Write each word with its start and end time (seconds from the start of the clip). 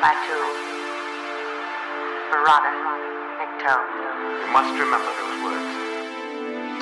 by 0.00 0.12
two. 0.26 0.44
Nikto. 3.38 3.74
You 4.44 4.52
must 4.52 4.72
remember 4.78 5.12
those 5.20 5.38
words. 5.44 5.72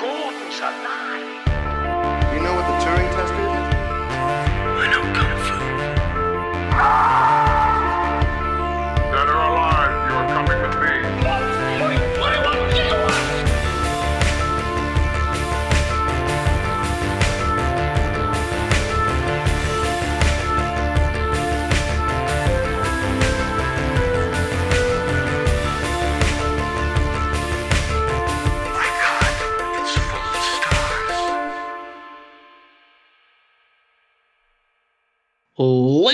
Gordon's 0.01 0.59
alive. 0.59 1.04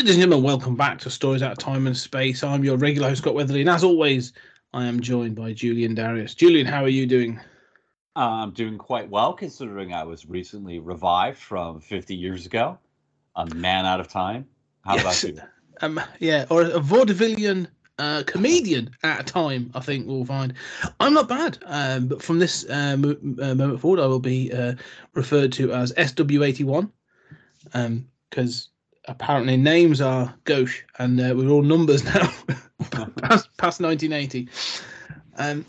Ladies 0.01 0.15
and 0.15 0.21
gentlemen, 0.23 0.43
welcome 0.43 0.75
back 0.75 0.97
to 1.01 1.11
Stories 1.11 1.43
Out 1.43 1.51
of 1.51 1.57
Time 1.59 1.85
and 1.85 1.95
Space. 1.95 2.43
I'm 2.43 2.63
your 2.63 2.75
regular 2.75 3.09
host, 3.09 3.21
Scott 3.21 3.35
Weatherly, 3.35 3.61
and 3.61 3.69
as 3.69 3.83
always, 3.83 4.33
I 4.73 4.85
am 4.87 4.99
joined 4.99 5.35
by 5.35 5.53
Julian 5.53 5.93
Darius. 5.93 6.33
Julian, 6.33 6.65
how 6.65 6.83
are 6.83 6.89
you 6.89 7.05
doing? 7.05 7.39
I'm 8.15 8.49
doing 8.49 8.79
quite 8.79 9.07
well 9.11 9.31
considering 9.31 9.93
I 9.93 10.03
was 10.03 10.25
recently 10.25 10.79
revived 10.79 11.37
from 11.37 11.79
50 11.79 12.15
years 12.15 12.47
ago. 12.47 12.79
A 13.35 13.45
man 13.53 13.85
out 13.85 13.99
of 13.99 14.07
time. 14.07 14.47
How 14.83 14.95
Yes. 14.95 15.23
about 15.23 15.35
you? 15.35 15.41
Um, 15.83 16.01
yeah, 16.17 16.47
or 16.49 16.63
a 16.63 16.79
vaudevillian 16.79 17.67
uh, 17.99 18.23
comedian 18.25 18.89
at 19.03 19.19
a 19.19 19.23
time, 19.23 19.69
I 19.75 19.81
think 19.81 20.07
we'll 20.07 20.25
find. 20.25 20.55
I'm 20.99 21.13
not 21.13 21.29
bad, 21.29 21.59
um, 21.67 22.07
but 22.07 22.23
from 22.23 22.39
this 22.39 22.67
uh, 22.71 22.97
mo- 22.97 23.17
uh, 23.39 23.53
moment 23.53 23.79
forward, 23.79 23.99
I 23.99 24.07
will 24.07 24.19
be 24.19 24.51
uh, 24.51 24.73
referred 25.13 25.51
to 25.53 25.71
as 25.73 25.93
SW81 25.93 26.89
because 28.31 28.70
apparently 29.07 29.57
names 29.57 30.01
are 30.01 30.33
gauche 30.43 30.83
and 30.99 31.19
uh, 31.19 31.33
we're 31.35 31.49
all 31.49 31.63
numbers 31.63 32.03
now 32.05 32.31
past, 32.91 33.49
past 33.57 33.81
1980. 33.81 34.47
Um, 35.37 35.65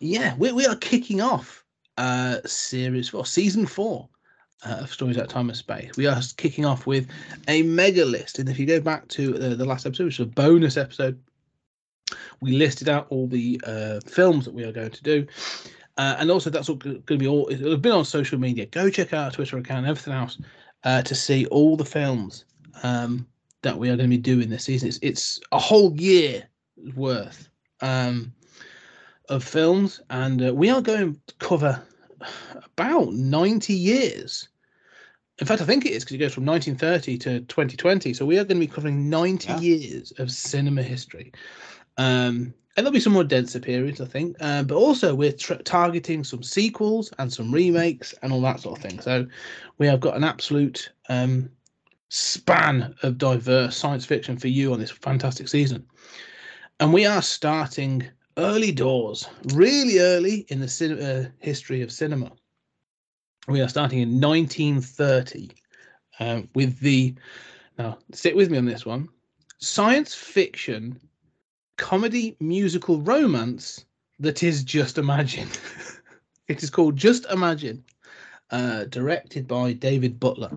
yeah, 0.00 0.34
we, 0.36 0.52
we 0.52 0.66
are 0.66 0.76
kicking 0.76 1.20
off 1.20 1.64
uh, 1.96 2.38
series 2.44 3.08
four, 3.08 3.24
season 3.24 3.66
four 3.66 4.08
uh, 4.64 4.78
of 4.80 4.92
Stories 4.92 5.18
Out 5.18 5.28
Time 5.28 5.48
and 5.48 5.56
Space. 5.56 5.96
We 5.96 6.06
are 6.06 6.20
kicking 6.36 6.64
off 6.64 6.86
with 6.86 7.08
a 7.48 7.62
mega 7.62 8.04
list. 8.04 8.38
And 8.38 8.48
if 8.48 8.58
you 8.58 8.66
go 8.66 8.80
back 8.80 9.08
to 9.08 9.36
uh, 9.36 9.54
the 9.54 9.64
last 9.64 9.86
episode, 9.86 10.04
which 10.04 10.20
is 10.20 10.26
a 10.26 10.30
bonus 10.30 10.76
episode, 10.76 11.18
we 12.40 12.52
listed 12.52 12.88
out 12.88 13.06
all 13.10 13.26
the 13.26 13.60
uh, 13.66 14.00
films 14.06 14.44
that 14.44 14.54
we 14.54 14.64
are 14.64 14.72
going 14.72 14.90
to 14.90 15.02
do. 15.02 15.26
Uh, 15.96 16.16
and 16.18 16.30
also, 16.30 16.50
that's 16.50 16.68
all 16.68 16.76
going 16.76 17.02
to 17.02 17.16
be 17.16 17.26
all, 17.26 17.48
it'll 17.50 17.70
have 17.70 17.82
been 17.82 17.92
on 17.92 18.04
social 18.04 18.38
media. 18.38 18.66
Go 18.66 18.90
check 18.90 19.14
out 19.14 19.24
our 19.24 19.30
Twitter 19.30 19.56
account 19.56 19.78
and 19.78 19.88
everything 19.88 20.12
else 20.12 20.38
uh, 20.84 21.00
to 21.02 21.14
see 21.14 21.46
all 21.46 21.76
the 21.76 21.86
films 21.86 22.44
um, 22.82 23.26
that 23.62 23.78
we 23.78 23.88
are 23.90 23.96
going 23.96 24.08
to 24.10 24.16
be 24.16 24.22
doing 24.22 24.48
this 24.48 24.64
season. 24.64 24.88
It's, 24.88 24.98
it's 25.02 25.40
a 25.52 25.58
whole 25.58 25.94
year 25.96 26.44
worth 26.94 27.48
um, 27.80 28.32
of 29.28 29.42
films. 29.42 30.00
And 30.10 30.48
uh, 30.48 30.54
we 30.54 30.70
are 30.70 30.80
going 30.82 31.20
to 31.26 31.34
cover 31.38 31.82
about 32.64 33.12
90 33.12 33.72
years. 33.72 34.48
In 35.38 35.46
fact, 35.46 35.60
I 35.60 35.64
think 35.66 35.84
it 35.84 35.92
is 35.92 36.04
because 36.04 36.14
it 36.14 36.18
goes 36.18 36.34
from 36.34 36.46
1930 36.46 37.18
to 37.18 37.40
2020. 37.40 38.14
So 38.14 38.24
we 38.24 38.38
are 38.38 38.44
going 38.44 38.60
to 38.60 38.66
be 38.66 38.72
covering 38.72 39.10
90 39.10 39.48
Yeah. 39.48 39.58
years 39.60 40.12
of 40.18 40.30
cinema 40.30 40.82
history. 40.82 41.32
Um, 41.98 42.54
and 42.76 42.84
there'll 42.84 42.92
be 42.92 43.00
some 43.00 43.14
more 43.14 43.24
denser 43.24 43.58
periods, 43.58 44.00
I 44.02 44.04
think. 44.04 44.36
Uh, 44.38 44.62
but 44.62 44.76
also, 44.76 45.14
we're 45.14 45.32
tr- 45.32 45.54
targeting 45.54 46.24
some 46.24 46.42
sequels 46.42 47.10
and 47.18 47.32
some 47.32 47.50
remakes 47.50 48.14
and 48.22 48.32
all 48.32 48.42
that 48.42 48.60
sort 48.60 48.78
of 48.78 48.82
thing. 48.82 49.00
So 49.00 49.26
we 49.78 49.86
have 49.86 50.00
got 50.00 50.14
an 50.16 50.24
absolute 50.24 50.90
um, 51.08 51.48
span 52.08 52.94
of 53.02 53.18
diverse 53.18 53.76
science 53.76 54.04
fiction 54.04 54.36
for 54.36 54.48
you 54.48 54.72
on 54.72 54.80
this 54.80 54.90
fantastic 54.90 55.48
season. 55.48 55.86
And 56.80 56.92
we 56.92 57.06
are 57.06 57.22
starting 57.22 58.06
early 58.36 58.72
doors, 58.72 59.28
really 59.54 59.98
early 59.98 60.46
in 60.48 60.60
the 60.60 60.68
cin- 60.68 61.00
uh, 61.00 61.30
history 61.38 61.82
of 61.82 61.90
cinema. 61.90 62.32
We 63.48 63.60
are 63.60 63.68
starting 63.68 64.00
in 64.00 64.20
1930 64.20 65.50
um, 66.20 66.48
with 66.54 66.78
the, 66.80 67.14
now 67.78 67.98
sit 68.12 68.36
with 68.36 68.50
me 68.50 68.58
on 68.58 68.64
this 68.64 68.84
one, 68.84 69.08
science 69.58 70.14
fiction 70.14 71.00
comedy 71.76 72.36
musical 72.40 73.00
romance 73.02 73.84
that 74.18 74.42
is 74.42 74.64
just 74.64 74.98
imagine. 74.98 75.48
it 76.48 76.62
is 76.62 76.70
called 76.70 76.96
Just 76.96 77.26
Imagine, 77.30 77.84
uh, 78.50 78.84
directed 78.84 79.46
by 79.46 79.72
David 79.72 80.18
Butler. 80.18 80.56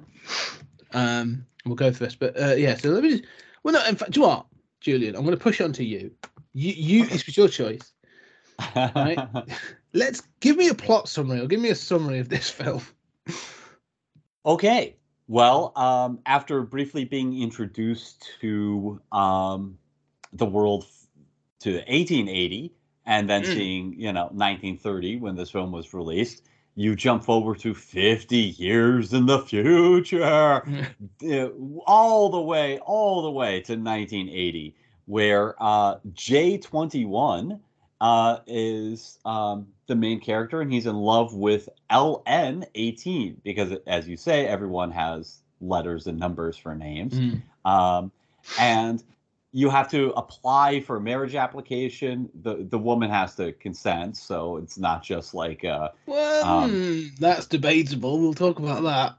Um, 0.93 1.45
we'll 1.65 1.75
go 1.75 1.91
through 1.91 2.07
this, 2.07 2.15
but 2.15 2.39
uh, 2.39 2.55
yeah. 2.55 2.75
So 2.75 2.89
let 2.89 3.03
me 3.03 3.11
just. 3.11 3.23
Well, 3.63 3.73
no. 3.73 3.85
In 3.87 3.95
fact, 3.95 4.11
do 4.11 4.19
you 4.19 4.25
know 4.25 4.29
what, 4.29 4.45
Julian? 4.81 5.15
I'm 5.15 5.23
going 5.23 5.35
to 5.37 5.41
push 5.43 5.61
on 5.61 5.73
to 5.73 5.83
you. 5.83 6.11
You, 6.53 6.73
you. 6.73 7.03
It's 7.09 7.37
your 7.37 7.47
choice. 7.47 7.91
Right. 8.75 9.17
Let's 9.93 10.21
give 10.39 10.57
me 10.57 10.67
a 10.69 10.75
plot 10.75 11.07
summary 11.09 11.39
or 11.39 11.47
give 11.47 11.59
me 11.59 11.69
a 11.69 11.75
summary 11.75 12.19
of 12.19 12.29
this 12.29 12.49
film. 12.49 12.81
okay. 14.45 14.95
Well, 15.27 15.71
um, 15.75 16.19
after 16.25 16.61
briefly 16.63 17.05
being 17.05 17.39
introduced 17.41 18.29
to 18.41 18.99
um, 19.11 19.77
the 20.33 20.45
world 20.45 20.85
f- 20.87 21.07
to 21.61 21.73
1880 21.75 22.73
and 23.05 23.29
then 23.29 23.43
Mm. 23.43 23.45
seeing, 23.45 23.93
you 23.99 24.11
know, 24.11 24.25
1930 24.31 25.17
when 25.17 25.35
this 25.35 25.51
film 25.51 25.71
was 25.71 25.93
released, 25.93 26.43
you 26.79 26.95
jump 26.95 27.25
forward 27.25 27.59
to 27.59 27.73
50 27.73 28.37
years 28.37 29.11
in 29.11 29.25
the 29.25 29.39
future. 29.39 30.63
all 31.85 32.29
the 32.29 32.39
way, 32.41 32.79
all 32.79 33.21
the 33.21 33.31
way 33.31 33.59
to 33.63 33.73
1980, 33.73 34.73
where 35.05 35.55
uh, 35.61 35.97
J21 36.13 37.59
uh, 37.99 38.37
is 38.47 39.19
um, 39.25 39.67
the 39.87 39.95
main 39.95 40.21
character, 40.21 40.61
and 40.61 40.71
he's 40.71 40.85
in 40.85 40.95
love 40.95 41.33
with 41.33 41.67
LN18 41.91 43.35
because, 43.43 43.73
as 43.85 44.07
you 44.07 44.15
say, 44.15 44.47
everyone 44.47 44.91
has 44.91 45.39
letters 45.59 46.07
and 46.07 46.17
numbers 46.17 46.55
for 46.55 46.75
names, 46.75 47.13
Mm. 47.19 47.41
um, 47.65 48.11
and 48.57 49.03
you 49.51 49.69
have 49.69 49.89
to 49.91 50.11
apply 50.11 50.81
for 50.81 50.97
a 50.97 51.01
marriage 51.01 51.35
application. 51.35 52.29
the 52.41 52.67
The 52.69 52.77
woman 52.77 53.09
has 53.09 53.35
to 53.35 53.51
consent, 53.53 54.17
so 54.17 54.57
it's 54.57 54.77
not 54.77 55.03
just 55.03 55.33
like. 55.33 55.65
Uh, 55.65 55.89
Well, 56.05 56.45
Um, 56.45 56.71
hmm, 56.71 57.01
that's 57.19 57.47
debatable. 57.47 58.19
We'll 58.19 58.33
talk 58.33 58.59
about 58.59 58.83
that. 58.83 59.15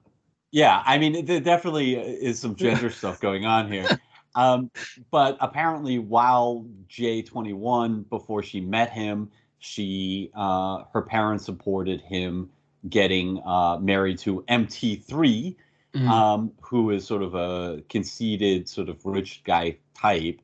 Yeah, 0.52 0.82
I 0.84 0.98
mean, 0.98 1.24
there 1.24 1.40
definitely 1.40 1.94
is 1.94 2.40
some 2.40 2.56
gender 2.56 2.90
stuff 2.90 3.20
going 3.20 3.44
on 3.46 3.70
here. 3.70 3.88
Um, 4.36 4.70
but 5.10 5.36
apparently, 5.40 5.98
while 5.98 6.64
J21, 6.88 8.08
before 8.08 8.44
she 8.44 8.60
met 8.60 8.92
him, 8.92 9.28
she 9.58 10.30
uh, 10.36 10.84
her 10.92 11.02
parents 11.02 11.44
supported 11.44 12.00
him 12.00 12.50
getting 12.88 13.42
uh, 13.44 13.78
married 13.80 14.18
to 14.20 14.42
MT3, 14.48 15.56
Mm. 15.92 16.08
um, 16.08 16.52
who 16.60 16.90
is 16.90 17.04
sort 17.04 17.22
of 17.22 17.34
a 17.34 17.82
conceited, 17.88 18.68
sort 18.68 18.88
of 18.88 19.04
rich 19.04 19.42
guy 19.42 19.76
type. 19.92 20.40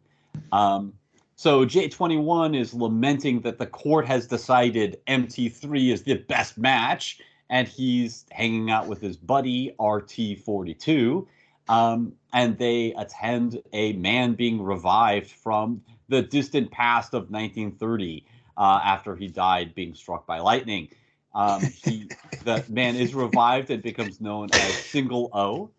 Um, 0.50 0.92
so 1.36 1.64
J21 1.64 2.58
is 2.58 2.74
lamenting 2.74 3.40
that 3.42 3.58
the 3.58 3.66
court 3.66 4.06
has 4.06 4.26
decided 4.26 4.98
MT3 5.06 5.92
is 5.92 6.02
the 6.02 6.14
best 6.14 6.58
match, 6.58 7.20
and 7.48 7.68
he's 7.68 8.24
hanging 8.32 8.70
out 8.70 8.88
with 8.88 9.00
his 9.00 9.16
buddy 9.16 9.72
RT42. 9.78 11.26
Um, 11.68 12.12
and 12.32 12.58
they 12.58 12.92
attend 12.94 13.62
a 13.72 13.92
man 13.94 14.34
being 14.34 14.62
revived 14.62 15.30
from 15.30 15.82
the 16.08 16.22
distant 16.22 16.70
past 16.70 17.12
of 17.14 17.30
1930 17.30 18.24
uh, 18.56 18.80
after 18.82 19.14
he 19.14 19.28
died 19.28 19.74
being 19.74 19.94
struck 19.94 20.26
by 20.26 20.38
lightning. 20.38 20.88
Um, 21.36 21.62
he, 21.62 22.08
the 22.44 22.64
man 22.68 22.96
is 22.96 23.14
revived 23.14 23.70
and 23.70 23.82
becomes 23.82 24.20
known 24.20 24.50
as 24.52 24.80
Single 24.80 25.28
O. 25.34 25.70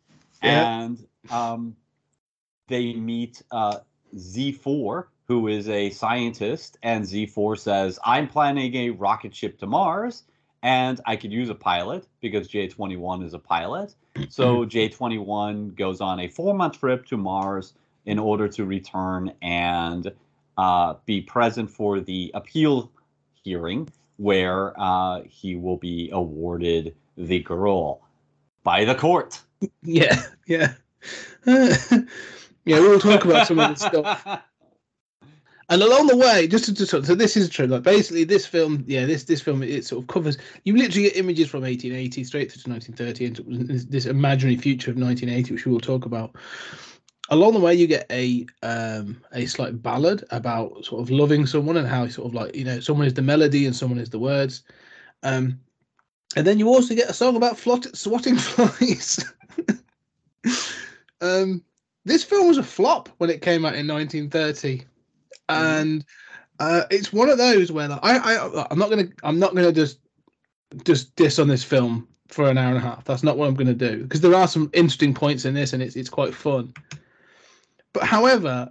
Yeah. 0.44 0.84
And 0.84 1.06
um, 1.32 1.76
they 2.68 2.94
meet 2.94 3.42
uh, 3.52 3.80
Z4, 4.16 5.06
who 5.28 5.48
is 5.48 5.68
a 5.68 5.90
scientist, 5.90 6.78
and 6.84 7.04
Z4 7.04 7.58
says, 7.58 8.00
I'm 8.06 8.28
planning 8.28 8.76
a 8.76 8.92
rocket 8.92 9.36
ship 9.36 9.58
to 9.60 9.66
Mars, 9.66 10.24
and 10.62 11.02
I 11.08 11.16
could 11.16 11.32
use 11.32 11.50
a 11.50 11.56
pilot 11.56 12.08
because 12.22 12.48
J21 12.48 13.26
is 13.26 13.34
a 13.34 13.40
pilot. 13.40 13.96
So 14.30 14.64
J21 14.64 15.76
goes 15.76 16.02
on 16.02 16.20
a 16.20 16.28
four 16.28 16.54
month 16.54 16.80
trip 16.80 17.06
to 17.08 17.18
Mars 17.18 17.74
in 18.06 18.20
order 18.20 18.48
to 18.48 18.66
return 18.66 19.34
and 19.42 20.12
uh, 20.58 20.96
be 21.06 21.22
present 21.22 21.70
for 21.70 22.00
the 22.00 22.32
appeal 22.34 22.92
hearing 23.44 23.88
where 24.18 24.80
uh, 24.80 25.22
he 25.28 25.56
will 25.56 25.78
be 25.78 26.10
awarded 26.12 26.96
the 27.18 27.40
girl 27.40 28.02
by 28.64 28.86
the 28.86 28.96
court. 28.96 29.42
Yeah, 29.84 30.22
yeah. 30.46 30.74
yeah, 31.46 32.00
we'll 32.66 33.00
talk 33.00 33.26
about 33.26 33.48
some 33.48 33.60
of 33.60 33.70
this 33.70 33.82
stuff. 33.82 34.44
And 35.70 35.82
along 35.82 36.08
the 36.08 36.16
way, 36.16 36.48
just 36.48 36.66
to, 36.66 36.74
to 36.74 36.86
so 36.86 37.14
this 37.14 37.36
is 37.36 37.50
true. 37.50 37.68
Like 37.68 37.84
basically, 37.84 38.24
this 38.24 38.46
film, 38.46 38.86
yeah, 38.88 39.06
this 39.06 39.26
this 39.26 39.42
film 39.42 39.62
it 39.64 39.86
sort 39.86 40.02
of 40.02 40.08
covers. 40.08 40.38
You 40.64 40.78
literally 40.78 41.10
get 41.10 41.18
images 41.18 41.50
from 41.50 41.62
1880 41.64 42.24
straight 42.24 42.52
through 42.52 42.62
to 42.62 42.70
1930 42.70 43.26
and 43.26 43.68
this, 43.68 43.84
this 43.84 44.06
imaginary 44.06 44.56
future 44.56 44.92
of 44.92 44.98
1980, 44.98 45.54
which 45.54 45.66
we 45.66 45.72
will 45.74 45.82
talk 45.82 46.06
about. 46.06 46.36
Along 47.30 47.54
the 47.54 47.60
way, 47.60 47.74
you 47.74 47.88
get 47.88 48.06
a 48.12 48.46
um 48.64 49.22
a 49.34 49.46
slight 49.46 49.82
ballad 49.82 50.24
about 50.32 50.86
sort 50.86 51.02
of 51.02 51.10
loving 51.10 51.46
someone 51.46 51.78
and 51.78 51.88
how 51.88 52.08
sort 52.08 52.28
of 52.28 52.34
like 52.34 52.56
you 52.56 52.64
know 52.64 52.80
someone 52.80 53.08
is 53.08 53.14
the 53.14 53.22
melody 53.22 53.66
and 53.66 53.76
someone 53.76 54.00
is 54.00 54.10
the 54.10 54.20
words. 54.20 54.64
Um, 55.24 55.60
and 56.36 56.46
then 56.46 56.60
you 56.60 56.68
also 56.68 56.96
get 56.96 57.10
a 57.10 57.14
song 57.14 57.36
about 57.36 57.58
flot- 57.58 57.96
swatting 57.96 58.36
flies. 58.38 59.34
um, 61.22 61.64
this 62.06 62.24
film 62.24 62.48
was 62.48 62.58
a 62.58 62.64
flop 62.64 63.10
when 63.18 63.30
it 63.30 63.42
came 63.42 63.66
out 63.66 63.76
in 63.76 63.88
1930 63.88 64.86
and 65.50 66.06
uh, 66.60 66.84
it's 66.90 67.14
one 67.14 67.30
of 67.30 67.38
those 67.38 67.72
where 67.72 67.88
like, 67.88 68.00
I, 68.04 68.18
I 68.18 68.68
I'm 68.72 68.80
not 68.80 68.90
gonna 68.90 69.10
I'm 69.24 69.40
not 69.40 69.56
gonna 69.56 69.72
just 69.72 70.00
just 70.84 71.16
diss 71.16 71.40
on 71.40 71.48
this 71.48 71.64
film 71.64 72.08
for 72.28 72.50
an 72.50 72.58
hour 72.58 72.70
and 72.70 72.78
a 72.78 72.82
half. 72.82 73.06
That's 73.06 73.24
not 73.24 73.38
what 73.38 73.48
I'm 73.48 73.56
gonna 73.56 73.74
do 73.74 74.04
because 74.04 74.22
there 74.22 74.36
are 74.36 74.48
some 74.48 74.70
interesting 74.74 75.14
points 75.14 75.46
in 75.46 75.54
this 75.54 75.74
and 75.74 75.82
it's 75.84 75.96
it's 75.96 76.10
quite 76.10 76.34
fun. 76.34 76.74
But 77.94 78.04
however, 78.04 78.70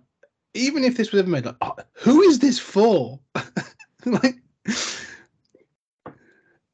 even 0.54 0.84
if 0.84 0.96
this 0.96 1.12
was 1.12 1.20
ever 1.20 1.30
made, 1.30 1.44
like, 1.46 1.56
oh, 1.60 1.76
who 1.94 2.22
is 2.22 2.38
this 2.38 2.58
for? 2.58 3.20
like, 4.04 4.36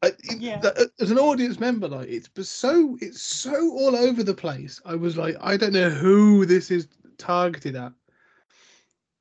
uh, 0.03 0.11
Yeah. 0.39 0.61
as 1.01 1.11
an 1.11 1.19
audience 1.19 1.59
member, 1.61 1.89
like 1.89 2.09
it's 2.09 2.29
so 2.49 2.97
it's 3.01 3.23
so 3.23 3.55
all 3.73 3.97
over 3.97 4.23
the 4.23 4.35
place. 4.35 4.81
I 4.85 4.95
was 4.95 5.17
like, 5.17 5.37
I 5.41 5.57
don't 5.57 5.73
know 5.73 5.91
who 5.91 6.45
this 6.47 6.71
is 6.71 6.89
targeted 7.19 7.77
at. 7.77 7.93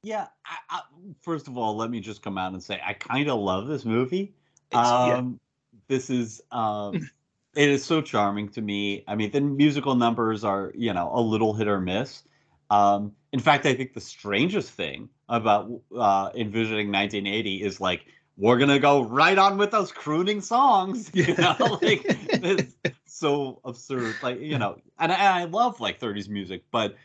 Yeah. 0.04 0.28
I, 0.46 0.58
I, 0.78 0.82
first 1.22 1.48
of 1.48 1.58
all, 1.58 1.76
let 1.76 1.92
me 1.92 2.00
just 2.00 2.22
come 2.24 2.38
out 2.38 2.54
and 2.54 2.64
say 2.64 2.82
I 2.86 2.94
kind 2.94 3.30
of 3.30 3.40
love 3.40 3.68
this 3.68 3.86
movie. 3.86 4.34
It's- 4.72 4.88
yeah. 5.08 5.18
Um, 5.18 5.40
This 5.88 6.10
is 6.10 6.42
um, 6.52 7.10
it 7.56 7.70
is 7.70 7.84
so 7.84 8.02
charming 8.02 8.48
to 8.50 8.62
me. 8.62 9.04
I 9.08 9.16
mean, 9.16 9.32
the 9.32 9.42
musical 9.42 9.96
numbers 9.96 10.44
are 10.44 10.72
you 10.76 10.94
know 10.94 11.12
a 11.14 11.20
little 11.22 11.54
hit 11.54 11.68
or 11.68 11.80
miss. 11.82 12.24
Um, 12.72 13.12
in 13.34 13.40
fact, 13.40 13.66
I 13.66 13.76
think 13.76 13.94
the 13.94 14.02
strangest 14.02 14.72
thing 14.72 15.10
about 15.30 15.70
uh, 15.96 16.32
envisioning 16.34 16.88
1980 16.88 17.62
is 17.62 17.82
like 17.82 18.06
we're 18.38 18.58
gonna 18.58 18.80
go 18.80 19.04
right 19.04 19.38
on 19.38 19.58
with 19.58 19.72
those 19.72 19.92
crooning 19.92 20.42
songs. 20.42 21.12
You 21.14 21.36
know, 21.36 21.56
like 21.82 22.02
it's 22.06 22.76
so 23.06 23.60
absurd. 23.66 24.16
Like 24.24 24.40
you 24.40 24.58
know, 24.58 24.78
and 24.98 25.12
I, 25.12 25.42
I 25.42 25.44
love 25.44 25.80
like 25.82 26.00
30s 26.00 26.30
music, 26.30 26.64
but 26.72 26.96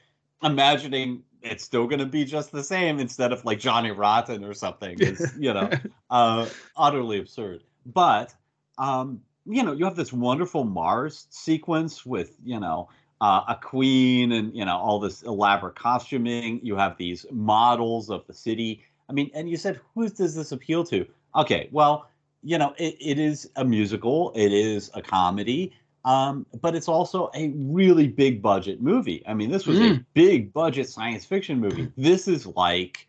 imagining 0.43 1.25
it's 1.43 1.65
still 1.65 1.87
going 1.87 1.99
to 1.99 2.07
be 2.07 2.25
just 2.25 2.53
the 2.53 2.63
same 2.65 2.99
instead 2.99 3.33
of 3.33 3.45
like 3.45 3.59
Johnny 3.59 3.91
Rotten 3.91 4.45
or 4.45 4.55
something 4.55 4.99
is, 5.01 5.35
you 5.39 5.53
know, 5.53 5.71
uh, 6.11 6.49
utterly 6.77 7.19
absurd. 7.19 7.63
But, 7.85 8.35
um, 8.79 9.21
you 9.45 9.63
know, 9.63 9.73
you 9.73 9.85
have 9.85 9.97
this 9.97 10.13
wonderful 10.13 10.65
Mars 10.65 11.27
sequence 11.31 12.05
with, 12.05 12.37
you 12.45 12.59
know, 12.59 12.89
uh, 13.21 13.43
a 13.49 13.55
queen 13.55 14.33
and, 14.33 14.55
you 14.55 14.65
know, 14.65 14.77
all 14.77 14.99
this 15.01 15.23
elaborate 15.23 15.75
costuming. 15.77 16.61
You 16.63 16.77
have 16.77 16.97
these 16.97 17.27
models 17.31 18.11
of 18.11 18.27
the 18.27 18.35
city. 18.35 18.83
I 19.09 19.13
mean, 19.13 19.31
and 19.35 19.49
you 19.49 19.57
said, 19.57 19.81
who 19.95 20.09
does 20.09 20.35
this 20.35 20.53
appeal 20.53 20.85
to? 20.85 21.07
Okay, 21.35 21.69
well, 21.73 22.09
you 22.43 22.59
know, 22.59 22.75
it, 22.79 22.97
it 23.01 23.19
is 23.19 23.51
a 23.57 23.65
musical, 23.65 24.33
it 24.35 24.53
is 24.53 24.91
a 24.95 25.03
comedy. 25.03 25.73
Um, 26.05 26.47
but 26.61 26.77
it's 26.77 26.87
also 26.89 27.31
a 27.35 27.49
really 27.57 28.07
big 28.07 28.41
budget 28.41 28.81
movie. 28.81 29.25
I 29.27 29.35
mean, 29.35 29.51
this 29.51 29.67
was 29.67 29.81
a 29.81 29.83
Mm. 29.83 30.05
big 30.15 30.53
budget 30.53 30.89
science 30.89 31.25
fiction 31.25 31.59
movie. 31.59 31.91
This 31.97 32.29
is 32.29 32.47
like, 32.47 33.09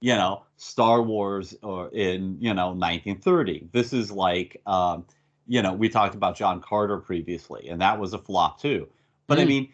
you 0.00 0.14
know, 0.14 0.44
Star 0.56 1.02
Wars 1.02 1.56
or 1.62 1.88
in, 1.88 2.36
you 2.40 2.54
know, 2.54 2.72
1930. 2.72 3.68
This 3.72 3.92
is 3.92 4.12
like, 4.12 4.62
um, 4.66 5.04
you 5.48 5.60
know, 5.60 5.72
we 5.72 5.88
talked 5.88 6.14
about 6.14 6.36
John 6.36 6.60
Carter 6.60 6.98
previously, 6.98 7.68
and 7.68 7.80
that 7.80 7.98
was 7.98 8.12
a 8.14 8.18
flop 8.18 8.60
too. 8.60 8.86
But 9.26 9.38
I 9.38 9.44
Mm. 9.44 9.48
mean, 9.48 9.68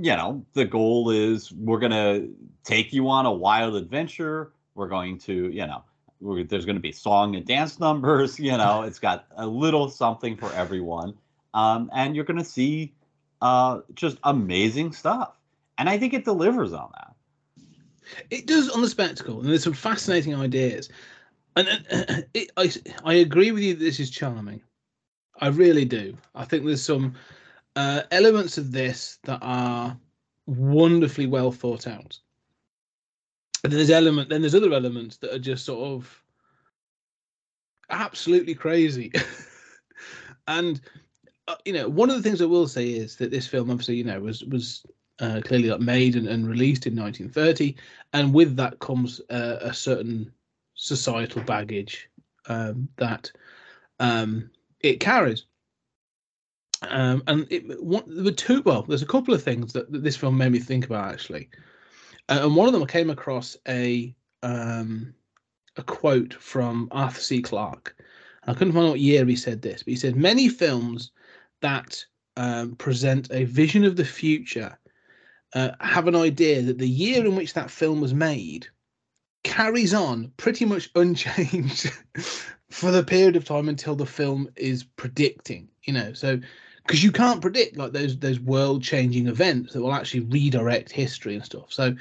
you 0.00 0.12
know, 0.12 0.44
the 0.52 0.64
goal 0.64 1.10
is 1.10 1.52
we're 1.52 1.78
going 1.78 1.92
to 1.92 2.28
take 2.64 2.92
you 2.92 3.08
on 3.08 3.26
a 3.26 3.32
wild 3.32 3.74
adventure. 3.74 4.52
We're 4.74 4.88
going 4.88 5.18
to, 5.20 5.48
you 5.50 5.66
know, 5.66 5.82
we're, 6.20 6.44
there's 6.44 6.64
going 6.64 6.76
to 6.76 6.82
be 6.82 6.92
song 6.92 7.36
and 7.36 7.44
dance 7.44 7.80
numbers. 7.80 8.38
You 8.40 8.56
know, 8.56 8.82
it's 8.82 8.98
got 8.98 9.26
a 9.36 9.46
little 9.46 9.88
something 9.88 10.36
for 10.36 10.52
everyone. 10.52 11.14
Um, 11.54 11.90
and 11.94 12.14
you're 12.14 12.24
going 12.24 12.38
to 12.38 12.44
see 12.44 12.94
uh, 13.40 13.80
just 13.94 14.18
amazing 14.24 14.92
stuff. 14.92 15.36
And 15.78 15.88
I 15.88 15.98
think 15.98 16.12
it 16.14 16.24
delivers 16.24 16.72
on 16.72 16.90
that. 16.94 17.14
It 18.30 18.46
does 18.46 18.68
on 18.70 18.80
the 18.82 18.88
spectacle, 18.88 19.40
and 19.40 19.48
there's 19.48 19.62
some 19.64 19.74
fascinating 19.74 20.34
ideas. 20.34 20.88
And 21.56 21.68
uh, 21.68 22.22
it, 22.34 22.50
I, 22.56 22.72
I 23.04 23.14
agree 23.14 23.50
with 23.52 23.62
you. 23.62 23.74
That 23.74 23.84
this 23.84 24.00
is 24.00 24.10
charming. 24.10 24.62
I 25.40 25.48
really 25.48 25.84
do. 25.84 26.16
I 26.34 26.44
think 26.44 26.64
there's 26.64 26.82
some 26.82 27.14
uh, 27.78 28.02
elements 28.10 28.58
of 28.58 28.72
this 28.72 29.20
that 29.22 29.38
are 29.40 29.96
wonderfully 30.46 31.28
well 31.28 31.52
thought 31.52 31.86
out. 31.86 32.18
And 33.62 33.72
there's 33.72 33.90
element. 33.90 34.28
Then 34.28 34.40
there's 34.40 34.56
other 34.56 34.72
elements 34.72 35.18
that 35.18 35.32
are 35.32 35.38
just 35.38 35.64
sort 35.64 35.86
of 35.86 36.22
absolutely 37.88 38.56
crazy. 38.56 39.12
and 40.48 40.80
uh, 41.46 41.54
you 41.64 41.72
know, 41.72 41.88
one 41.88 42.10
of 42.10 42.16
the 42.16 42.22
things 42.22 42.42
I 42.42 42.46
will 42.46 42.66
say 42.66 42.88
is 42.88 43.14
that 43.16 43.30
this 43.30 43.46
film, 43.46 43.70
obviously, 43.70 43.94
you 43.94 44.04
know, 44.04 44.18
was 44.18 44.42
was 44.46 44.84
uh, 45.20 45.40
clearly 45.44 45.70
like 45.70 45.80
made 45.80 46.16
and, 46.16 46.26
and 46.26 46.48
released 46.48 46.88
in 46.88 46.96
1930, 46.96 47.76
and 48.12 48.34
with 48.34 48.56
that 48.56 48.80
comes 48.80 49.20
uh, 49.30 49.58
a 49.60 49.72
certain 49.72 50.32
societal 50.74 51.42
baggage 51.42 52.10
um, 52.48 52.88
that 52.96 53.30
um, 54.00 54.50
it 54.80 54.98
carries. 54.98 55.44
Um, 56.82 57.22
and 57.26 57.46
it, 57.50 57.82
one, 57.82 58.04
there 58.06 58.24
were 58.24 58.30
two. 58.30 58.62
Well, 58.62 58.82
there's 58.82 59.02
a 59.02 59.06
couple 59.06 59.34
of 59.34 59.42
things 59.42 59.72
that, 59.72 59.90
that 59.92 60.02
this 60.02 60.16
film 60.16 60.38
made 60.38 60.52
me 60.52 60.60
think 60.60 60.86
about 60.86 61.12
actually, 61.12 61.48
uh, 62.28 62.40
and 62.42 62.54
one 62.54 62.66
of 62.66 62.72
them 62.72 62.82
I 62.82 62.86
came 62.86 63.10
across 63.10 63.56
a 63.66 64.14
um, 64.42 65.14
a 65.76 65.82
quote 65.82 66.34
from 66.34 66.88
Arthur 66.90 67.20
C. 67.20 67.42
Clarke. 67.42 67.96
I 68.46 68.54
couldn't 68.54 68.72
find 68.72 68.86
out 68.86 68.90
what 68.90 69.00
year 69.00 69.24
he 69.24 69.36
said 69.36 69.60
this, 69.60 69.82
but 69.82 69.90
he 69.90 69.96
said 69.96 70.16
many 70.16 70.48
films 70.48 71.10
that 71.60 72.04
um, 72.36 72.76
present 72.76 73.28
a 73.30 73.44
vision 73.44 73.84
of 73.84 73.96
the 73.96 74.04
future 74.04 74.78
uh, 75.54 75.70
have 75.80 76.08
an 76.08 76.16
idea 76.16 76.62
that 76.62 76.78
the 76.78 76.88
year 76.88 77.24
in 77.24 77.34
which 77.34 77.54
that 77.54 77.70
film 77.70 78.00
was 78.00 78.14
made 78.14 78.66
carries 79.44 79.94
on 79.94 80.32
pretty 80.36 80.64
much 80.64 80.90
unchanged 80.94 81.90
for 82.70 82.90
the 82.90 83.02
period 83.02 83.36
of 83.36 83.44
time 83.44 83.68
until 83.68 83.94
the 83.94 84.06
film 84.06 84.48
is 84.56 84.84
predicting 84.84 85.68
you 85.84 85.92
know 85.92 86.12
so 86.12 86.38
because 86.88 87.04
you 87.04 87.12
can't 87.12 87.42
predict 87.42 87.76
like 87.76 87.92
those 87.92 88.18
those 88.18 88.40
world 88.40 88.82
changing 88.82 89.28
events 89.28 89.74
that 89.74 89.82
will 89.82 89.92
actually 89.92 90.20
redirect 90.20 90.90
history 90.90 91.34
and 91.34 91.44
stuff 91.44 91.66
so 91.68 91.94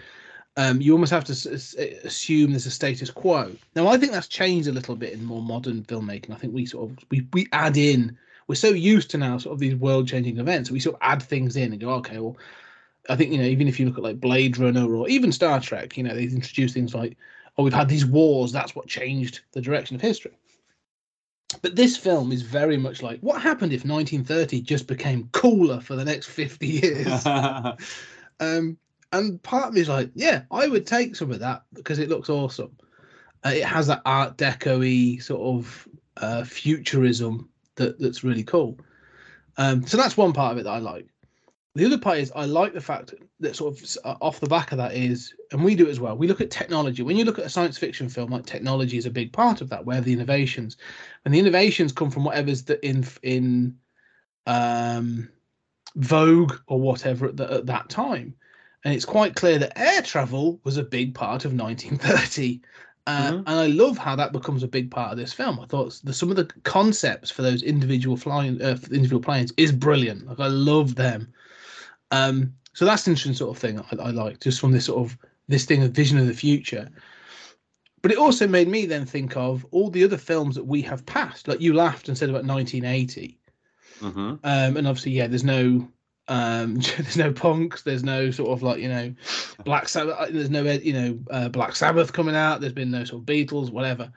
um, 0.56 0.82
you 0.82 0.92
almost 0.94 1.12
have 1.12 1.26
to 1.26 1.34
s- 1.34 1.76
assume 1.76 2.50
there's 2.50 2.66
a 2.66 2.72
status 2.72 3.12
quo 3.12 3.52
now 3.76 3.88
i 3.88 3.98
think 3.98 4.12
that's 4.12 4.28
changed 4.28 4.68
a 4.68 4.72
little 4.72 4.96
bit 4.96 5.14
in 5.14 5.24
more 5.24 5.42
modern 5.42 5.84
filmmaking 5.84 6.32
i 6.32 6.36
think 6.36 6.54
we 6.54 6.66
sort 6.66 6.90
of 6.90 6.98
we, 7.12 7.28
we 7.34 7.48
add 7.52 7.78
in 7.78 8.18
we're 8.48 8.56
so 8.56 8.70
used 8.70 9.12
to 9.12 9.18
now 9.18 9.38
sort 9.38 9.54
of 9.54 9.60
these 9.60 9.76
world 9.76 10.08
changing 10.08 10.40
events 10.40 10.72
we 10.72 10.80
sort 10.80 10.96
of 10.96 11.02
add 11.04 11.22
things 11.22 11.58
in 11.58 11.74
and 11.74 11.82
go 11.82 11.92
okay 11.92 12.18
well 12.18 12.38
I 13.10 13.16
think 13.16 13.32
you 13.32 13.38
know 13.38 13.46
even 13.46 13.68
if 13.68 13.80
you 13.80 13.86
look 13.86 13.98
at 13.98 14.04
like 14.04 14.20
Blade 14.20 14.58
Runner 14.58 14.94
or 14.94 15.08
even 15.08 15.32
Star 15.32 15.60
Trek, 15.60 15.98
you 15.98 16.04
know 16.04 16.14
they 16.14 16.24
introduce 16.24 16.74
things 16.74 16.94
like, 16.94 17.18
oh, 17.58 17.64
we've 17.64 17.74
had 17.74 17.88
these 17.88 18.06
wars. 18.06 18.52
That's 18.52 18.76
what 18.76 18.88
changed 18.88 19.42
the 19.54 19.62
direction 19.62 19.96
of 19.96 20.02
history. 20.02 20.38
But 21.62 21.76
this 21.76 21.98
film 21.98 22.32
is 22.32 22.42
very 22.42 22.78
much 22.78 23.02
like 23.02 23.20
what 23.22 23.42
happened 23.42 23.74
if 23.74 23.86
1930 23.86 24.62
just 24.62 24.88
became 24.88 25.30
cooler 25.32 25.80
for 25.80 25.96
the 25.96 26.06
next 26.06 26.28
50 26.28 26.68
years. 26.68 27.26
um, 28.40 28.78
and 29.12 29.42
part 29.44 29.68
of 29.68 29.74
me 29.74 29.82
is 29.82 29.90
like, 29.90 30.12
yeah, 30.14 30.44
I 30.52 30.68
would 30.68 30.86
take 30.86 31.16
some 31.16 31.32
of 31.32 31.40
that 31.40 31.64
because 31.74 32.00
it 32.00 32.10
looks 32.10 32.30
awesome. 32.30 32.76
Uh, 33.46 33.52
it 33.56 33.64
has 33.64 33.88
that 33.88 34.02
Art 34.06 34.38
Deco-y 34.38 35.20
sort 35.20 35.42
of 35.42 35.88
uh, 36.18 36.44
futurism 36.44 37.50
that 37.76 38.00
that's 38.00 38.24
really 38.24 38.44
cool. 38.44 38.78
Um, 39.58 39.86
so 39.88 39.98
that's 39.98 40.18
one 40.18 40.34
part 40.34 40.54
of 40.54 40.58
it 40.60 40.64
that 40.64 40.72
I 40.74 40.80
like. 40.80 41.08
The 41.78 41.86
other 41.86 41.98
part 41.98 42.18
is 42.18 42.32
I 42.36 42.46
like 42.46 42.74
the 42.74 42.82
fact 42.82 43.14
that 43.40 43.56
sort 43.56 43.80
of 43.80 43.98
uh, 44.04 44.16
off 44.20 44.40
the 44.40 44.48
back 44.48 44.72
of 44.72 44.80
that 44.80 44.96
is, 44.96 45.34
and 45.52 45.64
we 45.64 45.76
do 45.76 45.88
as 45.88 46.00
well. 46.00 46.18
We 46.18 46.28
look 46.28 46.42
at 46.42 46.50
technology. 46.50 47.04
When 47.04 47.18
you 47.18 47.24
look 47.24 47.38
at 47.38 47.46
a 47.46 47.50
science 47.50 47.78
fiction 47.78 48.10
film, 48.10 48.32
like 48.32 48.46
technology 48.46 48.98
is 48.98 49.06
a 49.06 49.12
big 49.12 49.32
part 49.32 49.62
of 49.62 49.70
that. 49.70 49.86
Where 49.86 50.02
the 50.02 50.12
innovations, 50.14 50.78
and 51.24 51.34
the 51.34 51.40
innovations 51.40 51.92
come 51.92 52.10
from 52.10 52.24
whatever's 52.24 52.64
the 52.64 52.84
in 52.86 53.06
in 53.22 53.78
um, 54.48 55.30
vogue 55.96 56.54
or 56.68 56.80
whatever 56.80 57.28
at, 57.28 57.38
the, 57.38 57.52
at 57.54 57.66
that 57.68 57.90
time. 57.90 58.34
And 58.84 58.94
it's 58.94 59.06
quite 59.06 59.36
clear 59.36 59.60
that 59.60 59.78
air 59.78 60.02
travel 60.02 60.60
was 60.64 60.78
a 60.78 60.84
big 60.84 61.14
part 61.14 61.46
of 61.46 61.54
1930. 61.54 62.62
Uh, 63.06 63.32
Mhm. 63.32 63.38
And 63.48 63.50
I 63.50 63.68
love 63.68 63.98
how 63.98 64.16
that 64.18 64.34
becomes 64.34 64.64
a 64.64 64.68
big 64.68 64.92
part 64.92 65.12
of 65.12 65.18
this 65.18 65.32
film. 65.34 65.60
I 65.60 65.66
thought 65.66 66.00
the, 66.04 66.14
some 66.14 66.30
of 66.30 66.36
the 66.36 66.46
concepts 66.64 67.32
for 67.32 67.42
those 67.42 67.64
individual 67.64 68.18
flying, 68.18 68.62
uh, 68.62 68.78
individual 68.92 69.22
planes 69.22 69.54
is 69.58 69.72
brilliant. 69.72 70.28
Like 70.28 70.40
I 70.40 70.48
love 70.48 70.96
them. 70.96 71.32
Um, 72.12 72.54
so 72.74 72.86
that's 72.86 73.08
an 73.08 73.12
interesting 73.12 73.34
sort 73.34 73.56
of 73.56 73.62
thing 73.62 73.80
I, 73.80 74.08
I 74.08 74.12
like, 74.12 74.40
just 74.40 74.60
from 74.60 74.72
this 74.72 74.86
sort 74.86 75.06
of 75.06 75.18
this 75.48 75.66
thing 75.66 75.84
of 75.84 75.92
vision 75.92 76.18
of 76.18 76.28
the 76.28 76.34
future. 76.34 76.90
But 78.02 78.12
it 78.12 78.18
also 78.18 78.48
made 78.48 78.68
me 78.68 78.86
then 78.86 79.06
think 79.06 79.36
of 79.36 79.66
all 79.72 79.90
the 79.90 80.04
other 80.04 80.18
films 80.18 80.56
that 80.56 80.66
we 80.66 80.82
have 80.84 81.06
passed. 81.06 81.48
Like 81.48 81.60
you 81.60 81.74
laughed 81.74 82.08
and 82.08 82.18
said 82.18 82.30
about 82.30 82.46
1980, 82.46 83.40
hmm 84.00 84.20
um, 84.20 84.40
and 84.44 84.88
obviously, 84.88 85.14
yeah, 85.14 85.28
there's 85.28 85.44
no, 85.44 85.88
um, 86.28 86.76
there's 86.98 87.18
no 87.18 87.34
punks, 87.34 87.82
there's 87.82 88.04
no 88.04 88.30
sort 88.30 88.52
of 88.52 88.62
like 88.62 88.80
you 88.80 88.90
know, 88.90 89.14
Black 89.66 89.90
Sabbath, 89.90 90.30
there's 90.32 90.52
no 90.52 90.62
you 90.62 90.94
know 90.94 91.20
uh, 91.32 91.50
Black 91.50 91.76
Sabbath 91.76 92.14
coming 92.14 92.36
out. 92.36 92.62
There's 92.62 92.74
been 92.74 92.92
no 92.92 93.04
sort 93.04 93.22
of 93.22 93.26
Beatles, 93.26 93.72
whatever. 93.72 94.12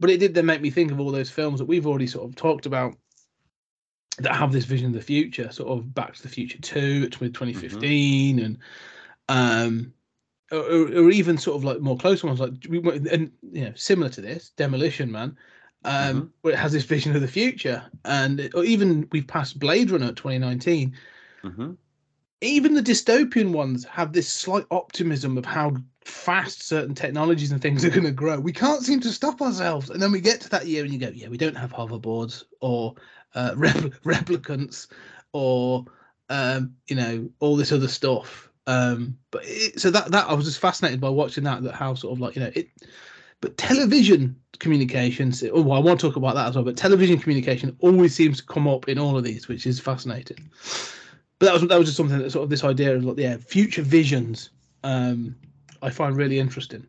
But 0.00 0.10
it 0.10 0.18
did 0.18 0.34
then 0.34 0.46
make 0.46 0.60
me 0.60 0.70
think 0.70 0.90
of 0.90 0.98
all 0.98 1.12
those 1.12 1.30
films 1.30 1.60
that 1.60 1.66
we've 1.66 1.86
already 1.86 2.08
sort 2.08 2.28
of 2.28 2.34
talked 2.34 2.66
about 2.66 2.96
that 4.18 4.34
have 4.34 4.52
this 4.52 4.64
vision 4.64 4.86
of 4.88 4.92
the 4.92 5.00
future, 5.00 5.50
sort 5.50 5.70
of 5.70 5.94
Back 5.94 6.14
to 6.14 6.22
the 6.22 6.28
Future 6.28 6.58
Two, 6.60 7.02
with 7.20 7.34
2015, 7.34 8.38
and 8.38 8.58
um, 9.28 9.92
or, 10.52 10.58
or 10.60 11.10
even 11.10 11.36
sort 11.38 11.56
of 11.56 11.64
like 11.64 11.80
more 11.80 11.96
close 11.96 12.22
ones, 12.22 12.40
like 12.40 12.52
we 12.68 12.78
went- 12.78 13.06
and 13.08 13.32
you 13.50 13.64
know 13.64 13.72
similar 13.74 14.08
to 14.10 14.20
this, 14.20 14.50
Demolition 14.50 15.10
Man, 15.10 15.36
um, 15.84 16.22
Mhm. 16.22 16.30
where 16.42 16.54
it 16.54 16.58
has 16.58 16.72
this 16.72 16.84
vision 16.84 17.14
of 17.16 17.22
the 17.22 17.28
future, 17.28 17.82
and 18.04 18.50
or 18.54 18.64
even 18.64 19.08
we've 19.12 19.26
passed 19.26 19.58
Blade 19.58 19.90
Runner 19.90 20.12
2019. 20.12 20.94
hmm 21.42 21.72
Even 22.40 22.74
the 22.74 22.82
dystopian 22.82 23.52
ones 23.52 23.84
have 23.86 24.12
this 24.12 24.30
slight 24.30 24.66
optimism 24.70 25.38
of 25.38 25.46
how 25.46 25.74
fast 26.04 26.62
certain 26.62 26.94
technologies 26.94 27.50
and 27.52 27.62
things 27.62 27.84
are 27.84 27.90
going 27.90 28.04
to 28.04 28.10
grow. 28.12 28.38
We 28.38 28.52
can't 28.52 28.82
seem 28.82 29.00
to 29.00 29.12
stop 29.12 29.40
ourselves, 29.40 29.88
and 29.88 30.00
then 30.00 30.12
we 30.12 30.20
get 30.20 30.42
to 30.42 30.50
that 30.50 30.66
year 30.66 30.84
and 30.84 30.92
you 30.92 30.98
go, 30.98 31.08
yeah, 31.08 31.28
we 31.28 31.38
don't 31.38 31.56
have 31.56 31.72
hoverboards 31.72 32.44
or 32.60 32.94
uh, 33.34 33.52
repl- 33.56 33.94
replicants 34.04 34.88
or 35.32 35.84
um, 36.30 36.74
you 36.88 36.96
know 36.96 37.28
all 37.40 37.56
this 37.56 37.72
other 37.72 37.88
stuff. 37.88 38.50
Um, 38.66 39.18
but 39.30 39.42
it, 39.44 39.80
so 39.80 39.90
that 39.90 40.10
that 40.10 40.28
I 40.28 40.34
was 40.34 40.46
just 40.46 40.60
fascinated 40.60 41.00
by 41.00 41.10
watching 41.10 41.44
that 41.44 41.62
that 41.62 41.74
how 41.74 41.94
sort 41.94 42.12
of 42.12 42.20
like 42.20 42.36
you 42.36 42.42
know 42.42 42.50
it. 42.54 42.68
But 43.40 43.58
television 43.58 44.36
communications. 44.58 45.44
Oh, 45.52 45.60
well, 45.60 45.76
I 45.76 45.80
want 45.80 46.00
to 46.00 46.06
talk 46.06 46.16
about 46.16 46.34
that 46.34 46.48
as 46.48 46.54
well. 46.54 46.64
But 46.64 46.78
television 46.78 47.18
communication 47.18 47.76
always 47.80 48.14
seems 48.14 48.38
to 48.38 48.46
come 48.46 48.66
up 48.66 48.88
in 48.88 48.98
all 48.98 49.18
of 49.18 49.24
these, 49.24 49.48
which 49.48 49.66
is 49.66 49.78
fascinating. 49.78 50.38
But 51.38 51.46
that 51.46 51.52
was 51.52 51.62
that 51.68 51.78
was 51.78 51.88
just 51.88 51.96
something 51.96 52.18
that 52.18 52.30
sort 52.30 52.44
of 52.44 52.50
this 52.50 52.64
idea 52.64 52.96
of 52.96 53.04
like 53.04 53.18
yeah, 53.18 53.36
future 53.36 53.82
visions. 53.82 54.50
Um, 54.82 55.36
I 55.82 55.90
find 55.90 56.16
really 56.16 56.38
interesting. 56.38 56.86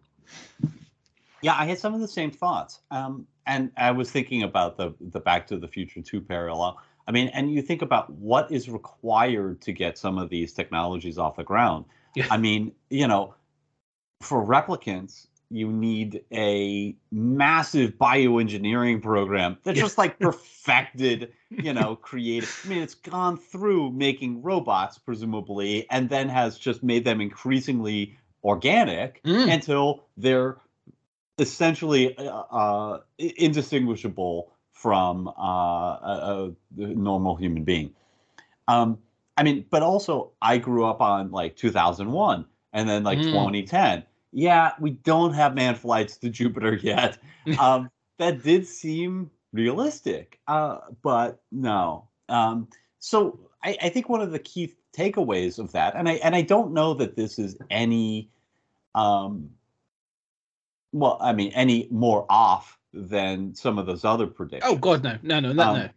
Yeah, 1.42 1.56
I 1.58 1.66
had 1.66 1.78
some 1.78 1.94
of 1.94 2.00
the 2.00 2.08
same 2.08 2.32
thoughts. 2.32 2.80
Um, 2.90 3.28
and 3.48 3.72
I 3.78 3.92
was 3.92 4.12
thinking 4.12 4.44
about 4.44 4.78
the 4.78 4.94
the 5.00 5.20
Back 5.20 5.48
to 5.48 5.58
the 5.58 5.68
Future 5.68 6.02
2 6.02 6.22
parallel. 6.22 6.78
I 7.08 7.12
mean, 7.12 7.28
and 7.30 7.54
you 7.54 7.62
think 7.62 7.82
about 7.84 8.10
what 8.12 8.52
is 8.52 8.68
required 8.70 9.62
to 9.62 9.72
get 9.72 9.98
some 9.98 10.18
of 10.18 10.30
these 10.30 10.54
technologies 10.54 11.18
off 11.20 11.36
the 11.36 11.44
ground. 11.44 11.86
Yeah. 12.16 12.26
I 12.32 12.38
mean, 12.38 12.72
you 12.90 13.08
know, 13.08 13.36
for 14.22 14.44
replicants, 14.44 15.28
you 15.52 15.72
need 15.72 16.24
a 16.34 16.96
massive 17.12 17.92
bioengineering 18.00 19.04
program 19.04 19.58
that 19.64 19.76
Yeah. 19.76 19.84
just 19.84 19.98
like 20.00 20.18
perfected, 20.30 21.32
you 21.52 21.74
know, 21.74 21.96
created. 22.02 22.50
I 22.66 22.70
mean, 22.70 22.82
it's 22.82 22.96
gone 22.96 23.38
through 23.38 23.92
making 23.92 24.42
robots, 24.42 24.98
presumably, 24.98 25.86
and 25.92 26.10
then 26.10 26.30
has 26.30 26.58
just 26.58 26.82
made 26.82 27.06
them 27.06 27.22
increasingly 27.22 28.18
organic 28.44 29.22
Mm. 29.24 29.54
until 29.54 30.06
they're 30.18 30.58
essentially 31.38 32.18
uh, 32.18 32.44
uh, 32.52 33.00
indistinguishable 33.18 34.52
from 34.72 35.28
uh, 35.28 35.32
a, 35.42 36.52
a 36.78 36.82
normal 36.82 37.36
human 37.36 37.64
being. 37.64 37.94
Um, 38.68 39.00
I 39.38 39.44
mean, 39.44 39.66
but 39.70 39.84
also 39.84 40.32
I 40.42 40.58
grew 40.58 40.86
up 40.86 41.02
on 41.02 41.32
like 41.32 41.56
2001 41.56 42.46
and 42.74 42.90
then 42.90 43.04
like 43.04 43.20
Mm. 43.20 43.24
2010. 43.24 44.04
Yeah, 44.32 44.74
we 44.80 44.92
don't 44.92 45.34
have 45.34 45.56
manned 45.56 45.78
flights 45.78 46.18
to 46.18 46.30
Jupiter 46.30 46.76
yet. 46.82 47.18
um, 47.60 47.90
that 48.18 48.44
did 48.44 48.68
seem 48.68 49.32
realistic, 49.54 50.40
uh, 50.48 50.80
but 51.02 51.42
no. 51.52 52.08
Um, 52.30 52.68
so 53.00 53.40
I, 53.64 53.78
I 53.82 53.90
think 53.90 54.10
one 54.10 54.22
of 54.22 54.32
the 54.32 54.40
key 54.40 54.74
takeaways 54.98 55.60
of 55.60 55.72
that, 55.74 55.96
and 55.96 56.08
I 56.10 56.14
and 56.14 56.36
I 56.36 56.42
don't 56.42 56.74
know 56.74 56.94
that 56.96 57.16
this 57.16 57.40
is 57.40 57.58
any, 57.70 58.30
um, 58.94 59.50
well, 60.96 61.18
I 61.20 61.34
mean, 61.34 61.52
any 61.54 61.88
more 61.92 62.26
off 62.30 62.80
than 62.94 63.54
some 63.54 63.78
of 63.78 63.86
those 63.86 64.06
other 64.06 64.28
predictions 64.28 64.74
Oh 64.74 64.78
God, 64.78 65.04
no, 65.04 65.18
no, 65.22 65.40
no, 65.42 65.54
that 65.54 65.68
Um, 65.68 65.76
no. 65.76 65.90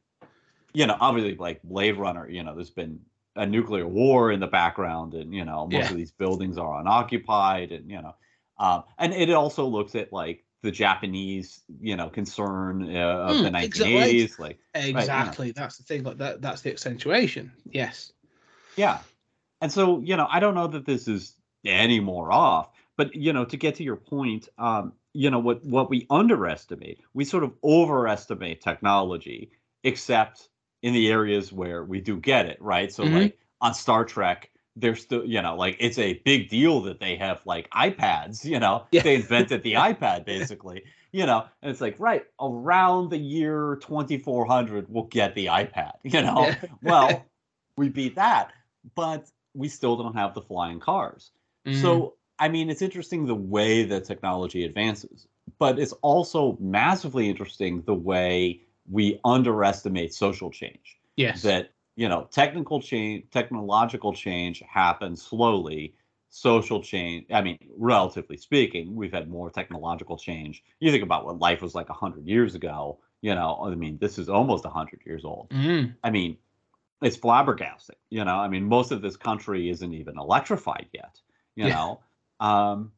you 0.75 0.87
know, 0.87 0.97
obviously 1.01 1.37
like 1.37 1.63
Blade 1.63 1.97
Runner, 1.97 2.29
you 2.29 2.43
know, 2.43 2.55
there's 2.55 2.71
been 2.71 3.01
a 3.37 3.47
nuclear 3.47 3.87
war 3.87 4.33
in 4.33 4.41
the 4.41 4.49
background, 4.49 5.15
and 5.15 5.33
you 5.33 5.45
know, 5.45 5.67
most 5.67 5.73
Yeah. 5.73 5.91
of 5.91 5.97
these 5.97 6.11
buildings 6.11 6.59
are 6.59 6.81
unoccupied, 6.81 7.71
and 7.71 7.89
you 7.89 8.03
know, 8.03 8.15
um, 8.59 8.83
and 8.99 9.15
it 9.15 9.31
also 9.31 9.65
looks 9.67 9.95
at 9.95 10.13
like 10.13 10.45
the 10.63 10.73
Japanese, 10.73 11.63
you 11.81 11.95
know, 11.95 12.09
concern 12.09 12.95
uh, 12.95 12.99
of 12.99 13.37
the 13.37 13.51
Mm, 13.51 13.63
exactly. 13.63 14.23
1980s, 14.23 14.39
like 14.41 14.59
Exactly. 14.75 15.53
That's 15.53 15.77
the 15.77 15.85
thing. 15.85 16.03
Like 16.03 16.19
that. 16.19 16.43
That's 16.43 16.63
the 16.63 16.73
accentuation. 16.73 17.53
Yes. 17.71 18.13
yeah, 18.77 18.99
and 19.61 19.71
so 19.71 20.01
you 20.01 20.17
know, 20.17 20.27
I 20.29 20.41
don't 20.41 20.55
know 20.57 20.67
that 20.67 20.87
this 20.87 21.07
is 21.07 21.35
any 21.65 22.01
more 22.01 22.33
off, 22.33 22.71
but 22.99 23.15
you 23.17 23.33
know, 23.33 23.47
to 23.47 23.57
get 23.59 23.77
to 23.77 23.85
your 23.85 23.97
point, 23.97 24.51
um, 24.59 24.95
you 25.15 25.31
know, 25.31 25.41
what 25.41 25.65
what 25.65 25.91
we 25.91 26.07
underestimate, 26.11 27.01
we 27.15 27.25
sort 27.25 27.45
of 27.45 27.55
overestimate 27.65 28.61
technology, 28.63 29.53
except 29.85 30.51
in 30.83 30.95
the 30.95 31.11
areas 31.11 31.53
where 31.53 31.85
we 31.85 32.01
do 32.03 32.19
get 32.21 32.47
it, 32.47 32.61
right? 32.63 32.93
So 32.93 33.07
Mhm. 33.07 33.09
like 33.09 33.39
on 33.63 33.75
Star 33.75 34.05
Trek, 34.05 34.51
there's 34.77 35.03
still, 35.03 35.25
you 35.25 35.43
know, 35.43 35.57
like 35.57 35.77
it's 35.81 35.99
a 35.99 36.15
big 36.25 36.49
deal 36.51 36.81
that 36.83 37.01
they 37.01 37.17
have 37.17 37.45
like 37.47 37.71
iPads, 37.71 38.45
you 38.45 38.61
know, 38.61 38.87
Yeah. 38.91 39.03
they 39.03 39.17
invented 39.17 39.63
the 39.65 39.75
iPad 39.75 40.25
basically, 40.27 40.85
you 41.13 41.27
know, 41.27 41.47
and 41.63 41.71
it's 41.71 41.81
like, 41.81 41.99
right, 41.99 42.27
around 42.41 43.11
the 43.11 43.19
year 43.19 43.79
2400, 43.83 44.87
we'll 44.89 45.05
get 45.05 45.35
the 45.35 45.47
iPad, 45.47 45.95
you 46.05 46.23
know, 46.23 46.55
Yeah. 46.83 46.83
well, 46.83 47.31
we 47.77 47.89
beat 47.89 48.15
that, 48.17 48.53
but 48.95 49.31
we 49.55 49.69
still 49.69 49.97
don't 49.97 50.15
have 50.15 50.35
the 50.35 50.43
flying 50.43 50.81
cars. 50.81 51.33
Mm. 51.67 52.03
So, 52.03 52.18
I 52.39 52.49
mean, 52.49 52.71
it's 52.71 52.83
interesting 52.83 53.27
the 53.27 53.35
way 53.35 53.85
that 53.85 54.05
technology 54.05 54.65
advances, 54.65 55.27
but 55.59 55.79
it's 55.79 55.93
also 56.03 56.57
massively 56.61 57.29
interesting 57.29 57.83
the 57.83 57.95
way 57.95 58.63
we 58.91 59.21
underestimate 59.25 60.15
social 60.15 60.51
change. 60.51 60.99
yes. 61.17 61.43
That, 61.43 61.71
you 61.97 62.09
know, 62.09 62.29
technical 62.31 62.81
change, 62.81 63.25
technological 63.31 64.13
change 64.13 64.63
happens 64.69 65.21
slowly. 65.23 65.95
Social 66.31 66.83
change, 66.83 67.27
I 67.33 67.41
mean, 67.41 67.59
relatively 67.77 68.37
speaking, 68.37 68.95
we've 68.95 69.13
had 69.13 69.29
more 69.31 69.51
technological 69.51 70.17
change. 70.19 70.63
You 70.79 70.91
think 70.91 71.03
about 71.03 71.25
what 71.25 71.39
life 71.39 71.63
was 71.63 71.75
like 71.75 71.89
100 71.89 72.27
years 72.27 72.55
ago, 72.55 72.99
you 73.23 73.35
know, 73.35 73.59
I 73.65 73.75
mean, 73.75 73.97
this 73.99 74.19
is 74.19 74.29
almost 74.29 74.65
100 74.65 75.01
years 75.07 75.25
old. 75.25 75.49
Mm. 75.51 75.95
I 76.05 76.11
mean, 76.11 76.37
it's 77.03 77.17
flabbergasting. 77.17 77.97
You 78.11 78.25
know, 78.25 78.37
I 78.37 78.47
mean, 78.49 78.65
most 78.65 78.93
of 78.93 79.01
this 79.03 79.17
country 79.17 79.71
isn't 79.71 79.93
even 79.95 80.19
electrified 80.19 80.87
yet. 80.93 81.19
You 81.57 81.67
Yeah. 81.67 81.75
know, 81.75 82.01
um, 82.41 82.93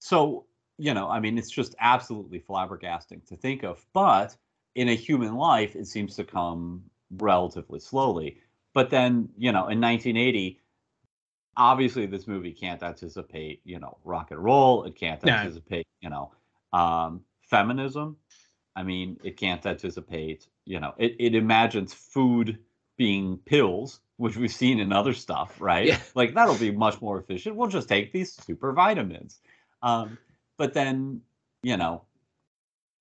so 0.00 0.46
you 0.78 0.94
know, 0.94 1.08
I 1.08 1.20
mean, 1.20 1.38
it's 1.38 1.50
just 1.50 1.74
absolutely 1.78 2.40
flabbergasting 2.40 3.26
to 3.28 3.36
think 3.36 3.62
of. 3.62 3.84
But 3.92 4.36
in 4.74 4.88
a 4.88 4.94
human 4.94 5.36
life, 5.36 5.76
it 5.76 5.86
seems 5.86 6.16
to 6.16 6.24
come 6.24 6.82
relatively 7.10 7.78
slowly. 7.78 8.38
But 8.74 8.90
then, 8.90 9.28
you 9.36 9.52
know, 9.52 9.68
in 9.68 9.80
1980, 9.80 10.58
obviously, 11.56 12.06
this 12.06 12.26
movie 12.26 12.52
can't 12.52 12.82
anticipate, 12.82 13.60
you 13.64 13.78
know, 13.78 13.98
rock 14.04 14.30
and 14.30 14.42
roll. 14.42 14.84
It 14.84 14.96
can't 14.96 15.22
No. 15.24 15.34
anticipate, 15.34 15.86
you 16.00 16.10
know, 16.10 16.32
um, 16.72 17.24
feminism. 17.42 18.16
I 18.74 18.82
mean, 18.82 19.18
it 19.22 19.36
can't 19.36 19.64
anticipate, 19.66 20.48
you 20.64 20.80
know, 20.80 20.94
it, 20.96 21.14
it 21.18 21.34
imagines 21.34 21.92
food 21.92 22.58
being 22.96 23.36
pills, 23.36 24.00
which 24.22 24.36
we've 24.36 24.52
seen 24.52 24.78
in 24.78 24.92
other 24.92 25.12
stuff, 25.12 25.60
right? 25.60 25.88
Yeah. 25.88 25.98
Like 26.14 26.32
that'll 26.34 26.56
be 26.58 26.70
much 26.70 27.00
more 27.02 27.18
efficient. 27.18 27.56
We'll 27.56 27.68
just 27.68 27.88
take 27.88 28.12
these 28.12 28.32
super 28.32 28.72
vitamins. 28.72 29.40
Um, 29.82 30.16
but 30.56 30.74
then, 30.74 31.20
you 31.64 31.76
know, 31.76 32.02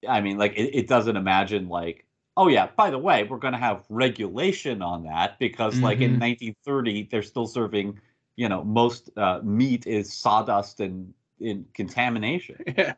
I 0.09 0.19
mean, 0.21 0.39
like 0.39 0.53
it, 0.57 0.75
it 0.75 0.87
doesn't 0.87 1.15
imagine 1.15 1.67
like, 1.69 2.05
oh 2.37 2.47
yeah, 2.47 2.69
by 2.75 2.89
the 2.89 2.97
way, 2.97 3.23
we're 3.23 3.37
gonna 3.37 3.59
have 3.59 3.85
regulation 3.89 4.81
on 4.81 5.03
that 5.03 5.37
because 5.37 5.79
like 5.83 5.99
in 6.01 6.13
Mhm. 6.17 6.55
1930, 6.57 7.07
they're 7.11 7.21
still 7.21 7.45
serving, 7.45 7.99
you 8.35 8.49
know, 8.49 8.63
most 8.63 9.11
uh, 9.15 9.41
meat 9.43 9.85
is 9.85 10.11
sawdust 10.11 10.79
and 10.79 11.13
in 11.39 11.65
contamination. 11.75 12.57
Yeah. 12.77 12.93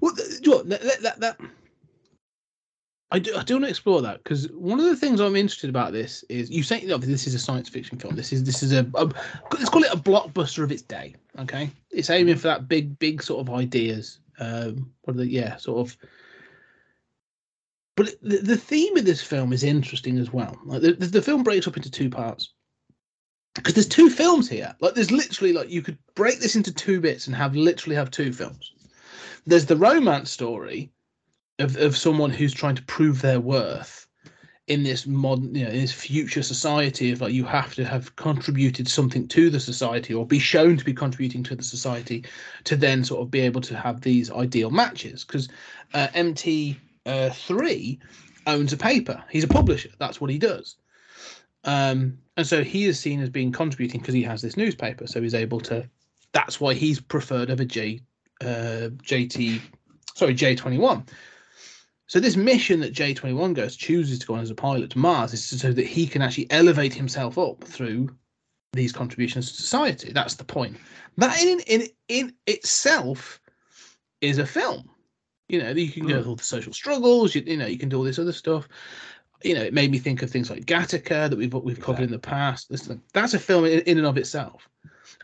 Well, 0.00 0.14
th- 0.14 0.40
do 0.42 0.44
you 0.44 0.50
know 0.50 0.56
what, 0.58 0.68
that, 0.68 0.82
that, 0.82 1.00
that, 1.02 1.20
that- 1.20 1.40
I 3.12 3.20
do, 3.20 3.36
I 3.36 3.44
do 3.44 3.54
want 3.54 3.64
to 3.66 3.70
explore 3.70 4.02
that 4.02 4.24
because 4.24 4.50
one 4.50 4.80
of 4.80 4.86
the 4.86 4.96
things 4.96 5.20
I'm 5.20 5.36
interested 5.36 5.70
about 5.70 5.92
this 5.92 6.24
is 6.28 6.50
you 6.50 6.64
say 6.64 6.78
obviously 6.78 7.12
this 7.12 7.26
is 7.28 7.34
a 7.34 7.38
science 7.38 7.68
fiction 7.68 7.98
film. 7.98 8.16
This 8.16 8.32
is 8.32 8.42
this 8.42 8.62
is 8.64 8.72
a, 8.72 8.84
a 8.94 9.04
let's 9.52 9.68
call 9.68 9.84
it 9.84 9.92
a 9.92 9.96
blockbuster 9.96 10.64
of 10.64 10.72
its 10.72 10.82
day. 10.82 11.14
Okay, 11.38 11.70
it's 11.90 12.10
aiming 12.10 12.36
for 12.36 12.48
that 12.48 12.68
big 12.68 12.98
big 12.98 13.22
sort 13.22 13.46
of 13.46 13.54
ideas. 13.54 14.18
Um, 14.40 14.90
what 15.02 15.14
are 15.14 15.18
the 15.18 15.28
yeah 15.28 15.56
sort 15.56 15.86
of. 15.86 15.96
But 17.96 18.14
the, 18.20 18.38
the 18.38 18.56
theme 18.56 18.96
of 18.96 19.04
this 19.04 19.22
film 19.22 19.52
is 19.52 19.62
interesting 19.62 20.18
as 20.18 20.32
well. 20.32 20.58
Like 20.64 20.82
the, 20.82 20.92
the, 20.92 21.06
the 21.06 21.22
film 21.22 21.44
breaks 21.44 21.66
up 21.66 21.76
into 21.76 21.90
two 21.90 22.10
parts 22.10 22.52
because 23.54 23.72
there's 23.74 23.88
two 23.88 24.10
films 24.10 24.48
here. 24.48 24.74
Like 24.80 24.94
there's 24.94 25.12
literally 25.12 25.52
like 25.52 25.70
you 25.70 25.80
could 25.80 25.96
break 26.16 26.40
this 26.40 26.56
into 26.56 26.74
two 26.74 27.00
bits 27.00 27.28
and 27.28 27.36
have 27.36 27.54
literally 27.54 27.96
have 27.96 28.10
two 28.10 28.32
films. 28.32 28.72
there's 29.46 29.66
the 29.66 29.76
romance 29.76 30.30
story 30.30 30.90
of 31.58 31.76
of 31.76 31.96
someone 31.96 32.30
who's 32.30 32.54
trying 32.54 32.74
to 32.76 32.82
prove 32.82 33.22
their 33.22 33.40
worth 33.40 34.06
in 34.66 34.82
this 34.82 35.06
modern, 35.06 35.54
you 35.54 35.64
know, 35.64 35.70
in 35.70 35.80
this 35.80 35.92
future 35.92 36.42
society 36.42 37.12
of 37.12 37.20
like 37.20 37.32
you 37.32 37.44
have 37.44 37.74
to 37.74 37.84
have 37.84 38.16
contributed 38.16 38.88
something 38.88 39.28
to 39.28 39.48
the 39.48 39.60
society 39.60 40.12
or 40.12 40.26
be 40.26 40.40
shown 40.40 40.76
to 40.76 40.84
be 40.84 40.92
contributing 40.92 41.42
to 41.44 41.54
the 41.54 41.62
society 41.62 42.24
to 42.64 42.74
then 42.74 43.04
sort 43.04 43.22
of 43.22 43.30
be 43.30 43.40
able 43.40 43.60
to 43.60 43.76
have 43.76 44.00
these 44.00 44.30
ideal 44.32 44.70
matches 44.70 45.24
because 45.24 45.48
uh, 45.94 46.08
MT 46.14 46.76
uh, 47.06 47.30
three 47.30 48.00
owns 48.46 48.72
a 48.72 48.76
paper. 48.76 49.22
He's 49.30 49.44
a 49.44 49.48
publisher. 49.48 49.90
That's 49.98 50.20
what 50.20 50.30
he 50.30 50.38
does. 50.38 50.76
Um, 51.64 52.18
and 52.36 52.46
so 52.46 52.62
he 52.64 52.84
is 52.84 52.98
seen 52.98 53.20
as 53.20 53.30
being 53.30 53.52
contributing 53.52 54.00
because 54.00 54.14
he 54.14 54.22
has 54.22 54.42
this 54.42 54.56
newspaper. 54.56 55.06
So 55.06 55.22
he's 55.22 55.34
able 55.34 55.60
to. 55.60 55.88
That's 56.32 56.60
why 56.60 56.74
he's 56.74 57.00
preferred 57.00 57.50
over 57.50 57.64
J, 57.64 58.00
uh, 58.40 58.90
JT, 59.02 59.60
sorry 60.14 60.34
J21. 60.34 61.08
So 62.08 62.20
this 62.20 62.36
mission 62.36 62.80
that 62.80 62.94
J21 62.94 63.54
goes 63.54 63.76
chooses 63.76 64.20
to 64.20 64.26
go 64.26 64.34
on 64.34 64.40
as 64.40 64.50
a 64.50 64.54
pilot 64.54 64.90
to 64.90 64.98
Mars 64.98 65.32
is 65.32 65.44
so 65.44 65.72
that 65.72 65.86
he 65.86 66.06
can 66.06 66.22
actually 66.22 66.50
elevate 66.50 66.94
himself 66.94 67.36
up 67.36 67.64
through 67.64 68.14
these 68.72 68.92
contributions 68.92 69.50
to 69.50 69.56
society. 69.56 70.12
That's 70.12 70.34
the 70.34 70.44
point. 70.44 70.76
That 71.16 71.40
in 71.42 71.60
in 71.60 71.88
in 72.08 72.32
itself 72.46 73.40
is 74.20 74.38
a 74.38 74.46
film. 74.46 74.88
You 75.48 75.62
know, 75.62 75.70
you 75.70 75.90
can 75.90 76.06
go 76.06 76.12
hmm. 76.12 76.18
with 76.18 76.26
all 76.26 76.36
the 76.36 76.44
social 76.44 76.72
struggles. 76.72 77.34
You, 77.34 77.42
you 77.46 77.56
know, 77.56 77.66
you 77.66 77.78
can 77.78 77.88
do 77.88 77.98
all 77.98 78.04
this 78.04 78.18
other 78.18 78.32
stuff. 78.32 78.68
You 79.42 79.54
know, 79.54 79.62
it 79.62 79.74
made 79.74 79.90
me 79.90 79.98
think 79.98 80.22
of 80.22 80.30
things 80.30 80.50
like 80.50 80.66
Gattaca 80.66 81.28
that 81.30 81.36
we've 81.36 81.52
we've 81.54 81.80
covered 81.80 82.04
in 82.04 82.10
the 82.10 82.18
past. 82.18 82.68
This, 82.68 82.88
that's 83.12 83.34
a 83.34 83.38
film 83.38 83.64
in, 83.64 83.80
in 83.80 83.98
and 83.98 84.06
of 84.06 84.16
itself. 84.16 84.68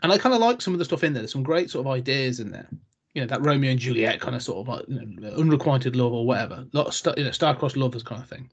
And 0.01 0.11
I 0.11 0.17
kind 0.17 0.35
of 0.35 0.41
like 0.41 0.61
some 0.61 0.73
of 0.73 0.79
the 0.79 0.85
stuff 0.85 1.03
in 1.03 1.13
there. 1.13 1.21
There's 1.21 1.31
some 1.31 1.43
great 1.43 1.69
sort 1.69 1.85
of 1.85 1.91
ideas 1.91 2.39
in 2.39 2.51
there. 2.51 2.67
You 3.13 3.21
know, 3.21 3.27
that 3.27 3.45
Romeo 3.45 3.71
and 3.71 3.79
Juliet 3.79 4.19
kind 4.19 4.35
of 4.35 4.41
sort 4.41 4.59
of 4.59 4.67
like 4.67 4.85
you 4.87 5.19
know, 5.19 5.33
unrequited 5.37 5.95
love 5.95 6.13
or 6.13 6.25
whatever, 6.25 6.65
lot 6.73 6.87
of 6.87 6.93
star, 6.93 7.13
you 7.15 7.23
know, 7.23 7.31
star-crossed 7.31 7.77
lovers 7.77 8.03
kind 8.03 8.21
of 8.21 8.27
thing. 8.27 8.49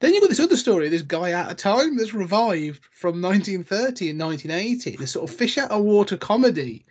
Then 0.00 0.14
you've 0.14 0.22
got 0.22 0.30
this 0.30 0.40
other 0.40 0.56
story, 0.56 0.88
this 0.88 1.02
guy 1.02 1.32
out 1.32 1.50
of 1.50 1.56
time 1.56 1.96
that's 1.96 2.14
revived 2.14 2.84
from 2.92 3.20
1930 3.20 4.10
and 4.10 4.20
1980, 4.20 4.96
this 4.96 5.12
sort 5.12 5.28
of 5.28 5.36
fish 5.36 5.58
out 5.58 5.70
of 5.70 5.82
water 5.82 6.16
comedy 6.16 6.84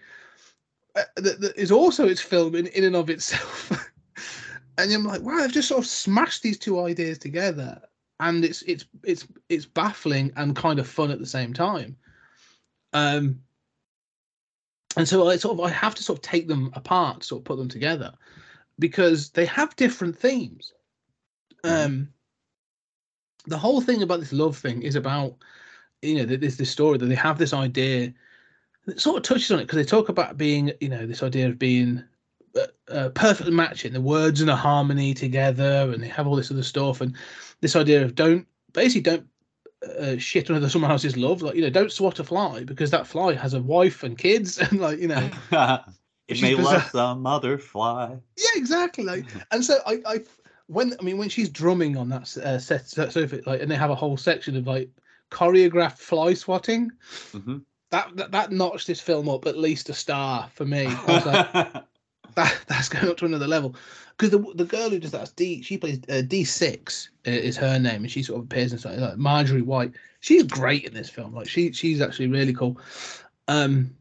uh, 0.96 1.04
that, 1.16 1.54
is 1.56 1.72
also 1.72 2.08
its 2.08 2.20
film 2.20 2.56
in, 2.56 2.68
in 2.68 2.84
and 2.84 2.96
of 2.96 3.10
itself. 3.10 3.72
and 4.78 4.92
I'm 4.92 5.06
like, 5.06 5.22
wow, 5.22 5.38
I've 5.38 5.54
just 5.54 5.70
sort 5.70 5.80
of 5.80 5.88
smashed 5.88 6.44
these 6.44 6.58
two 6.58 6.82
ideas 6.82 7.18
together, 7.18 7.82
and 8.20 8.44
it's 8.44 8.62
it's 8.64 8.86
it's 9.04 9.28
it's 9.48 9.66
baffling 9.66 10.32
and 10.36 10.56
kind 10.56 10.80
of 10.80 10.88
fun 10.88 11.12
at 11.12 11.20
the 11.20 11.26
same 11.26 11.54
time. 11.54 11.96
Um, 12.94 13.40
and 14.98 15.08
so 15.08 15.30
I 15.30 15.38
sort 15.38 15.60
of 15.60 15.66
I 15.66 15.70
have 15.70 15.96
to 15.96 16.04
sort 16.04 16.20
of 16.20 16.24
take 16.24 16.48
them 16.48 16.72
apart, 16.74 17.24
sort 17.24 17.42
of 17.42 17.46
put 17.46 17.58
them 17.58 17.70
together, 17.70 18.14
because 18.80 19.30
they 19.30 19.46
have 19.46 19.76
different 19.76 20.18
themes. 20.18 20.74
Um, 21.64 22.10
the 23.46 23.58
whole 23.58 23.82
thing 23.82 24.02
about 24.02 24.20
this 24.20 24.34
love 24.34 24.58
thing 24.58 24.82
is 24.82 24.96
about, 24.96 25.36
you 26.02 26.16
know, 26.16 26.26
there's 26.26 26.58
this 26.58 26.70
story 26.70 26.98
that 26.98 27.06
they 27.06 27.16
have 27.16 27.38
this 27.38 27.54
idea 27.54 28.14
that 28.86 29.00
sort 29.00 29.18
of 29.18 29.24
touches 29.24 29.52
on 29.52 29.60
it 29.60 29.64
because 29.64 29.78
they 29.78 29.90
talk 29.90 30.10
about 30.10 30.38
being, 30.38 30.72
you 30.82 30.90
know, 30.90 31.06
this 31.06 31.24
idea 31.24 31.48
of 31.48 31.60
being 31.60 32.04
uh, 32.56 32.68
uh, 32.92 33.10
perfectly 33.10 33.54
matching 33.54 33.94
the 33.94 34.02
words 34.02 34.42
and 34.42 34.50
a 34.50 34.56
harmony 34.56 35.14
together, 35.14 35.90
and 35.92 36.02
they 36.02 36.08
have 36.08 36.28
all 36.28 36.36
this 36.36 36.52
other 36.52 36.64
stuff, 36.64 37.02
and 37.02 37.16
this 37.62 37.76
idea 37.76 38.04
of 38.04 38.16
don't 38.16 38.48
basically 38.74 39.02
don't 39.02 39.28
uh, 40.00 40.18
shit 40.18 40.50
under 40.50 40.70
someone 40.70 40.92
else's 40.92 41.18
love, 41.18 41.42
like 41.42 41.56
you 41.56 41.62
know, 41.62 41.70
don't 41.70 41.92
swat 41.92 42.20
a 42.20 42.24
fly 42.24 42.64
because 42.64 42.92
that 42.92 43.08
fly 43.08 43.34
has 43.34 43.54
a 43.54 43.62
wife 43.62 44.04
and 44.04 44.18
kids, 44.18 44.58
and 44.60 44.80
like 44.80 45.00
you 45.00 45.08
know, 45.08 45.30
it 46.28 46.42
may 46.42 46.56
bizarre. 46.56 46.74
love 46.76 46.84
some 46.92 47.26
other 47.28 47.58
fly. 47.58 48.18
yeah, 48.38 48.50
exactly. 48.56 49.04
Like, 49.04 49.26
and 49.52 49.64
so 49.64 49.78
I, 49.86 50.00
I, 50.06 50.20
when 50.68 50.94
I 51.00 51.04
mean, 51.04 51.18
when 51.18 51.30
she's 51.30 51.50
drumming 51.50 51.96
on 51.98 52.10
that 52.10 52.36
uh, 52.38 52.60
set 52.60 52.88
sofa, 52.90 53.42
like, 53.46 53.62
and 53.62 53.70
they 53.70 53.76
have 53.76 53.92
a 53.92 53.96
whole 53.96 54.18
section 54.18 54.56
of 54.58 54.68
like 54.68 54.90
choreographed 55.32 55.98
fly 56.00 56.34
swatting. 56.34 56.92
Mhm. 57.34 57.64
That, 57.92 58.16
that 58.18 58.32
that 58.32 58.52
notched 58.52 58.88
this 58.88 59.00
film 59.00 59.30
up 59.30 59.46
at 59.48 59.58
least 59.58 59.88
a 59.90 59.94
star 59.94 60.50
for 60.54 60.66
me. 60.66 60.88
Like, 61.08 61.84
that 62.38 62.58
that's 62.68 62.88
going 62.88 63.10
up 63.10 63.18
to 63.18 63.26
another 63.26 63.48
level 63.48 63.76
because 64.16 64.32
the 64.32 64.40
the 64.56 64.66
girl 64.66 64.90
who 64.90 65.00
does 65.00 65.12
that's 65.12 65.32
D 65.32 65.62
she 65.62 65.78
plays 65.78 66.00
uh, 66.08 66.22
D 66.22 66.46
six 66.46 67.10
is 67.26 67.58
her 67.58 67.78
name 67.78 68.04
and 68.04 68.12
she 68.12 68.24
sort 68.24 68.40
of 68.40 68.46
appears 68.46 68.72
in 68.72 68.80
something 68.80 69.02
like 69.02 69.18
Marjorie 69.18 69.62
White. 69.62 69.92
She's 70.22 70.44
great 70.44 70.86
in 70.86 70.94
this 70.94 71.10
film. 71.10 71.34
Like 71.34 71.50
she 71.50 71.74
she's 71.74 72.00
actually 72.00 72.28
really 72.28 72.54
cool. 72.54 72.80
Um, 73.50 73.94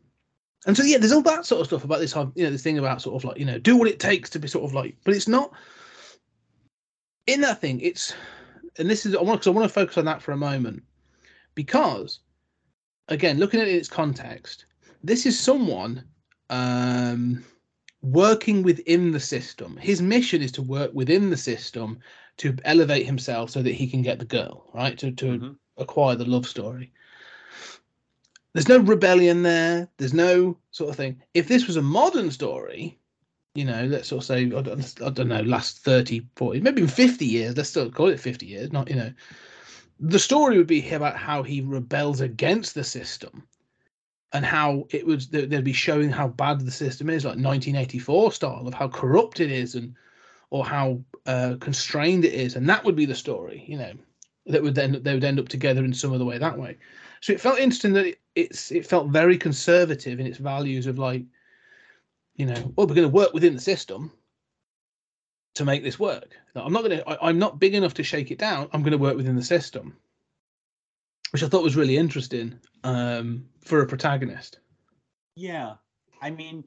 and 0.66 0.77
so 0.77 0.83
yeah, 0.83 0.99
there's 0.99 1.12
all 1.12 1.22
that 1.22 1.46
sort 1.46 1.61
of 1.61 1.66
stuff 1.66 1.85
about 1.85 2.01
this 2.01 2.14
you 2.14 2.44
know 2.44 2.51
this 2.51 2.62
thing 2.62 2.79
about 2.79 3.03
sort 3.03 3.16
of 3.16 3.25
like 3.25 3.38
you 3.38 3.44
know 3.44 3.59
do 3.59 3.77
what 3.77 3.88
it 3.88 3.99
takes 3.99 4.31
to 4.31 4.38
be 4.38 4.49
sort 4.49 4.64
of 4.64 4.75
like, 4.75 4.96
but 5.05 5.14
it's 5.14 5.29
not 5.29 5.53
in 7.27 7.40
that 7.40 7.61
thing. 7.61 7.81
It's 7.81 8.14
and 8.79 8.88
this 8.88 9.07
is 9.07 9.14
I 9.14 9.22
want 9.22 9.40
because 9.40 9.49
I 9.49 9.51
want 9.51 9.68
to 9.68 9.72
focus 9.72 9.99
on 9.99 10.05
that 10.05 10.22
for 10.22 10.33
a 10.33 10.37
moment 10.37 10.83
because 11.55 12.20
again 13.09 13.38
looking 13.38 13.61
at 13.61 13.68
its 13.68 13.88
context, 13.88 14.66
this 15.03 15.27
is 15.27 15.38
someone 15.38 16.05
um 16.49 17.44
working 18.06 18.62
within 18.62 19.10
the 19.10 19.20
system. 19.20 19.76
His 19.76 20.00
mission 20.00 20.40
is 20.40 20.52
to 20.52 20.62
work 20.62 20.92
within 20.94 21.30
the 21.30 21.36
system 21.36 21.98
to 22.38 22.56
elevate 22.64 23.06
himself 23.06 23.50
so 23.50 23.62
that 23.62 23.72
he 23.72 23.86
can 23.86 24.02
get 24.02 24.18
the 24.18 24.24
girl, 24.24 24.70
right? 24.74 24.96
To 24.98 25.10
to 25.10 25.26
Mhm. 25.26 25.56
acquire 25.76 26.16
the 26.16 26.24
love 26.24 26.46
story. 26.46 26.92
There's 28.52 28.68
no 28.68 28.78
rebellion 28.78 29.42
there. 29.42 29.88
There's 29.98 30.14
no 30.14 30.56
sort 30.70 30.90
of 30.90 30.96
thing. 30.96 31.20
If 31.34 31.48
this 31.48 31.66
was 31.66 31.76
a 31.76 31.82
modern 31.82 32.30
story, 32.30 32.98
you 33.54 33.64
know, 33.64 33.84
let's 33.86 34.08
sort 34.08 34.22
of 34.22 34.26
say, 34.26 34.44
I 34.44 34.62
don't, 34.62 35.02
I 35.02 35.10
don't 35.10 35.28
know, 35.28 35.42
last 35.42 35.78
30, 35.78 36.26
40, 36.36 36.60
maybe 36.60 36.82
even 36.82 36.94
50 36.94 37.26
years, 37.26 37.56
let's 37.56 37.70
still 37.70 37.90
call 37.90 38.08
it 38.08 38.20
50 38.20 38.46
years, 38.46 38.72
not, 38.72 38.88
you 38.88 38.96
know, 38.96 39.12
the 39.98 40.18
story 40.18 40.58
would 40.58 40.66
be 40.66 40.88
about 40.90 41.16
how 41.16 41.42
he 41.42 41.60
rebels 41.60 42.20
against 42.20 42.74
the 42.74 42.84
system 42.84 43.46
and 44.32 44.44
how 44.44 44.86
it 44.90 45.06
would 45.06 45.20
they- 45.30 45.46
they'd 45.46 45.64
be 45.64 45.72
showing 45.72 46.10
how 46.10 46.28
bad 46.28 46.60
the 46.60 46.70
system 46.70 47.08
is 47.10 47.24
like 47.24 47.38
1984 47.38 48.32
style 48.32 48.66
of 48.66 48.74
how 48.74 48.88
corrupt 48.88 49.40
it 49.40 49.50
is 49.50 49.74
and 49.74 49.94
or 50.50 50.64
how 50.64 51.00
uh, 51.26 51.56
constrained 51.60 52.24
it 52.24 52.32
is. 52.32 52.54
And 52.54 52.68
that 52.68 52.84
would 52.84 52.96
be 52.96 53.06
the 53.06 53.14
story 53.14 53.64
you 53.66 53.78
know 53.78 53.92
that 54.46 54.62
would 54.62 54.74
then 54.74 55.00
they 55.02 55.14
would 55.14 55.24
end 55.24 55.40
up 55.40 55.48
together 55.48 55.84
in 55.84 55.92
some 55.92 56.12
other 56.12 56.24
way 56.24 56.38
that 56.38 56.58
way. 56.58 56.78
So 57.20 57.32
it 57.32 57.40
felt 57.40 57.58
interesting 57.58 57.92
that 57.94 58.06
it, 58.06 58.20
it's 58.34 58.70
it 58.70 58.86
felt 58.86 59.08
very 59.08 59.38
conservative 59.38 60.20
in 60.20 60.26
its 60.26 60.38
values 60.38 60.86
of 60.86 60.98
like 60.98 61.24
you 62.34 62.46
know 62.46 62.72
well 62.76 62.86
we're 62.86 62.94
going 62.94 63.08
to 63.08 63.14
work 63.14 63.32
within 63.32 63.54
the 63.54 63.60
system 63.60 64.12
to 65.54 65.64
make 65.64 65.82
this 65.82 65.98
work. 65.98 66.36
I'm 66.54 66.72
not 66.72 66.84
going 66.84 66.98
to 66.98 67.24
i'm 67.24 67.38
not 67.38 67.58
big 67.58 67.74
enough 67.74 67.94
to 67.94 68.02
shake 68.02 68.30
it 68.30 68.38
down. 68.38 68.68
I'm 68.72 68.82
going 68.82 68.92
to 68.92 68.98
work 68.98 69.16
within 69.16 69.36
the 69.36 69.42
system 69.42 69.96
which 71.30 71.42
i 71.42 71.48
thought 71.48 71.62
was 71.62 71.76
really 71.76 71.96
interesting 71.96 72.58
um, 72.84 73.44
for 73.64 73.80
a 73.82 73.86
protagonist 73.86 74.58
Yeah. 75.36 75.74
I 76.22 76.30
mean, 76.30 76.64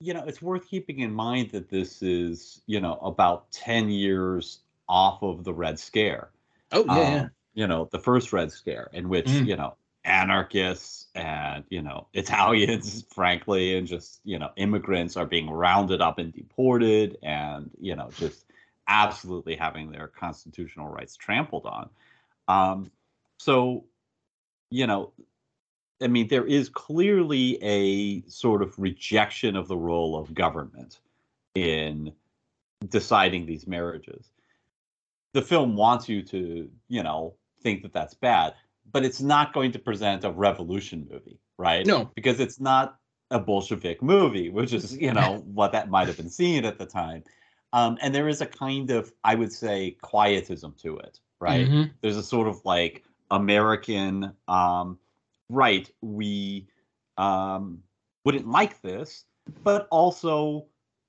you 0.00 0.12
know, 0.12 0.24
it's 0.26 0.42
worth 0.42 0.68
keeping 0.68 0.98
in 1.00 1.10
mind 1.12 1.50
that 1.52 1.70
this 1.70 2.02
is, 2.02 2.60
you 2.66 2.80
know, 2.80 2.96
about 3.00 3.50
10 3.52 3.88
years 3.88 4.60
off 4.88 5.22
of 5.22 5.42
the 5.44 5.54
Red 5.54 5.78
Scare. 5.78 6.28
oh 6.72 6.84
yeah, 6.86 6.94
yeah. 7.14 7.20
Um, 7.22 7.30
You 7.54 7.66
know, 7.66 7.88
the 7.90 7.98
first 7.98 8.32
Red 8.32 8.50
Scare, 8.52 8.90
in 8.92 9.08
which, 9.08 9.26
Mm. 9.28 9.46
you 9.46 9.56
know, 9.56 9.76
anarchists 10.04 11.06
and, 11.14 11.64
you 11.70 11.80
know, 11.80 12.08
Italians, 12.14 13.06
frankly, 13.14 13.78
and 13.78 13.86
just, 13.86 14.20
you 14.24 14.38
know, 14.38 14.50
immigrants 14.56 15.16
are 15.16 15.24
being 15.26 15.48
rounded 15.48 16.02
up 16.02 16.18
and 16.18 16.30
deported 16.34 17.16
and, 17.22 17.70
you 17.80 17.96
know, 17.96 18.10
just 18.18 18.44
absolutely 18.86 19.56
having 19.56 19.90
their 19.90 20.08
constitutional 20.08 20.88
rights 20.88 21.16
trampled 21.16 21.64
on. 21.64 21.88
Um, 22.48 22.90
so, 23.38 23.84
you 24.70 24.86
know, 24.86 25.12
I 26.02 26.08
mean, 26.08 26.28
there 26.28 26.46
is 26.46 26.68
clearly 26.68 27.62
a 27.62 28.22
sort 28.28 28.62
of 28.62 28.78
rejection 28.78 29.56
of 29.56 29.68
the 29.68 29.76
role 29.76 30.16
of 30.16 30.34
government 30.34 31.00
in 31.54 32.12
deciding 32.88 33.46
these 33.46 33.66
marriages. 33.66 34.30
The 35.32 35.42
film 35.42 35.76
wants 35.76 36.08
you 36.08 36.22
to, 36.22 36.70
you 36.88 37.02
know, 37.02 37.34
think 37.62 37.82
that 37.82 37.92
that's 37.92 38.14
bad, 38.14 38.54
but 38.92 39.04
it's 39.04 39.20
not 39.20 39.52
going 39.52 39.72
to 39.72 39.78
present 39.78 40.24
a 40.24 40.30
revolution 40.30 41.08
movie, 41.10 41.38
right? 41.58 41.86
No. 41.86 42.10
because 42.14 42.40
it's 42.40 42.60
not 42.60 42.98
a 43.30 43.38
Bolshevik 43.38 44.02
movie, 44.02 44.50
which 44.50 44.72
is, 44.72 44.96
you 44.96 45.12
know, 45.12 45.38
what 45.46 45.72
that 45.72 45.88
might 45.88 46.06
have 46.08 46.16
been 46.16 46.30
seen 46.30 46.64
at 46.64 46.78
the 46.78 46.86
time. 46.86 47.24
Um, 47.72 47.98
and 48.00 48.14
there 48.14 48.28
is 48.28 48.40
a 48.40 48.46
kind 48.46 48.90
of, 48.90 49.12
I 49.24 49.34
would 49.34 49.52
say, 49.52 49.96
quietism 50.02 50.74
to 50.82 50.98
it, 50.98 51.18
right? 51.40 51.68
Mhm. 51.68 51.90
there's 52.00 52.16
a 52.16 52.22
sort 52.22 52.46
of 52.46 52.60
like 52.64 53.02
American 53.30 54.32
um, 54.48 54.98
right. 55.48 55.90
We 56.00 56.68
um, 57.16 57.82
wouldn't 58.24 58.48
like 58.48 58.80
this, 58.82 59.24
but 59.62 59.88
also 59.90 60.66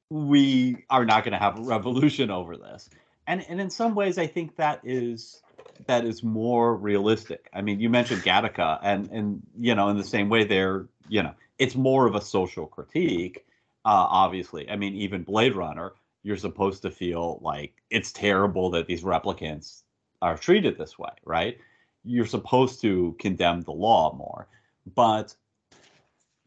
we 0.09 0.85
are 0.89 1.05
not 1.05 1.23
going 1.23 1.33
to 1.33 1.39
have 1.39 1.57
a 1.59 1.61
revolution 1.63 2.31
over 2.31 2.57
this. 2.57 2.89
And 3.27 3.43
and 3.49 3.59
in 3.59 3.69
some 3.69 3.95
ways, 3.95 4.17
I 4.17 4.27
think 4.27 4.55
that 4.57 4.81
is 4.83 5.41
that 5.87 6.05
is 6.05 6.23
more 6.23 6.75
realistic. 6.75 7.49
I 7.53 7.61
mean, 7.61 7.79
you 7.79 7.89
mentioned 7.89 8.21
Gattaca, 8.21 8.79
and 8.83 9.09
and 9.11 9.41
you 9.59 9.75
know, 9.75 9.89
in 9.89 9.97
the 9.97 10.03
same 10.03 10.29
way, 10.29 10.43
they're 10.43 10.87
you 11.09 11.23
know, 11.23 11.33
it's 11.57 11.75
more 11.75 12.07
of 12.07 12.15
a 12.15 12.21
social 12.21 12.67
critique. 12.67 13.45
uh, 13.85 14.07
obviously. 14.09 14.69
I 14.69 14.75
mean, 14.75 14.95
even 14.95 15.23
Blade 15.23 15.55
Runner, 15.55 15.93
you're 16.23 16.37
supposed 16.37 16.81
to 16.81 16.91
feel 16.91 17.39
like 17.41 17.73
it's 17.89 18.11
terrible 18.11 18.71
that 18.71 18.87
these 18.87 19.03
replicants 19.03 19.83
are 20.21 20.37
treated 20.37 20.77
this 20.77 20.97
way, 20.97 21.11
right? 21.23 21.59
You're 22.05 22.25
supposed 22.25 22.81
to 22.81 23.15
condemn 23.19 23.61
the 23.61 23.71
law 23.71 24.15
more, 24.15 24.47
but 24.95 25.35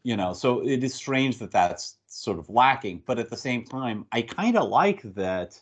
you 0.03 0.15
know, 0.15 0.33
so 0.33 0.65
it 0.65 0.83
is 0.83 0.93
strange 0.93 1.37
that 1.39 1.51
that's 1.51 1.97
sort 2.07 2.39
of 2.39 2.49
lacking. 2.49 3.03
But 3.05 3.19
at 3.19 3.29
the 3.29 3.37
same 3.37 3.65
time, 3.65 4.05
I 4.11 4.21
kind 4.21 4.57
of 4.57 4.69
like 4.69 5.01
that 5.15 5.59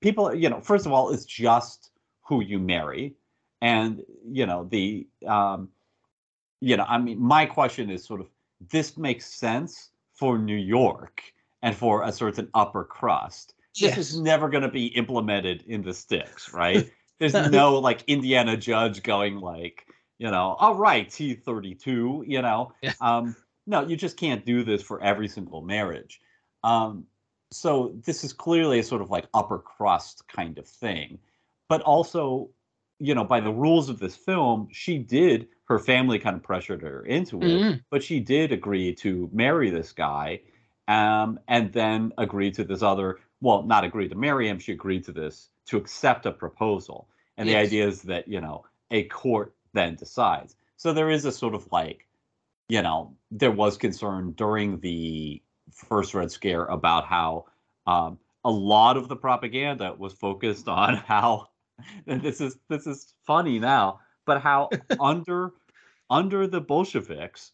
people, 0.00 0.34
you 0.34 0.48
know, 0.48 0.60
first 0.60 0.86
of 0.86 0.92
all, 0.92 1.10
it's 1.10 1.24
just 1.24 1.90
who 2.22 2.42
you 2.42 2.58
marry, 2.58 3.14
and 3.60 4.02
you 4.24 4.46
know 4.46 4.64
the, 4.64 5.06
um, 5.26 5.68
you 6.60 6.76
know, 6.76 6.84
I 6.88 6.98
mean, 6.98 7.20
my 7.20 7.46
question 7.46 7.90
is 7.90 8.04
sort 8.04 8.20
of 8.20 8.28
this 8.70 8.96
makes 8.96 9.26
sense 9.26 9.90
for 10.14 10.38
New 10.38 10.56
York 10.56 11.22
and 11.62 11.76
for 11.76 12.02
a 12.02 12.12
certain 12.12 12.48
upper 12.54 12.84
crust. 12.84 13.54
This 13.78 13.98
is 13.98 14.18
never 14.18 14.48
going 14.48 14.62
to 14.62 14.70
be 14.70 14.86
implemented 14.86 15.64
in 15.66 15.82
the 15.82 15.92
sticks, 15.92 16.52
right? 16.52 16.90
There's 17.18 17.34
no 17.50 17.78
like 17.78 18.02
Indiana 18.06 18.56
judge 18.56 19.02
going 19.02 19.40
like, 19.40 19.86
you 20.18 20.30
know, 20.30 20.56
all 20.58 20.74
right, 20.74 21.08
T32, 21.08 22.26
you 22.26 22.42
know. 22.42 22.72
Yeah. 22.82 22.92
Um, 23.00 23.36
no, 23.66 23.86
you 23.86 23.96
just 23.96 24.16
can't 24.16 24.44
do 24.44 24.62
this 24.64 24.82
for 24.82 25.02
every 25.02 25.28
single 25.28 25.60
marriage. 25.62 26.20
Um, 26.62 27.04
so 27.52 27.94
this 28.04 28.24
is 28.24 28.32
clearly 28.32 28.78
a 28.78 28.82
sort 28.82 29.02
of 29.02 29.10
like 29.10 29.26
upper 29.34 29.58
crust 29.58 30.26
kind 30.28 30.58
of 30.58 30.66
thing. 30.66 31.18
But 31.68 31.82
also, 31.82 32.50
you 32.98 33.14
know, 33.14 33.24
by 33.24 33.40
the 33.40 33.52
rules 33.52 33.88
of 33.88 33.98
this 33.98 34.16
film, 34.16 34.68
she 34.70 34.98
did 34.98 35.48
her 35.64 35.78
family 35.78 36.18
kind 36.18 36.36
of 36.36 36.42
pressured 36.42 36.80
her 36.82 37.04
into 37.04 37.42
it, 37.42 37.60
Mhm. 37.60 37.82
but 37.90 38.02
she 38.02 38.20
did 38.20 38.52
agree 38.52 38.94
to 38.94 39.28
marry 39.32 39.68
this 39.68 39.92
guy, 39.92 40.40
um, 40.86 41.40
and 41.48 41.72
then 41.72 42.12
agree 42.18 42.52
to 42.52 42.62
this 42.64 42.82
other. 42.82 43.18
Well, 43.40 43.64
not 43.64 43.84
agree 43.84 44.08
to 44.08 44.14
marry 44.14 44.48
him. 44.48 44.60
She 44.60 44.72
agreed 44.72 45.04
to 45.04 45.12
this 45.12 45.50
to 45.66 45.76
accept 45.76 46.26
a 46.26 46.32
proposal, 46.32 47.08
and 47.36 47.48
the 47.48 47.56
idea 47.56 47.86
is 47.86 48.02
that 48.02 48.28
you 48.28 48.40
know 48.40 48.64
a 48.90 49.04
court 49.04 49.54
then 49.72 49.94
decides. 49.94 50.56
So 50.76 50.92
there 50.92 51.10
is 51.10 51.24
a 51.24 51.32
sort 51.32 51.54
of 51.54 51.66
like, 51.72 52.06
you 52.68 52.82
know, 52.82 53.14
there 53.30 53.50
was 53.50 53.76
concern 53.76 54.32
during 54.32 54.80
the 54.80 55.42
first 55.72 56.14
Red 56.14 56.30
Scare 56.30 56.66
about 56.66 57.06
how 57.06 57.46
um, 57.86 58.18
a 58.44 58.50
lot 58.50 58.96
of 58.96 59.08
the 59.08 59.16
propaganda 59.16 59.94
was 59.96 60.12
focused 60.12 60.68
on 60.68 60.96
how 61.06 61.48
and 62.06 62.22
this 62.22 62.40
is 62.40 62.56
this 62.68 62.86
is 62.86 63.14
funny 63.26 63.58
now, 63.58 64.00
but 64.24 64.40
how 64.40 64.70
under 65.00 65.52
under 66.08 66.46
the 66.46 66.60
Bolsheviks, 66.60 67.52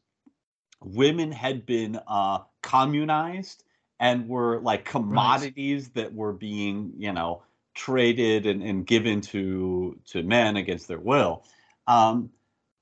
women 0.83 1.33
had 1.33 1.65
been 1.65 1.99
uh, 2.07 2.41
communized 2.63 3.65
and 3.99 4.29
were 4.29 4.61
like 4.61 4.85
commodities 4.85 5.91
that 5.91 6.13
were 6.13 6.33
being, 6.33 6.93
you 6.97 7.13
know, 7.13 7.43
traded 7.75 8.47
and, 8.47 8.63
and 8.63 8.87
given 8.87 9.21
to 9.21 9.99
to 10.07 10.23
men 10.23 10.57
against 10.57 10.89
their 10.89 10.99
will. 11.01 11.45
Um, 11.87 12.31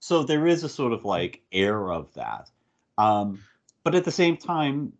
so 0.00 0.22
there 0.22 0.46
is 0.46 0.64
a 0.64 0.68
sort 0.68 0.92
of 0.92 1.05
like 1.05 1.42
air 1.53 1.92
of 1.92 2.12
that. 2.14 2.50
Um, 2.98 3.40
but 3.85 3.94
at 3.94 4.05
the 4.05 4.11
same 4.11 4.37
time, 4.37 4.92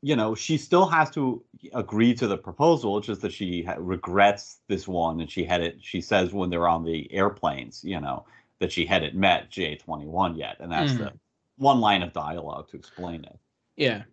you 0.00 0.14
know, 0.16 0.34
she 0.34 0.56
still 0.56 0.86
has 0.86 1.10
to 1.10 1.42
agree 1.74 2.14
to 2.14 2.26
the 2.26 2.36
proposal, 2.36 3.00
just 3.00 3.20
that 3.22 3.32
she 3.32 3.62
ha- 3.64 3.76
regrets 3.78 4.58
this 4.68 4.86
one, 4.86 5.20
and 5.20 5.30
she 5.30 5.44
had 5.44 5.60
it. 5.60 5.78
She 5.80 6.00
says 6.00 6.32
when 6.32 6.50
they're 6.50 6.68
on 6.68 6.84
the 6.84 7.12
airplanes, 7.12 7.82
you 7.84 8.00
know, 8.00 8.24
that 8.60 8.72
she 8.72 8.86
hadn't 8.86 9.14
met 9.14 9.50
J 9.50 9.76
twenty 9.76 10.06
one 10.06 10.36
yet, 10.36 10.56
and 10.60 10.70
that's 10.70 10.92
Mhm. 10.92 10.98
the 10.98 11.12
one 11.56 11.80
line 11.80 12.02
of 12.02 12.12
dialogue 12.12 12.68
to 12.70 12.76
explain 12.76 13.24
it. 13.24 13.38
Yeah. 13.76 14.04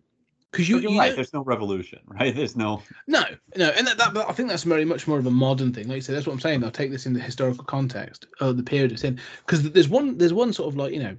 Because 0.56 0.68
you, 0.68 0.78
you're 0.78 0.92
you 0.92 0.98
right. 0.98 1.10
know- 1.10 1.16
There's 1.16 1.32
no 1.34 1.42
revolution, 1.44 1.98
right? 2.06 2.34
There's 2.34 2.56
no. 2.56 2.82
No, 3.06 3.22
no, 3.56 3.68
and 3.70 3.86
that, 3.86 3.98
that 3.98 4.14
but 4.14 4.28
I 4.28 4.32
think 4.32 4.48
that's 4.48 4.62
very 4.62 4.84
much 4.84 5.06
more 5.06 5.18
of 5.18 5.26
a 5.26 5.30
modern 5.30 5.72
thing. 5.72 5.88
Like 5.88 5.96
you 5.96 6.00
said, 6.00 6.16
that's 6.16 6.26
what 6.26 6.32
I'm 6.32 6.40
saying. 6.40 6.64
I'll 6.64 6.70
take 6.70 6.90
this 6.90 7.06
in 7.06 7.12
the 7.12 7.20
historical 7.20 7.64
context 7.64 8.26
of 8.40 8.56
the 8.56 8.62
period 8.62 8.92
it's 8.92 9.04
in, 9.04 9.20
because 9.44 9.70
there's 9.70 9.88
one, 9.88 10.16
there's 10.18 10.32
one 10.32 10.52
sort 10.52 10.68
of 10.68 10.76
like 10.76 10.92
you 10.94 11.02
know, 11.02 11.16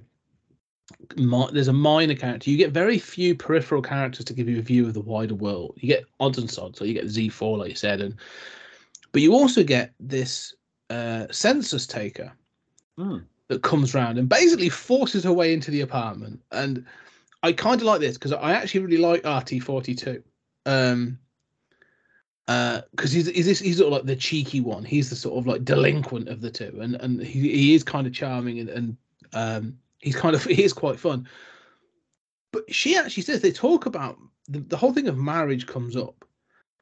mi- 1.16 1.48
there's 1.52 1.68
a 1.68 1.72
minor 1.72 2.14
character. 2.14 2.50
You 2.50 2.56
get 2.56 2.72
very 2.72 2.98
few 2.98 3.34
peripheral 3.34 3.82
characters 3.82 4.24
to 4.26 4.32
give 4.34 4.48
you 4.48 4.58
a 4.58 4.62
view 4.62 4.86
of 4.86 4.94
the 4.94 5.00
wider 5.00 5.34
world. 5.34 5.74
You 5.76 5.88
get 5.88 6.04
odds 6.20 6.38
and 6.38 6.50
sods, 6.50 6.78
so 6.78 6.84
you 6.84 6.94
get 6.94 7.04
Z4, 7.06 7.58
like 7.58 7.70
you 7.70 7.76
said, 7.76 8.00
and 8.00 8.14
but 9.12 9.22
you 9.22 9.32
also 9.34 9.62
get 9.62 9.92
this 10.00 10.54
uh, 10.90 11.26
census 11.30 11.86
taker 11.86 12.32
Hmm. 12.96 13.18
that 13.48 13.62
comes 13.62 13.94
round 13.94 14.18
and 14.18 14.28
basically 14.28 14.68
forces 14.68 15.22
her 15.24 15.32
way 15.32 15.52
into 15.54 15.70
the 15.70 15.82
apartment. 15.82 16.40
And 16.52 16.84
I 17.42 17.52
kind 17.52 17.80
of 17.80 17.86
like 17.86 18.00
this 18.00 18.14
because 18.14 18.32
I 18.32 18.52
actually 18.52 18.80
really 18.80 18.98
like 18.98 19.22
RT42. 19.22 20.22
Um, 20.66 21.18
because 22.46 23.12
he's 23.12 23.28
he's 23.28 23.44
this, 23.44 23.58
he's 23.60 23.76
sort 23.76 23.88
of 23.88 23.92
like 23.92 24.06
the 24.06 24.16
cheeky 24.16 24.60
one. 24.60 24.82
He's 24.84 25.10
the 25.10 25.16
sort 25.16 25.38
of 25.38 25.46
like 25.46 25.64
delinquent 25.64 26.28
of 26.28 26.40
the 26.40 26.50
two, 26.50 26.78
and 26.80 26.94
and 26.96 27.20
he, 27.20 27.40
he 27.40 27.74
is 27.74 27.84
kind 27.84 28.06
of 28.06 28.12
charming 28.14 28.60
and 28.60 28.68
and 28.70 28.96
um 29.34 29.78
he's 29.98 30.16
kind 30.16 30.34
of 30.34 30.44
he 30.44 30.62
is 30.62 30.72
quite 30.72 30.98
fun. 30.98 31.28
But 32.52 32.72
she 32.72 32.96
actually 32.96 33.24
says 33.24 33.42
they 33.42 33.52
talk 33.52 33.84
about 33.84 34.18
the, 34.48 34.60
the 34.60 34.76
whole 34.78 34.94
thing 34.94 35.08
of 35.08 35.18
marriage 35.18 35.66
comes 35.66 35.94
up 35.94 36.24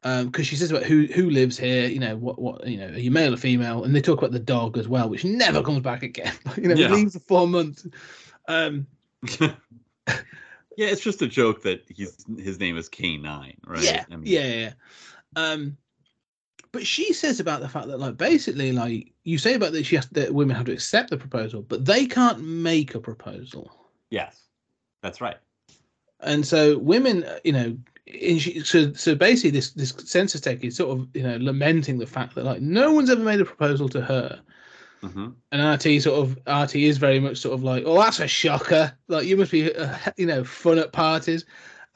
um 0.04 0.26
because 0.26 0.46
she 0.46 0.54
says 0.56 0.70
about 0.70 0.84
who 0.84 1.06
who 1.06 1.30
lives 1.30 1.58
here 1.58 1.88
you 1.88 1.98
know 1.98 2.16
what 2.16 2.38
what 2.38 2.66
you 2.66 2.76
know 2.76 2.88
are 2.88 2.98
you 2.98 3.10
male 3.10 3.32
or 3.34 3.36
female 3.36 3.82
and 3.82 3.96
they 3.96 4.00
talk 4.00 4.18
about 4.18 4.30
the 4.30 4.38
dog 4.38 4.76
as 4.78 4.86
well 4.86 5.08
which 5.08 5.24
never 5.24 5.62
comes 5.62 5.80
back 5.80 6.02
again 6.02 6.32
you 6.56 6.68
know 6.68 6.74
Yeah. 6.74 6.88
leaves 6.88 7.14
for 7.14 7.20
four 7.20 7.48
months 7.48 7.86
um 8.46 8.86
Yeah, 10.76 10.88
it's 10.88 11.00
just 11.00 11.22
a 11.22 11.26
joke 11.26 11.62
that 11.62 11.84
he's 11.88 12.24
his 12.38 12.60
name 12.60 12.76
is 12.76 12.88
K 12.88 13.16
nine, 13.16 13.56
right? 13.66 13.82
Yeah, 13.82 14.04
I 14.10 14.16
mean, 14.16 14.26
yeah, 14.26 14.46
yeah. 14.46 14.72
Um, 15.34 15.76
but 16.72 16.86
she 16.86 17.12
says 17.14 17.40
about 17.40 17.60
the 17.60 17.68
fact 17.68 17.86
that, 17.88 17.98
like, 17.98 18.18
basically, 18.18 18.72
like 18.72 19.12
you 19.24 19.38
say 19.38 19.54
about 19.54 19.72
that, 19.72 19.86
she 19.86 19.96
has 19.96 20.06
that 20.08 20.34
women 20.34 20.54
have 20.54 20.66
to 20.66 20.72
accept 20.72 21.10
the 21.10 21.16
proposal, 21.16 21.62
but 21.62 21.86
they 21.86 22.06
can't 22.06 22.40
make 22.42 22.94
a 22.94 23.00
proposal, 23.00 23.70
Yes, 24.10 24.42
that's 25.02 25.20
right. 25.20 25.38
and 26.20 26.46
so 26.46 26.78
women, 26.78 27.24
you 27.44 27.52
know, 27.52 27.76
and 28.22 28.40
she, 28.40 28.60
so 28.60 28.92
so 28.92 29.14
basically, 29.14 29.50
this 29.50 29.70
this 29.70 29.94
census 30.04 30.40
taker 30.40 30.66
is 30.66 30.76
sort 30.76 30.98
of 30.98 31.08
you 31.14 31.22
know 31.22 31.38
lamenting 31.38 31.98
the 31.98 32.06
fact 32.06 32.34
that 32.34 32.44
like 32.44 32.60
no 32.60 32.92
one's 32.92 33.10
ever 33.10 33.22
made 33.22 33.40
a 33.40 33.44
proposal 33.44 33.88
to 33.88 34.00
her, 34.02 34.40
hmm 35.08 35.28
and 35.52 35.84
RT 35.84 36.02
sort 36.02 36.18
of 36.18 36.38
RT 36.46 36.76
is 36.76 36.98
very 36.98 37.20
much 37.20 37.38
sort 37.38 37.54
of 37.54 37.62
like, 37.62 37.84
oh, 37.86 37.98
that's 37.98 38.20
a 38.20 38.26
shocker. 38.26 38.92
Like 39.08 39.26
you 39.26 39.36
must 39.36 39.52
be, 39.52 39.74
uh, 39.74 39.96
you 40.16 40.26
know, 40.26 40.44
fun 40.44 40.78
at 40.78 40.92
parties. 40.92 41.44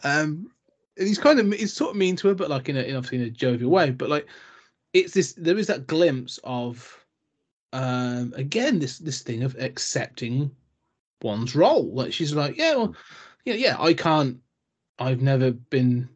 Um, 0.04 0.50
and 0.96 1.08
he's 1.08 1.18
kind 1.18 1.38
of 1.38 1.52
he's 1.52 1.72
sort 1.72 1.90
of 1.90 1.96
mean 1.96 2.16
to 2.16 2.28
her, 2.28 2.34
but 2.34 2.50
like 2.50 2.68
in 2.68 2.76
a 2.76 2.82
in 2.82 2.96
obviously 2.96 3.18
in 3.18 3.24
a 3.24 3.30
jovial 3.30 3.70
way. 3.70 3.90
But 3.90 4.08
like, 4.08 4.26
it's 4.92 5.14
this 5.14 5.34
there 5.34 5.58
is 5.58 5.66
that 5.66 5.86
glimpse 5.86 6.38
of, 6.44 7.04
um, 7.72 8.32
again 8.36 8.78
this 8.78 8.98
this 8.98 9.22
thing 9.22 9.42
of 9.42 9.56
accepting 9.58 10.50
one's 11.22 11.54
role. 11.54 11.92
Like 11.92 12.12
she's 12.12 12.34
like, 12.34 12.56
yeah, 12.56 12.76
well, 12.76 12.94
yeah, 13.44 13.54
yeah, 13.54 13.76
I 13.78 13.94
can't. 13.94 14.38
I've 14.98 15.22
never 15.22 15.50
been 15.52 16.08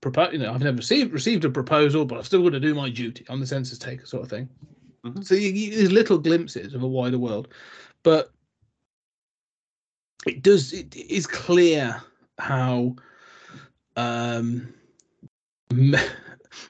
proposed. 0.00 0.32
You 0.32 0.40
know, 0.40 0.52
I've 0.52 0.62
never 0.62 0.76
received 0.76 1.12
received 1.12 1.44
a 1.44 1.50
proposal, 1.50 2.04
but 2.04 2.18
I've 2.18 2.26
still 2.26 2.42
got 2.42 2.50
to 2.50 2.60
do 2.60 2.74
my 2.74 2.90
duty. 2.90 3.24
I'm 3.28 3.40
the 3.40 3.46
census 3.46 3.78
taker, 3.78 4.06
sort 4.06 4.24
of 4.24 4.30
thing. 4.30 4.48
Mhm. 5.04 5.24
So 5.24 5.34
you, 5.34 5.50
you, 5.50 5.76
there's 5.76 5.92
little 5.92 6.18
glimpses 6.18 6.74
of 6.74 6.82
a 6.82 6.88
wider 6.88 7.18
world, 7.18 7.48
but 8.02 8.32
it 10.26 10.42
does. 10.42 10.72
It 10.72 10.94
is 10.96 11.26
clear 11.26 12.02
how. 12.38 12.96
Um, 13.96 14.74
ma- 15.72 15.98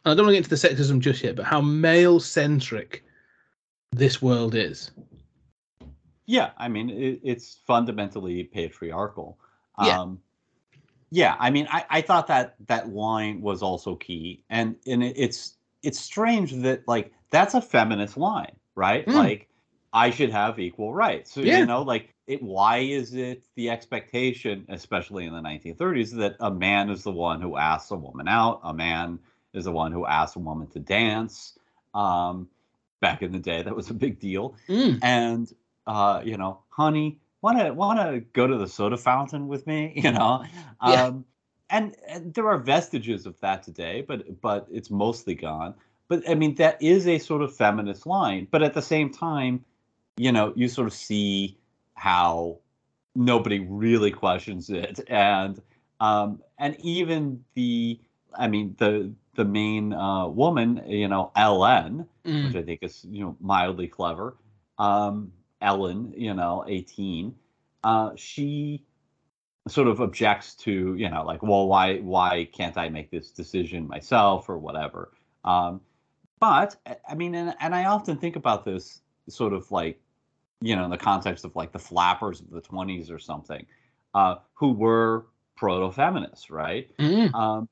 I 0.05 0.15
don't 0.15 0.27
want 0.27 0.29
to 0.29 0.41
get 0.41 0.51
into 0.51 0.51
the 0.51 0.57
sexism 0.57 0.99
just 0.99 1.23
yet, 1.23 1.37
but 1.37 1.45
how 1.45 1.61
male 1.61 2.21
centric 2.21 3.05
this 3.93 4.21
world 4.21 4.55
is. 4.55 4.91
Yeah, 6.27 6.51
I 6.57 6.69
mean 6.69 6.91
it, 6.91 7.21
it's 7.23 7.61
fundamentally 7.67 8.45
patriarchal. 8.45 9.39
Yeah. 9.83 10.01
Um, 10.01 10.21
yeah, 11.11 11.37
I 11.39 11.51
mean 11.51 11.69
I, 11.71 11.85
I 11.91 12.01
thought 12.01 12.27
that 12.29 12.57
that 12.67 12.89
line 12.89 13.41
was 13.41 13.63
also 13.63 13.95
key, 13.97 14.43
and 14.49 14.77
and 14.87 15.03
it, 15.05 15.15
it's 15.17 15.57
it's 15.85 16.01
strange 16.01 16.53
that 16.53 16.87
like 16.89 17.13
that's 17.31 17.55
a 17.55 17.61
feminist 17.61 18.17
line, 18.17 18.57
right? 18.75 19.07
Mm. 19.07 19.15
Like 19.15 19.49
I 19.93 20.11
should 20.11 20.31
have 20.31 20.59
equal 20.59 20.93
rights. 20.95 21.33
So 21.33 21.41
Yeah. 21.41 21.61
you 21.61 21.67
know, 21.67 21.83
like 21.83 22.15
it. 22.27 22.43
Why 22.43 22.79
is 22.79 23.15
it 23.15 23.45
the 23.55 23.71
expectation, 23.71 24.65
especially 24.69 25.27
in 25.27 25.33
the 25.35 25.41
1930s, 25.41 26.13
that 26.17 26.37
a 26.41 26.51
man 26.51 26.91
is 26.91 27.03
the 27.03 27.13
one 27.13 27.41
who 27.41 27.57
asks 27.57 27.91
a 27.91 27.97
woman 27.97 28.29
out? 28.29 28.61
A 28.65 28.73
man 28.75 29.19
is 29.53 29.65
the 29.65 29.73
one 29.73 29.93
who 29.93 30.07
asks 30.07 30.37
a 30.37 30.41
woman 30.41 30.67
to 30.69 30.79
dance. 30.81 31.59
Um, 31.95 32.49
back 33.01 33.23
in 33.23 33.31
the 33.33 33.39
day, 33.39 33.63
that 33.63 33.77
was 33.77 33.91
a 33.91 33.95
big 33.95 34.19
deal 34.19 34.57
Mm. 34.69 34.99
and 35.03 35.53
uh, 35.87 36.23
you 36.25 36.37
know, 36.39 36.61
honey, 36.71 37.21
wanna 37.43 37.73
wanna 37.75 38.21
go 38.33 38.47
to 38.47 38.57
the 38.57 38.67
soda 38.67 38.97
fountain 38.97 39.49
with 39.49 39.67
me, 39.67 39.93
you 39.97 40.11
know? 40.13 40.45
Um 40.81 41.25
and, 41.71 41.97
and 42.09 42.35
there 42.35 42.49
are 42.49 42.59
vestiges 42.59 43.27
of 43.27 43.39
that 43.41 43.63
today, 43.63 44.05
but 44.07 44.41
but 44.41 44.67
it's 44.71 44.91
mostly 44.91 45.35
gone. 45.35 45.75
But 46.09 46.29
I 46.29 46.35
mean, 46.35 46.55
that 46.57 46.81
is 46.83 47.07
a 47.07 47.19
sort 47.19 47.43
of 47.43 47.57
feminist 47.57 48.07
line. 48.07 48.47
But 48.51 48.63
at 48.63 48.75
the 48.75 48.83
same 48.83 49.11
time, 49.11 49.65
you 50.17 50.33
know, 50.33 50.53
you 50.57 50.69
sort 50.69 50.87
of 50.87 50.93
see 50.93 51.59
how 51.95 52.59
nobody 53.15 53.61
really 53.61 54.11
questions 54.11 54.71
it, 54.71 55.01
and 55.09 55.61
Um, 56.01 56.43
and 56.59 56.77
even 56.81 57.45
the, 57.55 58.01
I 58.37 58.49
mean, 58.49 58.75
the 58.79 59.13
the 59.37 59.45
main 59.45 59.93
uh, 59.93 60.27
woman, 60.29 60.83
you 60.87 61.09
know, 61.09 61.31
Ellen, 61.37 62.07
Mm. 62.25 62.45
which 62.47 62.57
I 62.57 62.63
think 62.63 62.83
is 62.83 63.05
you 63.11 63.25
know 63.25 63.37
mildly 63.41 63.87
clever. 63.89 64.37
Um, 64.79 65.33
Ellen, 65.61 66.13
you 66.17 66.35
know, 66.35 66.65
eighteen, 66.67 67.35
uh, 67.85 68.11
she 68.17 68.83
sort 69.67 69.89
of 69.89 70.01
objects 70.01 70.55
to 70.55 70.95
you 70.95 71.09
know 71.09 71.25
like, 71.25 71.43
well, 71.43 71.67
why 71.67 71.99
why 71.99 72.49
can't 72.53 72.77
I 72.77 72.89
make 72.89 73.11
this 73.11 73.31
decision 73.31 73.89
myself 73.89 74.49
or 74.49 74.59
whatever. 74.59 75.13
Um, 75.45 75.81
but 76.41 76.77
I- 77.09 77.15
mean, 77.15 77.35
and, 77.35 77.55
and 77.61 77.75
I 77.75 77.87
often 77.87 78.17
think 78.17 78.37
about 78.37 78.65
this 78.65 79.01
sort 79.29 79.53
of 79.53 79.71
like, 79.71 79.99
you 80.61 80.77
know, 80.77 80.85
in 80.85 80.91
the 80.91 80.99
context 80.99 81.45
of 81.45 81.57
like 81.57 81.73
the 81.73 81.79
flappers 81.79 82.41
of 82.41 82.51
the 82.51 82.61
twenties 82.61 83.11
or 83.11 83.19
something, 83.19 83.65
uh, 84.15 84.37
who 84.55 84.73
were 84.73 85.27
proto-feminists, 85.57 86.51
right? 86.51 86.91
Mm. 86.99 87.35
um, 87.35 87.69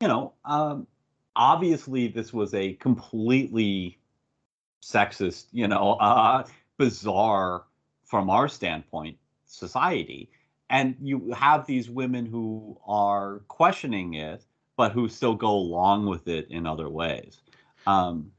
you 0.00 0.08
know, 0.08 0.34
um, 0.44 0.86
obviously 1.34 2.08
this 2.08 2.32
was 2.32 2.52
a 2.54 2.74
completely 2.74 3.98
sexist, 4.82 5.46
you 5.52 5.68
know, 5.68 5.94
uh, 5.94 6.44
bizarre 6.76 7.64
from 8.04 8.30
our 8.30 8.48
standpoint 8.48 9.16
society, 9.46 10.30
and 10.70 10.96
you 11.00 11.32
have 11.32 11.66
these 11.66 11.88
women 11.88 12.26
who 12.26 12.78
are 12.86 13.40
questioning 13.48 14.14
it, 14.14 14.44
but 14.76 14.92
who 14.92 15.08
still 15.08 15.34
go 15.34 15.50
along 15.50 16.06
with 16.06 16.28
it 16.28 16.48
in 16.50 16.66
other 16.66 16.88
ways. 16.88 17.40
Um, 17.86 18.32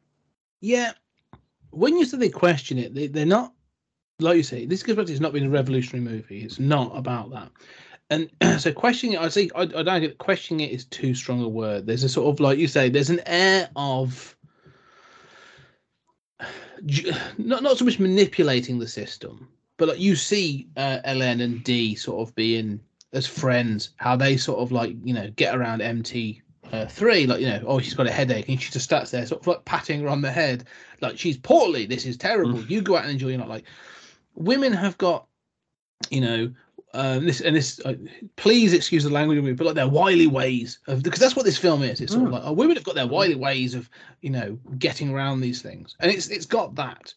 Yeah, 0.62 0.92
when 1.72 1.98
you 1.98 2.06
say 2.06 2.18
they 2.18 2.30
question 2.30 2.78
it, 2.78 2.94
they, 2.94 3.08
they're 3.08 3.26
not 3.26 3.54
like 4.20 4.38
you 4.38 4.44
say. 4.44 4.66
This 4.66 4.84
goes 4.84 4.96
back 4.96 5.06
to 5.06 5.12
it's 5.12 5.22
not 5.22 5.34
being 5.34 5.46
a 5.46 5.50
revolutionary 5.50 6.04
movie. 6.04 6.44
It's 6.44 6.60
not 6.60 6.96
about 6.96 7.32
that. 7.32 7.52
And 8.10 8.30
so 8.62 8.72
questioning 8.72 9.16
it, 9.16 9.22
I 9.22 9.30
say 9.30 9.50
I, 9.56 9.62
I 9.62 9.84
don't 9.84 10.02
get 10.02 10.18
questioning 10.18 10.68
it 10.68 10.72
is 10.72 10.86
too 10.86 11.14
strong 11.16 11.42
a 11.42 11.48
word. 11.48 11.86
There's 11.86 12.04
a 12.04 12.10
sort 12.10 12.34
of 12.34 12.40
like 12.40 12.58
you 12.60 12.68
say, 12.68 12.90
there's 12.90 13.10
an 13.10 13.22
air 13.26 13.70
of 13.76 14.36
not 17.38 17.64
not 17.64 17.78
so 17.78 17.86
much 17.86 18.00
manipulating 18.00 18.80
the 18.80 18.88
system, 18.88 19.48
but 19.80 19.88
like 19.88 20.00
you 20.00 20.16
see 20.16 20.68
uh, 20.78 21.00
Ellen 21.06 21.42
and 21.42 21.64
D 21.64 21.96
sort 21.96 22.28
of 22.28 22.36
being 22.36 22.80
as 23.14 23.26
friends, 23.26 23.92
how 23.96 24.16
they 24.16 24.38
sort 24.38 24.60
of 24.60 24.72
like 24.72 24.96
you 25.04 25.14
know 25.16 25.32
get 25.36 25.56
around 25.56 25.82
MT 25.82 26.44
uh, 26.72 26.86
three, 26.86 27.26
like 27.26 27.40
you 27.40 27.48
know, 27.48 27.64
oh 27.66 27.80
she's 27.80 27.96
got 27.96 28.06
a 28.06 28.12
headache, 28.12 28.48
and 28.50 28.62
she 28.62 28.72
just 28.72 28.86
starts 28.86 29.10
there, 29.10 29.26
sort 29.26 29.42
of 29.42 29.48
like 29.48 29.66
patting 29.66 30.02
her 30.02 30.08
on 30.10 30.22
the 30.22 30.32
head, 30.32 30.66
like 31.02 31.18
she's 31.18 31.38
poorly. 31.38 31.88
This 31.88 32.06
is 32.06 32.18
terrible. 32.18 32.62
You 32.66 32.82
go 32.82 32.98
out 32.98 33.04
and 33.04 33.12
enjoy. 33.14 33.30
You're 33.30 33.40
not 33.40 33.50
like 33.50 33.64
women 34.36 34.74
have 34.74 34.98
got, 35.00 35.26
you 36.12 36.22
know. 36.22 36.52
Um, 36.96 37.28
this 37.28 37.42
and 37.42 37.56
this, 37.56 37.80
uh, 37.86 37.94
please 38.36 38.74
excuse 38.74 39.04
the 39.04 39.12
language 39.12 39.38
of 39.38 39.44
me, 39.44 39.54
but 39.54 39.68
like 39.68 39.76
their 39.76 39.88
wily 39.88 40.26
ways 40.26 40.80
of 40.88 41.04
because 41.04 41.20
that's 41.20 41.36
what 41.36 41.46
this 41.46 41.56
film 41.58 41.84
is. 41.84 42.02
It's 42.02 42.14
sort 42.14 42.26
of 42.26 42.30
Mm. 42.30 42.34
like 42.34 42.42
oh, 42.46 42.54
women 42.54 42.76
have 42.78 42.84
got 42.84 42.96
their 42.96 43.06
wily 43.06 43.36
ways 43.36 43.76
of 43.76 43.88
you 44.22 44.32
know 44.32 44.58
getting 44.80 45.12
around 45.12 45.42
these 45.42 45.62
things, 45.62 45.96
and 46.00 46.12
it's 46.12 46.30
it's 46.30 46.48
got 46.48 46.74
that. 46.76 47.14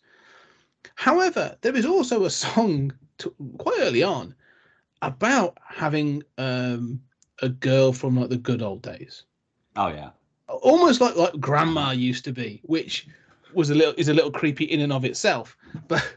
However, 0.95 1.57
there 1.61 1.77
is 1.77 1.87
also 1.87 2.25
a 2.25 2.31
song 2.31 2.93
to, 3.19 3.35
quite 3.59 3.81
early 3.81 4.03
on 4.03 4.35
about 5.01 5.59
having 5.67 6.23
um, 6.39 7.01
a 7.41 7.49
girl 7.49 7.93
from 7.93 8.19
like 8.19 8.31
the 8.31 8.37
good 8.37 8.63
old 8.63 8.83
days, 8.83 9.25
oh 9.77 9.89
yeah, 9.89 10.11
almost 10.49 11.01
like 11.01 11.17
like 11.17 11.39
grandma 11.41 11.91
used 11.91 12.25
to 12.25 12.33
be, 12.33 12.61
which 12.65 13.07
was 13.53 13.71
a 13.71 13.75
little 13.75 13.95
is 13.97 14.09
a 14.09 14.15
little 14.15 14.31
creepy 14.31 14.65
in 14.65 14.81
and 14.81 14.93
of 14.93 15.05
itself, 15.05 15.57
but 15.89 16.17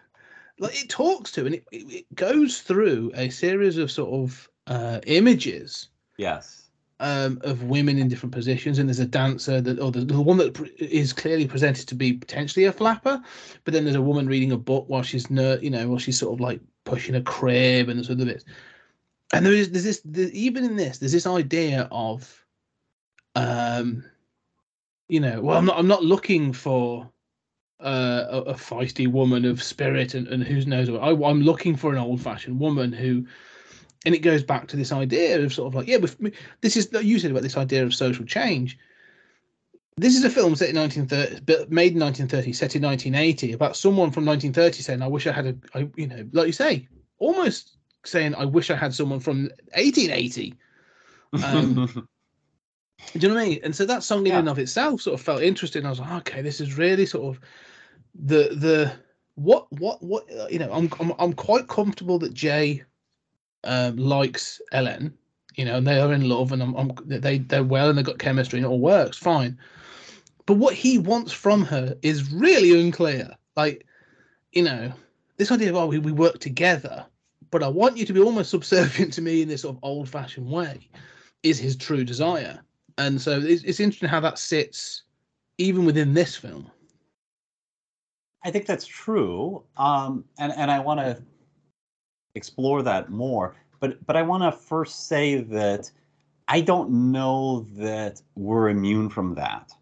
like 0.60 0.84
it 0.84 0.90
talks 0.90 1.32
to 1.32 1.46
and 1.46 1.56
it, 1.56 1.64
it, 1.72 2.16
goes 2.16 2.62
through 2.62 3.12
a 3.16 3.30
series 3.30 3.78
of 3.78 3.92
sort 3.92 4.14
of 4.14 4.50
uh, 4.68 5.00
images 5.06 5.90
yes, 6.18 6.65
um, 7.00 7.40
of 7.44 7.64
women 7.64 7.98
in 7.98 8.08
different 8.08 8.34
positions, 8.34 8.80
and 8.80 8.88
there's 8.88 9.00
a 9.00 9.06
dancer 9.06 9.62
that, 9.62 9.80
or 9.80 9.92
the, 9.92 10.02
the 10.02 10.22
one 10.22 10.38
that 10.38 10.58
is 10.78 11.12
clearly 11.12 11.48
presented 11.48 11.88
to 11.88 11.96
be 11.96 12.14
potentially 12.14 12.66
a 12.66 12.72
flapper, 12.72 13.22
but 13.64 13.74
then 13.74 13.84
there's 13.84 13.96
a 13.96 14.02
woman 14.02 14.28
reading 14.28 14.52
a 14.54 14.58
book 14.58 14.86
while 14.88 15.04
she's 15.04 15.30
ner- 15.30 15.60
you 15.62 15.70
know, 15.70 15.88
while 15.88 16.00
she's 16.00 16.18
sort 16.18 16.34
of 16.34 16.40
like 16.40 16.62
pushing 16.86 17.16
a 17.16 17.22
crib 17.22 17.90
and 17.90 18.06
sort 18.06 18.20
of 18.20 18.26
bits. 18.26 18.46
And 19.34 19.46
there 19.46 19.54
is 19.54 19.72
there's 19.72 19.84
this 19.84 20.02
even 20.34 20.64
in 20.64 20.76
this 20.76 21.00
there's 21.00 21.12
this 21.12 21.28
idea 21.28 21.90
of, 21.92 22.46
um, 23.36 24.04
you 25.10 25.20
know, 25.20 25.42
well 25.42 25.58
I'm 25.58 25.66
not 25.66 25.78
I'm 25.78 25.88
not 25.88 26.04
looking 26.04 26.54
for 26.54 27.10
uh, 27.82 28.26
a, 28.30 28.38
a 28.42 28.54
feisty 28.54 29.12
woman 29.12 29.44
of 29.44 29.62
spirit 29.62 30.14
and, 30.14 30.28
and 30.30 30.44
who 30.44 30.64
knows 30.64 30.90
what 30.90 31.02
I, 31.02 31.10
I'm 31.10 31.42
looking 31.42 31.76
for 31.76 31.92
an 31.92 31.98
old 31.98 32.22
fashioned 32.22 32.58
woman 32.58 32.94
who 32.94 33.26
and 34.06 34.14
it 34.16 34.20
goes 34.20 34.44
back 34.44 34.68
to 34.68 34.78
this 34.78 34.92
idea 34.92 35.40
of 35.44 35.54
sort 35.54 35.68
of 35.68 35.76
like 35.76 35.88
yeah 35.88 35.98
this 36.62 36.78
is 36.78 36.90
you 37.02 37.20
said 37.20 37.32
about 37.32 37.44
this 37.44 37.58
idea 37.58 37.84
of 37.84 37.94
social 37.94 38.26
change 38.26 38.78
this 39.98 40.16
is 40.16 40.24
a 40.24 40.30
film 40.30 40.56
set 40.56 40.70
in 40.70 40.76
1930 40.76 41.42
but 41.46 41.72
made 41.72 41.94
in 41.94 42.00
1930 42.00 42.54
set 42.54 42.76
in 42.76 42.82
1980 42.84 43.54
about 43.54 43.76
someone 43.76 44.12
from 44.12 44.26
1930 44.26 44.82
saying 44.82 45.02
i 45.02 45.08
wish 45.08 45.28
i 45.28 45.32
had 45.32 45.48
a 45.48 45.56
I, 45.74 45.90
you 45.96 46.08
know 46.08 46.28
like 46.34 46.48
you 46.48 46.54
say 46.54 46.88
almost 47.20 47.78
saying 48.06 48.36
i 48.36 48.46
wish 48.46 48.70
i 48.70 48.76
had 48.76 48.94
someone 48.94 49.20
from 49.20 49.50
1880 49.74 50.54
Um, 51.44 51.74
do 53.18 53.20
you 53.20 53.28
know 53.30 53.36
what 53.36 53.44
I 53.44 53.50
mean? 53.50 53.60
And 53.64 53.76
so 53.76 53.86
that 53.86 54.04
song 54.04 54.26
in 54.26 54.34
Yeah. 54.34 54.40
and 54.40 54.50
of 54.50 54.60
itself 54.60 55.02
sort 55.02 55.14
of 55.20 55.26
felt 55.26 55.42
interesting. 55.42 55.86
I 55.86 55.90
was 55.90 56.00
like, 56.00 56.12
okay, 56.28 56.42
this 56.42 56.60
is 56.60 56.78
really 56.78 57.06
sort 57.06 57.36
of 57.36 57.42
the 58.14 58.50
the 58.56 58.92
what 59.36 59.72
what 59.72 60.02
what 60.04 60.26
you 60.52 60.60
know. 60.60 60.72
I'm 60.72 60.90
I'm 61.00 61.14
I'm 61.20 61.34
quite 61.34 61.68
comfortable 61.68 62.20
that 62.20 62.34
Jay 62.34 62.84
um, 63.66 63.98
likes 63.98 64.62
Ellen, 64.72 65.14
you 65.56 65.66
know, 65.66 65.76
and 65.78 65.88
they 65.88 66.00
are 66.00 66.14
in 66.14 66.28
love, 66.28 66.52
and 66.52 66.62
I'm, 66.62 66.76
I'm 66.76 66.92
they 67.06 67.40
they're 67.40 67.64
well 67.64 67.90
and 67.90 67.98
they've 67.98 68.06
got 68.06 68.20
chemistry 68.20 68.60
and 68.60 68.66
it 68.66 68.70
all 68.70 68.80
works 68.80 69.18
fine. 69.18 69.58
But 70.46 70.56
what 70.56 70.76
he 70.76 70.98
wants 70.98 71.32
from 71.32 71.64
her 71.66 71.96
is 72.02 72.32
really 72.32 72.80
unclear. 72.80 73.36
Like, 73.56 73.86
you 74.52 74.64
know, 74.64 74.94
this 75.38 75.52
idea 75.52 75.70
of 75.70 75.76
oh 75.76 75.88
we, 75.88 76.00
we 76.00 76.12
work 76.12 76.40
together, 76.40 77.06
but 77.52 77.64
I 77.64 77.68
want 77.68 77.98
you 77.98 78.06
to 78.06 78.14
be 78.14 78.22
almost 78.22 78.50
subservient 78.52 79.14
to 79.14 79.22
me 79.22 79.42
in 79.42 79.48
this 79.48 79.62
sort 79.62 79.78
of 79.78 79.84
old 79.84 80.10
fashioned 80.10 80.50
way 80.50 80.90
is 81.44 81.60
his 81.60 81.76
true 81.76 82.04
desire. 82.04 82.60
And 82.98 83.22
so 83.22 83.40
it's, 83.40 83.64
it's 83.64 83.80
interesting 83.80 84.10
how 84.10 84.20
that 84.22 84.40
sits 84.40 85.04
even 85.58 85.86
within 85.86 86.14
this 86.14 86.36
film. 86.36 86.72
I 88.44 88.52
think 88.52 88.68
that's 88.68 88.86
true, 88.86 89.64
um, 89.76 90.24
and 90.38 90.54
and 90.54 90.70
I 90.70 90.80
want 90.80 91.00
to 91.00 91.22
explore 92.36 92.82
that 92.84 93.10
more. 93.10 93.56
But 93.80 94.06
but 94.06 94.16
I 94.16 94.22
want 94.24 94.44
to 94.44 94.52
first 94.52 95.08
say 95.08 95.42
that 95.42 95.92
I 96.48 96.62
don't 96.62 97.12
know 97.12 97.62
that 97.76 98.22
we're 98.36 98.70
immune 98.70 99.10
from 99.10 99.36
that. 99.36 99.74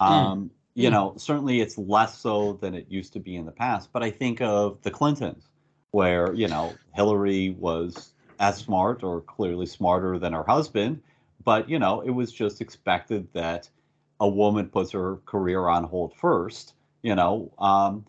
Um, 0.00 0.50
You 0.74 0.90
Mm. 0.90 0.90
know, 0.90 1.14
certainly 1.16 1.60
it's 1.60 1.78
less 1.78 2.18
so 2.18 2.54
than 2.54 2.74
it 2.74 2.86
used 2.90 3.12
to 3.14 3.20
be 3.20 3.36
in 3.36 3.44
the 3.46 3.52
past. 3.52 3.92
But 3.92 4.02
I 4.02 4.10
think 4.10 4.40
of 4.40 4.80
the 4.82 4.90
Clintons, 4.90 5.50
where 5.92 6.32
you 6.34 6.48
know 6.48 6.78
Hillary 6.94 7.50
was 7.50 8.14
as 8.38 8.58
smart 8.58 9.02
or 9.02 9.20
clearly 9.22 9.66
smarter 9.66 10.18
than 10.18 10.32
her 10.32 10.44
husband, 10.44 11.02
but 11.44 11.68
you 11.68 11.78
know 11.78 12.00
it 12.00 12.10
was 12.10 12.32
just 12.32 12.60
expected 12.60 13.28
that 13.34 13.68
a 14.20 14.28
woman 14.28 14.68
puts 14.68 14.92
her 14.92 15.16
career 15.26 15.68
on 15.68 15.84
hold 15.84 16.14
first 16.14 16.74
you 17.02 17.14
know 17.14 17.50
um 17.58 18.04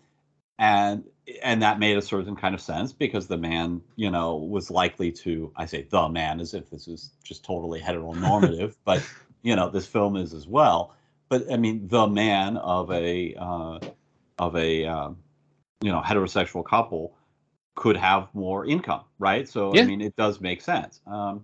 and 0.60 1.04
and 1.42 1.62
that 1.62 1.80
made 1.80 1.98
a 1.98 2.02
certain 2.02 2.36
kind 2.36 2.54
of 2.54 2.62
sense 2.62 2.94
because 2.94 3.28
the 3.28 3.38
man 3.38 3.82
you 3.96 4.10
know 4.12 4.36
was 4.38 4.70
likely 4.70 5.12
to 5.12 5.52
i 5.56 5.66
say 5.66 5.88
the 5.89 6.10
man 6.10 6.39
as 6.39 6.54
if 6.54 6.70
this 6.70 6.88
is 6.88 7.12
just 7.24 7.44
totally 7.44 7.80
heteronormative 7.82 8.76
but 8.86 9.04
you 9.42 9.56
know 9.56 9.70
this 9.70 9.88
film 9.88 10.16
is 10.16 10.34
as 10.34 10.48
well 10.48 10.94
but 11.30 11.52
i 11.52 11.58
mean 11.58 11.88
the 11.88 12.08
man 12.08 12.58
of 12.58 12.92
a 12.92 13.34
uh, 13.36 13.80
of 14.39 14.56
a 14.56 14.86
um, 14.86 15.18
you 15.82 15.92
know 15.92 16.02
heterosexual 16.02 16.63
couple 16.66 17.16
could 17.76 17.98
have 17.98 18.28
more 18.34 18.66
income 18.66 19.02
right 19.20 19.50
so 19.50 19.74
Yeah. 19.74 19.82
i 19.82 19.86
mean 19.86 20.02
it 20.02 20.16
does 20.16 20.39
make 20.42 20.62
sense 20.62 21.02
um 21.08 21.44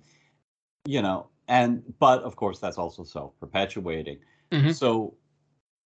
you 0.85 1.01
know 1.01 1.27
and 1.47 1.83
but 1.99 2.21
of 2.23 2.35
course 2.35 2.59
that's 2.59 2.77
also 2.77 3.03
self 3.03 3.39
perpetuating 3.39 4.19
Mhm. 4.51 4.73
so 4.75 5.15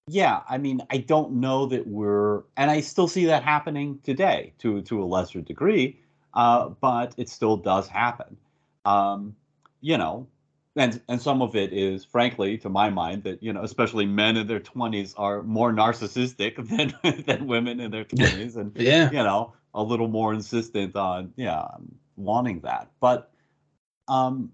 yeah 0.07 0.41
i 0.49 0.59
mean 0.59 0.81
i 0.91 0.99
don't 0.99 1.33
know 1.33 1.67
that 1.67 1.87
we're 1.87 2.43
and 2.57 2.71
i 2.71 2.81
still 2.81 3.09
see 3.09 3.27
that 3.27 3.43
happening 3.43 3.99
today 4.03 4.53
to 4.59 4.83
to 4.83 5.03
a 5.03 5.05
lesser 5.05 5.41
degree 5.41 5.99
uh 6.35 6.69
but 6.81 7.15
it 7.17 7.29
still 7.29 7.57
does 7.57 7.88
happen 7.88 8.37
um 8.85 9.35
you 9.81 9.97
know 9.97 10.27
and 10.77 11.01
and 11.09 11.21
some 11.21 11.41
of 11.43 11.55
it 11.55 11.73
is 11.73 12.05
frankly 12.05 12.57
to 12.59 12.69
my 12.69 12.91
mind 12.91 13.23
that 13.25 13.43
you 13.43 13.53
know 13.53 13.62
especially 13.62 14.07
men 14.07 14.37
in 14.37 14.47
their 14.47 14.61
20s 14.61 15.15
are 15.17 15.43
more 15.43 15.73
narcissistic 15.73 16.57
than 17.03 17.25
than 17.25 17.47
women 17.47 17.81
in 17.81 17.91
their 17.91 18.05
20s 18.05 18.57
and 18.57 18.73
Yeah. 18.77 19.11
you 19.11 19.23
know 19.23 19.53
a 19.75 19.83
little 19.83 20.09
more 20.09 20.35
insistent 20.35 20.97
on 20.97 21.33
yeah 21.37 21.67
wanting 22.17 22.61
that 22.61 22.91
but 23.01 23.31
um 24.09 24.51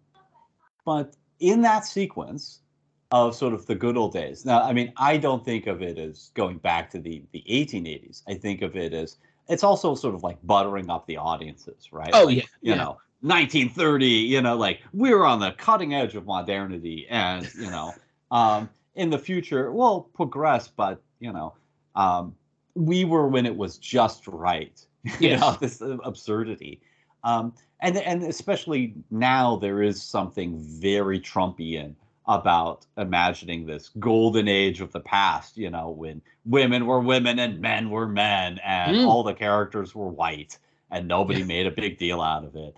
but 0.85 1.17
in 1.41 1.63
that 1.63 1.85
sequence 1.85 2.61
of 3.11 3.35
sort 3.35 3.55
of 3.55 3.65
the 3.67 3.75
good 3.75 3.97
old 3.97 4.13
days 4.13 4.45
now 4.45 4.63
i 4.63 4.73
mean 4.73 4.93
i 4.97 5.17
don't 5.17 5.45
think 5.45 5.67
of 5.67 5.83
it 5.83 5.99
as 5.99 6.31
going 6.35 6.59
back 6.59 6.91
to 6.91 6.99
the 6.99 7.23
the 7.33 7.43
1880s 7.49 8.23
i 8.29 8.35
think 8.35 8.63
of 8.63 8.77
it 8.77 8.93
as 8.93 9.19
it's 9.49 9.65
also 9.65 9.95
sort 9.95 10.15
of 10.15 10.23
like 10.23 10.39
buttering 10.45 10.91
up 10.91 11.07
the 11.07 11.17
audiences 11.17 11.89
right 11.93 12.13
Oh, 12.13 12.25
Like, 12.25 12.37
yeah, 12.37 12.43
you 12.63 12.75
yeah. 12.75 12.77
know 12.77 12.99
1930, 13.21 14.07
you 14.07 14.41
know, 14.41 14.57
like 14.57 14.81
we're 14.93 15.25
on 15.25 15.41
the 15.41 15.53
cutting 15.53 15.95
edge 15.95 16.15
of 16.15 16.25
modernity, 16.27 17.07
and 17.11 17.51
you 17.55 17.69
know, 17.71 17.97
um, 18.31 18.69
in 18.95 19.11
the 19.11 19.19
future 19.19 19.73
we'll 19.73 20.03
progress, 20.03 20.69
but 20.69 21.03
you 21.19 21.33
know, 21.33 21.55
um, 21.97 22.35
we 22.75 23.05
were 23.05 23.27
when 23.29 23.47
it 23.47 23.57
was 23.57 23.79
just 23.79 24.27
right. 24.29 24.85
you 25.19 25.31
Yes. 25.31 25.41
know, 25.41 25.57
this 25.61 25.83
uh, 25.83 25.97
absurdity, 26.05 26.81
um, 27.25 27.53
and 27.81 27.97
and 27.99 28.23
especially 28.23 28.95
now 29.11 29.57
there 29.57 29.83
is 29.83 30.03
something 30.03 30.59
very 30.59 31.19
Trumpian 31.21 31.95
about 32.29 32.87
imagining 32.99 33.67
this 33.67 33.91
golden 33.99 34.49
age 34.49 34.81
of 34.83 34.93
the 34.93 35.01
past. 35.01 35.57
You 35.59 35.71
know, 35.71 35.91
when 35.91 36.23
women 36.47 36.87
were 36.87 37.01
women 37.01 37.39
and 37.41 37.61
men 37.61 37.91
were 37.91 38.09
men, 38.09 38.61
and 38.65 38.99
Mm. 38.99 39.07
all 39.07 39.25
the 39.25 39.35
characters 39.35 39.95
were 39.95 40.09
white, 40.09 40.59
and 40.91 41.09
nobody 41.09 41.45
made 41.45 41.67
a 41.67 41.73
big 41.73 41.99
deal 41.99 42.23
out 42.23 42.45
of 42.45 42.57
it 42.57 42.77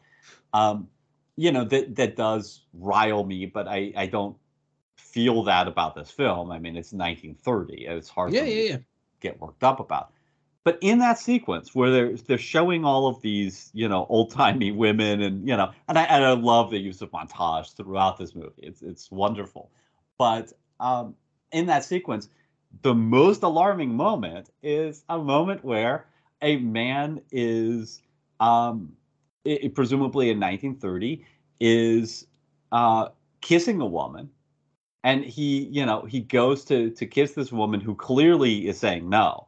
um, 0.55 0.89
you 1.37 1.53
know 1.53 1.65
that 1.65 1.97
that 1.97 2.17
does 2.17 2.65
rile 2.75 3.25
me, 3.25 3.47
but 3.47 3.69
I 3.69 3.93
I 3.97 4.07
don't 4.07 4.37
feel 4.97 5.45
that 5.45 5.69
about 5.69 5.95
this 5.95 6.11
film. 6.11 6.51
I 6.53 6.59
mean, 6.59 6.77
it's 6.77 6.93
1930. 6.93 7.87
It's 7.87 8.09
hard 8.09 8.35
Yeah, 8.35 8.43
me 8.43 8.51
yeah, 8.51 8.63
to 8.63 8.65
yeah. 8.73 8.79
get 9.21 9.41
worked 9.41 9.65
up 9.65 9.81
about. 9.81 10.13
But 10.65 10.79
in 10.83 10.99
that 10.99 11.19
sequence 11.19 11.75
where 11.75 11.91
they're 11.91 12.17
they're 12.17 12.39
showing 12.39 12.85
all 12.85 13.07
of 13.09 13.23
these 13.23 13.71
you 13.75 13.89
know 13.89 14.07
old 14.09 14.31
timey 14.33 14.73
women 14.73 15.23
and 15.23 15.49
you 15.49 15.57
know 15.57 15.73
and 15.89 15.99
I 15.99 16.03
and 16.05 16.25
I 16.25 16.33
love 16.33 16.71
the 16.71 16.79
use 16.79 17.01
of 17.03 17.11
montage 17.11 17.75
throughout 17.77 18.19
this 18.19 18.35
movie. 18.35 18.53
It's 18.59 18.83
it's 18.83 19.11
wonderful. 19.11 19.71
But 20.19 20.53
um, 20.81 21.15
in 21.53 21.67
that 21.67 21.85
sequence, 21.85 22.29
the 22.83 22.95
most 22.95 23.43
alarming 23.43 23.95
moment 23.97 24.51
is 24.63 25.05
a 25.09 25.19
moment 25.19 25.65
where 25.65 26.07
a 26.43 26.57
man 26.59 27.23
is 27.33 28.01
um, 28.41 28.93
i- 29.47 29.61
i- 29.65 29.69
presumably 29.69 30.31
in 30.31 30.39
1930 30.41 31.25
is 31.61 32.27
uh, 32.73 33.09
kissing 33.41 33.81
a 33.81 33.87
woman 33.87 34.31
and 35.05 35.25
he 35.25 35.65
you 35.67 35.87
know 35.87 36.03
he 36.03 36.21
goes 36.21 36.65
to 36.65 36.91
to 36.91 37.07
kiss 37.07 37.33
this 37.33 37.53
woman 37.53 37.81
who 37.81 37.95
clearly 37.95 38.69
is 38.69 38.79
saying 38.79 39.09
no 39.09 39.47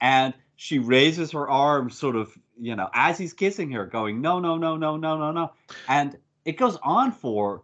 and 0.00 0.34
she 0.56 0.78
raises 0.78 1.32
her 1.32 1.48
arm 1.48 1.90
sort 1.90 2.16
of 2.16 2.36
you 2.60 2.74
know 2.76 2.88
as 2.94 3.18
he's 3.18 3.32
kissing 3.32 3.70
her 3.70 3.84
going 3.86 4.20
no 4.20 4.38
no 4.38 4.56
no 4.56 4.76
no 4.76 4.96
no 4.96 5.16
no 5.18 5.32
no 5.32 5.50
and 5.88 6.16
it 6.44 6.56
goes 6.56 6.78
on 6.82 7.10
for 7.12 7.62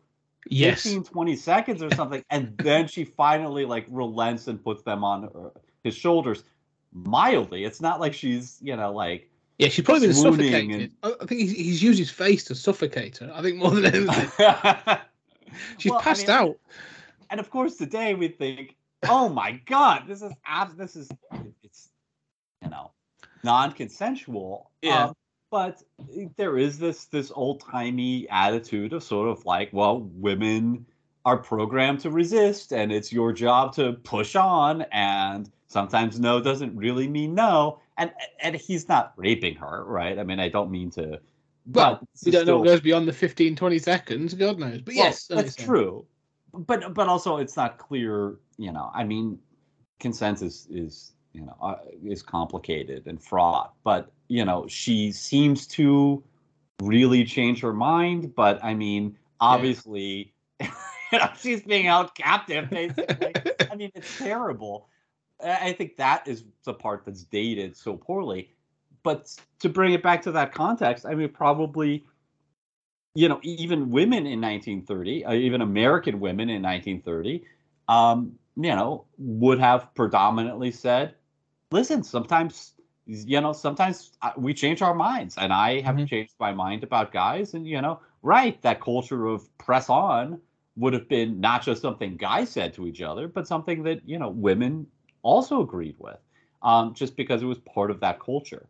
Yes. 0.48 0.82
15 0.82 1.04
20 1.04 1.36
seconds 1.36 1.82
or 1.82 1.90
something 1.94 2.24
and 2.30 2.56
then 2.58 2.88
she 2.88 3.04
finally 3.04 3.64
like 3.66 3.86
relents 3.90 4.48
and 4.48 4.62
puts 4.64 4.82
them 4.82 5.04
on 5.04 5.24
her, 5.24 5.50
his 5.84 5.94
shoulders 5.94 6.44
mildly 6.92 7.64
it's 7.64 7.80
not 7.80 8.00
like 8.00 8.14
she's 8.14 8.58
you 8.62 8.74
know 8.74 8.90
like 8.92 9.28
Yeah, 9.58 9.68
she's 9.68 9.84
probably 9.84 10.06
been 10.08 10.16
suffocated. 10.16 10.92
I 11.02 11.12
I 11.20 11.26
think 11.26 11.40
he's, 11.42 11.52
he's 11.52 11.82
used 11.82 11.98
his 11.98 12.10
face 12.10 12.42
to 12.44 12.54
suffocate 12.54 13.18
her. 13.18 13.30
I 13.34 13.42
think 13.42 13.56
more 13.58 13.70
than 13.70 13.84
anything. 13.84 14.30
She's 15.78 15.90
Well, 15.90 16.00
I 16.00 16.02
passed 16.02 16.28
mean, 16.28 16.36
out. 16.36 16.56
and 17.30 17.38
of 17.38 17.50
course 17.50 17.76
today 17.76 18.14
we 18.14 18.28
think 18.28 18.76
oh 19.08 19.28
my 19.28 19.52
god 19.66 20.04
this 20.06 20.22
is 20.22 20.32
abs- 20.46 20.74
this 20.74 20.96
is 20.96 21.08
it's 21.10 21.18
you 21.34 21.34
know 21.34 21.59
non-consensual 23.44 24.70
Yeah. 24.82 25.06
um, 25.06 25.14
but 25.50 25.82
there 26.36 26.58
is 26.58 26.78
this 26.78 27.06
this 27.06 27.32
old-timey 27.34 28.28
attitude 28.30 28.92
of 28.92 29.02
sort 29.02 29.28
of 29.28 29.44
like 29.44 29.70
well 29.72 30.00
women 30.14 30.86
are 31.24 31.36
programmed 31.38 32.00
to 32.00 32.10
resist 32.10 32.72
and 32.72 32.90
it's 32.92 33.12
your 33.12 33.32
job 33.32 33.74
to 33.74 33.92
push 34.04 34.36
on 34.36 34.82
and 34.92 35.50
sometimes 35.66 36.18
no 36.18 36.40
doesn't 36.40 36.74
really 36.76 37.08
mean 37.08 37.34
no 37.34 37.78
and 37.98 38.10
and 38.42 38.56
he's 38.56 38.88
not 38.88 39.12
raping 39.16 39.54
her 39.54 39.84
right 39.84 40.18
i 40.18 40.22
mean 40.24 40.40
i 40.40 40.48
don't 40.48 40.70
mean 40.70 40.90
to 40.90 41.20
Well, 41.66 41.96
but 42.00 42.00
this 42.14 42.24
we 42.24 42.32
don't 42.32 42.46
know 42.46 42.58
what 42.58 42.64
goes 42.66 42.80
beyond 42.80 43.06
the 43.06 43.12
15, 43.12 43.54
20 43.54 43.78
seconds. 43.78 44.34
God 44.34 44.58
knows. 44.58 44.80
But 44.80 44.94
well, 44.94 45.04
yes, 45.04 45.26
that's 45.26 45.54
true. 45.54 46.06
But 46.52 46.94
but 46.94 47.06
also 47.06 47.36
it's 47.36 47.54
not 47.56 47.76
clear. 47.78 48.38
You 48.56 48.72
know, 48.72 48.90
I 48.94 49.04
mean, 49.04 49.38
consent 50.00 50.40
is 50.42 50.66
is 50.70 51.12
you 51.32 51.42
know 51.42 51.56
uh, 51.60 51.76
is 52.04 52.22
complicated 52.22 53.06
and 53.06 53.22
fraught. 53.22 53.74
But 53.84 54.10
you 54.28 54.44
know, 54.44 54.66
she 54.68 55.12
seems 55.12 55.66
to 55.68 56.22
really 56.82 57.24
change 57.24 57.60
her 57.60 57.72
mind. 57.72 58.34
But 58.34 58.62
I 58.64 58.74
mean, 58.74 59.16
obviously, 59.40 60.32
you 60.60 61.18
know, 61.18 61.30
she's 61.38 61.62
being 61.62 61.86
held 61.86 62.14
captive. 62.14 62.70
Basically, 62.70 63.32
I 63.70 63.74
mean, 63.74 63.90
it's 63.94 64.18
terrible. 64.18 64.88
I 65.44 65.68
I 65.68 65.72
think 65.72 65.96
that 65.96 66.26
is 66.26 66.44
the 66.64 66.74
part 66.74 67.04
that's 67.04 67.24
dated 67.24 67.76
so 67.76 67.96
poorly. 67.96 68.50
But 69.02 69.34
to 69.60 69.68
bring 69.68 69.94
it 69.94 70.02
back 70.02 70.22
to 70.22 70.32
that 70.32 70.52
context, 70.52 71.06
I 71.06 71.14
mean, 71.14 71.30
probably, 71.30 72.04
you 73.14 73.28
know, 73.28 73.40
even 73.42 73.90
women 73.90 74.26
in 74.26 74.40
1930, 74.40 75.24
uh, 75.24 75.32
even 75.32 75.62
American 75.62 76.20
women 76.20 76.50
in 76.50 76.62
1930, 76.62 77.44
um, 77.88 78.38
you 78.56 78.74
know, 78.74 79.06
would 79.16 79.58
have 79.58 79.94
predominantly 79.94 80.70
said, 80.70 81.14
listen, 81.70 82.02
sometimes, 82.02 82.74
you 83.06 83.40
know, 83.40 83.52
sometimes 83.52 84.12
uh, 84.22 84.32
we 84.36 84.54
change 84.54 84.82
our 84.82 84.94
minds. 84.94 85.36
And 85.38 85.52
I 85.52 85.80
have 85.80 85.96
Mhm. 85.96 86.06
changed 86.06 86.34
my 86.40 86.52
mind 86.52 86.82
about 86.84 87.12
guys. 87.12 87.54
And, 87.54 87.66
you 87.66 87.80
know, 87.80 88.00
right, 88.22 88.60
that 88.62 88.80
culture 88.80 89.26
of 89.26 89.56
press 89.58 89.88
on 89.88 90.40
would 90.76 90.92
have 90.94 91.08
been 91.08 91.40
not 91.40 91.62
just 91.62 91.82
something 91.82 92.16
guys 92.16 92.50
said 92.50 92.74
to 92.74 92.86
each 92.86 93.02
other, 93.02 93.28
but 93.28 93.46
something 93.46 93.82
that, 93.84 94.00
you 94.08 94.18
know, 94.18 94.30
women 94.30 94.86
also 95.22 95.60
agreed 95.62 95.96
with, 95.98 96.18
um, 96.62 96.94
just 96.94 97.16
because 97.16 97.42
it 97.42 97.46
was 97.46 97.58
part 97.58 97.90
of 97.90 98.00
that 98.00 98.20
culture. 98.20 98.68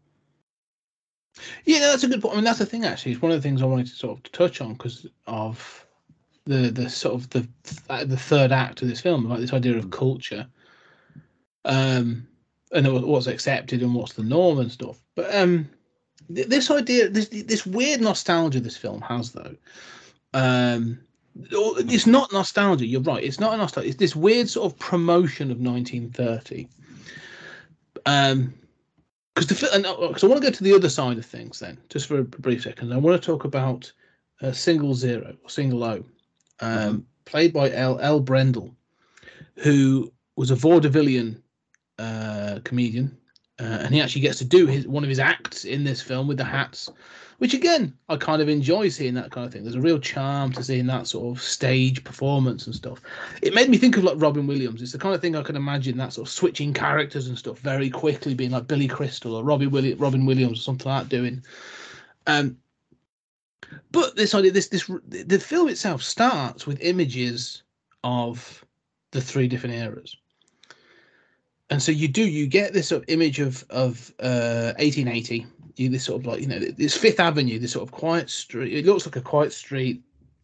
Yeah, 1.64 1.80
that's 1.80 2.04
a 2.04 2.08
good 2.08 2.20
point. 2.22 2.34
I 2.34 2.36
mean, 2.36 2.44
that's 2.44 2.58
the 2.58 2.66
thing. 2.66 2.84
Actually, 2.84 3.12
it's 3.12 3.22
one 3.22 3.32
of 3.32 3.38
the 3.38 3.42
things 3.42 3.62
I 3.62 3.66
wanted 3.66 3.86
to 3.86 3.94
sort 3.94 4.18
of 4.18 4.32
touch 4.32 4.60
on 4.60 4.72
because 4.74 5.06
of 5.26 5.86
the 6.46 6.70
the 6.70 6.88
sort 6.90 7.14
of 7.14 7.30
the 7.30 7.48
the 8.06 8.16
third 8.16 8.52
act 8.52 8.82
of 8.82 8.88
this 8.88 9.00
film, 9.00 9.24
like 9.28 9.40
this 9.40 9.52
idea 9.52 9.76
of 9.76 9.90
culture, 9.90 10.48
um, 11.64 12.26
and 12.72 13.06
what's 13.06 13.26
accepted 13.26 13.82
and 13.82 13.94
what's 13.94 14.12
the 14.14 14.22
norm 14.22 14.58
and 14.58 14.70
stuff. 14.70 15.00
But 15.14 15.34
um, 15.34 15.68
th- 16.34 16.48
this 16.48 16.70
idea, 16.70 17.08
this 17.08 17.28
this 17.28 17.66
weird 17.66 18.00
nostalgia 18.00 18.60
this 18.60 18.76
film 18.76 19.00
has, 19.02 19.32
though, 19.32 19.56
um, 20.34 21.00
it's 21.38 22.06
not 22.06 22.32
nostalgia. 22.32 22.86
You're 22.86 23.00
right. 23.00 23.24
It's 23.24 23.40
not 23.40 23.54
a 23.54 23.56
nostalgia. 23.56 23.88
It's 23.88 23.98
this 23.98 24.16
weird 24.16 24.48
sort 24.48 24.72
of 24.72 24.78
promotion 24.78 25.50
of 25.50 25.58
1930. 25.58 26.68
Um, 28.06 28.54
because 29.34 29.60
the 29.60 29.74
and 29.74 29.82
because 29.82 30.24
I 30.24 30.26
want 30.26 30.42
to 30.42 30.48
go 30.48 30.52
to 30.52 30.64
the 30.64 30.74
other 30.74 30.88
side 30.88 31.16
of 31.16 31.24
things 31.24 31.60
then, 31.60 31.78
just 31.88 32.06
for 32.06 32.18
a 32.18 32.24
brief 32.24 32.62
second. 32.62 32.92
I 32.92 32.96
want 32.96 33.20
to 33.20 33.24
talk 33.24 33.44
about 33.44 33.90
uh, 34.42 34.52
Single 34.52 34.94
Zero 34.94 35.36
or 35.42 35.50
Single 35.50 35.84
O, 35.84 36.04
um, 36.60 37.06
played 37.24 37.52
by 37.52 37.70
L. 37.70 37.98
L. 38.00 38.20
Brendel, 38.20 38.74
who 39.56 40.12
was 40.36 40.50
a 40.50 40.56
vaudevillian 40.56 41.40
uh, 42.00 42.60
comedian, 42.64 43.16
uh, 43.60 43.80
and 43.82 43.94
he 43.94 44.00
actually 44.00 44.22
gets 44.22 44.38
to 44.38 44.44
do 44.44 44.66
his 44.66 44.86
one 44.86 45.02
of 45.02 45.08
his 45.08 45.18
acts 45.18 45.64
in 45.64 45.84
this 45.84 46.00
film 46.00 46.26
with 46.26 46.38
the 46.38 46.44
hats, 46.44 46.88
which 47.38 47.52
again 47.52 47.92
I 48.08 48.16
kind 48.16 48.40
of 48.40 48.48
enjoy 48.48 48.88
seeing 48.88 49.14
that 49.14 49.30
kind 49.30 49.46
of 49.46 49.52
thing. 49.52 49.64
There's 49.64 49.74
a 49.74 49.80
real 49.80 49.98
charm 49.98 50.52
to 50.52 50.64
seeing 50.64 50.86
that 50.86 51.06
sort 51.06 51.36
of 51.36 51.42
stage 51.42 52.02
performance 52.02 52.66
and 52.66 52.74
stuff. 52.74 53.00
It 53.42 53.54
made 53.54 53.68
me 53.68 53.76
think 53.76 53.96
of 53.96 54.04
like 54.04 54.16
Robin 54.18 54.46
Williams. 54.46 54.80
It's 54.80 54.92
the 54.92 54.98
kind 54.98 55.14
of 55.14 55.20
thing 55.20 55.36
I 55.36 55.42
can 55.42 55.56
imagine 55.56 55.98
that 55.98 56.14
sort 56.14 56.26
of 56.26 56.32
switching 56.32 56.72
characters 56.72 57.28
and 57.28 57.36
stuff 57.36 57.58
very 57.58 57.90
quickly, 57.90 58.34
being 58.34 58.52
like 58.52 58.66
Billy 58.66 58.88
Crystal 58.88 59.34
or 59.34 59.44
Robbie 59.44 59.66
Willi- 59.66 59.94
Robin 59.94 60.24
Williams 60.24 60.58
or 60.58 60.62
something 60.62 60.90
like 60.90 61.02
that 61.02 61.16
doing. 61.16 61.42
Um, 62.26 62.56
but 63.92 64.16
this 64.16 64.34
idea, 64.34 64.52
this 64.52 64.68
this 64.68 64.90
the 65.08 65.38
film 65.38 65.68
itself 65.68 66.02
starts 66.02 66.66
with 66.66 66.80
images 66.80 67.62
of 68.04 68.64
the 69.12 69.20
three 69.20 69.48
different 69.48 69.74
eras, 69.74 70.16
and 71.70 71.80
so 71.80 71.92
you 71.92 72.08
do 72.08 72.28
you 72.28 72.46
get 72.46 72.72
this 72.72 72.88
sort 72.88 73.02
of 73.02 73.08
image 73.08 73.38
of 73.38 73.64
of 73.70 74.12
uh, 74.20 74.74
1880. 74.78 75.46
You 75.76 75.88
this 75.88 76.04
sort 76.04 76.20
of 76.20 76.26
like 76.26 76.40
you 76.40 76.48
know 76.48 76.58
this 76.58 76.96
Fifth 76.96 77.20
Avenue, 77.20 77.58
this 77.58 77.72
sort 77.72 77.88
of 77.88 77.92
quiet 77.92 78.28
street. 78.28 78.74
It 78.74 78.84
looks 78.84 79.06
like 79.06 79.16
a 79.16 79.20
quiet 79.20 79.52
street. 79.52 80.02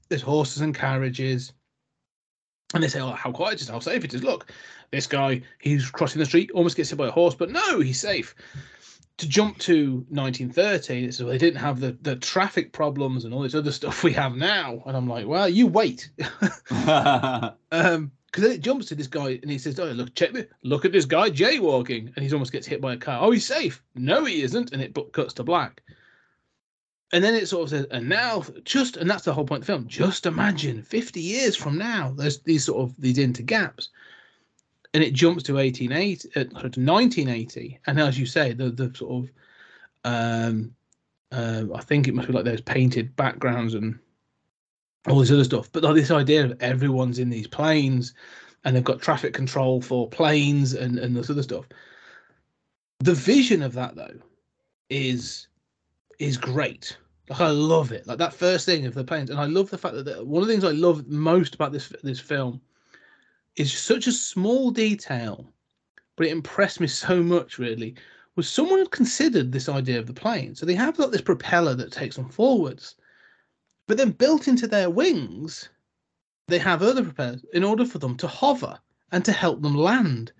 There's 0.09 0.23
horses 0.23 0.63
and 0.63 0.75
carriages. 0.75 1.53
And 2.75 2.83
they 2.83 2.89
say, 2.89 3.01
"Oh, 3.01 3.13
how 3.13 3.33
quiet 3.33 3.55
it 3.55 3.63
is! 3.63 3.69
How 3.69 3.81
safe 3.81 4.05
it 4.05 4.15
is! 4.15 4.23
Look, 4.23 4.53
this 4.91 5.07
guy, 5.07 5.43
he's 5.59 5.91
crossing 5.91 6.21
the 6.21 6.27
street, 6.27 6.51
almost 6.53 6.77
gets 6.77 6.91
hit 6.91 6.97
by 6.97 7.09
a 7.09 7.13
horse, 7.13 7.35
but 7.35 7.51
no, 7.51 7.81
he's 7.81 8.01
safe." 8.01 8.35
To 9.19 9.29
jump 9.29 9.59
to 9.61 10.05
1930, 10.11 11.07
this 11.07 11.21
is 11.21 11.27
they 11.27 11.39
didn't 11.39 11.61
have 11.61 11.81
the, 11.81 11.97
the 12.03 12.17
traffic 12.17 12.73
problems 12.73 13.25
and 13.25 13.33
all 13.33 13.41
this 13.41 13.55
other 13.55 13.73
stuff 13.81 14.05
we 14.05 14.13
have 14.13 14.37
now. 14.37 14.83
And 14.85 14.95
I'm 14.95 15.09
like, 15.09 15.27
well, 15.27 15.49
you 15.49 15.67
wait. 15.67 16.11
um, 17.73 18.13
because 18.27 18.43
then 18.45 18.53
it 18.53 18.61
jumps 18.61 18.87
to 18.87 18.95
this 18.95 19.07
guy 19.07 19.39
and 19.43 19.51
he 19.51 19.59
says, 19.59 19.79
"Oh, 19.79 19.87
look, 19.93 20.15
check 20.15 20.33
this! 20.33 20.47
Look 20.63 20.85
at 20.85 20.93
this 20.93 21.05
guy 21.05 21.31
jaywalking," 21.31 22.13
and 22.15 22.23
he's 22.23 22.33
almost 22.33 22.53
gets 22.53 22.67
hit 22.67 22.81
by 22.81 22.95
a 22.95 22.97
car. 22.97 23.21
Oh, 23.23 23.31
he's 23.31 23.47
safe. 23.47 23.83
No, 23.95 24.25
he 24.25 24.43
isn't, 24.43 24.73
and 24.73 24.83
it 24.83 24.97
cuts 25.13 25.35
to 25.35 25.45
black. 25.45 25.83
And 27.13 27.23
then 27.23 27.35
it 27.35 27.49
sort 27.49 27.65
of 27.65 27.71
says, 27.71 27.87
"And 27.91 28.09
now, 28.09 28.45
just," 28.65 28.97
and 28.97 29.09
that's 29.09 29.25
the 29.25 29.33
whole 29.33 29.47
point 29.47 29.63
of 29.63 29.67
the 29.67 29.73
film. 29.73 29.87
Just 29.89 30.27
imagine, 30.27 30.83
50 30.83 31.21
years 31.21 31.57
from 31.57 31.79
now, 31.79 32.13
there's 32.17 32.41
these 32.41 32.65
sort 32.65 32.83
of 32.83 32.95
these 33.01 33.19
inter 33.19 33.43
gaps, 33.45 33.91
and 34.93 35.03
it 35.05 35.15
jumps 35.15 35.43
to 35.45 35.55
1880, 35.55 36.29
uh, 36.37 36.45
to 36.45 36.81
1980, 36.81 37.81
and 37.87 38.01
as 38.01 38.19
you 38.19 38.27
say, 38.27 38.53
the 38.53 38.71
the 38.71 38.93
sort 38.95 39.25
of 39.25 39.31
um, 40.05 40.75
Um, 41.33 41.73
I 41.75 41.81
think 41.83 42.07
it 42.07 42.15
must 42.15 42.29
be 42.29 42.35
like 42.35 42.45
those 42.45 42.61
painted 42.61 43.15
backgrounds 43.17 43.75
and 43.75 43.99
all 45.09 45.21
this 45.21 45.31
other 45.31 45.45
stuff. 45.45 45.71
But 45.73 45.83
like 45.83 45.95
this 45.95 46.11
idea 46.11 46.45
of 46.45 46.61
everyone's 46.61 47.19
in 47.19 47.31
these 47.31 47.47
planes 47.47 48.15
and 48.65 48.75
they've 48.75 48.85
got 48.85 49.01
traffic 49.01 49.33
control 49.33 49.81
for 49.81 50.09
planes 50.09 50.75
and, 50.75 50.99
and 50.99 51.17
this 51.17 51.31
other 51.31 51.43
stuff. 51.43 51.67
The 53.01 53.15
vision 53.15 53.63
of 53.63 53.75
that 53.75 53.95
though 53.95 54.19
is 54.91 55.49
is 56.19 56.37
great. 56.37 56.97
Like 57.29 57.41
I 57.41 57.51
love 57.51 57.93
it. 57.93 58.07
Like 58.07 58.19
that 58.19 58.35
first 58.35 58.67
thing 58.67 58.87
of 58.87 58.95
the 58.95 59.05
planes, 59.05 59.31
and 59.31 59.39
I 59.39 59.47
love 59.47 59.71
the 59.71 59.79
fact 59.79 59.95
that 59.95 60.05
the, 60.05 60.25
one 60.25 60.43
of 60.43 60.49
the 60.49 60.55
things 60.55 60.65
I 60.65 60.71
love 60.71 61.07
most 61.09 61.55
about 61.55 61.73
this 61.73 61.93
this 62.03 62.21
film 62.21 62.61
is 63.57 63.73
such 63.73 64.07
a 64.07 64.13
small 64.13 64.71
detail, 64.71 65.53
but 66.17 66.27
it 66.27 66.33
impressed 66.33 66.81
me 66.81 66.87
so 67.05 67.23
much. 67.23 67.59
Really, 67.59 67.97
was 68.37 68.49
someone 68.49 68.87
considered 68.87 69.53
this 69.53 69.69
idea 69.69 69.99
of 69.99 70.07
the 70.07 70.13
plane. 70.13 70.55
So 70.55 70.67
they 70.67 70.75
have 70.75 70.97
got 70.97 71.11
this 71.11 71.23
propeller 71.23 71.75
that 71.75 71.93
takes 71.93 72.17
them 72.17 72.29
forwards, 72.29 72.97
but 73.87 73.97
then 73.97 74.11
built 74.11 74.49
into 74.49 74.67
their 74.67 74.91
wings, 74.91 75.69
they 76.49 76.59
have 76.59 76.83
other 76.83 77.03
propellers 77.03 77.45
in 77.53 77.65
order 77.65 77.85
for 77.85 77.99
them 77.99 78.17
to 78.17 78.27
hover 78.27 78.79
and 79.13 79.25
to 79.25 79.33
help 79.33 79.63
them 79.63 79.77
land. 79.77 80.33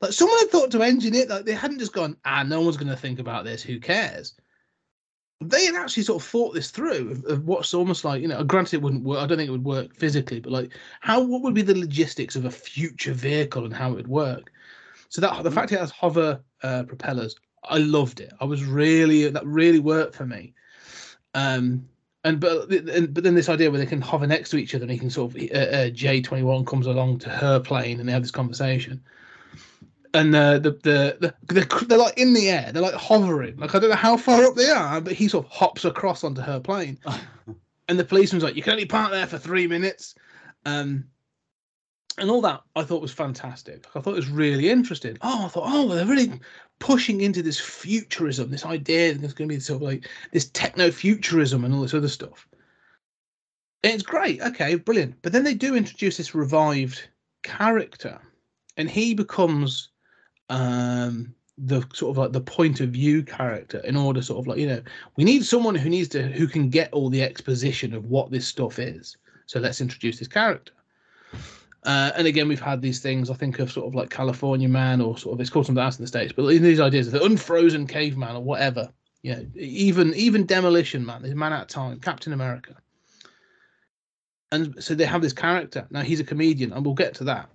Like 0.00 0.12
someone 0.12 0.38
had 0.38 0.50
thought 0.50 0.70
to 0.72 0.82
engineer, 0.82 1.26
like 1.26 1.44
they 1.44 1.54
hadn't 1.54 1.78
just 1.78 1.92
gone, 1.92 2.16
ah, 2.24 2.42
no 2.42 2.60
one's 2.60 2.76
going 2.76 2.88
to 2.88 2.96
think 2.96 3.18
about 3.18 3.44
this. 3.44 3.62
Who 3.62 3.78
cares? 3.78 4.34
They 5.40 5.66
had 5.66 5.74
actually 5.74 6.04
sort 6.04 6.22
of 6.22 6.28
thought 6.28 6.54
this 6.54 6.70
through 6.70 7.10
of, 7.10 7.24
of 7.24 7.46
what's 7.46 7.74
almost 7.74 8.04
like, 8.04 8.22
you 8.22 8.28
know, 8.28 8.42
granted 8.44 8.76
it 8.76 8.82
wouldn't 8.82 9.04
work. 9.04 9.18
I 9.20 9.26
don't 9.26 9.38
think 9.38 9.48
it 9.48 9.52
would 9.52 9.64
work 9.64 9.94
physically, 9.94 10.40
but 10.40 10.52
like 10.52 10.72
how, 11.00 11.20
what 11.20 11.42
would 11.42 11.54
be 11.54 11.62
the 11.62 11.78
logistics 11.78 12.36
of 12.36 12.44
a 12.44 12.50
future 12.50 13.12
vehicle 13.12 13.64
and 13.64 13.74
how 13.74 13.90
it 13.90 13.96
would 13.96 14.08
work? 14.08 14.52
So 15.08 15.20
that 15.20 15.42
the 15.42 15.50
fact 15.50 15.72
it 15.72 15.80
has 15.80 15.90
hover 15.90 16.40
uh, 16.62 16.84
propellers, 16.84 17.36
I 17.64 17.78
loved 17.78 18.20
it. 18.20 18.32
I 18.40 18.44
was 18.44 18.64
really 18.64 19.28
that 19.28 19.46
really 19.46 19.78
worked 19.78 20.14
for 20.14 20.26
me. 20.26 20.54
Um, 21.34 21.88
and 22.24 22.40
but 22.40 22.70
and, 22.70 23.12
but 23.12 23.24
then 23.24 23.34
this 23.34 23.48
idea 23.48 23.70
where 23.70 23.80
they 23.80 23.86
can 23.86 24.00
hover 24.00 24.26
next 24.26 24.50
to 24.50 24.56
each 24.56 24.74
other 24.74 24.84
and 24.84 24.92
he 24.92 24.98
can 24.98 25.10
sort 25.10 25.34
of 25.34 25.42
uh, 25.50 25.54
uh, 25.54 25.90
J 25.90 26.22
twenty 26.22 26.44
one 26.44 26.64
comes 26.64 26.86
along 26.86 27.18
to 27.20 27.30
her 27.30 27.58
plane 27.58 27.98
and 27.98 28.08
they 28.08 28.12
have 28.12 28.22
this 28.22 28.30
conversation. 28.30 29.02
And 30.14 30.34
uh, 30.34 30.58
the, 30.58 30.72
the 30.72 31.16
the 31.20 31.34
they're, 31.54 31.64
they're 31.86 31.98
like 31.98 32.18
in 32.18 32.34
the 32.34 32.50
air, 32.50 32.70
they're 32.70 32.82
like 32.82 32.94
hovering. 32.94 33.56
Like 33.56 33.74
I 33.74 33.78
don't 33.78 33.90
know 33.90 33.96
how 33.96 34.16
far 34.16 34.44
up 34.44 34.54
they 34.54 34.68
are, 34.68 35.00
but 35.00 35.14
he 35.14 35.26
sort 35.26 35.46
of 35.46 35.52
hops 35.52 35.84
across 35.84 36.22
onto 36.22 36.42
her 36.42 36.60
plane. 36.60 36.98
and 37.88 37.98
the 37.98 38.04
policeman's 38.04 38.44
like, 38.44 38.54
"You 38.54 38.62
can 38.62 38.74
only 38.74 38.86
park 38.86 39.10
there 39.10 39.26
for 39.26 39.38
three 39.38 39.66
minutes." 39.66 40.14
Um, 40.66 41.06
and 42.18 42.30
all 42.30 42.40
that 42.42 42.62
I 42.76 42.82
thought 42.82 43.02
was 43.02 43.12
fantastic. 43.12 43.86
I 43.94 44.00
thought 44.00 44.12
it 44.12 44.16
was 44.16 44.28
really 44.28 44.70
interesting. 44.70 45.16
Oh, 45.22 45.46
I 45.46 45.48
thought, 45.48 45.64
oh, 45.66 45.86
well, 45.86 45.96
they're 45.96 46.06
really 46.06 46.40
pushing 46.78 47.20
into 47.20 47.42
this 47.42 47.60
futurism, 47.60 48.50
this 48.50 48.66
idea 48.66 49.12
that 49.12 49.20
there's 49.20 49.34
going 49.34 49.48
to 49.48 49.54
be 49.54 49.60
sort 49.60 49.76
of 49.76 49.82
like 49.82 50.08
this 50.32 50.48
techno 50.50 50.90
futurism 50.90 51.64
and 51.64 51.74
all 51.74 51.82
this 51.82 51.94
other 51.94 52.08
stuff. 52.08 52.46
And 53.82 53.94
it's 53.94 54.02
great. 54.02 54.40
Okay, 54.42 54.74
brilliant. 54.76 55.16
But 55.22 55.32
then 55.32 55.44
they 55.44 55.54
do 55.54 55.74
introduce 55.74 56.16
this 56.16 56.34
revived 56.34 57.08
character, 57.42 58.20
and 58.76 58.90
he 58.90 59.14
becomes 59.14 59.90
um 60.48 61.34
the 61.58 61.82
sort 61.92 62.10
of 62.10 62.18
like 62.18 62.32
the 62.32 62.40
point 62.40 62.80
of 62.80 62.90
view 62.90 63.22
character 63.22 63.78
in 63.84 63.96
order 63.96 64.22
sort 64.22 64.40
of 64.40 64.46
like 64.46 64.58
you 64.58 64.66
know 64.66 64.82
we 65.16 65.24
need 65.24 65.44
someone 65.44 65.74
who 65.74 65.88
needs 65.88 66.08
to 66.08 66.22
who 66.22 66.46
can 66.46 66.68
get 66.68 66.92
all 66.92 67.08
the 67.08 67.22
exposition 67.22 67.94
of 67.94 68.06
what 68.06 68.30
this 68.30 68.46
stuff 68.46 68.78
is 68.78 69.16
so 69.46 69.60
let's 69.60 69.80
introduce 69.80 70.18
this 70.18 70.28
character 70.28 70.72
uh, 71.84 72.12
and 72.16 72.26
again, 72.26 72.46
we've 72.46 72.60
had 72.60 72.80
these 72.80 73.00
things. 73.00 73.28
I 73.28 73.34
think 73.34 73.58
of 73.58 73.72
sort 73.72 73.86
of 73.88 73.94
like 73.94 74.10
California 74.10 74.68
Man, 74.68 75.00
or 75.00 75.18
sort 75.18 75.34
of 75.34 75.40
it's 75.40 75.50
called 75.50 75.66
something 75.66 75.82
else 75.82 75.98
in 75.98 76.04
the 76.04 76.08
states. 76.08 76.32
But 76.32 76.46
these 76.46 76.80
ideas 76.80 77.08
of 77.08 77.14
the 77.14 77.24
unfrozen 77.24 77.86
caveman 77.86 78.36
or 78.36 78.42
whatever. 78.42 78.92
You 79.22 79.36
know, 79.36 79.46
even 79.54 80.14
even 80.14 80.46
Demolition 80.46 81.04
Man, 81.06 81.22
this 81.22 81.34
Man 81.34 81.52
Out 81.52 81.62
of 81.62 81.68
Time, 81.68 82.00
Captain 82.00 82.32
America. 82.32 82.76
And 84.50 84.82
so 84.82 84.94
they 84.94 85.06
have 85.06 85.22
this 85.22 85.32
character. 85.32 85.86
Now 85.90 86.02
he's 86.02 86.20
a 86.20 86.24
comedian, 86.24 86.72
and 86.72 86.84
we'll 86.84 86.94
get 86.94 87.14
to 87.14 87.24
that. 87.24 87.48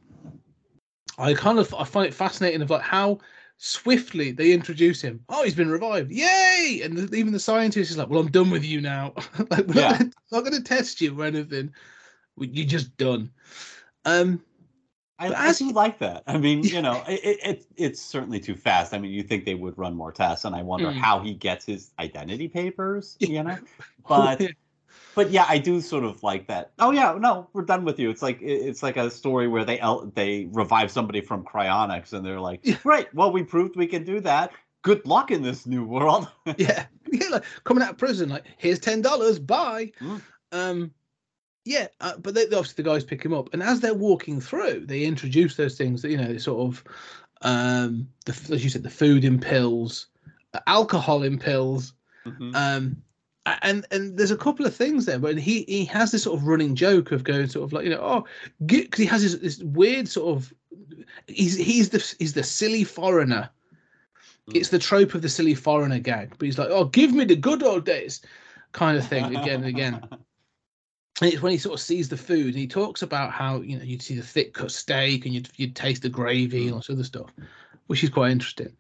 I 1.18 1.34
kind 1.34 1.60
of 1.60 1.74
I 1.74 1.84
find 1.84 2.08
it 2.08 2.14
fascinating 2.14 2.62
of 2.62 2.70
like 2.70 2.82
how 2.82 3.20
swiftly 3.58 4.32
they 4.32 4.52
introduce 4.52 5.02
him. 5.02 5.24
Oh, 5.30 5.44
he's 5.44 5.56
been 5.56 5.70
revived! 5.70 6.12
Yay! 6.12 6.82
And 6.84 6.98
the, 6.98 7.16
even 7.16 7.34
the 7.34 7.40
scientist 7.40 7.92
is 7.92 7.98
like, 7.98 8.10
"Well, 8.10 8.20
I'm 8.20 8.32
done 8.32 8.50
with 8.50 8.64
you 8.66 8.82
now. 8.82 9.14
like, 9.50 9.68
we're 9.68 9.82
Yeah. 9.82 9.90
not, 10.00 10.14
not 10.32 10.40
going 10.42 10.54
to 10.54 10.64
test 10.64 11.00
you 11.02 11.20
or 11.20 11.26
anything. 11.26 11.74
You're 12.38 12.66
just 12.66 12.96
done." 12.98 13.32
Um, 14.08 14.42
I, 15.20 15.30
But 15.30 15.38
I 15.38 15.52
do 15.54 15.72
like 15.72 15.98
that. 16.00 16.24
I 16.28 16.38
mean, 16.38 16.64
you 16.64 16.82
know, 16.82 17.04
it, 17.08 17.20
it, 17.24 17.40
it 17.44 17.66
it's 17.76 18.02
certainly 18.02 18.40
too 18.40 18.56
fast. 18.56 18.94
I 18.94 19.00
mean, 19.00 19.12
you 19.12 19.24
think 19.24 19.46
they 19.46 19.56
would 19.56 19.78
run 19.78 19.96
more 19.96 20.12
tests, 20.12 20.46
and 20.46 20.56
I 20.56 20.62
wonder 20.62 20.88
Mm. 20.88 20.94
how 20.98 21.20
he 21.20 21.34
gets 21.34 21.66
his 21.66 21.92
identity 22.00 22.48
papers. 22.48 23.18
You 23.20 23.44
know, 23.44 23.58
but 24.08 24.42
but 25.16 25.32
yeah, 25.32 25.46
I 25.50 25.58
do 25.58 25.82
sort 25.82 26.04
of 26.04 26.22
like 26.22 26.48
that. 26.48 26.72
Oh 26.78 26.92
yeah, 26.92 27.18
no, 27.20 27.50
we're 27.54 27.64
done 27.66 27.84
with 27.84 27.98
you. 28.00 28.10
It's 28.12 28.22
like 28.22 28.40
it- 28.42 28.62
it's 28.70 28.84
like 28.84 28.96
a 28.98 29.10
story 29.10 29.48
where 29.48 29.66
they 29.66 29.80
el- 29.80 30.06
they 30.14 30.50
revive 30.52 30.92
somebody 30.92 31.22
from 31.22 31.44
cryonics, 31.44 32.14
and 32.14 32.24
they're 32.24 32.40
like, 32.40 32.64
right, 32.84 33.12
well, 33.16 33.32
we 33.32 33.44
proved 33.44 33.76
we 33.76 33.88
can 33.88 34.04
do 34.04 34.20
that. 34.22 34.52
Good 34.84 35.04
luck 35.08 35.32
in 35.32 35.42
this 35.42 35.66
new 35.66 35.84
world. 35.84 36.30
yeah, 36.58 36.86
yeah, 37.12 37.30
like 37.32 37.44
coming 37.64 37.84
out 37.84 37.90
of 37.92 37.98
prison, 37.98 38.30
like 38.30 38.46
here's 38.58 38.80
ten 38.80 39.02
dollars, 39.02 39.40
bye. 39.40 39.92
Mm. 40.00 40.22
Um, 40.52 40.92
yeah, 41.68 41.88
uh, 42.02 42.18
but 42.18 42.34
they, 42.34 42.44
obviously 42.46 42.82
the 42.82 42.90
guys 42.90 43.04
pick 43.04 43.24
him 43.24 43.34
up, 43.34 43.54
and 43.54 43.62
as 43.62 43.80
they're 43.82 43.94
walking 43.94 44.40
through, 44.40 44.86
they 44.86 45.04
introduce 45.04 45.56
those 45.56 45.78
things 45.78 46.02
that 46.02 46.12
you 46.12 46.18
know, 46.18 46.38
sort 46.38 46.66
of, 46.66 46.84
um, 47.42 48.08
the 48.26 48.32
as 48.54 48.64
you 48.64 48.70
said, 48.70 48.84
the 48.84 48.90
food 48.90 49.26
in 49.26 49.40
pills, 49.40 50.08
uh, 50.54 50.60
alcohol 50.68 51.24
in 51.24 51.38
pills, 51.38 51.94
Mhm. 52.26 52.56
um, 52.56 53.04
and 53.62 53.86
and 53.92 54.18
there's 54.18 54.32
a 54.32 54.38
couple 54.38 54.66
of 54.66 54.76
things 54.76 55.06
there, 55.06 55.20
but 55.20 55.38
he 55.38 55.64
he 55.64 55.86
has 55.86 56.12
this 56.12 56.24
sort 56.24 56.40
of 56.40 56.48
running 56.48 56.76
joke 56.76 57.12
of 57.12 57.24
going 57.24 57.48
sort 57.48 57.66
of 57.66 57.74
like 57.74 57.84
you 57.84 57.92
know, 57.92 58.02
oh, 58.02 58.26
because 58.66 59.00
he 59.00 59.06
has 59.06 59.22
this, 59.24 59.36
this 59.36 59.60
weird 59.64 60.08
sort 60.08 60.38
of, 60.38 60.54
he's 61.28 61.58
he's 61.58 61.90
the 61.90 62.16
he's 62.20 62.34
the 62.34 62.44
silly 62.44 62.84
foreigner 62.84 63.50
it's 64.54 64.70
the 64.70 64.80
trope 64.80 65.14
of 65.14 65.22
the 65.22 65.30
silly 65.30 65.54
foreigner 65.54 66.00
gag, 66.00 66.30
but 66.38 66.46
he's 66.46 66.58
like, 66.58 66.70
"Oh, 66.70 66.86
give 66.86 67.12
me 67.14 67.26
the 67.26 67.36
good 67.36 67.64
old 67.64 67.86
days," 67.86 68.22
kind 68.72 68.98
of 68.98 69.06
thing 69.06 69.36
again 69.36 69.64
and 69.64 69.66
again. 69.66 70.02
And 71.22 71.34
it's 71.34 71.42
when 71.42 71.52
he 71.52 71.58
sort 71.58 71.74
of 71.74 71.82
sees 71.82 72.10
the 72.10 72.18
food 72.18 72.48
and 72.48 72.56
he 72.56 72.68
talks 72.68 73.02
about 73.02 73.32
how 73.32 73.62
you 73.62 73.78
know 73.78 73.84
you'd 73.84 74.02
see 74.02 74.16
the 74.16 74.22
thick 74.22 74.54
cut 74.54 74.72
steak 74.72 75.26
and 75.26 75.34
you'd 75.34 75.50
you'd 75.56 75.76
taste 75.76 76.04
the 76.04 76.10
gravy 76.10 76.66
and 76.66 76.74
all 76.74 76.80
this 76.80 76.90
other 76.90 77.04
stuff, 77.04 77.32
which 77.88 78.04
is 78.04 78.10
quite 78.10 78.32
interesting. 78.32 78.72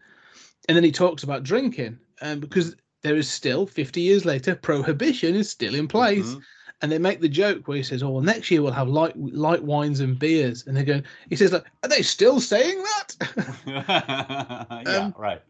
And 0.68 0.76
then 0.76 0.84
he 0.84 0.92
talks 0.92 1.24
about 1.24 1.44
drinking, 1.44 1.98
um, 2.22 2.40
because 2.40 2.76
there 3.02 3.16
is 3.16 3.30
still 3.30 3.66
50 3.66 4.02
years 4.02 4.26
later 4.26 4.54
prohibition 4.56 5.34
is 5.36 5.50
still 5.50 5.74
in 5.74 5.88
place, 5.88 6.26
Mhm. 6.26 6.42
and 6.82 6.92
they 6.92 7.00
make 7.00 7.22
the 7.22 7.30
joke 7.30 7.68
where 7.68 7.78
he 7.78 7.84
says, 7.84 8.04
"Oh, 8.04 8.10
well, 8.10 8.22
next 8.22 8.52
year 8.52 8.62
we'll 8.62 8.72
have 8.74 8.88
light 8.88 9.18
light 9.18 9.64
wines 9.64 10.00
and 10.00 10.20
beers," 10.20 10.68
and 10.68 10.78
they're 10.78 10.84
going. 10.84 11.04
He 11.30 11.36
says, 11.36 11.52
"Like, 11.54 11.66
are 11.84 11.90
they 11.90 12.04
still 12.04 12.40
saying 12.40 12.84
that?" 12.84 13.16
yeah, 13.66 15.06
Um, 15.06 15.16
right. 15.18 15.42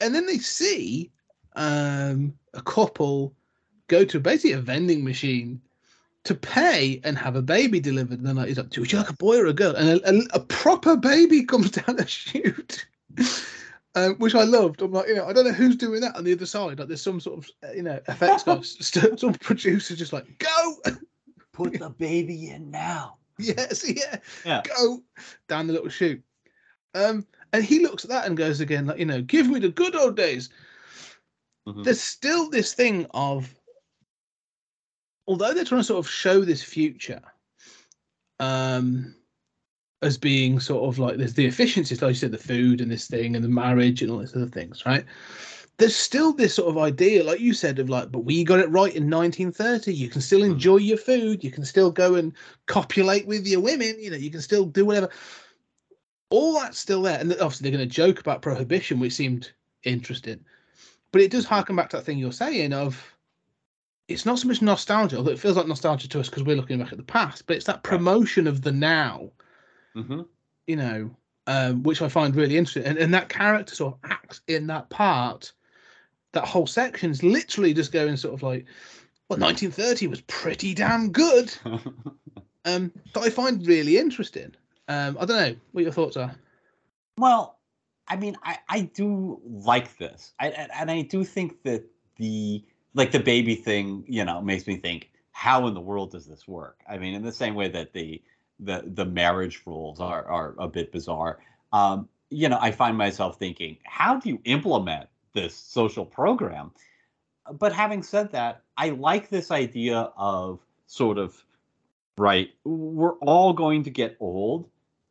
and 0.00 0.14
then 0.14 0.26
they 0.26 0.38
see 0.38 1.10
um, 1.56 2.32
a 2.54 2.62
couple 2.62 3.34
go 3.88 4.04
to 4.06 4.18
basically 4.18 4.52
a 4.52 4.58
vending 4.58 5.04
machine 5.04 5.60
to 6.24 6.34
pay 6.34 7.00
and 7.04 7.18
have 7.18 7.34
a 7.36 7.42
baby 7.42 7.80
delivered. 7.80 8.18
And 8.18 8.26
then 8.26 8.36
like, 8.36 8.48
he's 8.48 8.56
like, 8.58 8.76
"Would 8.76 8.92
you 8.92 8.98
like 8.98 9.10
a 9.10 9.14
boy 9.14 9.38
or 9.38 9.46
a 9.46 9.52
girl?" 9.52 9.74
And 9.74 10.00
a, 10.00 10.08
a, 10.10 10.22
a 10.34 10.40
proper 10.40 10.96
baby 10.96 11.44
comes 11.46 11.70
down 11.72 11.96
the 11.96 12.06
chute, 12.06 12.86
um, 13.94 14.14
which 14.16 14.34
I 14.34 14.44
loved. 14.44 14.82
I'm 14.82 14.92
like, 14.92 15.08
you 15.08 15.16
know, 15.16 15.26
I 15.26 15.32
don't 15.32 15.44
know 15.44 15.52
who's 15.52 15.76
doing 15.76 16.00
that 16.02 16.16
on 16.16 16.24
the 16.24 16.32
other 16.32 16.46
side. 16.46 16.78
Like, 16.78 16.88
there's 16.88 17.02
some 17.02 17.20
sort 17.20 17.38
of, 17.38 17.50
uh, 17.68 17.72
you 17.72 17.82
know, 17.82 17.98
effects 18.08 18.42
guy, 18.44 18.60
st- 18.62 19.18
some 19.20 19.34
producer 19.34 19.96
just 19.96 20.12
like, 20.12 20.26
"Go, 20.38 20.76
Put 21.52 21.78
the 21.78 21.90
baby 21.90 22.50
in 22.50 22.70
now. 22.70 23.16
yes, 23.38 23.84
yeah, 23.88 24.16
Yeah. 24.44 24.62
go 24.64 25.02
down 25.48 25.66
the 25.66 25.72
little 25.72 25.88
chute." 25.88 26.22
Um, 26.94 27.26
and 27.52 27.64
he 27.64 27.80
looks 27.80 28.04
at 28.04 28.10
that 28.10 28.26
and 28.26 28.36
goes 28.36 28.60
again, 28.60 28.86
like, 28.86 28.98
you 28.98 29.06
know, 29.06 29.22
give 29.22 29.48
me 29.48 29.58
the 29.58 29.68
good 29.70 29.96
old 29.96 30.16
days. 30.16 30.50
Mhm. 31.68 31.84
there's 31.84 32.00
still 32.00 32.50
this 32.50 32.74
thing 32.74 33.06
of 33.14 33.54
although 35.26 35.52
they're 35.54 35.64
trying 35.64 35.80
to 35.80 35.86
sort 35.86 36.04
of 36.04 36.10
show 36.10 36.40
this 36.40 36.62
future 36.62 37.22
um 38.40 39.14
as 40.02 40.18
being 40.18 40.58
sort 40.58 40.88
of 40.88 40.98
like 40.98 41.16
there's 41.16 41.34
the 41.34 41.46
efficiencies 41.46 42.02
like 42.02 42.10
you 42.10 42.14
said 42.14 42.32
the 42.32 42.38
food 42.38 42.80
and 42.80 42.90
this 42.90 43.06
thing 43.06 43.36
and 43.36 43.44
the 43.44 43.48
marriage 43.48 44.02
and 44.02 44.10
all 44.10 44.18
these 44.18 44.36
other 44.36 44.46
things 44.46 44.84
right? 44.84 45.04
There's 45.78 45.96
still 45.96 46.32
this 46.32 46.54
sort 46.54 46.68
of 46.68 46.78
idea 46.78 47.24
like 47.24 47.40
you 47.40 47.54
said 47.54 47.78
of 47.78 47.88
like 47.88 48.10
but 48.10 48.20
we 48.24 48.44
got 48.44 48.58
it 48.58 48.68
right 48.70 48.94
in 48.94 49.08
1930 49.08 49.94
you 49.94 50.08
can 50.08 50.20
still 50.20 50.42
enjoy 50.42 50.76
your 50.78 50.98
food. 50.98 51.42
You 51.42 51.50
can 51.50 51.64
still 51.64 51.90
go 51.90 52.16
and 52.16 52.32
copulate 52.66 53.26
with 53.26 53.46
your 53.46 53.60
women. 53.60 53.96
You 53.98 54.10
know 54.10 54.16
you 54.16 54.30
can 54.30 54.42
still 54.42 54.66
do 54.66 54.84
whatever. 54.84 55.08
All 56.30 56.54
that's 56.54 56.78
still 56.78 57.02
there. 57.02 57.20
And 57.20 57.32
obviously 57.34 57.70
they're 57.70 57.78
going 57.78 57.88
to 57.88 57.94
joke 57.94 58.18
about 58.20 58.42
prohibition 58.42 58.98
which 58.98 59.12
seemed 59.12 59.52
interesting. 59.84 60.44
But 61.12 61.22
it 61.22 61.30
does 61.30 61.44
harken 61.44 61.76
back 61.76 61.90
to 61.90 61.98
that 61.98 62.04
thing 62.04 62.18
you're 62.18 62.32
saying 62.32 62.72
of 62.72 63.11
it's 64.12 64.26
not 64.26 64.38
so 64.38 64.48
much 64.48 64.62
nostalgia, 64.62 65.16
although 65.16 65.30
it 65.32 65.38
feels 65.38 65.56
like 65.56 65.66
nostalgia 65.66 66.08
to 66.08 66.20
us 66.20 66.28
because 66.28 66.42
we're 66.44 66.56
looking 66.56 66.78
back 66.78 66.92
at 66.92 66.98
the 66.98 67.04
past, 67.04 67.46
but 67.46 67.56
it's 67.56 67.66
that 67.66 67.82
promotion 67.82 68.46
of 68.46 68.62
the 68.62 68.72
now, 68.72 69.30
Mhm. 69.96 70.26
you 70.66 70.76
know, 70.76 71.10
um, 71.46 71.82
which 71.82 72.02
I 72.02 72.08
find 72.08 72.34
really 72.36 72.56
interesting. 72.56 72.84
And, 72.84 72.98
and 72.98 73.12
that 73.14 73.28
character 73.28 73.74
sort 73.74 73.94
of 73.94 74.10
acts 74.10 74.40
in 74.46 74.66
that 74.68 74.88
part 74.90 75.52
that 76.32 76.46
whole 76.46 76.66
section's 76.66 77.22
literally 77.22 77.74
just 77.74 77.92
going 77.92 78.16
sort 78.16 78.32
of 78.32 78.42
like, 78.42 78.64
well, 79.28 79.38
1930 79.38 80.06
was 80.06 80.20
pretty 80.22 80.74
damn 80.74 81.10
good. 81.12 81.54
Um, 82.64 82.92
that 83.12 83.24
I 83.24 83.28
find 83.28 83.66
really 83.66 83.98
interesting. 83.98 84.54
Um, 84.86 85.16
I 85.18 85.24
don't 85.24 85.36
know 85.36 85.56
what 85.72 85.82
your 85.82 85.92
thoughts 85.92 86.16
are. 86.16 86.32
Well, 87.18 87.58
I 88.06 88.14
mean, 88.14 88.36
I, 88.44 88.58
I 88.68 88.80
do 88.82 89.40
like 89.44 89.98
this, 89.98 90.32
I, 90.38 90.50
and 90.50 90.70
and 90.72 90.88
I 90.88 91.02
do 91.02 91.24
think 91.24 91.60
that 91.64 91.84
the 92.18 92.62
like 92.94 93.10
the 93.12 93.20
baby 93.20 93.54
thing, 93.54 94.04
you 94.06 94.24
know, 94.24 94.40
makes 94.40 94.66
me 94.66 94.76
think, 94.76 95.10
how 95.32 95.66
in 95.66 95.74
the 95.74 95.80
world 95.80 96.12
does 96.12 96.26
this 96.26 96.46
work? 96.46 96.80
I 96.88 96.98
mean, 96.98 97.14
in 97.14 97.22
the 97.22 97.32
same 97.32 97.54
way 97.54 97.68
that 97.68 97.92
the 97.92 98.22
the 98.60 98.84
the 98.86 99.04
marriage 99.04 99.62
rules 99.66 100.00
are 100.00 100.24
are 100.26 100.54
a 100.58 100.68
bit 100.68 100.92
bizarre. 100.92 101.38
Um, 101.72 102.08
you 102.30 102.48
know, 102.48 102.58
I 102.60 102.70
find 102.70 102.96
myself 102.96 103.38
thinking, 103.38 103.78
how 103.84 104.18
do 104.18 104.28
you 104.28 104.40
implement 104.44 105.08
this 105.32 105.54
social 105.54 106.04
program? 106.04 106.70
But 107.58 107.72
having 107.72 108.02
said 108.02 108.32
that, 108.32 108.62
I 108.76 108.90
like 108.90 109.28
this 109.28 109.50
idea 109.50 110.12
of 110.16 110.60
sort 110.86 111.18
of 111.18 111.44
right. 112.16 112.50
We're 112.64 113.18
all 113.18 113.52
going 113.52 113.82
to 113.84 113.90
get 113.90 114.16
old 114.20 114.68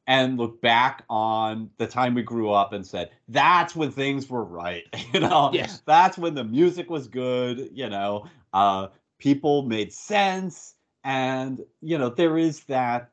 and 0.08 0.38
look 0.38 0.62
back 0.62 1.04
on 1.10 1.70
the 1.78 1.88
time 1.88 2.14
we 2.14 2.22
grew 2.22 2.52
up 2.52 2.74
and 2.74 2.86
said 2.86 3.12
that's 3.30 3.76
when 3.76 3.92
things 3.92 4.30
were 4.30 4.44
right 4.44 4.84
you 5.14 5.20
know? 5.20 5.52
Yes. 5.54 5.82
that's 5.86 6.18
when 6.18 6.36
the 6.36 6.44
music 6.44 6.90
was 6.90 7.08
good 7.08 7.70
you 7.74 7.90
know? 7.90 8.26
Uh 8.54 8.88
people 9.20 9.62
made 9.64 9.94
sense 9.94 10.76
and 11.04 11.62
you 11.82 11.98
know 11.98 12.10
there 12.10 12.38
is 12.38 12.62
that 12.62 13.12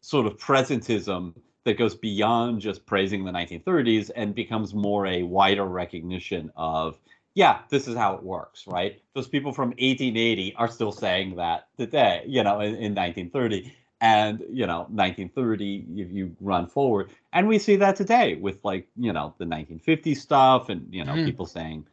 sort 0.00 0.26
of 0.26 0.36
presentism 0.36 1.34
that 1.64 1.78
goes 1.78 1.94
beyond 1.94 2.60
just 2.60 2.86
praising 2.86 3.24
the 3.24 3.32
1930s 3.32 4.10
and 4.14 4.34
becomes 4.34 4.72
more 4.72 5.06
a 5.06 5.22
wider 5.24 5.64
recognition 5.64 6.50
of 6.56 6.98
yeah 7.34 7.60
this 7.70 7.88
is 7.88 7.96
how 7.96 8.14
it 8.14 8.22
works 8.22 8.66
right? 8.66 9.00
Those 9.14 9.28
people 9.28 9.52
from 9.52 9.70
1880 9.70 10.54
are 10.56 10.68
still 10.68 10.92
saying 10.92 11.36
that 11.36 11.68
today 11.78 12.22
you 12.26 12.42
know 12.42 12.60
in, 12.60 12.74
in 12.74 12.94
1930 12.94 13.74
and 14.00 14.44
you 14.50 14.66
know 14.66 14.80
1930 14.90 15.86
if 15.96 16.10
you 16.12 16.34
run 16.40 16.66
forward 16.66 17.10
and 17.32 17.48
we 17.48 17.58
see 17.58 17.76
that 17.76 17.96
today 17.96 18.34
with 18.34 18.62
like 18.64 18.86
you 18.96 19.12
know 19.12 19.34
the 19.38 19.44
1950 19.46 20.14
stuff 20.14 20.68
and 20.68 20.86
you 20.92 21.04
know 21.04 21.14
Mhm. 21.14 21.24
people 21.24 21.46
saying 21.46 21.86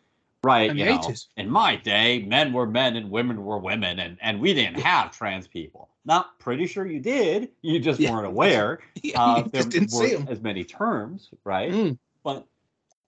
right 0.43 0.69
And 0.69 0.77
you 0.79 0.85
know 0.85 0.97
80s. 0.97 1.27
in 1.37 1.49
my 1.49 1.77
day 1.77 2.23
men 2.23 2.51
were 2.51 2.67
men 2.67 2.97
and 2.97 3.09
women 3.09 3.43
were 3.45 3.57
women 3.57 3.99
and 3.99 4.17
and 4.21 4.41
we 4.41 4.53
didn't 4.53 4.81
have 4.81 5.11
trans 5.11 5.47
people 5.47 5.87
not 6.03 6.37
pretty 6.39 6.67
sure 6.67 6.85
you 6.85 6.99
did 6.99 7.49
you 7.61 7.79
just 7.79 8.01
Yeah. 8.01 8.11
weren't 8.11 8.27
aware 8.33 8.79
Yeah, 9.01 9.21
uh, 9.21 9.41
there 9.43 9.61
just 9.61 9.69
didn't 9.69 9.89
see 9.89 10.13
them. 10.15 10.27
as 10.29 10.41
many 10.41 10.65
terms 10.65 11.29
right 11.45 11.71
Mm. 11.71 11.97
but 12.23 12.45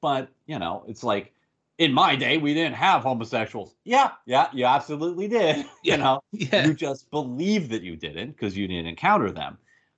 but 0.02 0.30
you 0.46 0.58
know 0.58 0.86
it's 0.88 1.04
like 1.04 1.34
in 1.78 1.92
my 1.94 2.16
day 2.16 2.38
we 2.38 2.54
didn't 2.54 2.76
have 2.76 3.04
homosexuals. 3.04 3.76
Yeah 3.84 4.12
yeah 4.26 4.48
you 4.54 4.66
absolutely 4.66 5.28
did 5.28 5.58
Yeah. 5.84 5.96
you 5.96 5.98
know? 5.98 6.22
Yeah, 6.32 6.68
you 6.68 6.74
just 6.74 7.10
believe 7.12 7.70
that 7.70 7.82
you 7.84 7.96
didn't 7.96 8.32
because 8.32 8.56
you 8.58 8.68
didn't 8.68 8.88
encounter 8.88 9.32
them. 9.32 9.58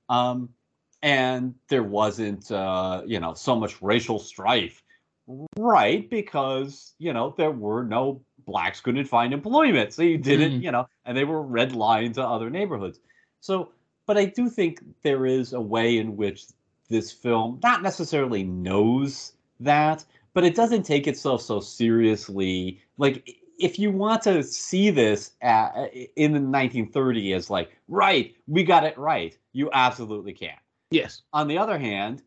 Um, 0.10 0.50
and 1.04 1.54
there 1.70 1.84
wasn't 1.84 2.52
uh, 2.52 3.04
you 3.06 3.20
know 3.20 3.34
so 3.34 3.56
much 3.56 3.82
racial 3.82 4.20
strife. 4.20 4.82
Right 5.58 6.10
because 6.10 6.94
you 7.00 7.12
know 7.14 7.36
there 7.38 7.52
were 7.52 7.84
no 7.84 8.22
blacks 8.46 8.80
couldn't 8.80 9.06
find 9.06 9.34
employment 9.34 9.92
so 9.94 10.02
you 10.02 10.18
didn't 10.18 10.54
Mm. 10.54 10.64
you 10.64 10.72
know 10.72 10.88
and 11.06 11.18
they 11.18 11.26
were 11.26 11.42
red 11.42 11.76
lines 11.76 12.16
to 12.16 12.24
other 12.26 12.50
neighborhoods. 12.50 13.00
So 13.42 13.70
but 14.06 14.18
i 14.18 14.24
do 14.26 14.50
think 14.50 14.80
there 15.04 15.26
is 15.26 15.52
a 15.54 15.60
way 15.62 15.98
in 15.98 16.16
which 16.16 16.46
this 16.90 17.12
film 17.12 17.60
not 17.62 17.84
necessarily 17.84 18.44
knows 18.44 19.34
that 19.60 20.06
but 20.34 20.44
it 20.44 20.56
doesn't 20.56 20.84
take 20.84 21.08
itself 21.08 21.42
so 21.42 21.60
seriously. 21.60 22.82
Like 22.98 23.36
if 23.60 23.80
you 23.80 23.92
want 23.92 24.22
to 24.24 24.44
see 24.44 24.90
this 24.90 25.32
at, 25.42 25.74
in 26.16 26.32
the 26.32 26.40
1930 26.40 27.34
as 27.34 27.50
like 27.50 27.72
right 27.88 28.36
we 28.48 28.64
got 28.64 28.84
it 28.84 28.98
right 28.98 29.38
you 29.54 29.70
absolutely 29.74 30.34
can. 30.34 30.58
Yes, 30.92 31.24
on 31.34 31.48
the 31.48 31.58
other 31.58 31.78
hand 31.78 32.22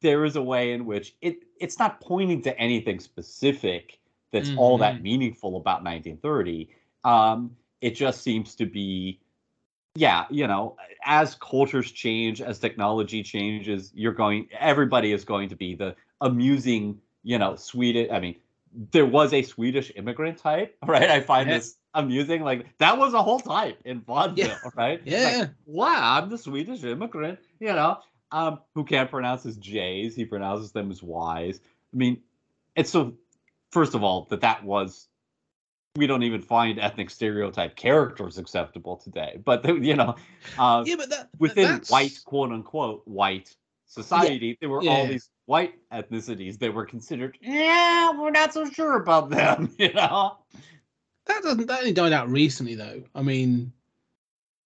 there 0.00 0.24
is 0.24 0.36
a 0.36 0.42
way 0.42 0.72
in 0.72 0.86
which 0.86 1.14
it 1.20 1.38
it's 1.60 1.78
not 1.78 2.00
pointing 2.00 2.42
to 2.42 2.58
anything 2.58 2.98
specific 2.98 3.98
that's 4.32 4.50
all 4.56 4.78
that 4.78 5.02
meaningful 5.02 5.56
about 5.56 5.82
1930 5.82 6.68
um 7.04 7.50
it 7.80 7.90
just 7.90 8.22
seems 8.22 8.54
to 8.54 8.66
be 8.66 9.20
yeah 9.94 10.24
you 10.30 10.46
know 10.46 10.76
as 11.04 11.34
cultures 11.36 11.90
change 11.90 12.40
as 12.40 12.58
technology 12.58 13.22
changes 13.22 13.90
you're 13.94 14.12
going 14.12 14.48
everybody 14.58 15.12
is 15.12 15.24
going 15.24 15.48
to 15.48 15.56
be 15.56 15.74
the 15.74 15.94
amusing 16.20 16.98
you 17.22 17.38
know 17.38 17.56
swedish 17.56 18.08
i 18.12 18.18
mean 18.20 18.34
there 18.92 19.06
was 19.06 19.32
a 19.32 19.42
swedish 19.42 19.90
immigrant 19.96 20.38
type 20.38 20.76
right 20.86 21.10
i 21.10 21.20
find 21.20 21.48
Yeah. 21.48 21.58
this 21.58 21.76
amusing 21.94 22.42
like 22.42 22.66
that 22.78 22.98
was 22.98 23.14
a 23.14 23.22
whole 23.22 23.40
type 23.40 23.78
in 23.84 24.00
vaudeville 24.00 24.46
Yeah. 24.48 24.58
right 24.76 25.00
Yeah. 25.04 25.36
Like, 25.40 25.50
wow 25.66 26.18
i'm 26.22 26.28
the 26.30 26.38
swedish 26.38 26.84
immigrant 26.84 27.38
you 27.58 27.68
know 27.68 27.98
um 28.32 28.60
who 28.74 28.84
can't 28.84 29.10
pronounce 29.10 29.42
his 29.42 29.56
j's 29.56 30.14
he 30.14 30.24
pronounces 30.24 30.70
them 30.72 30.90
as 30.90 31.02
y's 31.02 31.60
i 31.92 31.96
mean 31.96 32.20
it's 32.76 32.90
so 32.90 33.14
first 33.72 33.94
of 33.94 34.04
all 34.04 34.26
that 34.30 34.40
that 34.42 34.62
was 34.64 35.08
we 35.96 36.06
don't 36.06 36.22
even 36.22 36.40
find 36.40 36.78
ethnic 36.78 37.10
stereotype 37.10 37.74
characters 37.74 38.38
acceptable 38.38 38.96
today 38.96 39.40
but 39.44 39.64
you 39.82 39.96
know 39.96 40.14
uh, 40.58 40.84
yeah, 40.86 40.94
but 40.96 41.10
that 41.10 41.28
within 41.40 41.64
that's, 41.72 41.90
white 41.90 42.16
quote 42.24 42.52
unquote 42.52 43.02
white 43.06 43.56
society 43.90 44.56
there 44.60 44.70
were 44.70 44.82
all 44.88 45.06
these 45.06 45.30
white 45.46 45.74
ethnicities 45.92 46.58
that 46.58 46.72
were 46.72 46.86
considered 46.86 47.36
yeah 47.40 48.12
we're 48.16 48.30
not 48.30 48.52
so 48.54 48.64
sure 48.64 48.96
about 48.96 49.30
them 49.30 49.74
you 49.78 49.92
know 49.92 50.36
that 51.30 51.42
doesn't 51.42 51.66
that 51.66 51.80
only 51.80 51.92
died 51.92 52.12
out 52.12 52.28
recently 52.28 52.74
though. 52.74 53.02
I 53.14 53.22
mean, 53.22 53.72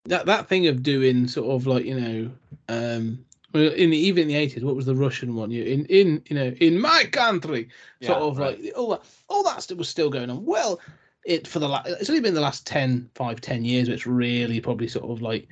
that 0.07 0.27
that 0.27 0.49
thing 0.49 0.67
of 0.67 0.83
doing 0.83 1.29
sort 1.29 1.51
of 1.51 1.67
like 1.67 1.85
you 1.85 2.01
know, 2.01 2.31
um, 2.69 3.25
well, 3.53 3.73
in 3.73 3.91
the, 3.91 3.99
even 3.99 4.23
in 4.23 4.29
the 4.29 4.37
eighties, 4.37 4.65
what 4.65 4.77
was 4.77 4.87
the 4.87 4.95
Russian 4.95 5.35
one? 5.35 5.51
You 5.51 5.65
in 5.65 5.87
in 5.87 6.23
you 6.27 6.37
know 6.37 6.55
in 6.61 6.81
my 6.81 7.05
country, 7.11 7.69
sort 8.01 8.19
Yeah, 8.19 8.25
of 8.25 8.39
right. 8.39 8.63
like 8.63 8.73
all 8.77 8.91
that 8.91 9.03
all 9.29 9.43
that 9.45 9.63
stuff 9.63 9.79
was 9.79 9.89
still 9.89 10.11
going 10.11 10.31
on. 10.31 10.45
Well, 10.45 10.81
it 11.25 11.47
for 11.47 11.59
the 11.59 11.69
last 11.69 11.89
it's 11.89 12.09
only 12.09 12.23
been 12.23 12.35
the 12.35 12.41
last 12.41 12.67
10, 12.67 13.11
5, 13.15 13.41
10 13.41 13.65
years 13.65 13.89
where 13.89 13.95
it's 13.95 14.07
really 14.07 14.61
probably 14.61 14.89
sort 14.89 15.11
of 15.11 15.23
like 15.23 15.49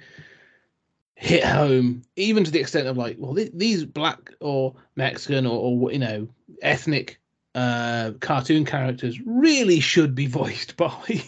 hit 1.15 1.45
home, 1.45 2.03
even 2.17 2.45
to 2.45 2.51
the 2.51 2.61
extent 2.61 2.89
of 2.89 2.97
like, 2.97 3.17
well, 3.19 3.35
th- 3.35 3.53
these 3.55 3.85
black 3.85 4.33
or 4.41 4.75
Mexican 4.97 5.47
or, 5.47 5.59
or 5.59 5.93
you 5.93 5.99
know 5.99 6.29
ethnic 6.63 7.19
uh 7.55 8.13
cartoon 8.21 8.65
characters 8.65 9.21
really 9.27 9.79
should 9.79 10.15
be 10.15 10.27
voiced 10.41 10.77
by 10.77 11.23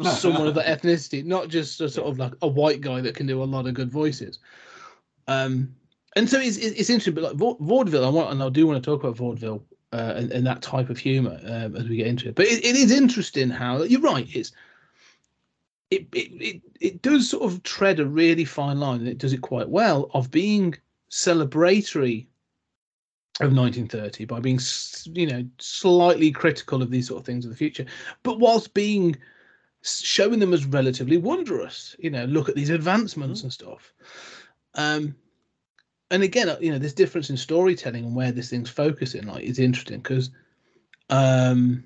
someone 0.02 0.46
of 0.46 0.54
that 0.54 0.66
ethnicity, 0.66 1.24
not 1.24 1.48
just 1.48 1.80
a 1.80 1.88
sort 1.88 2.08
of 2.08 2.18
like 2.18 2.32
a 2.42 2.48
white 2.48 2.80
guy 2.80 3.00
that 3.00 3.14
can 3.14 3.26
do 3.26 3.42
a 3.42 3.44
lot 3.44 3.66
of 3.66 3.74
good 3.74 3.90
voices. 3.90 4.38
Um, 5.28 5.74
and 6.16 6.28
so 6.28 6.40
it's 6.40 6.56
it's 6.56 6.90
interesting, 6.90 7.14
but 7.14 7.24
like 7.24 7.36
vau- 7.36 7.56
vaudeville, 7.60 8.04
I 8.04 8.08
want 8.08 8.30
and 8.30 8.42
I 8.42 8.48
do 8.48 8.66
want 8.66 8.82
to 8.82 8.90
talk 8.90 9.02
about 9.02 9.16
vaudeville 9.16 9.62
uh, 9.92 10.14
and, 10.16 10.32
and 10.32 10.46
that 10.46 10.62
type 10.62 10.90
of 10.90 10.98
humor 10.98 11.38
um, 11.44 11.76
as 11.76 11.88
we 11.88 11.96
get 11.96 12.06
into 12.06 12.28
it. 12.28 12.34
But 12.34 12.46
it, 12.46 12.64
it 12.64 12.76
is 12.76 12.90
interesting 12.90 13.50
how 13.50 13.82
you're 13.82 14.00
right. 14.00 14.28
It's 14.34 14.52
it, 15.90 16.06
it 16.12 16.30
it 16.40 16.62
it 16.80 17.02
does 17.02 17.28
sort 17.28 17.50
of 17.50 17.62
tread 17.62 18.00
a 18.00 18.06
really 18.06 18.44
fine 18.44 18.80
line, 18.80 19.00
and 19.00 19.08
it 19.08 19.18
does 19.18 19.32
it 19.32 19.40
quite 19.40 19.68
well 19.68 20.10
of 20.14 20.30
being 20.30 20.74
celebratory 21.10 22.26
of 23.40 23.56
1930 23.56 24.26
by 24.26 24.38
being 24.38 24.60
you 25.12 25.26
know 25.26 25.44
slightly 25.58 26.30
critical 26.30 26.82
of 26.82 26.90
these 26.90 27.08
sort 27.08 27.20
of 27.20 27.26
things 27.26 27.44
of 27.44 27.50
the 27.50 27.56
future, 27.56 27.86
but 28.22 28.38
whilst 28.38 28.74
being 28.74 29.16
showing 29.82 30.38
them 30.38 30.52
as 30.52 30.66
relatively 30.66 31.16
wondrous. 31.16 31.96
You 31.98 32.10
know, 32.10 32.24
look 32.24 32.48
at 32.48 32.54
these 32.54 32.70
advancements 32.70 33.42
and 33.42 33.52
stuff. 33.52 33.92
Um, 34.74 35.14
and 36.10 36.22
again, 36.22 36.48
uh, 36.48 36.58
you 36.60 36.72
know, 36.72 36.78
this 36.78 36.92
difference 36.92 37.30
in 37.30 37.36
storytelling 37.36 38.04
and 38.04 38.14
where 38.14 38.32
this 38.32 38.50
thing's 38.50 38.70
focusing, 38.70 39.26
like, 39.26 39.44
is 39.44 39.58
interesting 39.58 40.00
because, 40.00 40.30
um, 41.08 41.84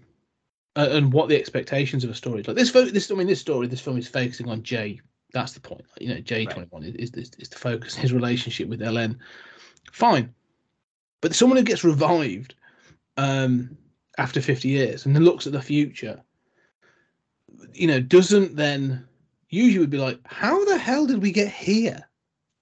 uh, 0.77 0.89
and 0.91 1.13
what 1.13 1.29
the 1.29 1.39
expectations 1.39 2.05
of 2.05 2.11
a 2.11 2.15
story 2.15 2.41
is 2.41 2.49
like 2.49 2.57
this. 2.57 2.71
Fo- 2.71 2.85
this, 2.85 3.11
I 3.11 3.15
mean, 3.15 3.27
this 3.27 3.41
story, 3.41 3.67
this 3.67 3.81
film 3.81 3.97
is 3.99 4.09
focusing 4.09 4.49
on 4.49 4.63
Jay. 4.63 5.01
That's 5.33 5.53
the 5.53 5.61
point. 5.61 5.85
You 6.01 6.09
know, 6.15 6.21
Jay 6.21 6.45
twenty 6.47 6.69
one 6.71 6.85
is, 6.85 6.95
is 7.15 7.31
is 7.39 7.49
the 7.49 7.59
focus. 7.59 7.95
His 7.95 8.13
relationship 8.13 8.69
with 8.69 8.83
Ellen, 8.83 9.19
fine, 9.93 10.33
but 11.21 11.35
someone 11.35 11.57
who 11.59 11.65
gets 11.65 11.85
revived, 11.85 12.55
um, 13.17 13.77
after 14.19 14.41
fifty 14.41 14.69
years 14.69 15.07
and 15.07 15.15
then 15.15 15.25
looks 15.25 15.47
at 15.47 15.53
the 15.53 15.63
future 15.63 16.23
you 17.73 17.87
know, 17.87 18.01
doesn't 18.01 18.57
then 18.57 19.07
usually 19.49 19.81
would 19.81 19.91
be 19.91 19.99
like, 19.99 20.19
how 20.27 20.65
the 20.65 20.79
hell 20.79 21.07
did 21.07 21.23
we 21.23 21.33
get 21.33 21.49
here? 21.49 21.99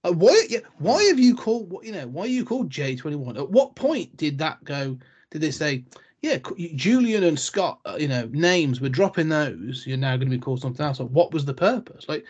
Uh, 0.04 0.12
why? 0.12 0.46
Yeah, 0.48 0.60
why 0.78 1.02
have 1.04 1.18
you 1.18 1.34
called? 1.34 1.70
what- 1.70 1.84
You 1.84 1.92
know, 1.92 2.06
why 2.08 2.24
are 2.24 2.28
you 2.28 2.44
called 2.44 2.70
J 2.70 2.96
twenty 2.96 3.16
one? 3.16 3.36
At 3.36 3.50
what 3.50 3.76
point 3.76 4.16
did 4.16 4.38
that 4.38 4.62
go? 4.64 4.98
Did 5.30 5.40
they 5.40 5.50
say, 5.50 5.84
yeah, 6.22 6.38
Julian 6.76 7.24
and 7.24 7.38
Scott? 7.38 7.80
Uh, 7.84 7.96
you 7.98 8.08
know, 8.08 8.28
names 8.32 8.80
we're 8.80 8.88
dropping 8.88 9.28
those. 9.28 9.84
You're 9.86 9.98
now 9.98 10.16
going 10.16 10.30
to 10.30 10.36
be 10.36 10.40
called 10.40 10.60
something 10.60 10.84
else. 10.84 11.00
Or 11.00 11.08
what 11.08 11.32
was 11.32 11.44
the 11.44 11.54
purpose? 11.54 12.08
Like, 12.08 12.24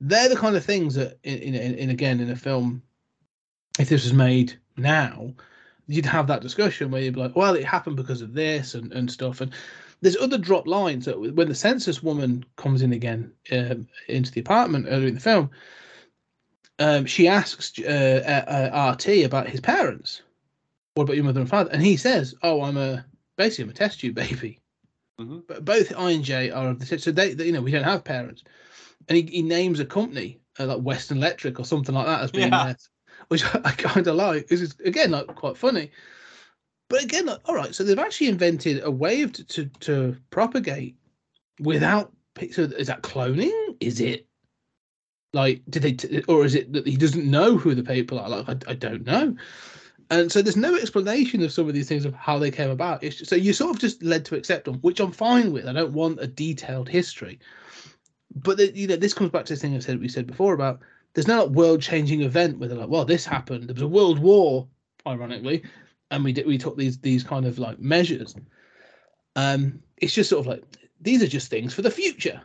they're 0.00 0.28
the 0.28 0.36
kind 0.36 0.54
of 0.54 0.64
things 0.64 0.94
that, 0.94 1.18
in, 1.24 1.54
in, 1.54 1.74
in 1.74 1.90
again, 1.90 2.20
in 2.20 2.30
a 2.30 2.36
film, 2.36 2.82
if 3.78 3.88
this 3.88 4.04
was 4.04 4.12
made 4.12 4.54
now, 4.76 5.32
you'd 5.86 6.06
have 6.06 6.26
that 6.26 6.42
discussion 6.42 6.90
where 6.90 7.00
you'd 7.00 7.14
be 7.14 7.20
like, 7.20 7.34
well, 7.34 7.54
it 7.54 7.64
happened 7.64 7.96
because 7.96 8.20
of 8.20 8.34
this 8.34 8.74
and, 8.74 8.92
and 8.92 9.10
stuff. 9.10 9.40
And 9.40 9.50
there's 10.02 10.16
other 10.16 10.38
drop 10.38 10.66
lines 10.66 11.06
that 11.06 11.18
when 11.18 11.48
the 11.48 11.54
census 11.54 12.02
woman 12.02 12.44
comes 12.56 12.82
in 12.82 12.92
again 12.92 13.32
um, 13.50 13.88
into 14.08 14.30
the 14.30 14.40
apartment 14.40 14.86
earlier 14.88 15.08
in 15.08 15.14
the 15.14 15.20
film, 15.20 15.50
um, 16.78 17.06
she 17.06 17.28
asks 17.28 17.78
uh, 17.78 18.44
uh, 18.46 18.50
uh, 18.50 18.92
RT 18.92 19.24
about 19.24 19.48
his 19.48 19.60
parents. 19.60 20.22
What 20.94 21.04
about 21.04 21.16
your 21.16 21.24
mother 21.24 21.40
and 21.40 21.48
father? 21.48 21.70
And 21.72 21.82
he 21.82 21.96
says, 21.96 22.34
"Oh, 22.42 22.62
I'm 22.62 22.76
a 22.76 23.04
basically 23.36 23.64
I'm 23.64 23.70
a 23.70 23.74
test 23.74 24.00
tube 24.00 24.14
baby." 24.14 24.60
Mhm. 25.20 25.46
But 25.46 25.64
both 25.64 25.92
I 25.96 26.10
and 26.12 26.24
J 26.24 26.50
are 26.50 26.68
of 26.70 26.78
the 26.78 26.98
so 26.98 27.12
they, 27.12 27.34
they 27.34 27.46
you 27.46 27.52
know 27.52 27.62
we 27.62 27.70
don't 27.70 27.84
have 27.84 28.04
parents, 28.04 28.42
and 29.08 29.16
he, 29.16 29.22
he 29.24 29.42
names 29.42 29.80
a 29.80 29.84
company 29.84 30.40
uh, 30.58 30.66
like 30.66 30.80
Western 30.80 31.18
Electric 31.18 31.58
or 31.60 31.64
something 31.64 31.94
like 31.94 32.06
that 32.06 32.22
as 32.22 32.32
being 32.32 32.50
Yeah. 32.50 32.64
theirs, 32.64 32.88
which 33.28 33.44
I, 33.44 33.60
I 33.64 33.72
kind 33.72 34.06
of 34.06 34.16
like. 34.16 34.48
This 34.48 34.60
is 34.60 34.74
again 34.84 35.10
like 35.10 35.26
quite 35.28 35.56
funny. 35.56 35.90
But 36.88 37.04
again, 37.04 37.26
like, 37.26 37.40
all 37.44 37.54
right, 37.54 37.72
so 37.72 37.84
they've 37.84 37.98
actually 37.98 38.26
invented 38.26 38.82
a 38.82 38.90
way 38.90 39.22
of 39.22 39.32
to, 39.34 39.44
to, 39.44 39.66
to 39.80 40.16
propagate 40.30 40.96
without. 41.60 42.12
So 42.50 42.62
is 42.62 42.88
that 42.88 43.02
cloning? 43.02 43.76
Is 43.80 44.00
it 44.00 44.26
like 45.32 45.62
did 45.70 45.82
they 45.82 45.92
t- 45.92 46.22
or 46.26 46.44
is 46.44 46.56
it 46.56 46.72
that 46.72 46.86
he 46.86 46.96
doesn't 46.96 47.30
know 47.30 47.56
who 47.56 47.74
the 47.74 47.82
people 47.84 48.18
are? 48.18 48.28
Like 48.28 48.48
I, 48.66 48.72
I 48.72 48.74
don't 48.74 49.06
know. 49.06 49.36
And 50.10 50.30
so 50.30 50.42
there's 50.42 50.56
no 50.56 50.74
explanation 50.74 51.42
of 51.44 51.52
some 51.52 51.68
of 51.68 51.74
these 51.74 51.88
things 51.88 52.04
of 52.04 52.14
how 52.14 52.38
they 52.38 52.50
came 52.50 52.70
about. 52.70 53.00
Just, 53.00 53.26
so 53.26 53.36
you 53.36 53.52
sort 53.52 53.70
of 53.70 53.80
just 53.80 54.02
led 54.02 54.24
to 54.26 54.34
accept 54.34 54.64
them, 54.64 54.78
which 54.80 54.98
I'm 54.98 55.12
fine 55.12 55.52
with. 55.52 55.68
I 55.68 55.72
don't 55.72 55.92
want 55.92 56.20
a 56.20 56.26
detailed 56.26 56.88
history. 56.88 57.38
But 58.34 58.56
the, 58.56 58.76
you 58.76 58.88
know, 58.88 58.96
this 58.96 59.14
comes 59.14 59.30
back 59.30 59.44
to 59.44 59.52
this 59.52 59.62
thing 59.62 59.74
I 59.74 59.78
said 59.78 60.00
we 60.00 60.08
said 60.08 60.26
before 60.26 60.52
about 60.52 60.80
there's 61.14 61.28
no 61.28 61.44
like 61.44 61.52
world 61.52 61.80
changing 61.80 62.22
event 62.22 62.58
where 62.58 62.68
they're 62.68 62.78
like, 62.78 62.88
well, 62.88 63.04
this 63.04 63.24
happened. 63.24 63.68
There 63.68 63.74
was 63.74 63.82
a 63.82 63.88
world 63.88 64.18
war, 64.18 64.66
ironically, 65.06 65.62
and 66.10 66.24
we 66.24 66.32
did 66.32 66.46
we 66.46 66.58
took 66.58 66.76
these 66.76 66.98
these 66.98 67.24
kind 67.24 67.46
of 67.46 67.58
like 67.58 67.78
measures. 67.78 68.34
Um, 69.36 69.80
it's 69.96 70.14
just 70.14 70.30
sort 70.30 70.40
of 70.40 70.46
like 70.46 70.64
these 71.00 71.22
are 71.22 71.28
just 71.28 71.50
things 71.50 71.74
for 71.74 71.82
the 71.82 71.90
future, 71.90 72.40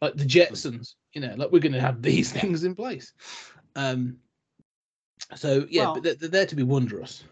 like 0.00 0.14
the 0.14 0.24
Jetsons. 0.24 0.94
You 1.12 1.20
know, 1.20 1.34
like 1.36 1.50
we're 1.52 1.60
going 1.60 1.72
to 1.72 1.80
have 1.80 2.02
these 2.02 2.32
things 2.40 2.64
in 2.64 2.74
place. 2.74 3.12
Um, 3.76 4.18
so 5.34 5.66
yeah, 5.70 5.84
Well- 5.84 5.94
but 5.94 6.02
they're, 6.02 6.14
they're 6.14 6.28
there 6.28 6.46
to 6.46 6.56
be 6.56 6.62
wondrous. 6.62 7.24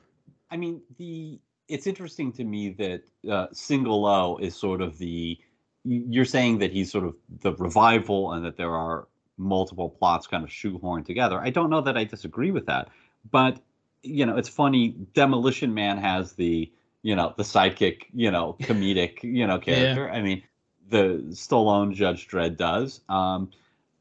I 0.51 0.57
mean, 0.57 0.83
the 0.99 1.41
it's 1.68 1.87
interesting 1.87 2.33
to 2.33 2.45
me 2.45 2.70
that 2.70 3.03
uh, 3.30 3.47
Single 3.53 4.05
O 4.05 4.37
is 4.39 4.55
sort 4.55 4.83
of 4.83 4.99
the 4.99 5.39
you're 5.85 6.24
saying 6.24 6.59
that 6.59 6.70
he's 6.72 6.93
sort 6.93 7.05
of 7.05 7.14
the 7.41 7.55
revival 7.55 8.33
and 8.33 8.45
that 8.45 8.57
there 8.57 8.74
are 8.76 9.09
multiple 9.39 9.89
plots 9.91 10.26
kind 10.26 10.45
of 10.45 10.51
shoehorned 10.51 11.07
together. 11.07 11.41
I 11.41 11.51
don't 11.51 11.70
know 11.70 11.80
that 11.80 11.97
I 11.97 12.05
disagree 12.05 12.51
with 12.51 12.66
that, 12.66 12.89
but 13.30 13.59
you 14.03 14.26
know, 14.26 14.37
it's 14.37 14.49
funny. 14.49 14.91
Demolition 15.14 15.74
Man 15.74 15.99
has 15.99 16.33
the 16.35 16.70
you 17.03 17.16
know 17.16 17.35
the 17.37 17.43
sidekick, 17.43 18.05
you 18.12 18.30
know, 18.30 18.57
comedic, 18.61 19.22
you 19.22 19.47
know, 19.47 19.59
character. 19.59 20.11
I 20.11 20.22
mean, 20.22 20.43
the 20.89 21.24
Stallone 21.30 21.95
Judge 21.95 22.28
Dredd 22.28 22.57
does. 22.57 23.01
Um, 23.09 23.51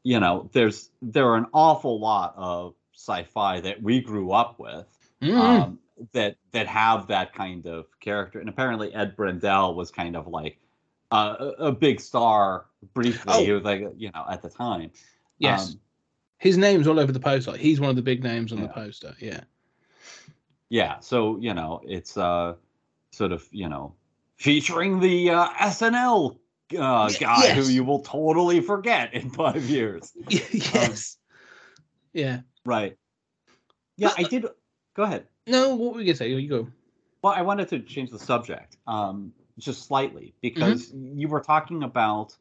you 0.02 0.20
know, 0.20 0.50
there's 0.52 0.90
there 1.00 1.28
are 1.30 1.36
an 1.36 1.46
awful 1.52 1.98
lot 2.00 2.34
of 2.36 2.74
sci-fi 3.02 3.60
that 3.60 3.82
we 3.82 4.00
grew 4.00 4.32
up 4.32 4.58
with 4.58 4.86
Mm. 5.22 5.38
um, 5.38 5.78
that 6.12 6.36
that 6.50 6.66
have 6.66 7.06
that 7.06 7.32
kind 7.32 7.66
of 7.66 7.86
character. 8.00 8.40
And 8.40 8.48
apparently, 8.48 8.92
El 8.92 9.06
Brendel 9.06 9.74
was 9.74 9.90
kind 9.92 10.16
of 10.16 10.26
like 10.26 10.58
uh, 11.12 11.36
a, 11.38 11.66
a 11.66 11.72
big 11.72 12.00
star 12.00 12.66
briefly. 12.92 13.32
Oh. 13.32 13.44
He 13.44 13.52
was 13.52 13.62
like 13.62 13.82
you 13.96 14.10
know 14.12 14.24
at 14.28 14.42
the 14.42 14.48
time. 14.48 14.90
yes, 15.38 15.70
Um, 15.70 15.80
his 16.38 16.58
name's 16.58 16.88
all 16.88 16.98
over 16.98 17.12
the 17.12 17.20
poster. 17.20 17.56
He's 17.56 17.78
one 17.78 17.90
of 17.90 17.96
the 17.96 18.02
big 18.02 18.24
names 18.24 18.52
on 18.52 18.60
the 18.60 18.68
poster. 18.68 19.14
Yeah. 19.20 19.42
yeah. 20.70 20.98
So 20.98 21.38
you 21.38 21.54
know, 21.54 21.80
it's 21.86 22.16
uh, 22.16 22.54
sort 23.12 23.30
of 23.30 23.48
you 23.52 23.68
know 23.68 23.94
featuring 24.38 24.98
the 24.98 25.30
uh, 25.30 25.48
SNL 25.60 26.36
uh, 26.76 27.08
guy 27.10 27.44
yes. 27.44 27.56
who 27.56 27.72
you 27.72 27.84
will 27.84 28.00
totally 28.00 28.60
forget 28.60 29.14
in 29.14 29.30
five 29.30 29.62
years. 29.70 30.12
yes. 30.28 31.16
yeah. 32.12 32.40
Right. 32.64 32.96
Yeah, 33.96 34.14
I 34.16 34.22
did. 34.22 34.46
Go 34.94 35.02
ahead. 35.02 35.26
No, 35.46 35.74
what 35.74 35.94
were 35.94 36.00
you 36.00 36.06
gonna 36.06 36.16
say? 36.16 36.28
You 36.28 36.48
go. 36.48 36.68
Well, 37.22 37.32
I 37.32 37.42
wanted 37.42 37.68
to 37.68 37.80
change 37.80 38.10
the 38.10 38.18
subject 38.18 38.76
um, 38.86 39.32
just 39.58 39.86
slightly 39.86 40.34
because 40.40 40.92
you 40.94 41.28
were 41.28 41.40
talking 41.40 41.82
about 41.82 42.36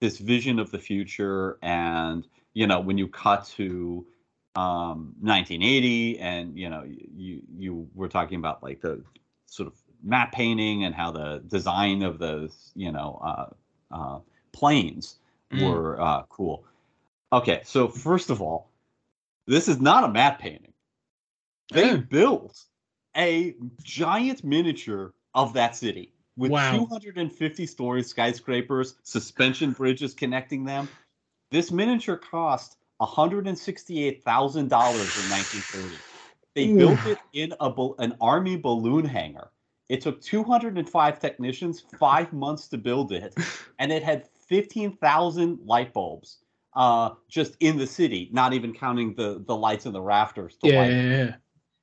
this 0.00 0.18
vision 0.18 0.58
of 0.58 0.70
the 0.70 0.78
future, 0.78 1.58
and 1.62 2.26
you 2.54 2.66
know, 2.66 2.80
when 2.80 2.98
you 2.98 3.08
cut 3.08 3.46
to 3.56 4.06
um, 4.54 5.14
1980, 5.20 6.18
and 6.18 6.58
you 6.58 6.68
know, 6.68 6.84
you 6.84 7.42
you 7.56 7.88
were 7.94 8.08
talking 8.08 8.38
about 8.38 8.62
like 8.62 8.80
the 8.80 9.02
sort 9.46 9.66
of 9.66 9.74
map 10.02 10.32
painting 10.32 10.84
and 10.84 10.94
how 10.94 11.10
the 11.10 11.42
design 11.48 12.02
of 12.02 12.18
those, 12.18 12.72
you 12.74 12.92
know, 12.92 13.20
uh, 13.24 13.94
uh, 13.94 14.18
planes 14.52 15.16
Mm. 15.50 15.62
were 15.62 15.98
uh, 16.00 16.22
cool. 16.28 16.64
Okay, 17.32 17.62
so 17.64 17.88
first 17.88 18.28
of 18.28 18.42
all, 18.42 18.67
this 19.48 19.66
is 19.66 19.80
not 19.80 20.04
a 20.04 20.08
matte 20.08 20.38
painting. 20.38 20.74
They 21.72 21.96
built 21.96 22.62
a 23.16 23.54
giant 23.82 24.44
miniature 24.44 25.14
of 25.34 25.54
that 25.54 25.74
city 25.74 26.12
with 26.36 26.52
Wow. 26.52 26.86
250 26.86 27.66
story 27.66 28.02
skyscrapers, 28.02 28.96
suspension 29.02 29.72
bridges 29.72 30.14
connecting 30.14 30.64
them. 30.64 30.88
This 31.50 31.72
miniature 31.72 32.16
cost 32.16 32.76
$168,000 33.00 34.56
in 34.56 34.68
1930. 34.68 35.98
They 36.54 36.68
built 36.74 37.06
it 37.06 37.18
in 37.32 37.54
a 37.60 37.72
an 37.98 38.16
army 38.20 38.56
balloon 38.56 39.04
hangar. 39.04 39.50
It 39.88 40.02
took 40.02 40.20
205 40.20 41.18
technicians 41.18 41.80
five 41.98 42.32
months 42.32 42.68
to 42.68 42.78
build 42.78 43.12
it, 43.12 43.34
and 43.78 43.90
it 43.90 44.02
had 44.02 44.28
15,000 44.48 45.60
light 45.64 45.94
bulbs 45.94 46.38
uh, 46.74 47.10
just 47.28 47.56
in 47.60 47.76
the 47.78 47.86
city, 47.86 48.28
not 48.32 48.52
even 48.52 48.72
counting 48.72 49.14
the 49.14 49.42
the 49.46 49.56
lights 49.56 49.86
in 49.86 49.92
the 49.92 50.02
rafters. 50.02 50.56
to 50.58 50.68
Yeah, 50.68 50.84
yeah, 50.86 51.02
yeah. 51.02 51.34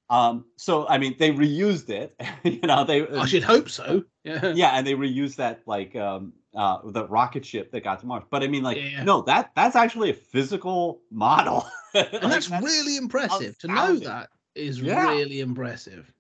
um, 0.10 0.46
so 0.58 0.88
I 0.88 0.98
mean, 0.98 1.16
they 1.20 1.32
reused 1.32 1.90
it. 1.90 2.16
you 2.44 2.62
know, 2.68 2.84
they 2.84 3.08
I 3.08 3.26
should 3.26 3.44
hope 3.44 3.70
so. 3.70 4.04
Yeah. 4.24 4.54
yeah, 4.56 4.72
and 4.72 4.86
they 4.88 4.94
reused 4.94 5.36
that 5.38 5.62
like 5.68 5.96
um, 5.96 6.34
uh, 6.56 6.80
the 6.86 7.08
rocket 7.08 7.46
ship 7.46 7.72
that 7.72 7.84
got 7.84 8.00
to 8.00 8.06
Mars. 8.08 8.24
But 8.30 8.44
I 8.44 8.48
mean, 8.48 8.64
like, 8.64 8.78
Yeah. 8.78 9.04
no, 9.04 9.22
that 9.24 9.52
that's 9.56 9.76
actually 9.76 10.10
a 10.12 10.14
physical 10.16 11.02
model, 11.12 11.66
And 11.94 12.32
that's 12.32 12.50
really 12.50 12.98
impressive. 12.98 13.58
To 13.60 13.68
know 13.68 13.96
that 14.00 14.30
is 14.56 14.82
Yeah. 14.82 15.10
really 15.10 15.40
impressive. 15.42 16.12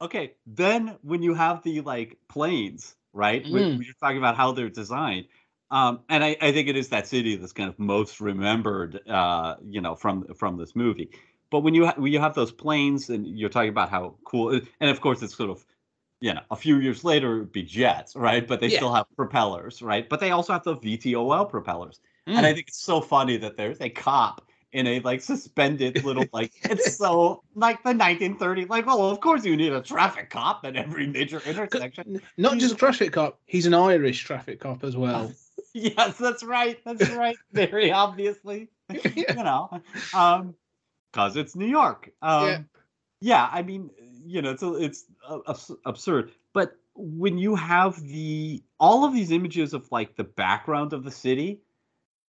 okay. 0.00 0.34
Then 0.46 0.96
when 1.02 1.22
you 1.22 1.34
have 1.34 1.62
the 1.62 1.80
like 1.82 2.18
planes, 2.28 2.94
right? 3.12 3.44
Mm. 3.44 3.50
when 3.52 3.82
you're 3.82 3.94
talking 4.00 4.18
about 4.18 4.36
how 4.36 4.52
they're 4.52 4.68
designed. 4.70 5.26
Um, 5.70 6.00
and 6.08 6.22
I, 6.22 6.36
I 6.40 6.52
think 6.52 6.68
it 6.68 6.76
is 6.76 6.88
that 6.90 7.06
city 7.08 7.34
that's 7.36 7.52
kind 7.52 7.68
of 7.68 7.78
most 7.78 8.20
remembered, 8.20 9.00
uh, 9.08 9.56
you 9.64 9.80
know, 9.80 9.96
from 9.96 10.32
from 10.34 10.56
this 10.56 10.76
movie. 10.76 11.10
But 11.50 11.60
when 11.60 11.74
you 11.74 11.86
ha- 11.86 11.94
when 11.96 12.12
you 12.12 12.20
have 12.20 12.34
those 12.34 12.52
planes 12.52 13.10
and 13.10 13.26
you're 13.26 13.48
talking 13.50 13.70
about 13.70 13.90
how 13.90 14.14
cool, 14.24 14.60
and 14.80 14.90
of 14.90 15.00
course 15.00 15.22
it's 15.22 15.34
sort 15.36 15.50
of, 15.50 15.64
you 16.20 16.32
know, 16.34 16.40
a 16.50 16.56
few 16.56 16.78
years 16.78 17.02
later 17.04 17.36
it 17.36 17.38
would 17.40 17.52
be 17.52 17.62
jets, 17.64 18.14
right? 18.14 18.46
But 18.46 18.60
they 18.60 18.68
Yeah. 18.68 18.76
still 18.78 18.94
have 18.94 19.06
propellers, 19.16 19.82
right? 19.82 20.08
But 20.08 20.20
they 20.20 20.30
also 20.30 20.52
have 20.52 20.62
the 20.64 20.76
VTOL 20.76 21.48
propellers, 21.50 22.00
Mm. 22.28 22.36
and 22.38 22.46
I 22.46 22.52
think 22.54 22.68
it's 22.68 22.80
so 22.82 23.00
funny 23.00 23.36
that 23.38 23.56
there's 23.56 23.80
a 23.80 23.88
cop 23.88 24.42
in 24.72 24.86
a 24.86 25.00
like 25.00 25.22
suspended 25.22 26.04
little 26.04 26.26
like 26.32 26.52
it's 26.64 26.96
so 26.96 27.42
like 27.54 27.82
the 27.82 27.92
1930s. 27.92 28.68
Like, 28.68 28.86
well, 28.86 29.08
of 29.08 29.20
course 29.20 29.44
you 29.44 29.56
need 29.56 29.72
a 29.72 29.80
traffic 29.80 30.30
cop 30.30 30.64
at 30.64 30.76
every 30.76 31.06
major 31.06 31.40
intersection. 31.46 32.20
Not 32.36 32.58
just 32.58 32.74
a 32.74 32.76
traffic 32.76 33.12
cop, 33.12 33.40
he's 33.46 33.66
an 33.66 33.74
Irish 33.74 34.22
traffic 34.22 34.60
cop 34.60 34.84
as 34.84 34.96
well. 34.96 35.32
yes, 35.76 36.16
that's 36.18 36.42
right. 36.42 36.78
That's 36.84 37.10
right. 37.10 37.36
Very 37.52 37.92
obviously, 37.92 38.68
Yeah. 38.90 39.34
you 39.36 39.44
know, 39.44 39.82
um, 40.14 40.54
because 41.12 41.36
it's 41.36 41.54
New 41.56 41.66
York. 41.66 42.10
Um, 42.22 42.46
Yeah. 42.46 42.58
yeah. 43.20 43.48
I 43.52 43.62
mean, 43.62 43.90
you 44.24 44.42
know, 44.42 44.50
it's 44.50 44.62
a, 44.62 44.74
it's 44.74 45.04
uh, 45.28 45.38
abs- 45.48 45.70
absurd. 45.84 46.32
But 46.52 46.76
when 46.94 47.38
you 47.38 47.54
have 47.54 48.00
the 48.02 48.62
all 48.80 49.04
of 49.04 49.12
these 49.12 49.30
images 49.30 49.74
of 49.74 49.90
like 49.92 50.16
the 50.16 50.24
background 50.24 50.92
of 50.92 51.04
the 51.04 51.10
city, 51.10 51.60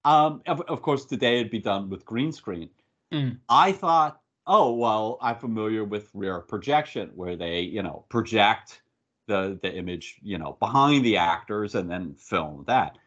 um, 0.05 0.41
of, 0.47 0.61
of 0.61 0.81
course 0.81 1.05
today 1.05 1.39
it'd 1.39 1.51
be 1.51 1.59
done 1.59 1.89
with 1.89 2.05
green 2.05 2.31
screen. 2.31 2.69
Mm. 3.13 3.39
I 3.49 3.71
thought, 3.73 4.21
oh 4.47 4.73
well, 4.73 5.17
I'm 5.21 5.35
familiar 5.37 5.83
with 5.83 6.09
rear 6.13 6.39
projection, 6.41 7.11
where 7.15 7.35
they, 7.35 7.61
you 7.61 7.83
know, 7.83 8.05
project 8.09 8.81
the 9.27 9.57
the 9.61 9.73
image, 9.73 10.19
you 10.21 10.37
know, 10.37 10.57
behind 10.59 11.05
the 11.05 11.17
actors 11.17 11.75
and 11.75 11.89
then 11.89 12.15
film 12.15 12.63
that. 12.67 12.97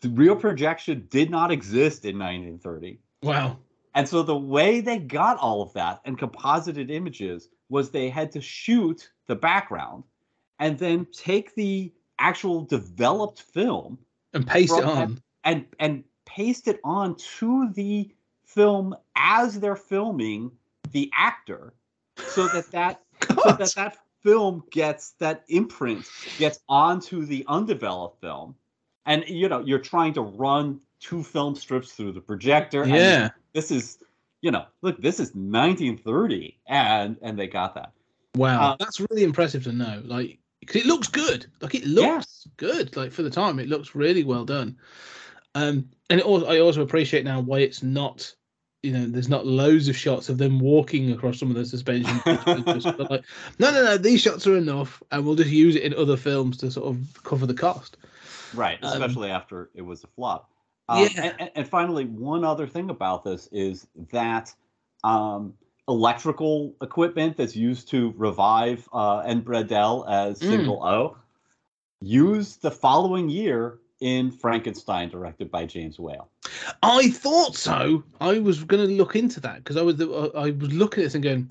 The 0.00 0.08
real 0.10 0.36
projection 0.36 1.06
did 1.10 1.30
not 1.30 1.50
exist 1.50 2.04
in 2.04 2.18
1930. 2.18 2.98
Wow. 3.22 3.58
And 3.94 4.08
so 4.08 4.22
the 4.22 4.36
way 4.36 4.80
they 4.80 4.98
got 4.98 5.38
all 5.38 5.62
of 5.62 5.72
that 5.74 6.00
and 6.04 6.18
composited 6.18 6.90
images 6.90 7.48
was 7.68 7.90
they 7.90 8.08
had 8.08 8.32
to 8.32 8.40
shoot 8.40 9.10
the 9.26 9.36
background 9.36 10.04
and 10.58 10.78
then 10.78 11.06
take 11.12 11.54
the 11.54 11.92
actual 12.18 12.62
developed 12.62 13.42
film 13.42 13.98
And 14.32 14.46
paste 14.46 14.76
it 14.76 14.84
on. 14.84 15.20
and 15.44 15.66
and 15.78 16.04
paste 16.24 16.68
it 16.68 16.80
on 16.84 17.16
to 17.38 17.70
the 17.72 18.14
film 18.44 18.94
as 19.16 19.58
they're 19.60 19.76
filming 19.76 20.52
the 20.92 21.10
actor 21.16 21.74
so 22.28 22.46
that 22.48 22.70
that 22.70 23.00
so 23.28 23.52
that 23.52 23.72
that 23.76 23.96
film 24.22 24.62
gets 24.70 25.12
that 25.18 25.44
imprint 25.48 26.08
gets 26.38 26.60
onto 26.68 27.24
the 27.24 27.44
undeveloped 27.48 28.20
film 28.20 28.54
and 29.06 29.24
you 29.28 29.48
know 29.48 29.60
you're 29.60 29.78
trying 29.78 30.12
to 30.14 30.22
run 30.22 30.80
two 31.00 31.22
film 31.22 31.54
strips 31.54 31.92
through 31.92 32.12
the 32.12 32.20
projector 32.20 32.82
and 32.84 32.92
Yeah. 32.92 33.30
this 33.52 33.70
is 33.70 33.98
you 34.40 34.50
know 34.50 34.64
look 34.82 35.00
this 35.02 35.18
is 35.20 35.34
1930 35.34 36.58
and 36.66 37.16
and 37.22 37.38
they 37.38 37.46
got 37.46 37.74
that 37.74 37.92
Wow, 38.34 38.70
Uh, 38.72 38.76
that's 38.78 38.98
really 39.10 39.24
impressive 39.24 39.64
to 39.64 39.72
know. 39.72 40.00
Like 40.06 40.38
because 40.60 40.76
it 40.76 40.86
looks 40.86 41.08
good. 41.08 41.46
Like, 41.60 41.74
it 41.74 41.84
looks 41.84 42.06
Yes. 42.06 42.48
good. 42.56 42.96
Like 42.96 43.12
for 43.12 43.22
the 43.22 43.28
time, 43.28 43.58
it 43.58 43.68
looks 43.68 43.94
really 43.94 44.24
well 44.24 44.44
done. 44.46 44.78
Um, 45.54 45.90
and 46.08 46.20
also, 46.22 46.46
I 46.46 46.60
also 46.60 46.80
appreciate 46.82 47.24
now 47.24 47.40
why 47.40 47.58
it's 47.58 47.82
not, 47.82 48.32
you 48.82 48.92
know, 48.92 49.06
there's 49.06 49.28
not 49.28 49.44
loads 49.44 49.88
of 49.88 49.96
shots 49.96 50.28
of 50.30 50.38
them 50.38 50.60
walking 50.60 51.10
across 51.12 51.40
some 51.40 51.50
of 51.50 51.56
the 51.56 51.66
suspension. 51.66 52.22
Like, 53.10 53.24
no, 53.58 53.70
no, 53.70 53.84
no, 53.84 53.98
these 53.98 54.22
shots 54.22 54.46
are 54.46 54.56
enough, 54.56 55.02
and 55.10 55.26
we'll 55.26 55.34
just 55.34 55.50
use 55.50 55.76
it 55.76 55.82
in 55.82 55.92
other 55.94 56.16
films 56.16 56.56
to 56.58 56.70
sort 56.70 56.86
of 56.88 57.22
cover 57.24 57.44
the 57.44 57.54
cost. 57.54 57.96
Right 58.54 58.78
Um, 58.82 58.92
especially 58.92 59.30
after 59.30 59.70
it 59.74 59.82
was 59.82 60.04
a 60.04 60.08
flop 60.08 60.50
um, 60.88 61.02
Yeah. 61.02 61.08
and, 61.24 61.34
and- 61.40 61.50
and 61.54 61.68
finally 61.68 62.04
one 62.06 62.44
other 62.44 62.66
thing 62.66 62.90
about 62.90 63.22
this 63.24 63.48
is 63.52 63.86
that 64.10 64.54
um, 65.04 65.54
electrical 65.88 66.74
equipment 66.82 67.36
that's 67.36 67.56
used 67.56 67.88
to 67.88 68.12
revive 68.16 68.88
uh, 68.92 69.18
El 69.20 69.40
Brendel 69.40 70.04
as 70.08 70.40
Mm. 70.40 70.48
single 70.48 70.82
o 70.84 71.16
used 72.00 72.62
the 72.62 72.70
following 72.70 73.28
year 73.28 73.78
in 74.00 74.30
frankenstein 74.30 75.08
directed 75.08 75.50
by 75.50 75.64
james 75.64 75.98
whale 75.98 76.28
I 76.82 77.10
thought 77.10 77.54
so. 77.54 78.02
I 78.20 78.40
was 78.40 78.64
going 78.64 78.84
to 78.86 78.92
look 78.94 79.14
into 79.14 79.38
that 79.40 79.58
because 79.58 79.76
I 79.76 79.82
was 79.82 80.00
I 80.00 80.50
was 80.50 80.72
looking 80.72 81.02
at 81.02 81.06
this 81.06 81.14
and 81.14 81.22
going, 81.22 81.48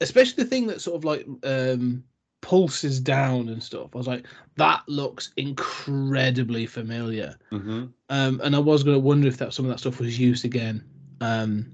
especially 0.00 0.44
the 0.44 0.48
thing 0.48 0.68
that 0.68 0.80
sort 0.80 0.96
of 0.96 1.04
like 1.04 1.26
um 1.42 2.04
pulses 2.40 3.00
down 3.00 3.48
and 3.48 3.62
stuff. 3.62 3.90
I 3.94 3.98
was 3.98 4.06
like, 4.06 4.26
that 4.56 4.82
looks 4.88 5.32
incredibly 5.36 6.66
familiar. 6.66 7.36
Um, 7.52 7.94
and 8.42 8.56
I 8.56 8.58
was 8.58 8.82
going 8.82 8.96
to 8.96 9.00
wonder 9.00 9.28
if 9.28 9.36
that 9.38 9.52
some 9.52 9.64
of 9.64 9.70
that 9.70 9.78
stuff 9.78 10.00
was 10.00 10.18
used 10.18 10.44
again. 10.44 10.84
Um, 11.20 11.70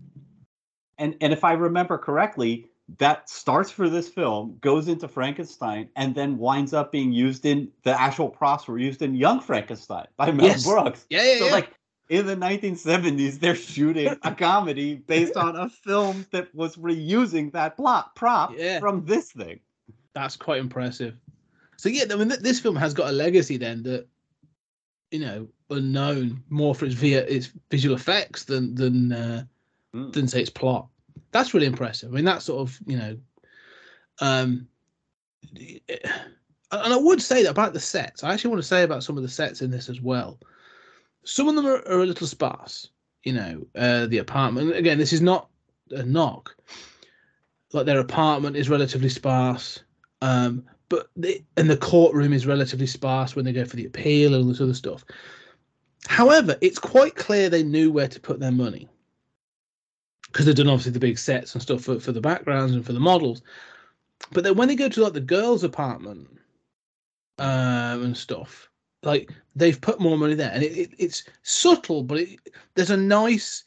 and 0.99 1.15
and 1.21 1.33
if 1.33 1.45
I 1.45 1.53
remember 1.53 1.99
correctly, 1.99 2.67
that 2.99 3.29
starts 3.29 3.71
for 3.71 3.89
this 3.89 4.09
film, 4.09 4.57
goes 4.61 4.89
into 4.89 5.09
Frankenstein, 5.09 5.89
and 5.97 6.15
then 6.15 6.39
winds 6.39 6.73
up 6.73 6.91
being 6.93 7.13
used 7.13 7.45
in 7.45 7.69
the 7.83 8.01
actual 8.01 8.29
props 8.29 8.67
were 8.69 8.79
used 8.79 9.03
in 9.03 9.15
Young 9.15 9.41
Frankenstein 9.41 10.07
by 10.17 10.31
Mel 10.31 10.47
Yes. 10.47 10.65
Brooks. 10.65 11.07
yeah, 11.11 11.23
yeah, 11.23 11.39
So 11.39 11.47
yeah. 11.47 11.53
like 11.53 11.71
in 12.09 12.27
the 12.27 12.37
1970s, 12.37 13.41
they're 13.41 13.57
shooting 13.57 14.15
a 14.23 14.35
comedy 14.39 14.95
based 14.95 15.37
on 15.37 15.57
a 15.57 15.69
film 15.69 16.25
that 16.31 16.55
was 16.55 16.77
reusing 16.77 17.51
that 17.53 17.77
plot 17.77 18.15
prop 18.15 18.53
Yeah. 18.57 18.79
from 18.79 19.05
this 19.05 19.33
thing. 19.33 19.61
That's 20.17 20.35
quite 20.37 20.59
impressive. 20.59 21.15
So 21.77 21.91
yeah, 21.91 22.05
I 22.11 22.17
mean, 22.17 22.31
th- 22.31 22.41
this 22.41 22.59
film 22.59 22.75
has 22.75 22.95
got 22.95 23.11
a 23.11 23.13
legacy 23.13 23.59
then 23.59 23.83
that 23.83 24.07
you 25.11 25.21
know 25.21 25.47
unknown 25.71 26.43
more 26.49 26.75
for 26.75 26.87
its 26.87 26.95
via 26.95 27.23
its 27.27 27.53
visual 27.71 27.95
effects 27.95 28.45
than 28.45 28.75
than 28.75 29.13
uh, 29.13 29.45
Mm. 29.95 30.13
than 30.13 30.27
say 30.29 30.41
its 30.41 30.51
plot. 30.51 30.89
That's 31.33 31.55
really 31.55 31.67
impressive. 31.67 32.11
I 32.11 32.17
mean, 32.17 32.25
that 32.25 32.43
sort 32.43 32.61
of 32.61 32.79
you 32.87 32.97
know, 32.99 33.17
um, 34.21 34.67
and 35.55 36.93
I 36.93 36.97
would 36.97 37.23
say 37.23 37.43
that 37.43 37.51
about 37.51 37.73
the 37.73 37.81
sets. 37.81 38.25
I 38.25 38.33
actually 38.33 38.51
want 38.51 38.63
to 38.63 38.69
say 38.69 38.83
about 38.83 39.05
some 39.05 39.17
of 39.17 39.23
the 39.23 39.29
sets 39.29 39.63
in 39.63 39.71
this 39.71 39.89
as 39.89 40.01
well. 40.01 40.39
Some 41.25 41.49
of 41.49 41.55
them 41.55 41.67
are, 41.67 41.87
are 41.89 42.03
a 42.03 42.07
little 42.07 42.27
sparse. 42.27 42.91
You 43.25 43.35
know, 43.35 43.67
uh, 43.77 44.07
the 44.07 44.19
apartment. 44.19 44.75
Again, 44.77 44.99
this 44.99 45.13
is 45.13 45.21
not 45.21 45.49
a 45.91 46.03
knock. 46.03 46.55
Like 47.73 47.87
their 47.87 48.01
apartment 48.01 48.57
is 48.57 48.69
relatively 48.69 49.09
sparse. 49.09 49.81
Um, 50.23 50.65
but 50.89 51.09
the 51.17 51.43
and 51.57 51.69
the 51.69 51.77
courtroom 51.77 52.33
is 52.33 52.47
relatively 52.47 52.87
sparse 52.87 53.35
when 53.35 53.45
they 53.45 53.53
go 53.53 53.65
for 53.65 53.77
the 53.77 53.87
appeal 53.87 54.35
and 54.35 54.45
all 54.45 54.49
this 54.49 54.61
other 54.61 54.75
stuff. 54.75 55.05
However, 56.07 56.57
it's 56.61 56.79
quite 56.79 57.17
clear 57.17 57.49
they 57.49 57.65
knew 57.65 57.91
where 57.91 58.09
to 58.09 58.21
put 58.21 58.39
their 58.39 58.53
money 58.53 58.89
because 60.29 60.47
they've 60.47 60.55
done 60.55 60.69
obviously 60.69 60.93
the 60.93 61.01
big 61.01 61.19
sets 61.19 61.55
and 61.55 61.63
stuff 61.63 61.83
for, 61.83 61.99
for 61.99 62.13
the 62.13 62.21
backgrounds 62.21 62.73
and 62.75 62.85
for 62.85 62.93
the 62.93 63.01
models. 63.01 63.43
But 64.33 64.45
then 64.45 64.57
when 64.57 64.69
they 64.69 64.77
go 64.77 64.89
to 64.89 65.03
like 65.03 65.13
the 65.13 65.21
girls' 65.21 65.65
apartment 65.65 66.29
um, 67.39 68.05
and 68.05 68.17
stuff, 68.17 68.71
like 69.03 69.31
they've 69.55 69.81
put 69.81 70.01
more 70.01 70.17
money 70.17 70.35
there, 70.35 70.51
and 70.53 70.63
it, 70.63 70.77
it, 70.77 70.91
it's 70.99 71.25
subtle, 71.43 72.03
but 72.03 72.19
it, 72.19 72.39
there's 72.75 72.91
a 72.91 72.97
nice 72.97 73.65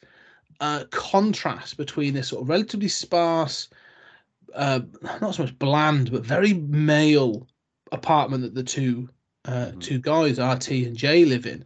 uh, 0.60 0.84
contrast 0.90 1.76
between 1.76 2.14
this 2.14 2.28
sort 2.28 2.42
of 2.42 2.48
relatively 2.48 2.88
sparse 2.88 3.68
uh, 4.54 4.80
not 5.20 5.34
so 5.34 5.42
much 5.44 5.58
bland, 5.58 6.10
but 6.12 6.24
very 6.24 6.54
male 6.54 7.46
apartment 7.92 8.42
that 8.42 8.54
the 8.54 8.62
two 8.62 9.08
uh, 9.46 9.72
Mhm. 9.72 9.80
two 9.80 9.98
guys, 9.98 10.38
RT 10.38 10.84
and 10.84 10.94
Jay, 10.94 11.24
live 11.24 11.46
in. 11.46 11.64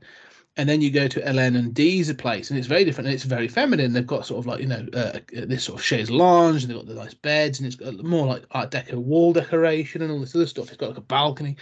And 0.56 0.68
then 0.68 0.80
you 0.80 0.92
go 0.92 1.08
to 1.08 1.26
Ellen 1.26 1.56
and 1.56 1.74
Dee's 1.74 2.12
place, 2.12 2.48
and 2.48 2.56
it's 2.56 2.68
very 2.68 2.84
different. 2.84 3.08
And 3.08 3.14
it's 3.14 3.24
very 3.24 3.48
feminine. 3.48 3.92
They've 3.92 4.06
got 4.06 4.24
sort 4.24 4.38
of 4.38 4.46
like 4.46 4.60
you 4.60 4.68
know 4.68 4.86
uh, 4.94 5.18
this 5.32 5.64
sort 5.64 5.80
of 5.80 5.84
chaise 5.84 6.08
lounge, 6.10 6.62
and 6.62 6.70
they've 6.70 6.78
got 6.78 6.86
the 6.86 6.94
nice 6.94 7.14
beds, 7.14 7.58
and 7.58 7.66
it's 7.66 7.74
got 7.74 8.00
more 8.04 8.26
like 8.26 8.44
Art 8.52 8.70
Deco 8.70 8.94
wall 8.94 9.32
decoration 9.32 10.02
and 10.02 10.12
all 10.12 10.20
this 10.20 10.36
other 10.36 10.46
stuff. 10.46 10.68
It's 10.68 10.76
got 10.76 10.90
like 10.90 10.98
a 10.98 11.00
balcony, 11.00 11.56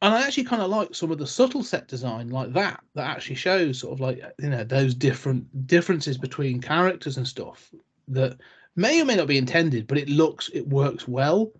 and 0.00 0.14
I 0.14 0.26
actually 0.26 0.44
kind 0.44 0.62
of 0.62 0.70
like 0.70 0.94
some 0.94 1.10
of 1.10 1.18
the 1.18 1.26
subtle 1.26 1.62
set 1.62 1.86
design 1.88 2.30
like 2.30 2.52
that 2.54 2.82
that 2.94 3.10
actually 3.10 3.36
shows 3.36 3.80
sort 3.80 3.92
of 3.92 4.00
like 4.00 4.22
you 4.38 4.48
know 4.48 4.64
those 4.64 4.94
different 4.94 5.66
differences 5.66 6.16
between 6.16 6.62
characters 6.62 7.18
and 7.18 7.28
stuff 7.28 7.70
that 8.08 8.38
may 8.76 9.00
or 9.00 9.04
may 9.04 9.16
not 9.16 9.28
be 9.28 9.38
intended, 9.38 9.86
but 9.86 9.98
it 9.98 10.08
looks 10.08 10.48
it 10.52 10.66
works 10.68 11.08
well. 11.08 11.52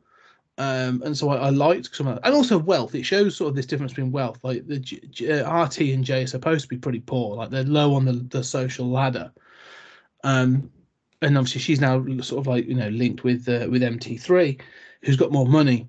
Um, 0.56 1.02
and 1.04 1.16
so 1.16 1.30
I, 1.30 1.46
I 1.46 1.50
liked 1.50 1.94
some 1.94 2.06
of 2.06 2.14
that. 2.14 2.26
and 2.26 2.34
also 2.34 2.58
wealth. 2.58 2.94
It 2.94 3.02
shows 3.02 3.36
sort 3.36 3.48
of 3.48 3.56
this 3.56 3.66
difference 3.66 3.92
between 3.92 4.12
wealth. 4.12 4.38
Like 4.44 4.66
the 4.68 4.78
J- 4.78 5.00
J- 5.10 5.40
uh, 5.40 5.64
RT 5.64 5.80
and 5.80 6.04
J 6.04 6.22
are 6.22 6.26
supposed 6.28 6.62
to 6.62 6.68
be 6.68 6.76
pretty 6.76 7.00
poor, 7.00 7.36
like 7.36 7.50
they're 7.50 7.64
low 7.64 7.94
on 7.94 8.04
the, 8.04 8.12
the 8.12 8.44
social 8.44 8.88
ladder. 8.88 9.32
Um, 10.22 10.70
and 11.22 11.36
obviously 11.36 11.60
she's 11.60 11.80
now 11.80 12.04
sort 12.20 12.40
of 12.40 12.46
like 12.46 12.66
you 12.66 12.74
know 12.74 12.88
linked 12.88 13.24
with 13.24 13.48
uh, 13.48 13.66
with 13.68 13.82
MT3, 13.82 14.60
who's 15.02 15.16
got 15.16 15.32
more 15.32 15.46
money, 15.46 15.88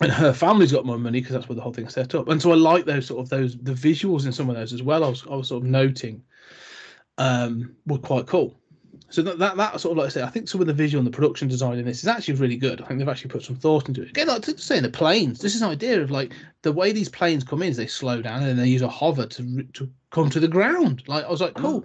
and 0.00 0.12
her 0.12 0.32
family's 0.32 0.72
got 0.72 0.84
more 0.84 0.98
money 0.98 1.20
because 1.20 1.34
that's 1.34 1.48
where 1.48 1.56
the 1.56 1.62
whole 1.62 1.72
thing's 1.72 1.94
set 1.94 2.14
up. 2.14 2.28
And 2.28 2.40
so 2.40 2.52
I 2.52 2.56
like 2.56 2.84
those 2.84 3.06
sort 3.06 3.20
of 3.20 3.30
those 3.30 3.56
the 3.56 3.72
visuals 3.72 4.26
in 4.26 4.32
some 4.32 4.50
of 4.50 4.56
those 4.56 4.72
as 4.72 4.82
well. 4.82 5.04
I 5.04 5.08
was 5.08 5.24
I 5.30 5.34
was 5.34 5.48
sort 5.48 5.62
of 5.62 5.70
noting 5.70 6.22
um, 7.18 7.76
were 7.86 7.98
quite 7.98 8.26
cool. 8.26 8.58
So 9.08 9.22
that, 9.22 9.38
that 9.38 9.56
that 9.56 9.80
sort 9.80 9.92
of 9.92 9.98
like 9.98 10.06
I 10.06 10.10
say, 10.10 10.22
I 10.22 10.30
think 10.30 10.48
some 10.48 10.60
of 10.60 10.66
the 10.66 10.72
visual 10.72 10.98
and 10.98 11.06
the 11.06 11.16
production 11.16 11.46
design 11.46 11.78
in 11.78 11.84
this 11.84 12.02
is 12.02 12.08
actually 12.08 12.34
really 12.34 12.56
good. 12.56 12.80
I 12.80 12.86
think 12.86 12.98
they've 12.98 13.08
actually 13.08 13.30
put 13.30 13.44
some 13.44 13.54
thought 13.54 13.88
into 13.88 14.02
it. 14.02 14.10
Again, 14.10 14.26
like 14.26 14.42
to 14.42 14.58
say 14.58 14.76
in 14.76 14.82
the 14.82 14.90
planes, 14.90 15.40
this 15.40 15.54
is 15.54 15.62
an 15.62 15.70
idea 15.70 16.02
of 16.02 16.10
like 16.10 16.32
the 16.62 16.72
way 16.72 16.90
these 16.90 17.08
planes 17.08 17.44
come 17.44 17.62
in 17.62 17.70
is 17.70 17.76
they 17.76 17.86
slow 17.86 18.20
down 18.20 18.42
and 18.42 18.58
they 18.58 18.66
use 18.66 18.82
a 18.82 18.88
hover 18.88 19.26
to 19.26 19.62
to 19.74 19.88
come 20.10 20.28
to 20.30 20.40
the 20.40 20.48
ground. 20.48 21.04
Like 21.06 21.24
I 21.24 21.30
was 21.30 21.40
like, 21.40 21.54
cool. 21.54 21.84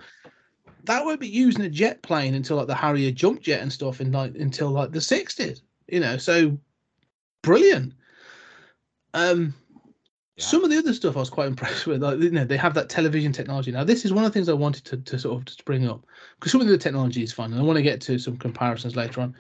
That 0.86 1.06
won't 1.06 1.20
be 1.20 1.28
using 1.28 1.62
a 1.64 1.70
jet 1.70 2.02
plane 2.02 2.34
until 2.34 2.58
like 2.58 2.66
the 2.66 2.74
Harrier 2.76 3.12
jump 3.12 3.42
jet 3.42 3.62
and 3.62 3.72
stuff 3.72 4.02
in 4.02 4.12
like 4.12 4.34
until 4.36 4.70
like 4.70 4.92
the 4.92 5.02
sixties. 5.02 5.62
You 5.88 6.00
know, 6.00 6.18
so 6.18 6.58
brilliant. 7.44 7.94
Um, 9.14 9.54
Yeah. 10.38 10.46
some 10.46 10.64
of 10.64 10.70
the 10.70 10.78
other 10.78 10.94
stuff 10.94 11.18
I 11.18 11.20
was 11.20 11.30
quite 11.30 11.48
impressed 11.48 11.88
with. 11.88 12.02
Like, 12.02 12.20
you 12.20 12.32
know, 12.32 12.46
they 12.46 12.58
have 12.58 12.74
that 12.76 12.90
television 12.90 13.32
technology. 13.32 13.72
Now, 13.72 13.84
this 13.84 14.06
is 14.06 14.14
one 14.14 14.24
of 14.24 14.32
the 14.32 14.34
things 14.34 14.50
I 14.50 14.54
wanted 14.54 14.86
to, 14.86 14.98
to 14.98 15.20
sort 15.20 15.38
of 15.38 15.46
just 15.46 15.66
bring 15.66 15.88
up 15.88 16.06
because 16.40 16.52
some 16.52 16.62
of 16.62 16.68
the 16.68 16.78
technology 16.78 17.24
is 17.24 17.34
fun, 17.34 17.52
and 17.52 17.62
I 17.62 17.64
want 17.64 17.78
to 17.78 17.84
get 17.84 18.02
to 18.02 18.18
some 18.18 18.38
comparisons 18.38 18.96
later 18.96 19.22
on. 19.22 19.36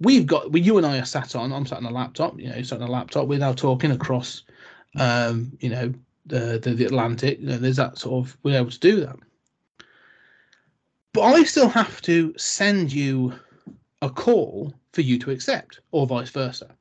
We've 0.00 0.26
got, 0.26 0.50
well, 0.50 0.62
you 0.62 0.76
and 0.76 0.86
I 0.86 0.98
are 0.98 1.04
sat 1.04 1.34
on. 1.36 1.52
I'm 1.52 1.66
sat 1.66 1.78
on 1.78 1.86
a 1.86 1.90
laptop. 1.90 2.38
You 2.38 2.48
know, 2.48 2.56
you're 2.56 2.64
sat 2.64 2.80
on 2.82 2.88
a 2.88 2.92
laptop. 2.92 3.26
We're 3.28 3.38
now 3.38 3.52
talking 3.52 3.90
across, 3.90 4.42
um, 4.98 5.52
you 5.60 5.70
know, 5.70 5.94
the, 6.26 6.58
the 6.62 6.74
the 6.74 6.84
Atlantic. 6.84 7.40
You 7.40 7.46
know, 7.46 7.58
there's 7.58 7.76
that 7.76 7.98
sort 7.98 8.26
of 8.26 8.36
we're 8.42 8.58
able 8.58 8.70
to 8.70 8.78
do 8.80 9.00
that. 9.00 9.16
But 11.12 11.22
I 11.22 11.44
still 11.44 11.68
have 11.68 12.02
to 12.02 12.34
send 12.36 12.92
you 12.92 13.34
a 14.02 14.10
call 14.10 14.74
for 14.92 15.00
you 15.00 15.18
to 15.20 15.30
accept, 15.30 15.80
or 15.92 16.06
vice 16.06 16.30
versa. 16.30 16.74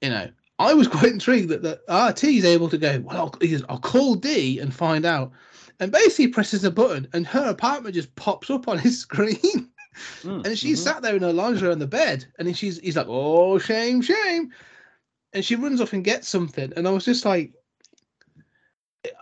You 0.00 0.10
know, 0.10 0.28
I 0.58 0.74
was 0.74 0.88
quite 0.88 1.12
intrigued 1.12 1.48
that 1.50 1.62
the 1.62 1.80
RT 1.92 2.24
is 2.24 2.44
able 2.44 2.68
to 2.70 2.78
go, 2.78 3.00
well, 3.00 3.16
I'll, 3.16 3.28
goes, 3.30 3.62
I'll 3.68 3.78
call 3.78 4.14
D 4.14 4.58
and 4.58 4.72
find 4.72 5.04
out. 5.04 5.32
And 5.78 5.92
basically 5.92 6.28
presses 6.28 6.64
a 6.64 6.70
button 6.70 7.06
and 7.12 7.26
her 7.26 7.50
apartment 7.50 7.94
just 7.94 8.14
pops 8.14 8.48
up 8.50 8.66
on 8.68 8.78
his 8.78 8.98
screen. 9.02 9.70
Mm, 10.22 10.46
and 10.46 10.58
she's 10.58 10.80
mhm. 10.80 10.84
sat 10.84 11.02
there 11.02 11.16
in 11.16 11.22
her 11.22 11.32
lingerie 11.32 11.70
on 11.70 11.78
the 11.78 11.86
bed. 11.86 12.24
And 12.38 12.56
she's 12.56 12.78
he's 12.80 12.96
like, 12.96 13.06
oh, 13.08 13.58
shame, 13.58 14.00
shame. 14.02 14.52
And 15.32 15.44
she 15.44 15.56
runs 15.56 15.80
off 15.80 15.92
and 15.92 16.04
gets 16.04 16.28
something. 16.28 16.72
And 16.76 16.88
I 16.88 16.90
was 16.90 17.04
just 17.04 17.24
like, 17.24 17.52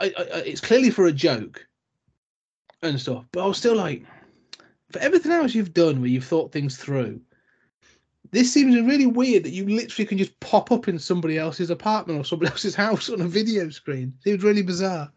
I, 0.00 0.06
I, 0.16 0.22
I- 0.22 0.38
it's 0.46 0.60
clearly 0.60 0.90
for 0.90 1.06
a 1.06 1.12
joke 1.12 1.66
and 2.82 3.00
stuff. 3.00 3.24
But 3.32 3.44
I 3.44 3.46
was 3.46 3.58
still 3.58 3.76
like, 3.76 4.04
for 4.90 5.00
everything 5.00 5.32
else 5.32 5.54
you've 5.54 5.74
done 5.74 6.00
where 6.00 6.10
you've 6.10 6.24
thought 6.24 6.52
things 6.52 6.76
through, 6.76 7.20
this 8.34 8.52
seems 8.52 8.74
really 8.80 9.06
weird 9.06 9.44
that 9.44 9.52
you 9.52 9.66
literally 9.68 10.06
can 10.06 10.18
just 10.18 10.38
pop 10.40 10.72
up 10.72 10.88
in 10.88 10.98
somebody 10.98 11.38
else's 11.38 11.70
apartment 11.70 12.18
or 12.20 12.24
somebody 12.24 12.50
else's 12.52 12.74
house 12.74 13.08
on 13.08 13.20
a 13.20 13.28
video 13.28 13.68
screen. 13.70 14.12
Seems 14.24 14.42
really 14.42 14.62
bizarre. 14.62 15.10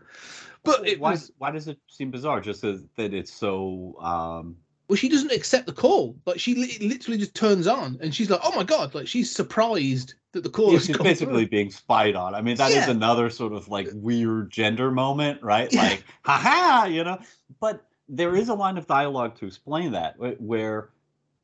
But 0.64 0.88
it 0.88 1.00
why, 1.00 1.12
was 1.12 1.32
why 1.38 1.52
does 1.52 1.68
it 1.68 1.80
seem 1.88 2.12
bizarre? 2.12 2.42
Just 2.42 2.62
that 2.62 2.86
it's 2.98 3.32
so 3.32 3.96
um, 4.00 4.58
well, 4.88 4.98
she 4.98 5.10
doesn't 5.10 5.32
accept 5.32 5.66
the 5.66 5.74
call. 5.74 6.16
Like 6.26 6.40
she 6.40 6.56
li- 6.56 6.78
literally 6.88 7.18
just 7.18 7.36
turns 7.36 7.68
on, 7.68 7.98
and 8.02 8.14
she's 8.14 8.30
like, 8.30 8.42
"Oh 8.44 8.56
my 8.56 8.64
god!" 8.64 8.94
Like 8.96 9.08
she's 9.08 9.34
surprised 9.34 10.14
that 10.32 10.44
the 10.44 10.50
call 10.50 10.72
Yeah, 10.72 10.78
is 10.78 10.86
she's 10.86 10.98
basically 10.98 11.46
being 11.46 11.72
spied 11.72 12.16
on. 12.16 12.36
I 12.36 12.42
mean, 12.42 12.58
that 12.58 12.72
is 12.72 12.88
Yeah. 12.88 12.92
another 12.92 13.30
sort 13.30 13.54
of 13.54 13.68
like 13.68 13.88
weird 13.94 14.52
gender 14.52 14.92
moment, 14.92 15.42
right? 15.42 15.74
Like, 15.74 16.04
haha, 16.24 16.86
you 16.88 17.04
know. 17.04 17.20
But 17.60 17.86
there 18.10 18.36
is 18.36 18.50
a 18.50 18.54
line 18.54 18.78
of 18.78 18.88
dialogue 18.88 19.38
to 19.40 19.46
explain 19.46 19.92
that, 19.92 20.16
where 20.40 20.90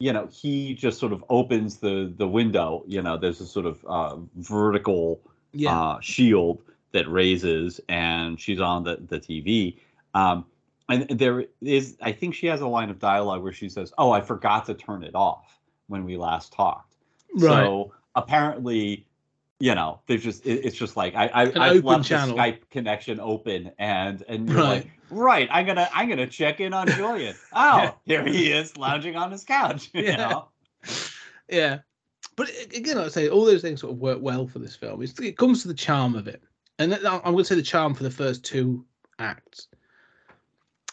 you 0.03 0.11
know 0.11 0.27
he 0.27 0.73
just 0.73 0.99
sort 0.99 1.13
of 1.13 1.23
opens 1.29 1.77
the 1.77 2.13
the 2.17 2.27
window. 2.27 2.83
You 2.85 3.01
know, 3.01 3.15
there's 3.17 3.39
a 3.39 3.47
sort 3.47 3.65
of 3.65 3.85
uh, 3.87 4.17
vertical 4.35 5.21
Yeah, 5.53 5.79
uh, 5.79 5.99
shield 6.01 6.61
that 6.91 7.09
raises, 7.09 7.79
and 7.87 8.37
she's 8.39 8.59
on 8.59 8.83
the 8.83 8.97
the 9.07 9.17
TV. 9.17 9.77
Um, 10.13 10.45
and 10.89 11.07
there 11.07 11.45
is, 11.61 11.95
I 12.01 12.11
think 12.11 12.35
she 12.35 12.47
has 12.47 12.59
a 12.59 12.67
line 12.67 12.89
of 12.89 12.99
dialogue 12.99 13.41
where 13.43 13.53
she 13.53 13.69
says, 13.69 13.93
"Oh, 13.97 14.11
I 14.11 14.19
forgot 14.19 14.65
to 14.65 14.73
turn 14.73 15.03
it 15.03 15.15
off 15.15 15.57
when 15.87 16.03
we 16.03 16.17
last 16.17 16.51
talked." 16.51 16.97
right. 17.35 17.63
So 17.63 17.93
apparently, 18.15 19.07
you 19.63 19.73
know, 19.75 20.01
there's 20.07 20.21
just 20.21 20.45
it, 20.45 20.65
it's 20.65 20.75
just 20.75 20.97
like 20.97 21.15
I, 21.15 21.27
I 21.27 21.41
I've 21.69 21.85
left 21.85 22.05
channel. 22.05 22.35
the 22.35 22.41
Skype 22.41 22.69
connection 22.69 23.21
open, 23.21 23.71
and 23.79 24.21
and 24.27 24.49
you're 24.49 24.57
Right. 24.57 24.83
like, 24.83 24.91
right, 25.09 25.47
I'm 25.49 25.65
gonna 25.65 25.89
I'm 25.93 26.09
gonna 26.09 26.27
check 26.27 26.59
in 26.59 26.73
on 26.73 26.85
Julian. 26.89 27.37
Oh, 27.53 27.95
here 28.03 28.25
he 28.25 28.51
is 28.51 28.75
lounging 28.75 29.15
on 29.15 29.31
his 29.31 29.45
couch. 29.45 29.89
You 29.93 30.03
Yeah. 30.03 30.17
know? 30.17 30.49
Yeah, 31.49 31.79
but 32.35 32.49
again, 32.75 32.97
I'd 32.97 33.13
say, 33.13 33.29
all 33.29 33.45
those 33.45 33.61
things 33.61 33.79
sort 33.79 33.93
of 33.93 33.99
work 33.99 34.17
well 34.21 34.47
for 34.47 34.59
this 34.59 34.75
film. 34.75 35.01
It's, 35.01 35.17
it 35.21 35.37
comes 35.37 35.61
to 35.61 35.69
the 35.69 35.73
charm 35.73 36.15
of 36.15 36.27
it, 36.27 36.43
and 36.79 36.93
I'm 36.93 37.21
going 37.21 37.37
to 37.37 37.45
say 37.45 37.55
the 37.55 37.61
charm 37.61 37.93
for 37.93 38.03
the 38.03 38.11
first 38.11 38.43
two 38.43 38.85
acts. 39.19 39.69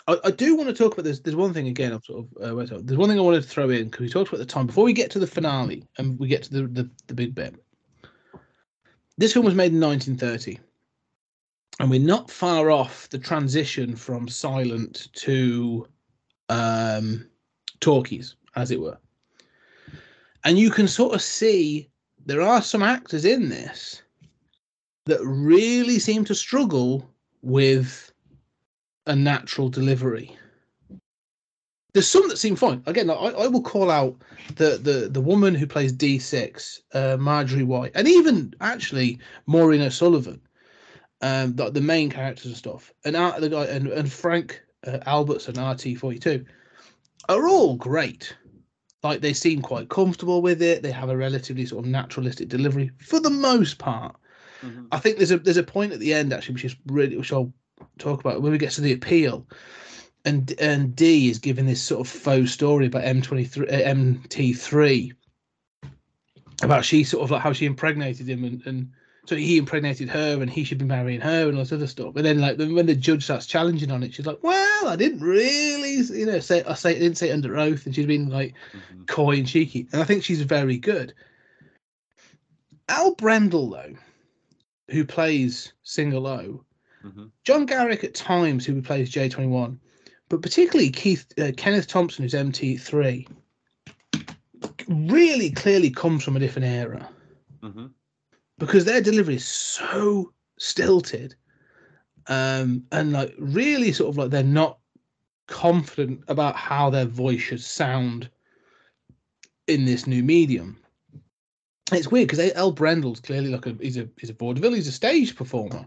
I, 0.07 0.17
I 0.25 0.31
do 0.31 0.55
want 0.55 0.69
to 0.69 0.75
talk 0.75 0.93
about 0.93 1.05
this. 1.05 1.19
There's 1.19 1.35
one 1.35 1.53
thing 1.53 1.67
again. 1.67 1.93
I'm 1.93 2.03
sort 2.05 2.25
of 2.25 2.43
uh, 2.61 2.79
there's 2.83 2.99
one 2.99 3.09
thing 3.09 3.19
I 3.19 3.23
wanted 3.23 3.43
to 3.43 3.49
throw 3.49 3.69
in 3.71 3.87
because 3.87 4.01
we 4.01 4.09
talked 4.09 4.29
about 4.29 4.39
the 4.39 4.47
time 4.47 4.67
before 4.69 4.85
we 4.85 4.93
get 4.93 5.11
to 5.11 5.19
the 5.19 5.27
finale 5.27 5.83
and 5.99 6.17
we 6.21 6.29
get 6.29 6.45
to 6.45 6.53
the 6.53 6.63
the, 6.69 6.91
the 7.09 7.15
big 7.15 7.35
bit. 7.35 7.57
This 9.21 9.33
film 9.33 9.45
was 9.45 9.55
made 9.55 9.73
in 9.73 9.81
1930, 9.81 10.59
and 11.79 11.91
we're 11.91 12.01
not 12.01 12.31
far 12.31 12.71
off 12.71 13.09
the 13.11 13.19
transition 13.19 13.95
from 13.95 14.29
silent 14.29 15.09
to 15.13 15.87
um, 16.49 17.29
talkies, 17.81 18.35
as 18.57 18.73
it 18.73 18.81
were 18.81 18.99
and 20.45 20.59
you 20.59 20.71
can 20.71 20.89
sort 20.89 21.15
of 21.15 21.23
see 21.23 21.89
there 22.27 22.43
are 22.43 22.63
some 22.63 22.83
actors 22.83 23.25
in 23.25 23.49
this 23.49 24.03
that 25.07 25.21
really 25.25 25.99
seem 25.99 26.25
to 26.25 26.35
struggle 26.35 27.09
with 27.43 28.13
a 29.07 29.17
natural 29.17 29.69
delivery. 29.69 30.37
There's 31.93 32.09
some 32.09 32.29
that 32.29 32.39
seem 32.39 32.57
fine. 32.57 32.83
Again, 32.87 33.11
I, 33.11 33.15
I 33.15 33.47
will 33.49 33.63
call 33.63 33.91
out 33.91 34.17
the 34.57 34.79
the 34.79 35.09
the 35.11 35.21
woman 35.21 35.55
who 35.55 35.67
plays 35.67 35.93
D6, 35.93 36.79
uh, 36.95 37.17
Marjorie 37.19 37.65
White, 37.65 37.93
and 37.95 38.07
even 38.07 38.55
actually 38.61 39.19
Maureen 39.47 39.83
O'Sullivan, 39.83 40.41
um, 41.21 41.57
the, 41.57 41.71
the 41.71 41.81
main 41.81 42.11
characters 42.11 42.47
and 42.47 42.57
stuff, 42.57 42.93
and 43.05 43.17
Art, 43.17 43.41
the 43.41 43.49
guy 43.49 43.65
and, 43.65 43.89
and 43.89 44.13
Frank 44.13 44.63
uh, 44.87 44.99
Albertson, 45.07 45.55
RT42, 45.55 46.45
are 47.29 47.49
all 47.49 47.77
great 47.77 48.35
like 49.03 49.21
they 49.21 49.33
seem 49.33 49.63
quite 49.63 49.89
comfortable 49.89 50.43
with 50.43 50.61
it. 50.63 50.83
They 50.83 50.91
have 50.91 51.09
a 51.09 51.17
relatively 51.17 51.65
sort 51.67 51.85
of 51.85 51.91
naturalistic 51.91 52.49
delivery 52.49 52.91
for 52.99 53.21
the 53.21 53.31
most 53.31 53.79
part. 53.79 54.15
Mhm. 54.63 54.89
I 54.93 54.99
think 54.99 55.17
there's 55.17 55.31
a 55.31 55.39
there's 55.39 55.57
a 55.57 55.63
point 55.63 55.93
at 55.93 56.01
the 56.01 56.13
end 56.13 56.33
actually, 56.33 56.55
which 56.55 56.65
is 56.67 56.77
really 56.87 57.17
which 57.17 57.33
I'll 57.33 57.53
talk 57.99 58.21
about 58.21 58.43
when 58.43 58.53
we 58.53 58.59
get 58.59 58.73
to 58.73 58.81
the 58.83 58.93
appeal, 58.93 59.47
and 60.25 60.53
and 60.61 60.95
D 60.95 61.29
is 61.29 61.39
giving 61.39 61.67
this 61.67 61.83
sort 61.83 62.01
of 62.01 62.09
faux 62.13 62.51
story 62.53 62.87
about 62.87 63.05
M 63.05 63.23
twenty 63.23 63.45
three 63.45 63.69
MT 63.69 64.53
three 64.53 65.13
about 66.63 66.85
she 66.85 67.05
sort 67.05 67.25
of 67.25 67.31
like 67.31 67.43
how 67.43 67.53
she 67.53 67.67
impregnated 67.67 68.29
him 68.29 68.45
and 68.45 68.63
and 68.67 68.91
so 69.27 69.37
he 69.37 69.59
impregnated 69.59 70.09
her 70.09 70.41
and 70.41 70.51
he 70.51 70.65
should 70.65 70.79
be 70.79 70.85
marrying 70.85 71.21
her 71.21 71.49
and 71.49 71.57
all 71.57 71.63
this 71.63 71.73
other 71.73 71.87
stuff. 71.87 72.17
And 72.17 72.25
then 72.25 72.41
like 72.41 72.59
when 72.59 72.87
the 72.87 72.97
judge 72.97 73.25
starts 73.25 73.47
challenging 73.47 73.91
on 73.91 74.03
it, 74.03 74.15
she's 74.15 74.27
like, 74.27 74.43
well, 74.43 74.89
I 74.89 74.97
didn't 74.97 75.21
really 75.21 75.93
you 75.93 76.27
know 76.27 76.41
say 76.41 76.63
I 76.65 76.75
say 76.75 76.97
I 76.97 76.99
didn't 76.99 77.19
say 77.19 77.31
it 77.31 77.35
under 77.35 77.57
oath, 77.57 77.87
and 77.87 77.95
she's 77.95 78.07
been 78.07 78.29
like 78.29 78.55
Mhm. 78.75 79.07
coy 79.07 79.37
and 79.37 79.47
cheeky, 79.47 79.89
and 79.93 80.03
I 80.03 80.05
think 80.05 80.25
she's 80.25 80.43
very 80.43 80.79
good. 80.79 81.15
El 82.89 83.15
Brendel, 83.15 83.71
though, 83.71 83.95
who 84.91 85.05
plays 85.05 85.73
Single 85.85 86.27
O, 86.27 86.65
Mhm. 87.05 87.31
John 87.45 87.67
Garrick 87.67 88.03
at 88.03 88.15
times, 88.15 88.67
who 88.67 88.83
plays 88.83 89.11
J21, 89.11 89.79
but 90.31 90.41
particularly 90.41 90.89
Keith 90.91 91.27
uh, 91.39 91.51
Kenneth 91.57 91.89
Thompson, 91.89 92.23
who's 92.23 92.33
MT3, 92.33 93.27
really 94.89 95.51
clearly 95.51 95.91
comes 95.91 96.25
from 96.25 96.37
a 96.37 96.41
different 96.41 96.67
era. 96.67 97.07
Mhm. 97.63 97.91
because 98.59 98.87
their 98.87 99.03
delivery 99.03 99.35
is 99.37 99.45
so 99.45 100.33
stilted 100.59 101.35
um 102.29 102.83
and 102.93 103.13
like 103.13 103.35
really 103.39 103.93
sort 103.93 104.09
of 104.09 104.17
like 104.17 104.31
they're 104.31 104.43
not 104.43 104.79
confident 105.47 106.23
about 106.29 106.57
how 106.57 106.89
their 106.89 107.05
voice 107.05 107.41
should 107.41 107.61
sound 107.61 108.31
in 109.67 109.85
this 109.85 110.07
new 110.07 110.23
medium. 110.23 110.79
It's 111.93 112.11
weird 112.11 112.29
because 112.29 112.53
El 112.55 112.73
Brendel's 112.73 113.21
clearly 113.21 113.49
like 113.51 113.67
a 113.67 113.75
he's 113.81 113.97
a 113.99 114.09
he's 114.19 114.31
a 114.31 114.35
vaudeville 114.35 114.73
he's 114.75 114.89
a 114.89 114.93
stage 114.93 115.35
performer 115.37 115.85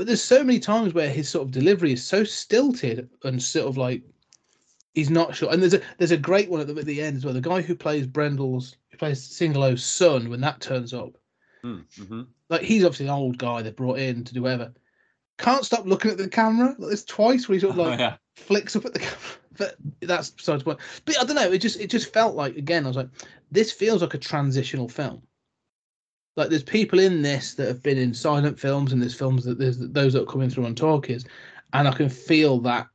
but 0.00 0.06
there's 0.06 0.22
so 0.24 0.42
many 0.42 0.58
times 0.58 0.94
where 0.94 1.10
his 1.10 1.28
sort 1.28 1.44
of 1.46 1.52
delivery 1.52 1.92
is 1.92 2.02
so 2.04 2.24
stilted 2.24 3.10
and 3.24 3.42
sort 3.42 3.66
of 3.66 3.76
like 3.76 4.02
he's 4.94 5.10
not 5.10 5.34
sure 5.36 5.52
and 5.52 5.60
there's 5.62 5.74
a 5.74 5.80
there's 5.98 6.10
a 6.10 6.16
great 6.16 6.48
one 6.50 6.60
at 6.60 6.66
the, 6.66 6.74
at 6.74 6.86
the 6.86 7.02
end 7.02 7.16
as 7.18 7.24
well 7.24 7.34
the 7.34 7.40
guy 7.40 7.60
who 7.60 7.74
plays 7.74 8.06
Brendel's 8.06 8.76
who 8.90 8.96
plays 8.96 9.22
Single 9.22 9.62
O's 9.62 9.84
son 9.84 10.30
when 10.30 10.40
that 10.40 10.60
turns 10.60 10.94
up 10.94 11.12
Mm, 11.62 11.84
mhm. 11.98 12.26
like 12.48 12.62
he's 12.62 12.84
obviously 12.84 13.04
an 13.06 13.12
old 13.12 13.36
guy 13.36 13.60
they 13.60 13.70
brought 13.70 13.98
in 13.98 14.24
to 14.24 14.32
do 14.32 14.40
whatever. 14.42 14.72
Can't 15.36 15.64
stop 15.64 15.84
looking 15.84 16.10
at 16.10 16.16
the 16.16 16.26
camera. 16.28 16.68
Like, 16.78 16.88
there's 16.88 17.04
twice 17.04 17.48
where 17.48 17.56
he 17.56 17.60
sort 17.60 17.74
of 17.74 17.78
Oh, 17.80 17.82
like 17.90 17.98
yeah. 17.98 18.16
flicks 18.34 18.76
up 18.76 18.86
at 18.86 18.94
the 18.94 18.98
camera. 19.08 19.18
But 19.58 19.76
that's 20.00 20.30
besides 20.30 20.62
the 20.62 20.64
point. 20.64 20.80
But 21.04 21.20
I 21.20 21.24
don't 21.24 21.36
know. 21.36 21.52
It 21.52 21.58
just 21.58 21.78
it 21.78 21.90
just 21.90 22.14
felt 22.14 22.34
like 22.34 22.56
again. 22.56 22.84
I 22.84 22.88
was 22.88 22.96
like, 22.96 23.10
this 23.50 23.72
feels 23.72 24.00
like 24.00 24.14
a 24.14 24.18
transitional 24.18 24.88
film. 24.88 25.20
Like 26.36 26.48
there's 26.48 26.62
people 26.62 26.98
in 26.98 27.22
this 27.22 27.54
that 27.54 27.66
have 27.66 27.82
been 27.82 27.98
in 27.98 28.14
silent 28.14 28.58
films, 28.58 28.92
and 28.92 29.02
there's 29.02 29.14
films 29.14 29.44
that 29.44 29.58
there's 29.58 29.78
those 29.78 30.12
that 30.12 30.22
are 30.22 30.32
coming 30.32 30.50
through 30.50 30.66
on 30.66 30.74
talkies, 30.74 31.24
and 31.72 31.88
I 31.88 31.92
can 31.92 32.08
feel 32.08 32.58
that 32.60 32.88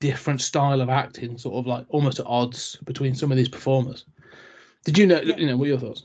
different 0.00 0.40
style 0.40 0.80
of 0.80 0.88
acting, 0.88 1.38
sort 1.38 1.56
of 1.56 1.66
like 1.66 1.86
almost 1.88 2.18
at 2.18 2.26
odds 2.26 2.76
between 2.84 3.14
some 3.14 3.30
of 3.30 3.36
these 3.36 3.48
performers. 3.48 4.04
Did 4.84 4.98
you 4.98 5.06
know? 5.06 5.20
Yeah. 5.20 5.36
You 5.36 5.46
know, 5.46 5.56
what 5.56 5.66
are 5.66 5.68
your 5.68 5.78
thoughts? 5.78 6.04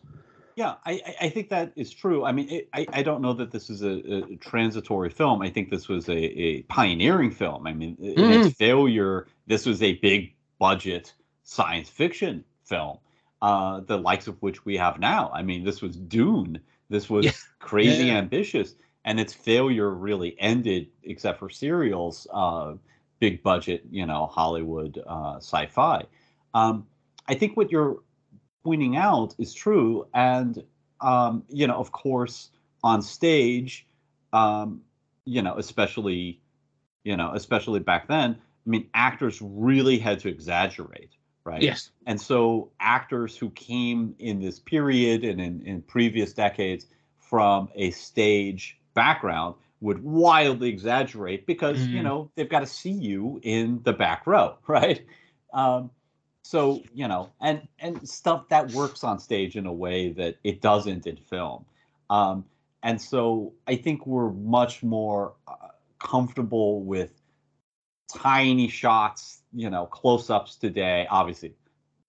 Yeah, 0.55 0.73
I, 0.87 1.15
I- 1.21 1.29
think 1.29 1.49
that 1.49 1.71
is 1.75 1.93
true. 1.93 2.25
I 2.25 2.31
mean, 2.31 2.49
it, 2.49 2.69
I, 2.73 2.87
I 2.91 3.03
don't 3.03 3.21
know 3.21 3.33
that 3.33 3.51
this 3.51 3.69
is 3.69 3.83
a, 3.83 4.23
a 4.31 4.35
transitory 4.37 5.11
film. 5.11 5.43
I 5.43 5.51
think 5.51 5.69
this 5.69 5.87
was 5.87 6.09
a, 6.09 6.17
a 6.17 6.61
pioneering 6.63 7.29
film. 7.29 7.67
I 7.67 7.73
mean, 7.73 7.95
in 7.99 8.31
its 8.31 8.47
mm. 8.49 8.55
failure, 8.55 9.27
this 9.45 9.67
was 9.67 9.83
a 9.83 9.93
big 9.95 10.33
budget 10.57 11.13
science 11.43 11.89
fiction 11.89 12.43
film, 12.65 12.97
uh, 13.41 13.81
the 13.81 13.97
likes 13.97 14.27
of 14.27 14.41
which 14.41 14.65
we 14.65 14.77
have 14.77 14.99
now. 14.99 15.31
I 15.33 15.43
mean, 15.43 15.63
this 15.63 15.81
was 15.81 15.95
Dune. 15.95 16.59
This 16.89 17.09
was 17.09 17.25
Yeah. 17.25 17.31
crazy 17.59 18.07
Yeah. 18.07 18.17
ambitious, 18.17 18.75
and 19.05 19.19
its 19.19 19.33
failure 19.33 19.91
really 19.91 20.35
ended, 20.39 20.87
except 21.03 21.39
for 21.39 21.49
serials, 21.49 22.27
uh, 22.33 22.75
big 23.19 23.41
budget, 23.43 23.83
you 23.89 24.05
know, 24.05 24.27
Hollywood 24.27 25.01
uh, 25.07 25.37
sci-fi. 25.37 26.03
Um, 26.53 26.87
I 27.27 27.35
think 27.35 27.57
what 27.57 27.71
you're 27.71 27.97
pointing 28.63 28.95
out 28.97 29.35
is 29.37 29.53
true 29.53 30.07
and 30.13 30.63
um 31.01 31.43
you 31.49 31.67
know 31.67 31.75
of 31.75 31.91
course 31.91 32.49
on 32.83 33.01
stage 33.01 33.87
um 34.33 34.81
you 35.25 35.41
know 35.41 35.55
especially 35.57 36.41
you 37.03 37.15
know 37.15 37.31
especially 37.33 37.79
back 37.79 38.07
then 38.07 38.31
i 38.65 38.69
mean 38.69 38.89
actors 38.93 39.41
really 39.41 39.97
had 39.97 40.19
to 40.19 40.27
exaggerate 40.27 41.11
right 41.47 41.61
Yes. 41.63 41.91
and 42.05 42.19
so 42.21 42.69
actors 42.79 43.37
who 43.37 43.49
came 43.51 44.15
in 44.19 44.39
this 44.39 44.59
period 44.59 45.23
and 45.23 45.41
in, 45.41 45.61
in 45.63 45.81
previous 45.83 46.33
decades 46.33 46.87
from 47.17 47.69
a 47.75 47.91
stage 47.91 48.77
background 48.93 49.55
would 49.81 50.03
wildly 50.03 50.69
exaggerate 50.69 51.45
because 51.47 51.89
you 51.91 52.01
Mhm. 52.01 52.03
know 52.03 52.31
they've 52.35 52.49
got 52.49 52.61
to 52.61 52.67
see 52.67 52.91
you 52.91 53.39
in 53.43 53.81
the 53.83 53.93
back 53.93 54.27
row 54.27 54.57
right 54.67 55.05
um, 55.53 55.91
so 56.43 56.83
you 56.93 57.07
know 57.07 57.31
and 57.41 57.67
and 57.79 58.07
stuff 58.07 58.47
that 58.49 58.69
works 58.71 59.03
on 59.03 59.19
stage 59.19 59.55
in 59.55 59.65
a 59.65 59.73
way 59.73 60.09
that 60.09 60.37
it 60.43 60.61
doesn't 60.61 61.07
in 61.07 61.17
film 61.17 61.65
um, 62.09 62.45
and 62.83 63.01
so 63.01 63.53
i 63.67 63.75
think 63.75 64.05
we're 64.07 64.31
much 64.31 64.83
more 64.83 65.33
uh, 65.47 65.69
comfortable 65.99 66.81
with 66.83 67.11
tiny 68.07 68.67
shots 68.67 69.41
you 69.53 69.69
know 69.69 69.85
close-ups 69.85 70.55
today. 70.55 71.07
Obviously 71.09 71.53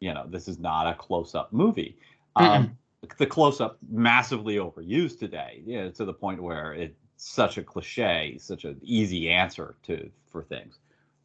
you 0.01 0.13
know 0.15 0.27
this 0.29 0.49
is 0.49 0.59
not 0.59 0.87
a 0.87 0.95
close-up 0.95 1.53
movie. 1.53 1.97
Um, 2.37 2.77
the 3.19 3.27
close-up 3.27 3.79
massively 3.91 4.57
overused 4.57 5.19
today 5.19 5.63
you 5.65 5.81
know, 5.81 5.91
to 5.91 6.05
the 6.05 6.13
point 6.13 6.43
where 6.43 6.73
it's 6.75 6.95
such 7.17 7.59
a 7.59 7.63
cliche 7.63 8.37
such 8.39 8.65
an 8.65 8.79
easy 8.83 9.29
answer 9.29 9.77
to 9.85 10.11
for 10.31 10.43
things. 10.43 10.79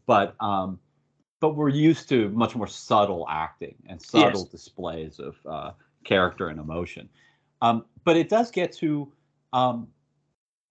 But 0.05 0.36
um 0.39 0.80
but 1.43 1.57
we're 1.57 1.68
used 1.68 2.07
to 2.07 2.30
much 2.30 2.55
more 2.55 2.68
subtle 2.68 3.28
acting 3.30 3.76
and 3.88 4.01
subtle 4.01 4.45
displays 4.45 5.20
of 5.20 5.36
uh, 5.45 5.72
character 6.05 6.47
and 6.47 6.57
emotion. 6.57 7.09
Um, 7.61 7.84
but 8.05 8.16
it 8.16 8.30
does 8.30 8.49
get 8.49 8.72
to 8.78 9.11
um, 9.51 9.89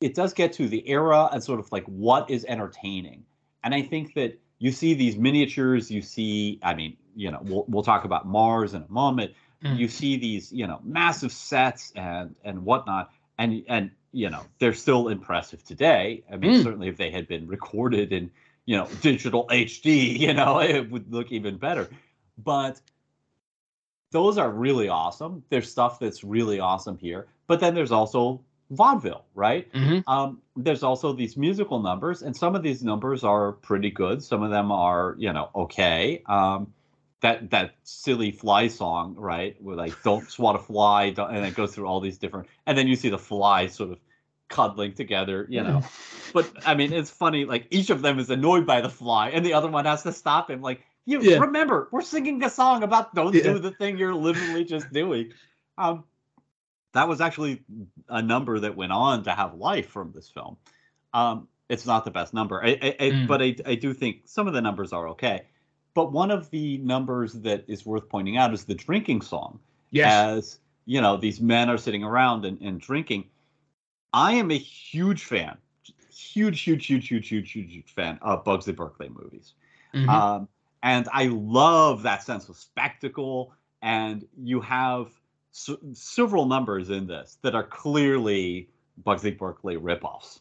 it 0.00 0.14
does 0.14 0.32
get 0.32 0.54
to 0.54 0.68
the 0.68 0.88
era 0.88 1.28
and 1.30 1.44
sort 1.44 1.60
of 1.60 1.70
like 1.72 1.84
what 1.84 2.30
is 2.30 2.46
entertaining. 2.46 3.22
And 3.62 3.74
I 3.74 3.82
think 3.82 4.14
that 4.14 4.40
you 4.62 4.70
see 4.70 4.94
these 4.94 5.16
miniatures, 5.16 5.90
you 5.90 6.00
see, 6.00 6.60
I 6.62 6.74
mean, 6.74 6.96
you 7.16 7.32
know, 7.32 7.40
we'll, 7.42 7.64
we'll 7.66 7.82
talk 7.82 8.04
about 8.04 8.28
Mars 8.28 8.74
in 8.74 8.82
a 8.82 8.92
moment. 8.92 9.32
Mm. 9.64 9.76
You 9.76 9.88
see 9.88 10.16
these, 10.16 10.52
you 10.52 10.68
know, 10.68 10.78
massive 10.84 11.32
sets 11.32 11.92
and 11.96 12.36
and 12.44 12.64
whatnot, 12.64 13.10
and 13.38 13.64
and 13.68 13.90
you 14.12 14.30
know 14.30 14.44
they're 14.60 14.72
still 14.72 15.08
impressive 15.08 15.64
today. 15.64 16.22
I 16.32 16.36
mean, 16.36 16.52
Mm. 16.52 16.62
certainly 16.62 16.86
if 16.86 16.96
they 16.96 17.10
had 17.10 17.26
been 17.26 17.48
recorded 17.48 18.12
in 18.12 18.30
you 18.64 18.76
know 18.76 18.86
digital 19.00 19.48
HD, 19.48 20.16
you 20.24 20.32
know, 20.32 20.60
it 20.60 20.88
would 20.92 21.12
look 21.12 21.32
even 21.32 21.56
better. 21.56 21.90
But 22.38 22.80
those 24.12 24.38
are 24.38 24.48
really 24.48 24.88
awesome. 24.88 25.42
There's 25.48 25.68
stuff 25.68 25.98
that's 25.98 26.22
really 26.22 26.60
awesome 26.60 26.98
here, 26.98 27.26
but 27.48 27.58
then 27.58 27.74
there's 27.74 27.90
also 27.90 28.40
vaudeville, 28.72 29.24
right? 29.34 29.68
hmm 29.72 30.00
um, 30.06 30.42
there's 30.56 30.82
also 30.82 31.12
these 31.12 31.36
musical 31.36 31.80
numbers, 31.80 32.22
and 32.22 32.36
some 32.36 32.56
of 32.56 32.62
these 32.62 32.82
numbers 32.82 33.24
are 33.24 33.52
pretty 33.52 33.90
good. 33.90 34.22
Some 34.22 34.42
of 34.42 34.50
them 34.50 34.72
are, 34.72 35.14
you 35.18 35.32
know, 35.32 35.50
okay. 35.54 36.22
Um, 36.26 36.74
that 37.20 37.50
that 37.50 37.76
silly 37.84 38.32
fly 38.32 38.66
song, 38.68 39.14
right? 39.16 39.56
Where 39.62 39.76
like 39.76 40.02
don't 40.02 40.28
swat 40.28 40.56
a 40.56 40.58
fly, 40.58 41.10
don't, 41.10 41.34
and 41.34 41.46
it 41.46 41.54
goes 41.54 41.74
through 41.74 41.86
all 41.86 42.00
these 42.00 42.18
different, 42.18 42.48
and 42.66 42.76
then 42.76 42.88
you 42.88 42.96
see 42.96 43.10
the 43.10 43.18
fly 43.18 43.68
sort 43.68 43.92
of 43.92 43.98
cuddling 44.48 44.94
together, 44.94 45.46
you 45.48 45.62
know. 45.62 45.82
but 46.32 46.52
I 46.66 46.74
mean, 46.74 46.92
it's 46.92 47.10
funny. 47.10 47.44
Like 47.44 47.68
each 47.70 47.90
of 47.90 48.02
them 48.02 48.18
is 48.18 48.30
annoyed 48.30 48.66
by 48.66 48.80
the 48.80 48.88
fly, 48.90 49.30
and 49.30 49.46
the 49.46 49.54
other 49.54 49.68
one 49.68 49.84
has 49.84 50.02
to 50.02 50.12
stop 50.12 50.50
him. 50.50 50.62
Like 50.62 50.84
you 51.06 51.20
Yeah. 51.20 51.38
remember, 51.38 51.88
we're 51.92 52.02
singing 52.02 52.42
a 52.42 52.50
song 52.50 52.82
about 52.82 53.14
don't 53.14 53.34
Yeah. 53.34 53.42
do 53.42 53.58
the 53.60 53.70
thing 53.70 53.98
you're 53.98 54.14
literally 54.14 54.64
just 54.64 54.92
doing. 54.92 55.32
Um, 55.78 56.04
that 56.92 57.08
was 57.08 57.20
actually 57.20 57.62
a 58.08 58.22
number 58.22 58.60
that 58.60 58.76
went 58.76 58.92
on 58.92 59.24
to 59.24 59.32
have 59.32 59.54
life 59.54 59.88
from 59.88 60.12
this 60.12 60.28
film. 60.28 60.56
Um, 61.14 61.48
it's 61.68 61.86
not 61.86 62.04
the 62.04 62.10
best 62.10 62.34
number, 62.34 62.62
I, 62.62 62.68
I, 62.70 62.96
I, 63.00 63.10
Mm. 63.10 63.26
but 63.26 63.42
I, 63.42 63.56
I 63.64 63.74
do 63.76 63.94
think 63.94 64.22
some 64.26 64.46
of 64.46 64.52
the 64.54 64.60
numbers 64.60 64.92
are 64.92 65.08
okay. 65.08 65.42
But 65.94 66.12
one 66.12 66.30
of 66.30 66.50
the 66.50 66.78
numbers 66.78 67.32
that 67.34 67.64
is 67.68 67.84
worth 67.84 68.08
pointing 68.08 68.36
out 68.36 68.52
is 68.52 68.64
the 68.64 68.74
drinking 68.74 69.22
song. 69.22 69.60
Yes. 69.90 70.12
As 70.12 70.58
you 70.86 71.00
know, 71.00 71.16
these 71.16 71.40
men 71.40 71.70
are 71.70 71.78
sitting 71.78 72.02
around 72.02 72.44
and, 72.44 72.60
and 72.60 72.80
drinking. 72.80 73.28
I 74.12 74.34
am 74.34 74.50
a 74.50 74.58
huge 74.58 75.24
fan, 75.24 75.56
huge, 76.10 76.60
huge, 76.60 76.86
huge, 76.86 77.08
huge, 77.08 77.28
huge, 77.28 77.52
huge, 77.52 77.72
huge 77.72 77.94
fan 77.94 78.18
of 78.22 78.44
Busby 78.44 78.72
Berkeley 78.72 79.08
movies. 79.08 79.54
Mhm. 79.94 80.08
Um, 80.08 80.48
and 80.82 81.08
I 81.12 81.26
love 81.26 82.02
that 82.02 82.22
sense 82.22 82.48
of 82.48 82.56
spectacle. 82.56 83.54
And 83.80 84.26
you 84.36 84.60
have 84.60 85.08
s- 85.52 85.70
several 85.92 86.46
numbers 86.46 86.90
in 86.90 87.06
this 87.06 87.38
that 87.42 87.54
are 87.54 87.64
clearly 87.64 88.68
Busby 88.98 89.32
Berkeley 89.32 89.76
ripoffs. 89.76 90.40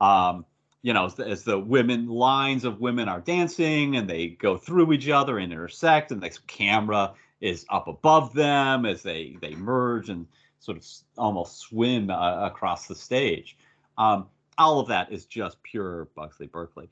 Um, 0.00 0.44
you 0.82 0.92
know, 0.92 1.06
as 1.06 1.14
the, 1.14 1.26
as 1.26 1.42
the 1.42 1.58
women 1.58 2.06
lines 2.06 2.64
of 2.64 2.80
women 2.80 3.08
are 3.08 3.20
dancing 3.20 3.96
and 3.96 4.08
they 4.08 4.28
go 4.28 4.56
through 4.56 4.92
each 4.92 5.08
other 5.08 5.38
and 5.38 5.52
intersect, 5.52 6.12
and 6.12 6.22
the 6.22 6.30
camera 6.46 7.14
is 7.40 7.66
up 7.68 7.88
above 7.88 8.32
them 8.34 8.86
as 8.86 9.02
they 9.02 9.36
they 9.40 9.54
merge 9.54 10.08
and 10.08 10.26
sort 10.60 10.76
of 10.76 10.86
almost 11.16 11.58
swim 11.58 12.10
uh, 12.10 12.46
across 12.46 12.86
the 12.86 12.94
stage. 12.94 13.56
Um, 13.96 14.26
all 14.56 14.80
of 14.80 14.88
that 14.88 15.12
is 15.12 15.26
just 15.26 15.62
pure 15.62 16.06
Busby 16.16 16.46
Berkeley, 16.46 16.88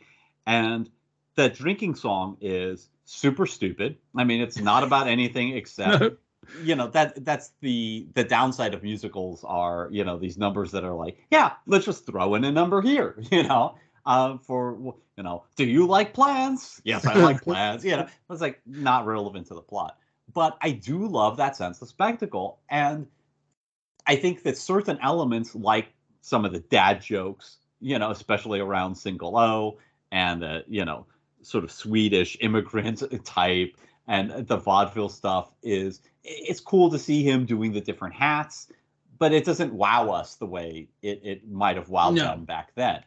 and 0.46 0.90
that 1.36 1.54
drinking 1.54 1.94
song 1.94 2.36
is 2.40 2.88
super 3.04 3.46
stupid. 3.46 3.98
I 4.16 4.24
mean, 4.24 4.40
it's 4.40 4.58
not 4.58 4.82
about 4.82 5.06
anything 5.06 5.56
except. 5.56 6.16
You 6.62 6.74
know 6.74 6.88
that 6.88 7.24
that's 7.24 7.52
the 7.60 8.06
the 8.14 8.24
downside 8.24 8.74
of 8.74 8.82
musicals 8.82 9.44
are 9.44 9.88
you 9.90 10.04
know 10.04 10.16
these 10.18 10.38
numbers 10.38 10.70
that 10.72 10.84
are 10.84 10.94
like 10.94 11.18
yeah 11.30 11.52
let's 11.66 11.84
just 11.84 12.06
throw 12.06 12.34
in 12.34 12.44
a 12.44 12.52
number 12.52 12.80
here 12.82 13.16
you 13.30 13.42
know 13.42 13.76
uh, 14.06 14.38
for 14.38 14.94
you 15.16 15.22
know 15.22 15.44
do 15.56 15.64
you 15.64 15.86
like 15.86 16.14
plans 16.14 16.80
yes 16.84 17.06
i 17.06 17.14
like 17.14 17.42
plans 17.42 17.84
you 17.84 17.96
know 17.96 18.06
it's 18.30 18.40
like 18.40 18.60
not 18.66 19.06
relevant 19.06 19.46
to 19.46 19.54
the 19.54 19.62
plot. 19.62 19.98
But 20.32 20.56
i 20.60 20.70
do 20.70 21.06
love 21.06 21.36
that 21.38 21.56
sense 21.56 21.80
of 21.82 21.88
spectacle 21.88 22.58
and 22.68 23.06
i 24.06 24.16
think 24.16 24.42
that 24.42 24.56
certain 24.56 24.98
elements 25.02 25.54
like 25.54 25.88
some 26.20 26.44
of 26.44 26.52
the 26.52 26.60
dad 26.60 27.00
jokes 27.00 27.58
you 27.80 27.98
know 27.98 28.10
especially 28.10 28.60
around 28.60 28.94
single 28.94 29.36
o 29.36 29.78
and 30.12 30.42
the 30.42 30.64
you 30.68 30.84
know 30.84 31.06
sort 31.42 31.64
of 31.64 31.70
swedish 31.70 32.36
immigrant 32.40 33.02
type 33.24 33.76
and 34.08 34.46
the 34.46 34.56
vaudeville 34.56 35.08
stuff 35.08 35.50
is 35.62 36.00
it's 36.24 36.60
cool 36.60 36.90
to 36.90 36.98
see 36.98 37.22
him 37.22 37.44
doing 37.46 37.72
the 37.72 37.80
different 37.80 38.14
hats, 38.14 38.68
but 39.18 39.32
it 39.32 39.44
doesn't 39.44 39.72
wow 39.72 40.10
us 40.10 40.34
the 40.36 40.46
way 40.46 40.88
it, 41.02 41.20
it 41.24 41.48
might 41.50 41.76
have 41.76 41.88
wowed 41.88 42.14
No. 42.14 42.24
them 42.24 42.44
back 42.44 42.72
then. 42.74 43.02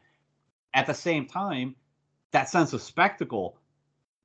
At 0.73 0.85
the 0.87 0.93
same 0.93 1.25
time, 1.25 1.75
that 2.31 2.49
sense 2.49 2.73
of 2.73 2.81
spectacle 2.81 3.57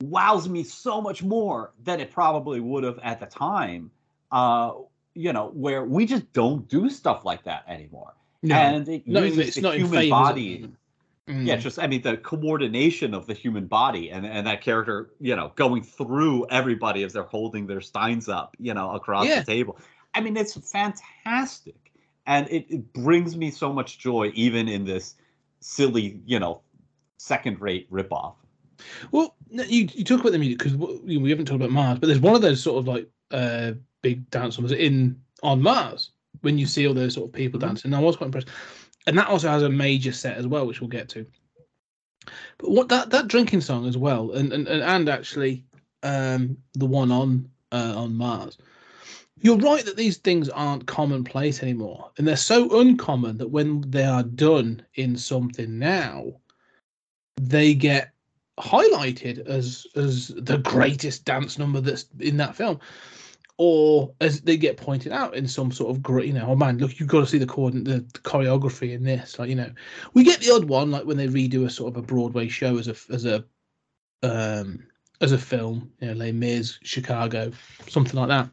wows 0.03 0.49
me 0.49 0.63
so 0.65 1.01
much 1.01 1.23
more 1.23 1.73
than 1.83 2.01
it 2.01 2.11
probably 2.11 2.61
would 2.61 2.85
have 2.85 2.99
at 3.01 3.21
the 3.21 3.27
time. 3.27 3.91
Uh, 4.33 4.73
you 5.15 5.33
know, 5.33 5.51
where 5.55 5.85
we 5.85 6.05
just 6.07 6.33
don't 6.33 6.69
do 6.69 6.91
stuff 6.91 7.25
like 7.25 7.45
that 7.45 7.65
anymore. 7.69 8.15
No. 8.43 8.57
And 8.57 8.89
it 8.89 9.07
No, 9.07 9.23
uses 9.23 9.39
it's 9.49 9.57
the 9.57 9.63
not 9.63 9.77
human 9.77 10.11
body. 10.11 10.69
At 11.27 11.31
the 11.31 11.33
moment. 11.33 11.47
Mm. 11.47 11.49
Yeah, 11.49 11.57
just 11.57 11.79
I 11.79 11.87
mean 11.87 12.03
the 12.03 12.17
coordination 12.17 13.15
of 13.15 13.27
the 13.27 13.35
human 13.35 13.67
body 13.67 14.11
and 14.11 14.27
and 14.27 14.47
that 14.47 14.61
character, 14.61 15.11
you 15.21 15.37
know, 15.37 15.53
going 15.57 15.83
through 15.83 16.47
everybody 16.51 17.03
as 17.03 17.13
they're 17.13 17.23
holding 17.23 17.67
their 17.67 17.81
steins 17.81 18.29
up, 18.29 18.57
you 18.59 18.75
know, 18.75 18.91
across 18.93 19.27
Yeah. 19.27 19.41
the 19.41 19.47
table. 19.47 19.79
I 20.15 20.21
mean, 20.21 20.37
it's 20.37 20.55
fantastic, 20.71 21.93
and 22.27 22.49
it, 22.49 22.67
it 22.69 22.93
brings 22.93 23.37
me 23.37 23.51
so 23.51 23.73
much 23.73 23.99
joy, 23.99 24.31
even 24.35 24.69
in 24.69 24.85
this 24.85 25.17
silly, 25.61 26.21
you 26.25 26.39
know, 26.39 26.61
second-rate 27.19 27.91
ripoff. 27.91 28.35
Well, 29.11 29.35
you, 29.51 29.89
you 29.93 30.05
talk 30.05 30.21
about 30.21 30.33
the 30.33 30.39
music 30.39 30.59
because 30.59 30.77
we 30.77 31.31
haven't 31.31 31.47
talked 31.47 31.57
about 31.57 31.71
Mars, 31.71 31.99
but 31.99 32.07
there's 32.07 32.21
one 32.21 32.37
of 32.37 32.43
those 32.43 32.63
sort 32.63 32.79
of 32.79 32.87
like 32.87 33.09
uh, 33.33 33.73
big 34.03 34.29
dance 34.31 34.57
numbers 34.57 34.73
in 34.73 35.21
on 35.43 35.61
Mars 35.63 36.11
when 36.43 36.59
you 36.59 36.67
see 36.67 36.87
all 36.87 36.95
those 36.95 37.15
sort 37.15 37.29
of 37.29 37.33
people 37.33 37.59
Mhm. 37.59 37.63
dancing. 37.63 37.95
I 37.95 37.99
was 37.99 38.15
quite 38.17 38.27
impressed, 38.27 38.49
and 39.07 39.19
that 39.19 39.29
also 39.29 39.49
has 39.49 39.63
a 39.63 39.69
major 39.69 40.13
set 40.13 40.37
as 40.37 40.47
well, 40.47 40.67
which 40.67 40.81
we'll 40.81 40.89
get 40.89 41.09
to. 41.11 41.27
But 42.59 42.71
what 42.71 42.89
that 42.89 43.11
that 43.11 43.29
drinking 43.29 43.61
song 43.61 43.87
as 43.87 43.99
well, 43.99 44.33
and 44.33 44.53
and 44.53 44.67
and, 44.69 45.09
actually 45.09 45.65
um, 46.03 46.57
the 46.75 46.87
one 46.87 47.13
on 47.13 47.49
uh, 47.73 47.95
on 47.97 48.15
Mars. 48.15 48.59
You're 49.41 49.59
right 49.59 49.85
that 49.85 49.97
these 49.97 50.17
things 50.17 50.49
aren't 50.49 50.87
commonplace 50.87 51.63
anymore, 51.63 52.11
and 52.17 52.27
they're 52.27 52.37
so 52.37 52.81
uncommon 52.81 53.37
that 53.39 53.49
when 53.49 53.83
they 53.91 54.05
are 54.05 54.23
done 54.23 54.87
in 54.95 55.19
something 55.19 55.79
now, 55.79 56.33
they 57.37 57.75
get 57.75 58.13
highlighted 58.59 59.47
as 59.47 59.87
as 59.97 60.29
the 60.29 60.59
greatest 60.59 61.25
dance 61.25 61.59
number 61.59 61.81
that's 61.81 62.07
in 62.21 62.37
that 62.39 62.55
film 62.57 62.81
or 63.57 64.13
as 64.21 64.41
they 64.41 64.57
get 64.57 64.77
pointed 64.77 65.13
out 65.13 65.35
in 65.37 65.47
some 65.47 65.71
sort 65.71 65.91
of 65.91 66.03
great 66.03 66.27
you 66.27 66.33
know 66.33 66.47
oh 66.49 66.57
man 66.57 66.77
look 66.79 66.99
you've 66.99 67.09
got 67.09 67.21
to 67.21 67.27
see 67.27 67.39
the, 67.39 67.47
coordin- 67.47 67.85
the, 67.85 68.01
choreography 68.21 68.93
in 68.93 69.05
this 69.05 69.39
like 69.39 69.49
you 69.49 69.55
know. 69.55 69.71
We 70.13 70.25
get 70.25 70.41
the 70.41 70.53
odd 70.53 70.65
one 70.65 70.91
like 70.91 71.05
when 71.05 71.17
they 71.17 71.29
redo 71.29 71.65
a 71.65 71.71
sort 71.71 71.93
of 71.93 71.97
a 71.97 72.07
broadway 72.07 72.49
show 72.49 72.79
as 72.79 72.89
a 72.89 72.97
as 73.13 73.25
a 73.25 73.45
um 74.23 74.85
as 75.21 75.33
a 75.33 75.39
film 75.39 75.91
you 76.01 76.09
know 76.09 76.15
Les 76.15 76.33
Mis 76.33 76.79
Chicago 76.83 77.53
something 77.89 78.19
like 78.19 78.29
that. 78.29 78.49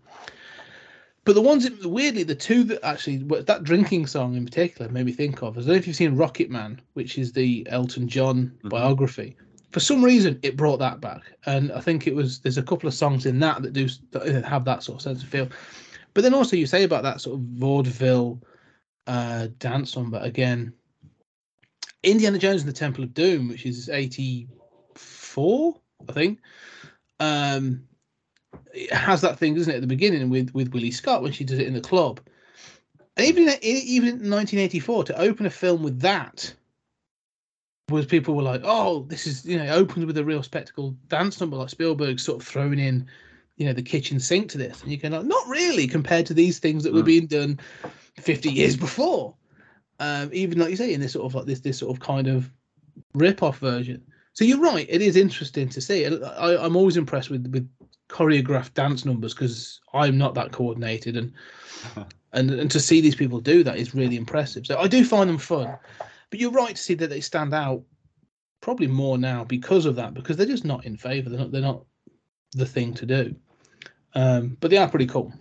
But 1.23 1.35
the 1.35 1.41
ones 1.41 1.63
that, 1.63 1.85
weirdly 1.85 2.23
the 2.23 2.35
two 2.35 2.63
that 2.65 2.85
actually 2.85 3.17
that 3.17 3.63
drinking 3.63 4.05
song 4.07 4.35
in 4.35 4.45
particular 4.45 4.91
made 4.91 5.05
me 5.05 5.11
think 5.13 5.41
of 5.41 5.57
I 5.57 5.61
don't 5.61 5.69
know 5.69 5.73
if 5.75 5.87
you've 5.87 5.95
seen 5.95 6.15
Rocket 6.15 6.51
Man 6.51 6.79
which 6.93 7.17
is 7.17 7.33
the 7.33 7.65
Elton 7.69 8.07
John 8.07 8.51
Mhm. 8.63 8.69
biography 8.69 9.35
for 9.71 9.79
some 9.79 10.03
reason 10.03 10.39
it 10.43 10.57
brought 10.57 10.77
that 10.77 11.01
back. 11.01 11.23
And 11.45 11.71
i 11.71 11.79
think 11.79 12.07
it 12.07 12.15
was 12.15 12.39
there's 12.39 12.57
a 12.57 12.63
couple 12.63 12.87
of 12.87 12.93
songs 12.93 13.25
in 13.25 13.39
that 13.39 13.61
that 13.61 13.73
do 13.73 13.87
that 14.11 14.45
have 14.45 14.65
that 14.65 14.83
sort 14.83 14.97
of 14.97 15.01
sense 15.01 15.23
of 15.23 15.29
feel. 15.29 15.49
But 16.13 16.23
then 16.23 16.33
also 16.33 16.57
you 16.57 16.65
say 16.67 16.83
about 16.83 17.03
that 17.03 17.21
sort 17.21 17.35
of 17.35 17.41
vaudeville 17.41 18.41
uh 19.07 19.47
dance 19.57 19.95
number 19.95 20.19
again 20.19 20.73
indiana 22.03 22.37
jones 22.37 22.61
and 22.61 22.69
the 22.69 22.73
temple 22.73 23.03
of 23.03 23.13
doom 23.15 23.47
which 23.47 23.65
is 23.65 23.89
84 23.89 25.79
i 26.07 26.11
think 26.11 26.39
um 27.19 27.83
it 28.73 28.93
has 28.93 29.21
that 29.21 29.39
thing 29.39 29.55
doesn't 29.55 29.71
it 29.71 29.77
at 29.77 29.81
the 29.81 29.87
beginning 29.87 30.29
with 30.29 30.53
with 30.53 30.71
willie 30.71 30.91
scott 30.91 31.23
when 31.23 31.31
she 31.31 31.43
does 31.43 31.59
it 31.59 31.67
in 31.67 31.73
the 31.73 31.81
club. 31.81 32.19
And 33.17 33.27
even 33.27 33.53
even 33.61 34.09
in 34.09 34.29
1984 34.29 35.05
to 35.05 35.19
open 35.19 35.45
a 35.45 35.49
film 35.49 35.83
with 35.83 35.99
that 36.01 36.53
was 37.91 38.05
people 38.05 38.35
were 38.35 38.43
like, 38.43 38.61
oh, 38.63 39.03
this 39.09 39.27
is 39.27 39.45
you 39.45 39.57
know, 39.57 39.63
it 39.65 39.69
opens 39.69 40.05
with 40.05 40.17
a 40.17 40.25
real 40.25 40.43
spectacle 40.43 40.95
dance 41.07 41.39
number 41.39 41.57
like 41.57 41.69
Spielberg 41.69 42.19
sort 42.19 42.41
of 42.41 42.47
throwing 42.47 42.79
in, 42.79 43.07
you 43.57 43.65
know, 43.65 43.73
the 43.73 43.83
kitchen 43.83 44.19
sink 44.19 44.49
to 44.51 44.57
this, 44.57 44.81
and 44.81 44.91
you 44.91 44.97
go, 44.97 45.09
like, 45.09 45.25
not 45.25 45.47
really 45.47 45.87
compared 45.87 46.25
to 46.27 46.33
these 46.33 46.59
things 46.59 46.83
that 46.83 46.93
were 46.93 47.01
Mm. 47.03 47.05
being 47.05 47.27
done 47.27 47.59
fifty 48.17 48.51
years 48.51 48.75
before. 48.75 49.35
Um, 49.99 50.29
even 50.33 50.57
like 50.57 50.71
you 50.71 50.77
say, 50.77 50.93
in 50.93 51.01
this 51.01 51.13
sort 51.13 51.25
of 51.25 51.35
like 51.35 51.45
this 51.45 51.59
this 51.59 51.77
sort 51.77 51.95
of 51.95 52.01
kind 52.01 52.27
of 52.27 52.51
rip 53.13 53.43
off 53.43 53.59
version. 53.59 54.01
So 54.33 54.45
you're 54.45 54.59
right. 54.59 54.87
It 54.89 55.01
is 55.01 55.15
interesting 55.15 55.69
to 55.69 55.81
see. 55.81 56.05
I, 56.05 56.65
I'm 56.65 56.75
always 56.75 56.97
impressed 56.97 57.29
with 57.29 57.45
with 57.51 57.69
choreographed 58.09 58.73
dance 58.73 59.05
numbers 59.05 59.33
because 59.33 59.79
I'm 59.93 60.17
not 60.17 60.33
that 60.35 60.51
coordinated, 60.51 61.17
and 61.17 61.33
and 62.33 62.49
and 62.51 62.71
to 62.71 62.79
see 62.79 63.01
these 63.01 63.15
people 63.15 63.39
do 63.39 63.63
that 63.63 63.77
is 63.77 63.93
really 63.93 64.15
impressive. 64.17 64.65
So 64.65 64.77
I 64.79 64.87
do 64.87 65.03
find 65.05 65.29
them 65.29 65.37
fun. 65.37 65.77
But 66.31 66.39
you're 66.39 66.51
right 66.51 66.75
to 66.75 66.81
see 66.81 66.95
that 66.95 67.09
they 67.09 67.21
stand 67.21 67.53
out 67.53 67.83
probably 68.61 68.87
more 68.87 69.17
now 69.17 69.43
because 69.43 69.85
of 69.85 69.95
that 69.97 70.13
because 70.15 70.37
they're 70.37 70.45
just 70.47 70.65
not 70.65 70.85
in 70.85 70.97
favour. 70.97 71.29
They're 71.29 71.39
not. 71.39 71.51
They're 71.51 71.61
not 71.61 71.85
the 72.53 72.65
thing 72.65 72.93
to 72.95 73.05
do. 73.05 73.35
Um, 74.15 74.57
but 74.59 74.71
they 74.71 74.77
are 74.77 74.89
pretty 74.89 75.05
cool. 75.05 75.31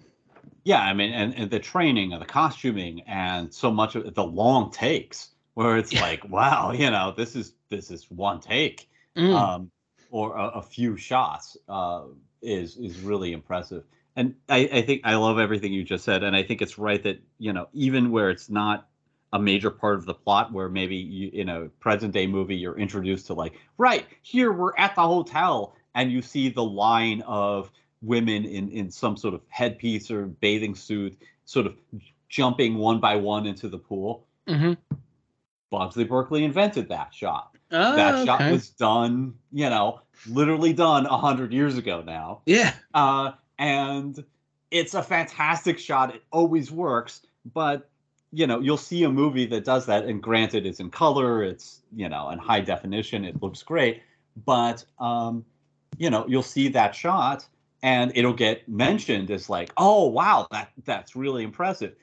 Yeah, 0.64 0.82
I 0.82 0.92
mean, 0.92 1.12
and, 1.12 1.34
and 1.34 1.50
the 1.50 1.58
training 1.58 2.12
and 2.12 2.20
the 2.20 2.26
costuming 2.26 3.00
and 3.06 3.52
so 3.52 3.70
much 3.70 3.94
of 3.94 4.14
the 4.14 4.24
long 4.24 4.70
takes 4.70 5.30
where 5.54 5.76
it's 5.78 5.92
Yeah. 5.92 6.02
like, 6.02 6.28
wow, 6.28 6.72
you 6.72 6.90
know, 6.90 7.14
this 7.16 7.34
is 7.34 7.54
this 7.68 7.90
is 7.90 8.10
one 8.10 8.40
take, 8.40 8.88
Mm. 9.16 9.34
um, 9.34 9.70
or 10.10 10.36
a, 10.36 10.48
a 10.58 10.62
few 10.62 10.96
shots 10.96 11.56
uh, 11.68 12.02
is 12.42 12.76
is 12.76 13.00
really 13.00 13.32
impressive. 13.32 13.84
And 14.16 14.34
I, 14.48 14.68
I 14.72 14.82
think 14.82 15.02
I 15.04 15.14
love 15.14 15.38
everything 15.38 15.72
you 15.72 15.84
just 15.84 16.04
said, 16.04 16.22
and 16.24 16.36
I 16.36 16.42
think 16.42 16.62
it's 16.62 16.78
right 16.78 17.02
that 17.02 17.20
you 17.38 17.52
know 17.52 17.68
even 17.72 18.10
where 18.10 18.30
it's 18.30 18.50
not 18.50 18.89
a 19.32 19.38
major 19.38 19.70
part 19.70 19.94
of 19.96 20.06
the 20.06 20.14
plot, 20.14 20.52
where 20.52 20.68
maybe 20.68 20.96
you 20.96 21.30
in 21.32 21.48
a 21.48 21.68
present 21.80 22.12
day 22.12 22.26
movie 22.26 22.56
you're 22.56 22.78
introduced 22.78 23.26
to 23.28 23.34
like, 23.34 23.54
right 23.78 24.06
here 24.22 24.52
we're 24.52 24.76
at 24.76 24.94
the 24.94 25.02
hotel, 25.02 25.76
and 25.94 26.10
you 26.10 26.22
see 26.22 26.48
the 26.48 26.64
line 26.64 27.22
of 27.22 27.70
women 28.02 28.44
in 28.44 28.70
in 28.70 28.90
some 28.90 29.16
sort 29.16 29.34
of 29.34 29.40
headpiece 29.48 30.10
or 30.10 30.26
bathing 30.26 30.74
suit, 30.74 31.16
sort 31.44 31.66
of 31.66 31.74
jumping 32.28 32.76
one 32.76 33.00
by 33.00 33.16
one 33.16 33.46
into 33.46 33.68
the 33.68 33.78
pool. 33.78 34.26
hmm 34.48 34.72
Busby 35.70 36.04
Berkeley 36.04 36.44
invented 36.44 36.88
that 36.88 37.14
shot. 37.14 37.56
Ah, 37.72 37.94
that 37.94 38.26
shot 38.26 38.40
okay. 38.40 38.52
was 38.52 38.70
done, 38.70 39.34
you 39.52 39.70
know, 39.70 40.00
literally 40.28 40.72
done 40.72 41.06
a 41.06 41.16
hundred 41.16 41.52
years 41.52 41.76
ago 41.78 42.02
now. 42.02 42.40
yeah. 42.46 42.74
Uh, 42.94 43.32
and 43.58 44.24
it's 44.70 44.94
a 44.94 45.02
fantastic 45.02 45.78
shot. 45.78 46.14
It 46.14 46.22
always 46.32 46.70
works, 46.70 47.20
but 47.52 47.89
you 48.32 48.46
know, 48.46 48.60
you'll 48.60 48.76
see 48.76 49.02
a 49.04 49.10
movie 49.10 49.46
that 49.46 49.64
does 49.64 49.86
that, 49.86 50.04
and 50.04 50.22
granted, 50.22 50.66
it's 50.66 50.80
in 50.80 50.90
color, 50.90 51.42
it's 51.42 51.82
you 51.94 52.08
know, 52.08 52.30
in 52.30 52.38
high 52.38 52.60
definition, 52.60 53.24
it 53.24 53.42
looks 53.42 53.62
great, 53.62 54.02
but 54.44 54.84
um, 54.98 55.44
you 55.98 56.10
know, 56.10 56.24
you'll 56.28 56.42
see 56.42 56.68
that 56.68 56.94
shot, 56.94 57.46
and 57.82 58.12
it'll 58.14 58.32
get 58.32 58.68
mentioned 58.68 59.30
as 59.30 59.50
like, 59.50 59.72
oh 59.76 60.06
wow, 60.06 60.46
that 60.52 60.70
that's 60.84 61.16
really 61.16 61.42
impressive, 61.42 61.94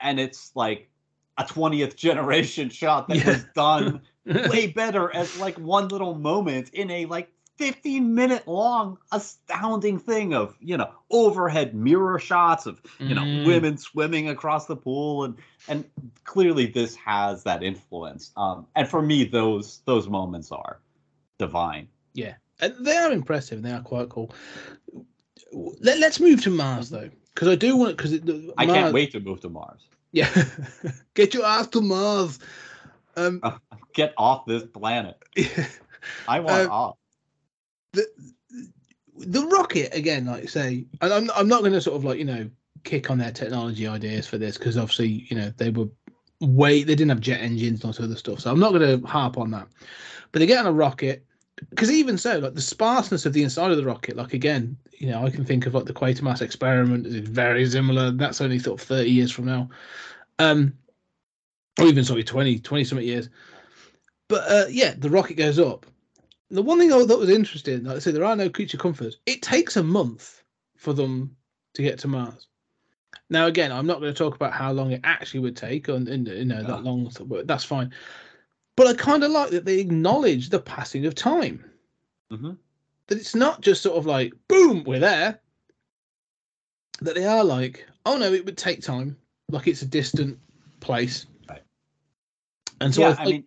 and 0.00 0.18
it's 0.18 0.52
like 0.54 0.88
a 1.38 1.44
20th 1.44 1.96
generation 1.96 2.68
shot 2.70 3.08
that 3.08 3.18
Yeah. 3.18 3.26
was 3.26 3.44
done 3.54 4.00
way 4.48 4.66
better 4.68 5.14
as 5.14 5.38
like 5.38 5.58
one 5.58 5.88
little 5.88 6.14
moment 6.14 6.70
in 6.70 6.90
a 6.90 7.06
like 7.06 7.30
15 7.56 8.14
minute 8.14 8.46
long 8.46 8.98
astounding 9.12 9.98
thing 9.98 10.34
of 10.34 10.56
you 10.60 10.76
know 10.76 10.90
overhead 11.10 11.74
mirror 11.74 12.18
shots 12.18 12.66
of 12.66 12.80
you 13.06 13.14
know 13.14 13.26
Mm. 13.32 13.44
women 13.44 13.76
swimming 13.76 14.28
across 14.28 14.66
the 14.66 14.76
pool 14.76 15.24
and 15.24 15.36
and 15.68 15.84
clearly 16.24 16.66
this 16.66 16.94
has 16.96 17.44
that 17.44 17.62
influence 17.62 18.30
um 18.36 18.66
and 18.76 18.88
for 18.88 19.02
me 19.02 19.24
those 19.24 19.80
those 19.86 20.08
moments 20.08 20.50
are 20.52 20.80
divine 21.38 21.88
yeah 22.14 22.34
And 22.60 22.74
they 22.86 22.96
are 22.96 23.12
impressive. 23.12 23.58
and 23.58 23.64
They 23.66 23.72
are 23.72 23.82
quite 23.82 24.08
cool. 24.08 24.32
Let, 25.80 25.98
let's 25.98 26.20
move 26.20 26.42
to 26.42 26.50
Mars 26.50 26.90
though, 26.90 27.10
because 27.34 27.48
I 27.48 27.56
do 27.56 27.76
want 27.76 27.96
because 27.96 28.12
i 28.58 28.66
can't 28.66 28.92
wait 28.92 29.12
to 29.12 29.20
move 29.20 29.40
to 29.40 29.48
mars 29.48 29.82
Yeah, 30.12 30.28
get 31.14 31.34
your 31.34 31.44
ass 31.44 31.66
to 31.68 31.80
Mars. 31.80 32.38
Um, 33.16 33.42
get 33.94 34.14
off 34.16 34.46
this 34.46 34.64
planet 34.64 35.16
i 36.28 36.40
want 36.40 36.64
Uh, 36.66 36.68
off 36.68 36.96
the 37.96 38.06
the 39.18 39.46
rocket 39.46 39.94
again, 39.94 40.26
like 40.26 40.48
say, 40.48 40.84
and 41.00 41.12
I'm 41.12 41.30
I'm 41.34 41.48
not 41.48 41.60
going 41.60 41.72
to 41.72 41.80
sort 41.80 41.96
of 41.96 42.04
like 42.04 42.18
you 42.18 42.24
know 42.24 42.48
kick 42.84 43.10
on 43.10 43.18
their 43.18 43.32
technology 43.32 43.86
ideas 43.86 44.26
for 44.26 44.38
this 44.38 44.56
because 44.56 44.76
obviously 44.76 45.26
you 45.28 45.36
know 45.36 45.52
they 45.56 45.70
were 45.70 45.88
way 46.40 46.82
they 46.82 46.94
didn't 46.94 47.08
have 47.08 47.20
jet 47.20 47.40
engines 47.40 47.82
and 47.82 47.98
all 47.98 48.04
of 48.04 48.18
stuff, 48.18 48.40
so 48.40 48.50
I'm 48.50 48.60
not 48.60 48.72
going 48.72 49.00
to 49.00 49.06
harp 49.06 49.38
on 49.38 49.50
that. 49.52 49.68
But 50.32 50.40
they 50.40 50.46
get 50.46 50.58
on 50.58 50.66
a 50.66 50.72
rocket 50.72 51.24
because 51.70 51.90
even 51.90 52.18
so, 52.18 52.38
like 52.38 52.54
the 52.54 52.60
sparseness 52.60 53.24
of 53.26 53.32
the 53.32 53.42
inside 53.42 53.70
of 53.70 53.78
the 53.78 53.84
rocket, 53.84 54.16
like 54.16 54.34
again, 54.34 54.76
you 54.92 55.08
know, 55.08 55.24
I 55.24 55.30
can 55.30 55.44
think 55.44 55.66
of 55.66 55.74
like 55.74 55.86
the 55.86 55.94
Quatermass 55.94 56.42
experiment 56.42 57.06
is 57.06 57.16
very 57.16 57.66
similar. 57.66 58.10
That's 58.10 58.40
only 58.40 58.58
sort 58.58 58.80
of 58.80 58.86
30 58.86 59.10
years 59.10 59.32
from 59.32 59.46
now, 59.46 59.70
um, 60.38 60.74
or 61.80 61.86
even 61.86 62.04
sorry, 62.04 62.24
20, 62.24 62.58
20 62.58 62.84
something 62.84 63.06
years. 63.06 63.30
But 64.28 64.50
uh, 64.50 64.66
yeah, 64.68 64.94
the 64.96 65.10
rocket 65.10 65.34
goes 65.34 65.58
up. 65.58 65.86
The 66.50 66.62
one 66.62 66.78
thing 66.78 66.92
I 66.92 67.04
thought 67.04 67.18
was 67.18 67.30
interesting, 67.30 67.84
like 67.84 67.96
I 67.96 67.98
said, 67.98 68.14
there 68.14 68.24
are 68.24 68.36
no 68.36 68.48
creature 68.48 68.78
comforts. 68.78 69.16
It 69.26 69.42
takes 69.42 69.76
a 69.76 69.82
month 69.82 70.44
for 70.76 70.92
them 70.92 71.36
to 71.74 71.82
get 71.82 71.98
to 72.00 72.08
Mars. 72.08 72.46
Now, 73.30 73.46
again, 73.46 73.72
I'm 73.72 73.86
not 73.86 74.00
going 74.00 74.12
to 74.12 74.18
talk 74.18 74.36
about 74.36 74.52
how 74.52 74.70
long 74.72 74.92
it 74.92 75.00
actually 75.02 75.40
would 75.40 75.56
take, 75.56 75.88
and, 75.88 76.08
and 76.08 76.28
you 76.28 76.44
know 76.44 76.60
Yeah. 76.60 76.66
that 76.68 76.84
long, 76.84 77.10
but 77.26 77.46
that's 77.48 77.64
fine. 77.64 77.92
But 78.76 78.86
I 78.86 78.94
kind 78.94 79.24
of 79.24 79.30
like 79.32 79.50
that 79.50 79.64
they 79.64 79.80
acknowledge 79.80 80.50
the 80.50 80.60
passing 80.60 81.06
of 81.06 81.14
time. 81.14 81.64
Mhm. 82.30 82.58
That 83.08 83.18
it's 83.18 83.34
not 83.34 83.60
just 83.60 83.82
sort 83.82 83.96
of 83.96 84.06
like, 84.06 84.32
boom, 84.48 84.84
we're 84.84 85.00
there. 85.00 85.40
That 87.00 87.14
they 87.14 87.24
are 87.24 87.44
like, 87.44 87.86
oh 88.04 88.16
no, 88.16 88.32
it 88.32 88.44
would 88.44 88.56
take 88.56 88.82
time, 88.82 89.16
like 89.48 89.66
it's 89.66 89.82
a 89.82 89.86
distant 89.86 90.38
place. 90.80 91.26
Right. 91.48 91.62
And 92.80 92.94
so 92.94 93.00
yeah 93.02 93.16
I, 93.18 93.22
i 93.22 93.26
mean 93.26 93.44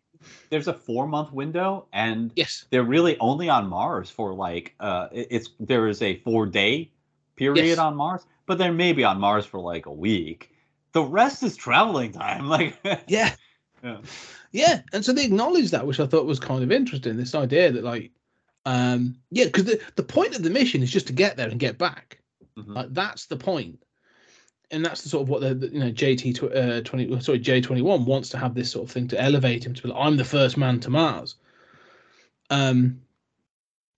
there's 0.49 0.67
a 0.67 0.73
four 0.73 1.07
month 1.07 1.31
window 1.31 1.87
and 1.93 2.31
yes, 2.35 2.65
they're 2.69 2.83
really 2.83 3.17
only 3.19 3.49
on 3.49 3.67
Mars 3.67 4.09
for 4.09 4.33
like 4.33 4.75
uh 4.79 5.07
it's 5.11 5.49
there 5.59 5.87
is 5.87 6.01
a 6.01 6.17
four 6.19 6.45
day 6.45 6.91
period 7.35 7.65
Yes. 7.65 7.77
on 7.77 7.95
Mars, 7.95 8.25
but 8.45 8.57
they're 8.57 8.73
maybe 8.73 9.03
on 9.03 9.19
Mars 9.19 9.45
for 9.45 9.59
like 9.59 9.85
a 9.85 9.91
week. 9.93 10.51
The 10.91 11.03
rest 11.03 11.43
is 11.43 11.55
traveling 11.55 12.11
time. 12.11 12.47
Like 12.55 12.77
yeah, 13.07 13.33
Yeah. 13.83 13.97
yeah, 14.51 14.81
and 14.91 15.05
so 15.05 15.13
they 15.13 15.23
acknowledge 15.23 15.71
that, 15.71 15.87
which 15.87 15.99
I 16.01 16.05
thought 16.05 16.25
was 16.25 16.39
kind 16.39 16.63
of 16.63 16.71
interesting. 16.71 17.15
This 17.15 17.33
idea 17.33 17.71
that 17.71 17.83
like, 17.85 18.11
um, 18.65 19.15
yeah, 19.31 19.45
because 19.45 19.63
the 19.65 19.79
the 19.95 20.03
point 20.03 20.35
of 20.35 20.43
the 20.43 20.49
mission 20.49 20.83
is 20.83 20.91
just 20.91 21.07
to 21.07 21.13
get 21.13 21.37
there 21.37 21.47
and 21.47 21.59
get 21.59 21.77
back. 21.77 22.19
Mhm. 22.57 22.75
Like 22.75 22.93
that's 22.93 23.27
the 23.27 23.37
point, 23.37 23.81
and 24.71 24.85
that's 24.85 25.01
the 25.01 25.09
sort 25.09 25.23
of 25.23 25.29
what 25.29 25.41
the, 25.41 25.53
the 25.53 25.67
you 25.67 25.79
know 25.79 25.91
JT 25.91 26.35
tw- 26.35 26.55
uh, 26.55 26.81
twenty 26.81 27.19
sorry 27.21 27.39
J 27.39 27.61
twenty 27.61 27.81
one 27.81 28.05
wants 28.05 28.29
to 28.29 28.37
have 28.37 28.53
this 28.53 28.71
sort 28.71 28.87
of 28.87 28.91
thing 28.91 29.07
to 29.09 29.21
elevate 29.21 29.65
him 29.65 29.73
to 29.73 29.83
be 29.83 29.89
like 29.89 29.97
I'm 29.99 30.17
the 30.17 30.25
first 30.25 30.57
man 30.57 30.79
to 30.81 30.89
Mars. 30.89 31.35
Um, 32.49 33.01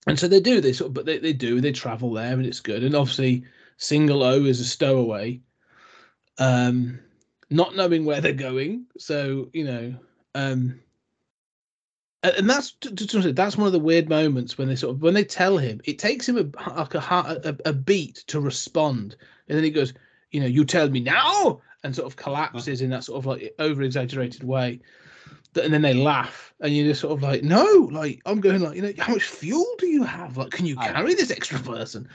and 0.07 0.19
so 0.19 0.27
they 0.27 0.39
do 0.39 0.61
they 0.61 0.73
sort 0.73 0.89
of, 0.89 0.93
but 0.93 1.05
they, 1.05 1.19
they 1.19 1.33
do 1.33 1.61
they 1.61 1.71
travel 1.71 2.13
there 2.13 2.33
and 2.33 2.45
it's 2.45 2.59
good. 2.59 2.83
And 2.83 2.95
obviously, 2.95 3.43
single 3.77 4.23
O 4.23 4.45
is 4.45 4.59
a 4.59 4.65
stowaway. 4.65 5.41
Um, 6.37 6.99
not 7.49 7.75
knowing 7.75 8.05
where 8.05 8.21
they're 8.21 8.33
going, 8.33 8.85
so 8.97 9.49
you 9.53 9.65
know, 9.65 9.95
um, 10.33 10.79
and, 12.23 12.49
that's 12.49 12.71
t- 12.73 12.95
t- 12.95 13.05
t- 13.05 13.31
that's 13.31 13.57
one 13.57 13.67
of 13.67 13.73
the 13.73 13.79
weird 13.79 14.07
moments 14.07 14.57
when 14.57 14.67
they 14.67 14.75
sort 14.75 14.95
of 14.95 15.01
when 15.01 15.13
they 15.13 15.23
tell 15.23 15.57
him 15.57 15.81
it 15.83 15.99
takes 15.99 16.27
him 16.27 16.37
a 16.37 16.71
like 16.75 16.93
a, 16.93 16.99
a, 17.43 17.69
a 17.69 17.73
beat 17.73 18.23
to 18.27 18.39
respond 18.39 19.15
and 19.47 19.57
then 19.57 19.63
he 19.63 19.71
goes 19.71 19.93
you 20.31 20.39
know 20.39 20.47
you 20.47 20.65
tell 20.65 20.89
me 20.89 20.99
now 20.99 21.61
and 21.83 21.95
sort 21.95 22.07
of 22.07 22.15
collapses 22.15 22.81
in 22.81 22.89
that 22.89 23.03
sort 23.03 23.19
of 23.19 23.25
like 23.25 23.53
over 23.59 23.81
exaggerated 23.83 24.43
way 24.43 24.79
and 25.61 25.73
then 25.73 25.81
they 25.81 25.93
laugh 25.93 26.53
and 26.61 26.75
you're 26.75 26.87
just 26.87 27.01
sort 27.01 27.13
of 27.13 27.21
like 27.21 27.43
no 27.43 27.89
like 27.91 28.21
i'm 28.25 28.39
going 28.39 28.61
like 28.61 28.75
you 28.75 28.81
know 28.81 28.93
how 28.99 29.13
much 29.13 29.23
fuel 29.23 29.65
do 29.77 29.87
you 29.87 30.03
have? 30.03 30.37
Like 30.37 30.51
can 30.51 30.65
you 30.65 30.75
carry 30.77 31.13
this 31.13 31.31
extra 31.31 31.59
person? 31.59 32.07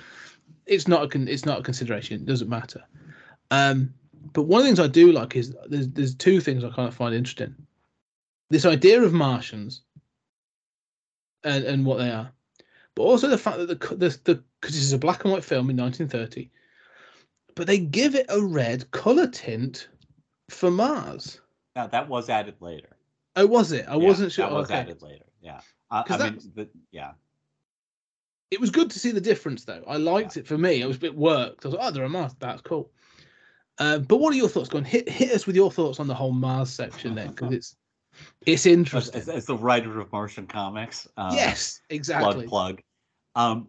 It's 0.64 0.88
not 0.88 1.04
a 1.04 1.08
con- 1.08 1.28
it's 1.28 1.44
not 1.44 1.60
a 1.60 1.62
consideration 1.62 2.20
it 2.20 2.26
doesn't 2.26 2.48
matter. 2.48 2.82
Um 3.50 3.92
but 4.32 4.42
one 4.44 4.60
of 4.60 4.64
the 4.64 4.68
things 4.68 4.80
i 4.80 4.86
do 4.86 5.12
like 5.12 5.36
is 5.36 5.54
there's 5.68 5.88
there's 5.88 6.14
two 6.14 6.40
things 6.40 6.64
i 6.64 6.70
kind 6.70 6.88
of 6.88 6.94
find 6.94 7.14
interesting. 7.14 7.54
This 8.48 8.64
idea 8.64 9.02
of 9.02 9.12
martians 9.12 9.82
and 11.44 11.64
and 11.64 11.84
what 11.84 11.98
they 11.98 12.10
are 12.10 12.30
but 12.94 13.02
also 13.02 13.28
the 13.28 13.38
fact 13.38 13.58
that 13.58 13.66
the 13.68 14.18
the 14.24 14.42
because 14.60 14.74
this 14.74 14.84
is 14.84 14.94
a 14.94 14.98
black 14.98 15.24
and 15.24 15.32
white 15.32 15.44
film 15.44 15.68
in 15.68 15.76
1930 15.76 16.50
but 17.56 17.66
they 17.66 17.78
give 17.78 18.14
it 18.14 18.26
a 18.28 18.40
red 18.40 18.88
color 18.92 19.26
tint 19.26 19.88
for 20.48 20.70
Mars. 20.70 21.40
Now 21.74 21.88
that 21.88 22.08
was 22.08 22.28
added 22.30 22.54
later. 22.60 22.96
Oh, 23.34 23.46
was 23.46 23.72
it? 23.72 23.86
I 23.88 23.96
Yeah, 23.96 24.06
wasn't 24.06 24.30
sure. 24.32 24.46
That 24.48 24.54
was 24.54 24.70
okay. 24.70 24.78
added 24.80 25.02
later. 25.02 25.24
Yeah. 25.40 25.60
Uh, 25.90 26.04
I 26.08 26.30
mean, 26.30 26.40
the, 26.54 26.68
yeah. 26.92 27.12
It 28.50 28.60
was 28.60 28.70
good 28.70 28.90
to 28.90 28.98
see 28.98 29.10
the 29.10 29.20
difference, 29.20 29.64
though. 29.64 29.82
I 29.86 29.96
liked 29.96 30.36
it 30.36 30.46
for 30.46 30.56
me. 30.56 30.80
It 30.80 30.86
was 30.86 30.96
a 30.96 31.00
bit 31.00 31.14
worked. 31.16 31.64
I 31.64 31.68
was 31.68 31.76
like, 31.76 31.86
oh, 31.86 31.90
they're 31.90 32.04
a 32.04 32.08
Mars. 32.08 32.32
That's 32.38 32.62
cool. 32.62 32.90
Uh, 33.78 33.98
but 33.98 34.18
what 34.18 34.32
are 34.32 34.36
your 34.36 34.48
thoughts? 34.48 34.68
Go 34.68 34.78
on, 34.78 34.84
hit 34.84 35.08
hit 35.08 35.32
us 35.32 35.46
with 35.46 35.54
your 35.56 35.70
thoughts 35.70 36.00
on 36.00 36.06
the 36.06 36.14
whole 36.14 36.32
Mars 36.32 36.70
section 36.70 37.14
then, 37.14 37.28
because 37.28 37.52
it's 37.52 37.76
it's 38.46 38.64
interesting. 38.64 39.20
as, 39.20 39.28
as 39.28 39.44
the 39.44 39.56
writer 39.56 40.00
of 40.00 40.10
Martian 40.12 40.46
comics. 40.46 41.06
Uh, 41.18 41.32
yes, 41.34 41.80
Plug 41.88 41.96
exactly. 41.96 42.46
plug. 42.46 42.80
Um, 43.34 43.68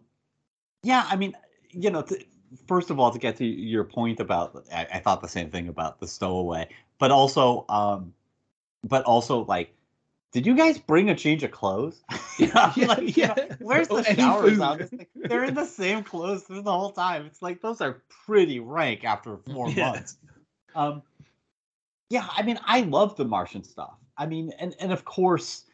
yeah, 0.82 1.06
I 1.10 1.16
mean, 1.16 1.34
you 1.70 1.90
know, 1.90 2.00
th- 2.02 2.26
first 2.66 2.90
of 2.90 2.98
all, 2.98 3.10
to 3.10 3.18
get 3.18 3.36
to 3.36 3.44
your 3.44 3.84
point 3.84 4.20
about, 4.20 4.64
I, 4.72 4.86
I 4.94 4.98
thought 5.00 5.20
the 5.20 5.28
same 5.28 5.50
thing 5.50 5.68
about 5.68 6.00
the 6.00 6.06
stowaway, 6.06 6.68
but 6.98 7.10
also, 7.10 7.64
um, 7.68 8.12
but 8.84 9.04
also 9.04 9.44
like 9.44 9.74
did 10.32 10.46
you 10.46 10.54
guys 10.54 10.78
bring 10.78 11.08
a 11.10 11.14
change 11.14 11.42
of 11.42 11.50
clothes? 11.50 12.02
You 12.36 12.48
know, 12.54 12.72
Yeah, 12.76 12.86
like, 12.86 13.16
you 13.16 13.26
know, 13.26 13.34
yeah. 13.36 13.54
where's 13.58 13.88
the 13.88 14.02
any 14.04 14.16
showers 14.16 14.58
food. 14.58 14.60
on 14.60 14.78
this 14.78 14.90
thing? 14.90 15.06
They're 15.26 15.44
in 15.44 15.54
the 15.54 15.64
same 15.64 16.04
clothes 16.04 16.42
through 16.44 16.62
the 16.62 16.72
whole 16.72 16.92
time. 16.92 17.26
It's 17.26 17.42
like 17.42 17.60
those 17.60 17.80
are 17.80 18.02
pretty 18.26 18.60
rank 18.60 19.04
after 19.04 19.36
four 19.52 19.72
Yeah. 19.74 19.92
months. 19.92 20.16
Um, 20.74 21.02
yeah, 22.10 22.26
I 22.36 22.42
mean, 22.42 22.58
I 22.64 22.82
love 22.82 23.16
the 23.16 23.24
Martian 23.24 23.62
stuff. 23.64 23.94
I 24.16 24.26
mean, 24.26 24.52
and 24.58 24.74
and 24.80 24.92
of 24.92 25.04
course, 25.04 25.64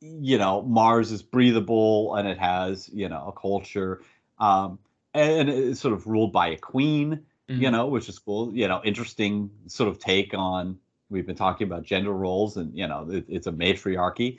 you 0.00 0.38
know, 0.38 0.62
Mars 0.62 1.12
is 1.12 1.22
breathable 1.22 2.14
and 2.16 2.28
it 2.28 2.38
has 2.38 2.88
you 2.92 3.08
know 3.08 3.28
a 3.28 3.40
culture, 3.40 4.02
um, 4.38 4.78
and 5.14 5.48
it's 5.48 5.80
sort 5.80 5.94
of 5.94 6.06
ruled 6.06 6.32
by 6.32 6.48
a 6.48 6.56
queen 6.56 7.24
you 7.48 7.68
Mm. 7.68 7.72
know, 7.72 7.86
which 7.88 8.08
is 8.08 8.18
cool. 8.18 8.54
You 8.54 8.68
know, 8.68 8.80
interesting 8.84 9.50
sort 9.66 9.88
of 9.88 9.98
take 9.98 10.34
on. 10.34 10.78
We've 11.08 11.26
been 11.26 11.34
talking 11.34 11.66
about 11.66 11.82
gender 11.82 12.12
roles, 12.12 12.56
and 12.56 12.72
you 12.78 12.86
know, 12.86 13.08
it, 13.10 13.24
it's 13.28 13.48
a 13.48 13.52
matriarchy, 13.52 14.38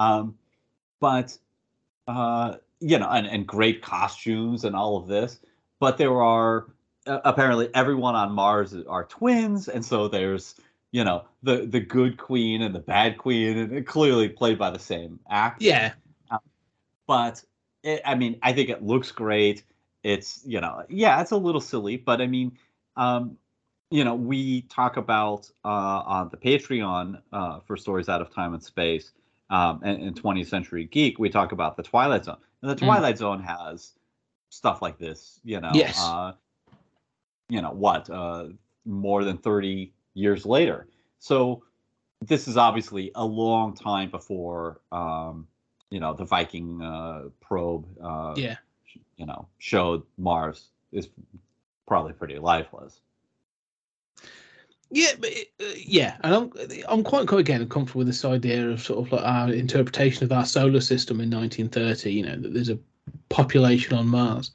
um, 0.00 0.36
but 0.98 1.38
uh, 2.08 2.56
you 2.80 2.98
know, 2.98 3.08
and, 3.08 3.28
and 3.28 3.46
great 3.46 3.80
costumes 3.82 4.64
and 4.64 4.74
all 4.74 4.96
of 4.96 5.06
this. 5.06 5.38
But 5.78 5.98
there 5.98 6.20
are 6.20 6.66
uh, 7.06 7.20
apparently 7.24 7.72
everyone 7.74 8.16
on 8.16 8.32
Mars 8.32 8.74
are 8.88 9.04
twins, 9.04 9.68
and 9.68 9.84
so 9.84 10.08
there's 10.08 10.56
you 10.90 11.04
know 11.04 11.26
the 11.44 11.66
the 11.66 11.80
good 11.80 12.16
queen 12.16 12.62
and 12.62 12.74
the 12.74 12.80
bad 12.80 13.18
queen, 13.18 13.56
and 13.56 13.72
it 13.72 13.86
clearly 13.86 14.28
played 14.28 14.58
by 14.58 14.70
the 14.70 14.80
same 14.80 15.20
actor 15.30 15.64
Yeah, 15.64 15.92
but 17.06 17.42
it, 17.82 18.02
I 18.04 18.14
mean, 18.16 18.38
I 18.42 18.52
think 18.52 18.68
it 18.68 18.82
looks 18.82 19.12
great. 19.12 19.62
It's 20.08 20.40
you 20.46 20.60
know, 20.60 20.84
yeah, 20.88 21.20
it's 21.20 21.32
a 21.32 21.36
little 21.36 21.60
silly, 21.60 21.98
but 21.98 22.22
I 22.22 22.26
mean, 22.26 22.56
um, 22.96 23.36
you 23.90 24.04
know, 24.04 24.14
we 24.14 24.62
talk 24.62 24.96
about 24.96 25.50
uh, 25.64 25.68
on 25.68 26.30
the 26.30 26.36
Patreon 26.36 27.20
uh, 27.32 27.60
for 27.60 27.76
stories 27.76 28.08
out 28.08 28.22
of 28.22 28.32
time 28.32 28.54
and 28.54 28.62
space, 28.62 29.12
um, 29.50 29.80
and, 29.84 30.02
and 30.02 30.22
20th 30.22 30.46
Century 30.46 30.86
Geek, 30.86 31.18
we 31.18 31.28
talk 31.28 31.52
about 31.52 31.76
the 31.76 31.82
Twilight 31.82 32.24
Zone, 32.24 32.38
and 32.62 32.70
the 32.70 32.74
Mm. 32.74 32.86
Twilight 32.86 33.18
Zone 33.18 33.40
has 33.40 33.92
stuff 34.48 34.80
like 34.80 34.98
this. 34.98 35.40
You 35.44 35.60
know, 35.60 35.72
Yes. 35.74 35.98
uh, 35.98 36.32
you 37.50 37.60
know 37.60 37.72
what, 37.72 38.08
uh, 38.08 38.48
more 38.86 39.24
than 39.24 39.36
30 39.36 39.92
years 40.14 40.46
later. 40.46 40.86
So 41.18 41.64
this 42.22 42.48
is 42.48 42.56
obviously 42.56 43.12
a 43.14 43.24
long 43.24 43.74
time 43.74 44.10
before. 44.10 44.80
Um, 44.90 45.46
you 45.90 46.00
know 46.00 46.14
the 46.14 46.24
Viking 46.24 46.82
uh, 46.82 47.28
probe, 47.40 47.86
uh, 48.02 48.34
yeah. 48.36 48.56
You 49.16 49.26
know, 49.26 49.48
showed 49.58 50.02
Mars 50.16 50.68
is 50.92 51.08
probably 51.86 52.12
pretty 52.12 52.38
lifeless. 52.38 53.00
Yeah, 54.90 55.12
but 55.20 55.30
it, 55.30 55.48
uh, 55.60 55.64
yeah, 55.76 56.16
and 56.22 56.34
I'm 56.34 56.52
I'm 56.88 57.04
quite 57.04 57.28
quite 57.28 57.40
again 57.40 57.68
comfortable 57.68 57.98
with 57.98 58.06
this 58.06 58.24
idea 58.24 58.70
of 58.70 58.80
sort 58.80 59.04
of 59.04 59.12
like 59.12 59.24
our 59.24 59.52
interpretation 59.52 60.24
of 60.24 60.32
our 60.32 60.46
solar 60.46 60.80
system 60.80 61.20
in 61.20 61.30
1930. 61.30 62.12
You 62.12 62.22
know 62.24 62.36
that 62.36 62.54
there's 62.54 62.70
a 62.70 62.78
population 63.28 63.96
on 63.96 64.08
Mars. 64.08 64.52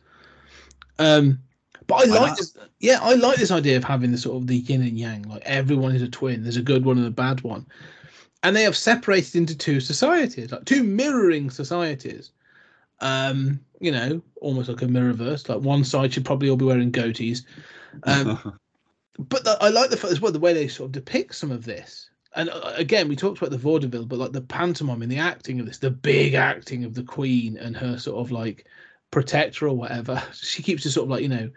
Um, 0.97 1.39
but 1.85 1.95
I 1.95 2.09
Why 2.09 2.17
like 2.17 2.27
not? 2.29 2.37
this. 2.37 2.57
Yeah, 2.79 2.99
I 3.01 3.13
like 3.13 3.37
this 3.37 3.51
idea 3.51 3.77
of 3.77 3.83
having 3.83 4.11
the 4.11 4.17
sort 4.17 4.37
of 4.37 4.47
the 4.47 4.57
yin 4.57 4.81
and 4.81 4.97
yang. 4.97 5.23
Like 5.23 5.43
everyone 5.45 5.95
is 5.95 6.01
a 6.01 6.07
twin. 6.07 6.41
There's 6.41 6.57
a 6.57 6.63
good 6.63 6.83
one 6.83 6.97
and 6.97 7.07
a 7.07 7.11
bad 7.11 7.41
one, 7.41 7.67
and 8.41 8.55
they 8.55 8.63
have 8.63 8.77
separated 8.77 9.35
into 9.35 9.55
two 9.55 9.79
societies, 9.79 10.51
like 10.51 10.65
two 10.65 10.83
mirroring 10.83 11.51
societies. 11.51 12.31
Um, 13.01 13.59
you 13.83 13.91
know, 13.91 14.21
almost 14.39 14.69
like 14.69 14.81
a 14.81 14.85
mirrorverse. 14.85 15.49
Like 15.49 15.59
one 15.59 15.83
side 15.83 16.13
should 16.13 16.23
probably 16.23 16.49
all 16.49 16.55
be 16.55 16.63
wearing 16.63 16.89
goatees. 16.89 17.43
Um, 18.03 18.57
but 19.19 19.43
the, 19.43 19.57
I 19.59 19.67
like 19.67 19.89
the 19.89 20.07
as 20.07 20.21
well 20.21 20.31
the 20.31 20.39
way 20.39 20.53
they 20.53 20.69
sort 20.69 20.87
of 20.87 20.91
depict 20.93 21.35
some 21.35 21.51
of 21.51 21.65
this. 21.65 22.09
And 22.33 22.49
uh, 22.49 22.71
again, 22.77 23.09
we 23.09 23.17
talked 23.17 23.39
about 23.39 23.51
the 23.51 23.57
vaudeville, 23.57 24.05
but 24.05 24.19
like 24.19 24.31
the 24.31 24.41
pantomime 24.41 25.01
and 25.01 25.11
the 25.11 25.17
acting 25.17 25.59
of 25.59 25.65
this, 25.65 25.79
the 25.79 25.91
big 25.91 26.33
acting 26.33 26.85
of 26.85 26.93
the 26.93 27.03
queen 27.03 27.57
and 27.57 27.75
her 27.75 27.99
sort 27.99 28.25
of 28.25 28.31
like 28.31 28.65
protector 29.11 29.67
or 29.67 29.75
whatever. 29.75 30.23
She 30.33 30.63
keeps 30.63 30.83
just 30.83 30.95
sort 30.95 31.05
of 31.05 31.11
like 31.11 31.21
you 31.21 31.27
know 31.27 31.51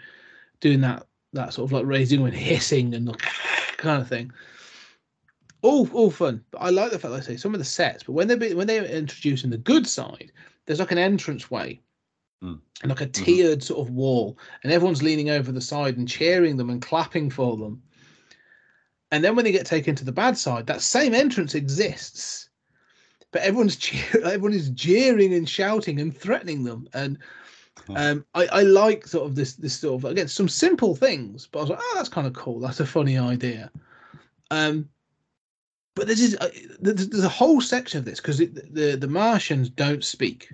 doing 0.59 0.81
that 0.81 1.07
that 1.33 1.55
sort 1.55 1.69
of 1.69 1.73
like 1.73 1.87
raising 1.87 2.25
and 2.25 2.35
hissing 2.35 2.93
and 2.93 3.07
like 3.07 3.21
kind 3.77 4.03
of 4.03 4.09
thing. 4.09 4.33
All 5.63 5.89
all 5.93 6.11
fun, 6.11 6.45
but 6.51 6.59
I 6.59 6.71
like 6.71 6.91
the 6.91 6.99
fact, 6.99 7.13
like 7.13 7.23
I 7.23 7.27
say, 7.27 7.37
some 7.37 7.55
of 7.55 7.61
the 7.61 7.65
sets. 7.65 8.03
But 8.03 8.15
when 8.15 8.27
they 8.27 8.53
when 8.53 8.67
they're 8.67 8.85
introducing 8.85 9.51
the 9.51 9.59
good 9.59 9.87
side, 9.87 10.33
there's 10.67 10.81
like 10.81 10.91
an 10.91 10.99
entrance 10.99 11.53
way 11.53 11.83
Mm. 12.45 12.61
and 12.83 12.91
like 12.91 13.01
a 13.01 13.07
tiered 13.07 13.63
sort 13.63 13.87
of 13.87 13.95
wall, 13.95 14.39
and 14.63 14.71
everyone's 14.71 15.03
leaning 15.03 15.31
over 15.31 15.51
the 15.51 15.61
side 15.61 15.97
and 15.97 16.07
cheering 16.07 16.59
them 16.59 16.69
and 16.69 16.83
clapping 16.83 17.31
for 17.31 17.57
them. 17.57 17.83
And 19.11 19.25
then 19.25 19.35
when 19.37 19.45
they 19.45 19.53
get 19.53 19.65
taken 19.65 19.95
to 19.95 20.05
the 20.05 20.13
bad 20.13 20.37
side, 20.37 20.67
that 20.67 20.83
same 20.83 21.15
entrance 21.15 21.55
exists, 21.55 22.51
but 23.31 23.41
everyone's 23.43 23.77
cheer- 23.77 24.21
everyone 24.25 24.53
is 24.53 24.69
jeering 24.71 25.33
and 25.33 25.49
shouting 25.49 25.99
and 25.99 26.15
threatening 26.15 26.65
them. 26.65 26.89
And 26.93 27.19
um, 27.95 28.25
I, 28.35 28.47
I 28.47 28.63
like 28.63 29.07
sort 29.07 29.27
of 29.27 29.35
this 29.35 29.55
this 29.55 29.79
sort 29.79 30.05
of 30.05 30.11
again 30.11 30.29
some 30.29 30.49
simple 30.49 30.95
things, 30.95 31.49
but 31.51 31.61
I 31.61 31.63
was 31.63 31.71
like, 31.71 31.81
oh, 31.81 31.93
that's 31.97 32.09
kind 32.09 32.27
of 32.27 32.35
cool. 32.35 32.61
That's 32.61 32.81
a 32.81 32.87
funny 32.87 33.17
idea. 33.17 33.71
Um, 34.51 34.89
but 35.95 36.07
there's 36.07 36.21
this, 36.21 36.37
uh, 36.41 36.51
there's, 36.81 37.09
there's 37.09 37.25
a 37.25 37.29
whole 37.31 37.63
section 37.63 37.99
of 37.99 38.05
this 38.05 38.21
because 38.21 38.39
the 38.39 38.97
the 39.01 39.09
Martians 39.09 39.71
don't 39.71 40.05
speak. 40.05 40.53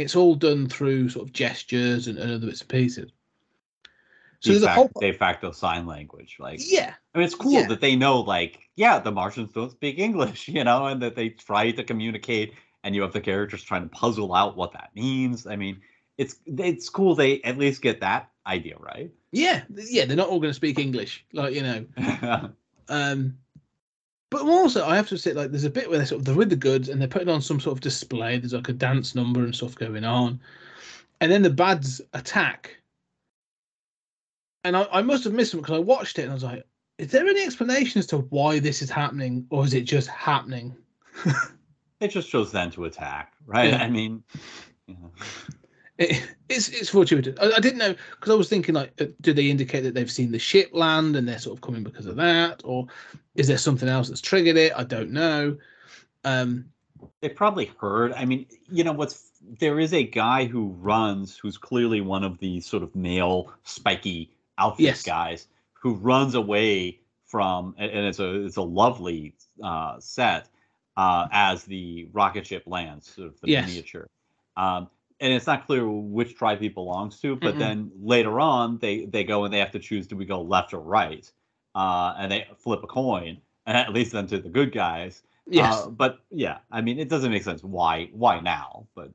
It's 0.00 0.16
all 0.16 0.34
done 0.34 0.68
through 0.68 1.08
sort 1.10 1.26
of 1.26 1.32
gestures 1.32 2.06
and, 2.08 2.18
and 2.18 2.32
other 2.32 2.46
bits 2.46 2.60
and 2.60 2.68
pieces. 2.68 3.10
So 4.40 4.52
de, 4.52 4.58
there's 4.58 4.62
a 4.62 4.72
whole 4.72 4.90
de 5.00 5.12
facto 5.12 5.52
sign 5.52 5.86
language. 5.86 6.36
Like, 6.38 6.60
yeah, 6.62 6.94
I 7.14 7.18
mean, 7.18 7.26
it's 7.26 7.34
cool 7.34 7.52
Yeah. 7.52 7.66
that 7.68 7.80
they 7.80 7.94
know, 7.94 8.20
like, 8.20 8.68
yeah, 8.76 8.98
the 8.98 9.12
Martians 9.12 9.52
don't 9.52 9.70
speak 9.70 9.98
English, 9.98 10.48
you 10.56 10.64
know, 10.64 10.86
and 10.86 11.02
that 11.02 11.14
they 11.14 11.28
try 11.30 11.70
to 11.72 11.84
communicate, 11.84 12.54
and 12.82 12.94
you 12.94 13.02
have 13.02 13.12
the 13.12 13.20
characters 13.20 13.62
trying 13.62 13.82
to 13.82 13.88
puzzle 13.88 14.34
out 14.34 14.56
what 14.56 14.72
that 14.72 14.90
means. 14.94 15.46
I 15.46 15.56
mean, 15.56 15.80
it's 16.16 16.36
it's 16.46 16.88
cool 16.88 17.14
they 17.14 17.40
at 17.42 17.58
least 17.58 17.82
get 17.82 18.00
that 18.00 18.30
idea 18.46 18.76
right. 18.78 19.10
yeah, 19.32 19.62
yeah. 19.70 20.06
They're 20.06 20.16
not 20.16 20.28
all 20.28 20.40
going 20.40 20.50
to 20.50 20.54
speak 20.54 20.78
English, 20.78 21.24
like 21.32 21.54
you 21.54 21.62
know. 21.62 22.50
Um, 22.88 23.38
but 24.30 24.42
also, 24.42 24.86
I 24.86 24.94
have 24.94 25.08
to 25.08 25.18
say, 25.18 25.32
like, 25.32 25.50
there's 25.50 25.64
a 25.64 25.70
bit 25.70 25.88
where 25.88 25.98
they're 25.98 26.06
sort 26.06 26.20
of 26.20 26.24
they're 26.24 26.36
with 26.36 26.50
the 26.50 26.56
goods 26.56 26.88
and 26.88 27.00
they're 27.00 27.08
putting 27.08 27.28
on 27.28 27.42
some 27.42 27.58
sort 27.58 27.76
of 27.76 27.80
display. 27.80 28.38
There's 28.38 28.52
like 28.52 28.68
a 28.68 28.72
dance 28.72 29.14
number 29.14 29.40
and 29.40 29.54
stuff 29.54 29.74
going 29.74 30.04
on, 30.04 30.40
and 31.20 31.30
then 31.30 31.42
the 31.42 31.50
bads 31.50 32.00
attack. 32.14 32.76
And 34.62 34.76
I, 34.76 34.86
I 34.92 35.02
must 35.02 35.24
have 35.24 35.32
missed 35.32 35.52
them 35.52 35.60
because 35.60 35.76
I 35.76 35.80
watched 35.80 36.18
it 36.18 36.22
and 36.22 36.30
I 36.30 36.34
was 36.34 36.44
like, 36.44 36.64
"Is 36.98 37.10
there 37.10 37.26
any 37.26 37.42
explanation 37.42 37.98
as 37.98 38.06
to 38.08 38.18
why 38.18 38.60
this 38.60 38.82
is 38.82 38.90
happening, 38.90 39.46
or 39.50 39.64
is 39.64 39.74
it 39.74 39.82
just 39.82 40.08
happening?" 40.08 40.76
it 42.00 42.08
just 42.08 42.28
shows 42.28 42.52
them 42.52 42.70
to 42.72 42.84
attack, 42.84 43.32
right? 43.46 43.70
Yeah. 43.70 43.82
I 43.82 43.90
mean, 43.90 44.22
you 44.86 44.94
know. 44.94 45.10
It, 46.00 46.34
it's 46.48 46.68
it's 46.70 46.88
fortuitous. 46.88 47.38
I, 47.40 47.52
I 47.56 47.60
didn't 47.60 47.78
know 47.78 47.94
because 48.12 48.32
I 48.32 48.34
was 48.34 48.48
thinking 48.48 48.74
like, 48.74 48.92
uh, 49.00 49.06
do 49.20 49.32
they 49.32 49.50
indicate 49.50 49.82
that 49.82 49.94
they've 49.94 50.10
seen 50.10 50.32
the 50.32 50.38
ship 50.38 50.70
land 50.72 51.14
and 51.14 51.28
they're 51.28 51.38
sort 51.38 51.56
of 51.56 51.60
coming 51.60 51.84
because 51.84 52.06
of 52.06 52.16
that, 52.16 52.62
or 52.64 52.86
is 53.36 53.46
there 53.46 53.58
something 53.58 53.88
else 53.88 54.08
that's 54.08 54.22
triggered 54.22 54.56
it? 54.56 54.72
I 54.74 54.82
don't 54.82 55.12
know. 55.12 55.58
Um, 56.24 56.64
they 57.20 57.28
probably 57.28 57.70
heard. 57.78 58.12
I 58.14 58.24
mean, 58.24 58.46
you 58.70 58.82
know 58.82 58.92
what's 58.92 59.30
there 59.58 59.78
is 59.78 59.92
a 59.92 60.02
guy 60.02 60.46
who 60.46 60.68
runs 60.80 61.36
who's 61.36 61.58
clearly 61.58 62.00
one 62.00 62.24
of 62.24 62.38
the 62.38 62.60
sort 62.60 62.82
of 62.82 62.96
male 62.96 63.52
spiky 63.64 64.30
outfit 64.58 64.84
Yes. 64.84 65.02
guys 65.02 65.48
who 65.74 65.94
runs 65.94 66.34
away 66.34 67.00
from 67.26 67.74
and 67.78 67.90
and 67.90 68.06
it's 68.06 68.18
a 68.18 68.44
it's 68.44 68.56
a 68.56 68.62
lovely 68.62 69.34
uh, 69.62 70.00
set 70.00 70.48
uh, 70.96 71.28
as 71.30 71.64
the 71.64 72.08
rocket 72.12 72.46
ship 72.46 72.64
lands, 72.66 73.14
sort 73.14 73.28
of 73.28 73.40
the 73.40 73.48
Yes. 73.48 73.68
miniature. 73.68 74.08
Um, 74.56 74.88
and 75.20 75.32
it's 75.32 75.46
not 75.46 75.66
clear 75.66 75.88
which 75.88 76.36
tribe 76.36 76.60
he 76.60 76.68
belongs 76.68 77.20
to, 77.20 77.36
but 77.36 77.54
Mm-mm. 77.54 77.58
then 77.58 77.90
later 78.00 78.40
on 78.40 78.78
they 78.78 79.04
they 79.06 79.24
go 79.24 79.44
and 79.44 79.52
they 79.52 79.58
have 79.58 79.72
to 79.72 79.78
choose 79.78 80.06
do 80.06 80.16
we 80.16 80.24
go 80.24 80.40
left 80.42 80.72
or 80.74 80.80
right, 80.80 81.30
uh, 81.74 82.14
and 82.18 82.30
they 82.32 82.46
flip 82.58 82.82
a 82.82 82.86
coin, 82.86 83.38
and 83.66 83.76
that 83.76 83.92
leads 83.92 84.10
them 84.10 84.26
to 84.28 84.38
the 84.38 84.48
good 84.48 84.72
guys. 84.72 85.22
yes. 85.46 85.86
Uh, 85.86 85.90
but 85.90 86.20
yeah, 86.30 86.58
I 86.70 86.80
mean, 86.80 86.98
it 86.98 87.08
doesn't 87.08 87.30
make 87.30 87.42
sense 87.42 87.62
why 87.64 88.10
why 88.12 88.40
now, 88.40 88.86
but 88.94 89.10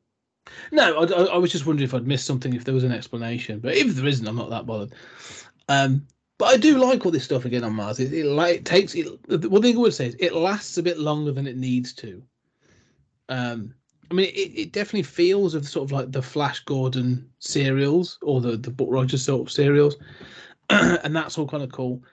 No, 0.72 1.00
I, 1.04 1.06
I- 1.34 1.38
was 1.38 1.52
just 1.52 1.66
wondering 1.66 1.86
if 1.86 1.94
I'd 1.94 2.06
missed 2.08 2.26
something, 2.26 2.54
if 2.54 2.64
there 2.66 2.74
was 2.74 2.84
an 2.84 2.92
explanation. 2.92 3.60
But 3.60 3.76
if 3.76 3.96
there 3.96 4.06
isn't, 4.08 4.28
I'm 4.28 4.36
not 4.36 4.50
that 4.52 4.66
bothered. 4.66 4.94
Um, 5.70 6.06
but 6.38 6.46
I 6.54 6.58
do 6.58 6.78
like 6.78 7.06
all 7.06 7.12
this 7.12 7.24
stuff 7.24 7.46
again 7.46 7.64
on 7.64 7.74
Mars. 7.74 8.00
It, 8.00 8.14
it, 8.14 8.26
like, 8.26 8.58
it 8.58 8.66
takes 8.66 8.94
it. 8.96 9.08
One 9.50 9.62
thing 9.62 9.76
I 9.76 9.80
would 9.80 9.94
say 9.94 10.08
is 10.08 10.16
it 10.20 10.34
lasts 10.36 10.78
a 10.78 10.84
bit 10.84 11.00
longer 11.00 11.32
than 11.32 11.48
it 11.48 11.58
needs 11.58 11.94
to. 11.94 12.22
Um, 13.30 13.74
I 14.10 14.14
mean, 14.14 14.28
it, 14.28 14.52
it 14.56 14.72
definitely 14.72 15.04
feels 15.04 15.56
of 15.56 15.68
sort 15.68 15.86
of 15.86 15.92
like 15.92 16.12
the 16.12 16.22
Flash 16.22 16.60
Gordon 16.62 17.30
serials 17.40 18.18
or 18.22 18.42
the 18.42 18.58
the 18.58 18.72
Buck 18.72 18.88
Rogers 18.90 19.24
sort 19.24 19.48
of 19.48 19.52
serials, 19.52 19.96
and 20.70 21.16
that's 21.16 21.38
all 21.38 21.48
kind 21.48 21.64
of 21.64 21.72
cool. 21.72 22.04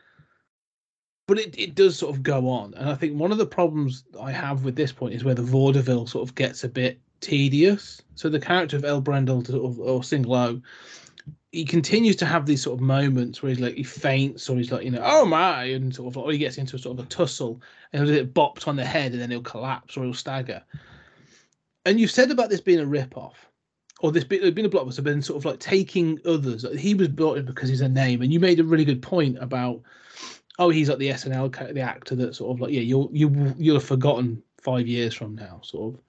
But 1.29 1.39
it, 1.39 1.59
it 1.59 1.75
does 1.75 1.97
sort 1.97 2.15
of 2.15 2.23
go 2.23 2.49
on, 2.49 2.75
and 2.75 2.89
I 2.89 2.95
think 2.95 3.19
one 3.19 3.33
of 3.33 3.39
the 3.39 3.47
problems 3.47 4.05
I 4.21 4.33
have 4.33 4.65
with 4.65 4.77
this 4.77 4.93
point 4.93 5.15
is 5.15 5.25
where 5.25 5.35
the 5.35 5.43
vaudeville 5.43 6.07
sort 6.07 6.29
of 6.29 6.35
gets 6.35 6.65
a 6.65 6.69
bit 6.69 7.01
tedious. 7.21 8.03
So 8.17 8.29
the 8.29 8.41
character 8.41 8.77
of 8.77 8.85
El 8.85 9.01
Brendel 9.01 9.45
sort 9.45 9.65
of, 9.65 9.79
or 9.79 10.03
Single 10.03 10.35
O 10.35 10.63
he 11.53 11.67
continues 11.67 12.17
to 12.17 12.25
have 12.25 12.47
these 12.47 12.63
sort 12.63 12.79
of 12.79 12.81
moments 12.81 13.43
where 13.43 13.51
he's 13.51 13.61
like 13.61 13.75
he 13.75 13.83
faints 13.83 14.49
or 14.49 14.57
he's 14.57 14.73
like 14.73 14.85
you 14.85 14.91
know 14.91 15.03
oh 15.05 15.25
my 15.27 15.65
and 15.65 15.95
sort 15.95 16.09
of 16.09 16.17
or 16.17 16.33
he 16.33 16.39
gets 16.39 16.57
into 16.57 16.77
a 16.77 16.79
sort 16.79 16.99
of 16.99 17.05
a 17.05 17.09
tussle 17.09 17.61
and 17.93 18.05
he'll 18.05 18.17
get 18.17 18.35
bopped 18.35 18.67
on 18.67 18.75
the 18.75 18.85
head 18.85 19.13
and 19.13 19.21
then 19.21 19.31
he'll 19.31 19.43
collapse 19.43 19.97
or 19.97 20.05
he'll 20.05 20.15
stagger. 20.15 20.63
And 21.85 21.99
you've 21.99 22.11
said 22.11 22.31
about 22.31 22.51
this 22.51 22.61
being 22.61 22.81
a 22.81 22.87
rip 22.87 23.17
off, 23.17 23.49
or 24.01 24.13
this 24.13 24.25
being, 24.25 24.53
being 24.55 24.67
a 24.67 24.71
blockbuster, 24.71 25.03
been 25.03 25.23
sort 25.23 25.39
of 25.39 25.45
like 25.45 25.59
taking 25.59 26.21
others. 26.25 26.65
He 26.79 26.95
was 26.95 27.09
brought 27.09 27.39
in 27.39 27.45
because 27.45 27.69
he's 27.69 27.81
a 27.81 27.89
name, 27.89 28.23
and 28.23 28.33
you 28.33 28.41
made 28.41 28.61
a 28.61 28.65
really 28.65 28.85
good 28.85 29.03
point 29.03 29.39
about 29.41 29.81
oh 30.59 30.69
he's 30.69 30.89
like 30.89 30.99
the 30.99 31.09
SNL 31.09 31.75
the 31.75 31.81
actor 31.81 32.15
that 32.15 32.35
sort 32.35 32.55
of 32.55 32.61
like 32.61 32.73
yeah 32.73 32.81
you'll 32.81 33.09
you 33.13 33.55
you'll 33.57 33.77
have 33.77 33.85
forgotten 33.85 34.43
five 34.61 34.87
years 34.87 35.15
from 35.15 35.35
now 35.35 35.59
sort 35.63 35.95
of 35.95 36.01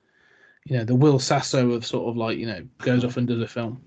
you 0.66 0.78
know 0.78 0.84
the 0.84 0.96
Will 0.96 1.20
Sasso 1.20 1.72
of 1.72 1.86
sort 1.86 2.10
of 2.10 2.18
like 2.18 2.38
you 2.38 2.46
know 2.46 2.66
goes 2.80 3.04
off 3.04 3.18
and 3.18 3.28
does 3.28 3.42
a 3.42 3.48
film. 3.48 3.82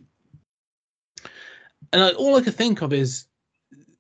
And 1.93 2.17
all 2.17 2.37
I 2.37 2.41
could 2.41 2.55
think 2.55 2.83
of 2.83 2.93
is, 2.93 3.27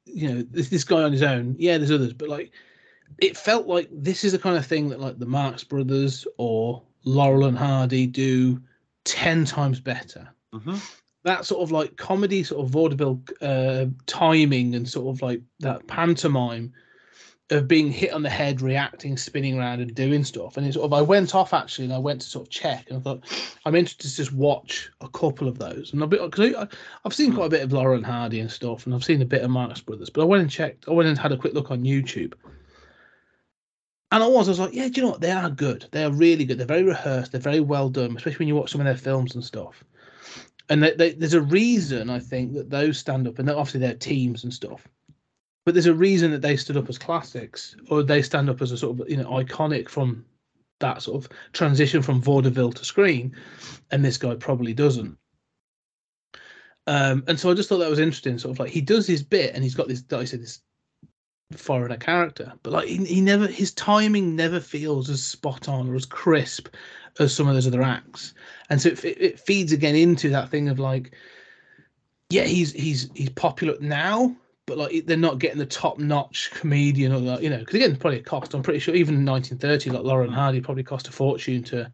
you 0.04 0.28
know, 0.28 0.42
this 0.50 0.68
this 0.68 0.84
guy 0.84 1.02
on 1.02 1.12
his 1.12 1.22
own. 1.22 1.54
Yeah, 1.58 1.78
there's 1.78 1.92
others, 1.92 2.12
but 2.12 2.28
like, 2.28 2.52
it 3.18 3.36
felt 3.36 3.66
like 3.66 3.88
this 3.92 4.24
is 4.24 4.32
the 4.32 4.38
kind 4.38 4.56
of 4.56 4.66
thing 4.66 4.88
that 4.88 5.00
like 5.00 5.18
the 5.18 5.26
Marx 5.26 5.62
Brothers 5.62 6.26
or 6.36 6.82
Laurel 7.06 7.46
and 7.46 7.56
Hardy 7.56 8.06
do 8.06 8.60
ten 9.04 9.46
times 9.46 9.80
better. 9.80 10.28
Mhm. 10.52 10.78
That 11.22 11.46
sort 11.46 11.62
of 11.62 11.72
like 11.72 11.96
comedy, 11.96 12.44
sort 12.44 12.64
of 12.64 12.70
vaudeville 12.70 13.22
uh, 13.40 13.86
timing, 14.06 14.74
and 14.74 14.88
sort 14.88 15.14
of 15.14 15.22
like 15.22 15.40
that 15.60 15.86
pantomime 15.86 16.72
of 17.50 17.68
being 17.68 17.92
hit 17.92 18.12
on 18.12 18.22
the 18.22 18.28
head, 18.28 18.60
reacting, 18.60 19.16
spinning 19.16 19.56
around, 19.56 19.80
and 19.80 19.94
doing 19.94 20.24
stuff. 20.24 20.56
And 20.56 20.66
it 20.66 20.74
sort 20.74 20.84
of, 20.84 20.92
I 20.92 21.00
went 21.00 21.32
off 21.32 21.54
actually, 21.54 21.84
and 21.84 21.94
I 21.94 21.98
went 21.98 22.20
to 22.22 22.26
sort 22.26 22.46
of 22.46 22.50
check, 22.50 22.86
and 22.88 22.98
I 22.98 23.00
thought 23.00 23.24
I'm 23.64 23.76
interested 23.76 24.08
to 24.10 24.16
just 24.16 24.32
watch 24.32 24.90
a 25.00 25.08
couple 25.08 25.46
of 25.46 25.58
those. 25.58 25.92
And 25.92 26.02
I've 26.02 26.10
been, 26.10 26.28
I, 26.56 26.66
I've 27.04 27.14
seen 27.14 27.32
quite 27.32 27.46
a 27.46 27.50
bit 27.50 27.62
of 27.62 27.72
Laurel 27.72 27.96
and 27.96 28.06
Hardy 28.06 28.40
and 28.40 28.50
stuff, 28.50 28.84
and 28.84 28.94
I've 28.94 29.04
seen 29.04 29.22
a 29.22 29.26
bit 29.26 29.42
of 29.42 29.50
Marx 29.50 29.80
Brothers, 29.80 30.10
but 30.10 30.22
I 30.22 30.24
went 30.24 30.42
and 30.42 30.50
checked. 30.50 30.88
I 30.88 30.92
went 30.92 31.08
and 31.08 31.16
had 31.16 31.30
a 31.30 31.36
quick 31.36 31.54
look 31.54 31.70
on 31.70 31.84
YouTube. 31.84 32.34
And 34.12 34.22
I 34.22 34.26
was, 34.28 34.48
I 34.48 34.52
was 34.52 34.60
like, 34.60 34.72
yeah, 34.72 34.88
do 34.88 35.00
you 35.00 35.02
know 35.02 35.12
what? 35.12 35.20
They 35.20 35.32
are 35.32 35.50
good. 35.50 35.86
They 35.90 36.04
are 36.04 36.12
really 36.12 36.44
good. 36.44 36.58
They're 36.58 36.66
very 36.66 36.84
rehearsed. 36.84 37.32
They're 37.32 37.40
very 37.40 37.60
well 37.60 37.88
done, 37.88 38.16
especially 38.16 38.38
when 38.38 38.48
you 38.48 38.54
watch 38.54 38.70
some 38.70 38.80
of 38.80 38.84
their 38.84 38.96
films 38.96 39.34
and 39.34 39.44
stuff. 39.44 39.82
And 40.68 40.82
they, 40.82 40.92
they, 40.92 41.12
there's 41.12 41.34
a 41.34 41.40
reason 41.40 42.08
I 42.10 42.20
think 42.20 42.54
that 42.54 42.70
those 42.70 42.98
stand 42.98 43.26
up, 43.26 43.38
and 43.38 43.50
obviously 43.50 43.80
they're 43.80 43.94
teams 43.94 44.44
and 44.44 44.52
stuff. 44.52 44.86
But 45.64 45.74
there's 45.74 45.86
a 45.86 45.94
reason 45.94 46.30
that 46.30 46.42
they 46.42 46.56
stood 46.56 46.76
up 46.76 46.88
as 46.88 46.98
classics, 46.98 47.76
or 47.90 48.02
they 48.02 48.22
stand 48.22 48.48
up 48.48 48.62
as 48.62 48.70
a 48.70 48.78
sort 48.78 49.00
of 49.00 49.10
you 49.10 49.16
know 49.16 49.30
iconic 49.30 49.88
from 49.88 50.24
that 50.78 51.02
sort 51.02 51.24
of 51.24 51.30
transition 51.52 52.02
from 52.02 52.22
vaudeville 52.22 52.72
to 52.72 52.84
screen, 52.84 53.34
and 53.90 54.04
this 54.04 54.16
guy 54.16 54.34
probably 54.36 54.74
doesn't. 54.74 55.18
Um, 56.86 57.24
and 57.26 57.38
so 57.38 57.50
I 57.50 57.54
just 57.54 57.68
thought 57.68 57.78
that 57.78 57.90
was 57.90 57.98
interesting. 57.98 58.38
Sort 58.38 58.52
of 58.52 58.60
like 58.60 58.70
he 58.70 58.80
does 58.80 59.06
his 59.06 59.22
bit, 59.22 59.54
and 59.54 59.64
he's 59.64 59.74
got 59.74 59.88
this, 59.88 60.04
like 60.10 60.22
I 60.22 60.24
said, 60.24 60.42
this 60.42 60.60
foreigner 61.54 61.96
character, 61.96 62.52
but 62.62 62.72
like 62.72 62.88
he, 62.88 63.04
he 63.04 63.20
never, 63.20 63.46
his 63.46 63.72
timing 63.72 64.34
never 64.34 64.60
feels 64.60 65.08
as 65.08 65.22
spot 65.22 65.68
on 65.68 65.88
or 65.88 65.94
as 65.94 66.04
crisp 66.04 66.68
as 67.18 67.34
some 67.34 67.48
of 67.48 67.54
those 67.54 67.66
other 67.66 67.82
acts, 67.82 68.34
and 68.68 68.80
so 68.80 68.88
it, 68.88 69.04
it, 69.04 69.40
feeds 69.40 69.72
again 69.72 69.94
into 69.94 70.28
that 70.30 70.50
thing 70.50 70.68
of 70.68 70.78
like, 70.78 71.14
yeah, 72.30 72.44
he's 72.44 72.72
he's 72.72 73.08
he's 73.14 73.30
popular 73.30 73.76
now, 73.80 74.34
but 74.66 74.76
like 74.76 75.06
they're 75.06 75.16
not 75.16 75.38
getting 75.38 75.58
the 75.58 75.66
top 75.66 75.98
notch 75.98 76.50
comedian 76.52 77.12
or 77.12 77.40
you 77.40 77.48
know, 77.48 77.58
because 77.58 77.76
again, 77.76 77.96
probably 77.96 78.18
a 78.18 78.22
cost. 78.22 78.52
I'm 78.52 78.62
pretty 78.62 78.80
sure 78.80 78.94
even 78.94 79.14
in 79.14 79.24
1930, 79.24 79.90
like 79.90 80.04
Lauren 80.04 80.32
Hardy 80.32 80.60
probably 80.60 80.82
cost 80.82 81.08
a 81.08 81.12
fortune 81.12 81.62
to 81.64 81.92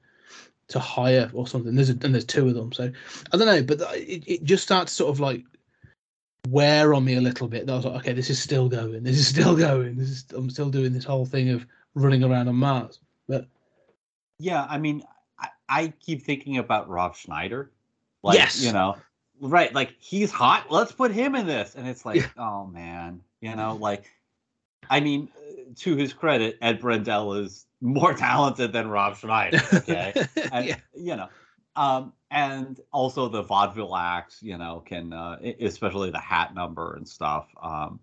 to 0.69 0.79
hire 0.79 1.31
or 1.35 1.47
something. 1.47 1.75
There's 1.75 1.91
a, 1.91 1.93
and 1.93 2.15
there's 2.15 2.25
two 2.25 2.49
of 2.49 2.55
them, 2.55 2.73
so 2.73 2.91
I 3.33 3.37
don't 3.37 3.47
know, 3.47 3.63
but 3.63 3.83
uh, 3.83 3.91
it, 3.93 4.25
it 4.27 4.45
just 4.45 4.63
starts 4.63 4.93
sort 4.93 5.11
of 5.11 5.21
like 5.21 5.45
wear 6.49 6.95
on 6.95 7.05
me 7.05 7.15
a 7.17 7.21
little 7.21 7.49
bit. 7.49 7.67
That 7.67 7.73
I 7.73 7.77
was 7.77 7.85
like, 7.85 7.95
okay, 7.97 8.13
this 8.13 8.31
is 8.31 8.41
still 8.41 8.69
going. 8.69 9.03
This 9.03 9.19
is 9.19 9.29
still 9.29 9.57
going. 9.57 9.97
This 9.97 10.11
is 10.11 10.25
I'm 10.35 10.51
still 10.51 10.71
doing 10.71 10.93
this 10.93 11.05
whole 11.05 11.27
thing 11.27 11.51
of 11.51 11.67
running 11.95 12.25
around 12.25 12.49
on 12.49 12.57
Mars. 12.57 13.01
But 13.29 13.47
Yeah, 14.39 14.67
I 14.69 14.79
mean, 14.79 15.03
I, 15.39 15.49
I 15.69 15.93
keep 16.01 16.23
thinking 16.23 16.59
about 16.59 16.89
Rob 16.89 17.17
Schneider. 17.17 17.71
Like, 18.23 18.39
Yes. 18.39 18.63
you 18.63 18.73
know, 18.73 18.97
right? 19.41 19.73
Like 19.75 19.95
he's 19.99 20.31
hot. 20.31 20.67
Let's 20.71 20.93
put 20.93 21.11
him 21.13 21.35
in 21.35 21.47
this, 21.47 21.75
and 21.75 21.87
it's 21.89 22.05
like, 22.05 22.17
Yeah. 22.17 22.29
oh 22.37 22.67
man, 22.67 23.21
you 23.41 23.55
know, 23.57 23.77
like, 23.77 24.05
I 24.91 25.01
mean, 25.01 25.29
to 25.77 25.97
his 25.97 26.13
credit, 26.13 26.59
El 26.61 26.75
Brendel 26.75 27.35
is 27.35 27.67
more 27.81 28.15
talented 28.29 28.73
than 28.73 28.89
Rob 28.89 29.17
Schneider. 29.17 29.61
Okay, 29.73 30.13
and, 30.53 30.67
yeah, 30.67 30.77
you 30.95 31.17
know, 31.17 31.29
um, 31.77 32.13
and 32.31 32.81
also 32.93 33.29
the 33.29 33.43
vaudeville 33.43 33.97
acts, 33.97 34.43
you 34.43 34.59
know, 34.59 34.83
can 34.85 35.13
uh, 35.13 35.39
especially 35.61 36.11
the 36.11 36.19
hat 36.21 36.55
number 36.55 36.95
and 36.95 37.09
stuff, 37.09 37.49
um, 37.63 38.01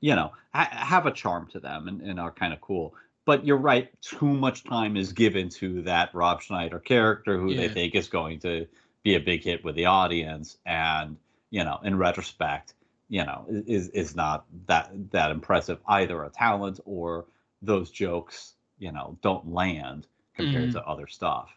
you 0.00 0.14
know, 0.14 0.32
ha- 0.54 0.68
have 0.72 1.06
a 1.06 1.12
charm 1.12 1.46
to 1.48 1.60
them 1.60 1.88
and, 1.88 2.00
and 2.02 2.20
are 2.20 2.30
kind 2.32 2.52
of 2.52 2.60
cool. 2.60 2.94
But 3.24 3.44
you're 3.46 3.56
right, 3.56 3.90
too 4.02 4.26
much 4.26 4.64
time 4.64 4.96
is 4.96 5.12
given 5.12 5.48
to 5.50 5.82
that 5.82 6.14
Rob 6.14 6.42
Schneider 6.42 6.78
character 6.78 7.38
who 7.38 7.54
they 7.54 7.68
think 7.68 7.94
is 7.94 8.08
going 8.08 8.38
to 8.40 8.66
be 9.02 9.14
a 9.14 9.20
big 9.20 9.42
hit 9.42 9.64
with 9.64 9.74
the 9.76 9.86
audience, 9.86 10.58
and 10.66 11.16
you 11.50 11.64
know, 11.64 11.78
in 11.84 11.96
retrospect, 11.98 12.74
you 13.08 13.24
know, 13.24 13.44
is 13.48 13.88
is 13.90 14.14
not 14.16 14.46
that 14.66 14.90
that 15.10 15.30
impressive 15.30 15.80
either 15.88 16.22
a 16.24 16.30
talent 16.30 16.80
or 16.84 17.26
those 17.62 17.90
jokes, 17.90 18.54
you 18.78 18.92
know, 18.92 19.18
don't 19.22 19.52
land 19.52 20.06
compared 20.34 20.70
Mhm. 20.70 20.72
to 20.72 20.84
other 20.86 21.06
stuff. 21.06 21.50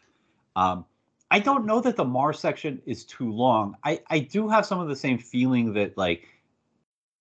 Um, 0.56 0.84
I 1.30 1.38
don't 1.38 1.64
know 1.66 1.80
that 1.80 1.96
the 1.96 2.04
Mars 2.04 2.40
section 2.40 2.82
is 2.86 3.04
too 3.04 3.30
long. 3.30 3.76
I, 3.84 4.00
I 4.08 4.18
do 4.20 4.48
have 4.48 4.66
some 4.66 4.80
of 4.80 4.88
the 4.88 4.96
same 4.96 5.18
feeling 5.18 5.74
that 5.74 5.96
like, 5.96 6.26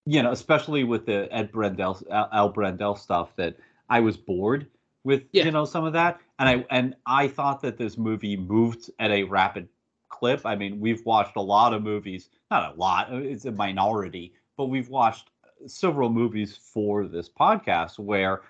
you 0.06 0.24
know, 0.24 0.32
especially 0.32 0.84
with 0.84 1.06
the 1.06 1.28
El 1.32 1.46
Brendel, 1.46 2.02
Al, 2.12 2.50
Brendel 2.50 2.96
stuff, 2.96 3.36
that 3.36 3.58
I 3.90 4.00
was 4.00 4.18
bored 4.18 4.68
with, 5.04 5.24
Yeah. 5.32 5.46
you 5.46 5.52
know, 5.52 5.66
some 5.66 5.86
of 5.86 5.94
that, 5.94 6.20
and 6.40 6.50
I 6.50 6.66
and 6.72 6.96
I 7.06 7.28
thought 7.28 7.62
that 7.62 7.78
this 7.78 7.98
movie 7.98 8.36
moved 8.36 8.90
at 9.00 9.12
a 9.12 9.24
rapid 9.24 9.70
clip. 10.10 10.46
I 10.46 10.56
mean, 10.56 10.80
we've 10.80 11.06
watched 11.06 11.36
a 11.36 11.42
lot 11.42 11.74
of 11.74 11.84
movies, 11.84 12.30
not 12.50 12.74
a 12.74 12.78
lot, 12.80 13.14
it's 13.14 13.46
a 13.46 13.52
minority, 13.52 14.34
but 14.58 14.66
we've 14.66 14.90
watched 14.90 15.30
several 15.68 16.10
movies 16.10 16.58
for 16.58 17.06
this 17.08 17.30
podcast 17.30 18.00
where 18.00 18.42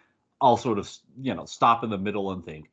I'll 0.41 0.57
sort 0.57 0.79
of, 0.79 0.89
you 1.19 1.33
know, 1.35 1.45
stop 1.45 1.83
in 1.83 1.89
the 1.89 1.97
middle 1.97 2.31
and 2.31 2.45
think, 2.45 2.69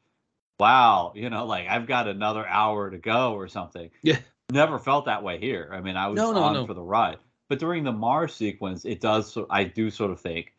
wow, 0.58 1.12
you 1.14 1.30
know, 1.30 1.46
like 1.46 1.68
I've 1.68 1.86
got 1.86 2.08
another 2.08 2.46
hour 2.46 2.90
to 2.90 2.98
go 2.98 3.34
or 3.34 3.48
something. 3.48 3.90
Yeah. 4.02 4.18
Never 4.50 4.78
felt 4.78 5.06
that 5.06 5.22
way 5.22 5.38
here. 5.38 5.70
I 5.72 5.80
mean, 5.80 5.96
I 5.96 6.08
was 6.08 6.16
No, 6.16 6.32
no, 6.32 6.42
on 6.42 6.54
no. 6.54 6.66
for 6.66 6.74
the 6.74 6.82
ride. 6.82 7.18
But 7.48 7.58
during 7.58 7.84
the 7.84 7.92
Mars 7.92 8.34
sequence, 8.34 8.84
it 8.84 9.00
does, 9.00 9.36
I 9.50 9.64
do 9.64 9.90
sort 9.90 10.10
of 10.10 10.20
think, 10.20 10.52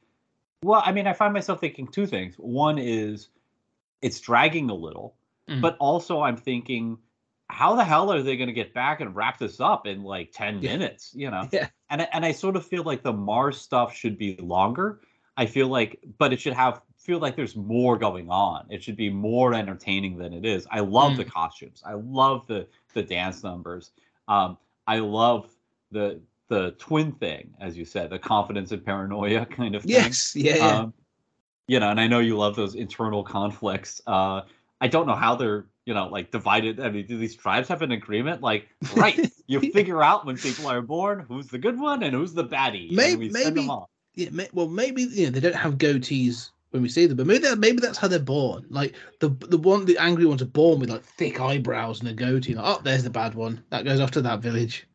well, 0.64 0.82
I 0.86 0.92
mean, 0.92 1.08
I 1.08 1.14
find 1.14 1.34
myself 1.34 1.60
thinking 1.60 1.88
two 1.88 2.06
things. 2.06 2.36
One 2.38 2.78
is 2.78 3.30
it's 4.02 4.20
dragging 4.20 4.70
a 4.70 4.74
little, 4.76 5.16
Mm. 5.50 5.62
but 5.62 5.78
also 5.80 6.22
I'm 6.22 6.36
thinking, 6.36 6.98
how 7.50 7.76
the 7.76 7.84
hell 7.86 8.12
are 8.12 8.22
they 8.22 8.36
going 8.36 8.48
to 8.48 8.54
get 8.54 8.74
back 8.74 9.00
and 9.00 9.16
wrap 9.16 9.38
this 9.40 9.62
up 9.62 9.88
in 9.88 10.04
like 10.04 10.32
10 10.34 10.62
Yeah. 10.62 10.72
minutes, 10.74 11.12
you 11.16 11.32
know? 11.32 11.48
Yeah. 11.54 11.70
And 11.90 12.06
and 12.12 12.26
I 12.26 12.34
sort 12.34 12.58
of 12.58 12.66
feel 12.66 12.84
like 12.84 13.02
the 13.02 13.14
Mars 13.14 13.60
stuff 13.62 13.96
should 13.96 14.18
be 14.18 14.36
longer. 14.38 15.00
I 15.38 15.46
feel 15.46 15.70
like, 15.70 16.00
but 16.18 16.34
it 16.34 16.42
should 16.42 16.52
have 16.54 16.82
feel 17.08 17.20
like 17.20 17.38
there's 17.38 17.56
more 17.56 17.98
going 17.98 18.30
on. 18.30 18.66
It 18.70 18.84
should 18.84 18.98
be 18.98 19.10
more 19.10 19.54
entertaining 19.54 20.18
than 20.18 20.34
it 20.34 20.46
is. 20.46 20.68
I 20.70 20.82
love 20.82 21.16
the 21.16 21.24
costumes. 21.26 21.82
I 21.86 21.94
love 21.94 22.46
the 22.48 22.68
the 22.94 23.02
dance 23.02 23.44
numbers. 23.44 23.92
Um, 24.28 24.58
I 24.86 25.00
love 25.00 25.50
the 25.90 26.20
the 26.50 26.72
twin 26.78 27.14
thing, 27.14 27.54
as 27.62 27.78
you 27.78 27.86
said, 27.86 28.10
the 28.10 28.20
confidence 28.20 28.72
and 28.74 28.86
paranoia 28.86 29.46
kind 29.60 29.74
of 29.74 29.84
thing. 29.84 29.92
yes, 29.92 30.36
yeah, 30.36 30.56
yeah. 30.58 30.68
Um, 30.68 30.94
you 31.68 31.80
know, 31.80 31.90
and 31.90 32.00
I 32.00 32.08
know 32.08 32.20
you 32.20 32.38
love 32.38 32.56
those 32.56 32.76
internal 32.76 33.24
conflicts. 33.24 34.02
Uh, 34.06 34.42
I 34.80 34.88
don't 34.88 35.08
know 35.08 35.16
how 35.16 35.36
they're, 35.36 35.66
you 35.86 35.94
know, 35.94 36.08
like 36.08 36.32
divided. 36.32 36.80
I 36.80 36.90
mean, 36.90 37.06
do 37.06 37.18
these 37.18 37.36
tribes 37.36 37.68
have 37.70 37.82
an 37.82 37.92
agreement? 37.92 38.42
Like, 38.42 38.68
right, 38.96 39.32
you 39.48 39.60
figure 39.72 40.04
out 40.04 40.26
when 40.26 40.38
people 40.38 40.68
are 40.68 40.82
born 40.82 41.26
who's 41.28 41.48
the 41.48 41.58
good 41.58 41.80
one 41.80 42.04
and 42.04 42.14
who's 42.14 42.34
the 42.34 42.46
baddie. 42.46 42.90
and 42.98 43.20
we 43.20 43.32
send 43.32 43.56
maybe- 43.56 43.70
off. 43.70 43.90
yeah, 44.16 44.30
may, 44.32 44.48
well, 44.54 44.68
maybe 44.68 45.04
you 45.04 45.26
know 45.26 45.32
they 45.32 45.40
don't 45.40 45.56
have 45.56 45.78
goatees 45.78 46.50
when 46.72 46.82
we 46.82 46.90
see 46.90 47.06
them, 47.06 47.18
but 47.18 47.28
maybe 47.28 47.40
that, 47.40 47.60
maybe 47.60 47.80
that's 47.80 47.98
how 47.98 48.08
they're 48.08 48.20
born. 48.20 48.66
Like 48.70 48.96
the 49.20 49.30
the 49.30 49.58
one 49.58 49.86
the 49.86 49.98
angry 49.98 50.26
ones 50.26 50.42
are 50.42 50.46
born 50.46 50.80
with 50.80 50.90
like 50.90 51.04
thick 51.04 51.40
eyebrows 51.40 52.00
and 52.00 52.10
a 52.10 52.14
goatee. 52.14 52.56
Like, 52.56 52.66
oh, 52.66 52.82
there's 52.84 53.04
the 53.04 53.10
bad 53.10 53.36
one. 53.36 53.64
That 53.70 53.86
goes 53.86 54.00
off 54.00 54.12
to 54.12 54.22
that 54.22 54.40
village. 54.40 54.88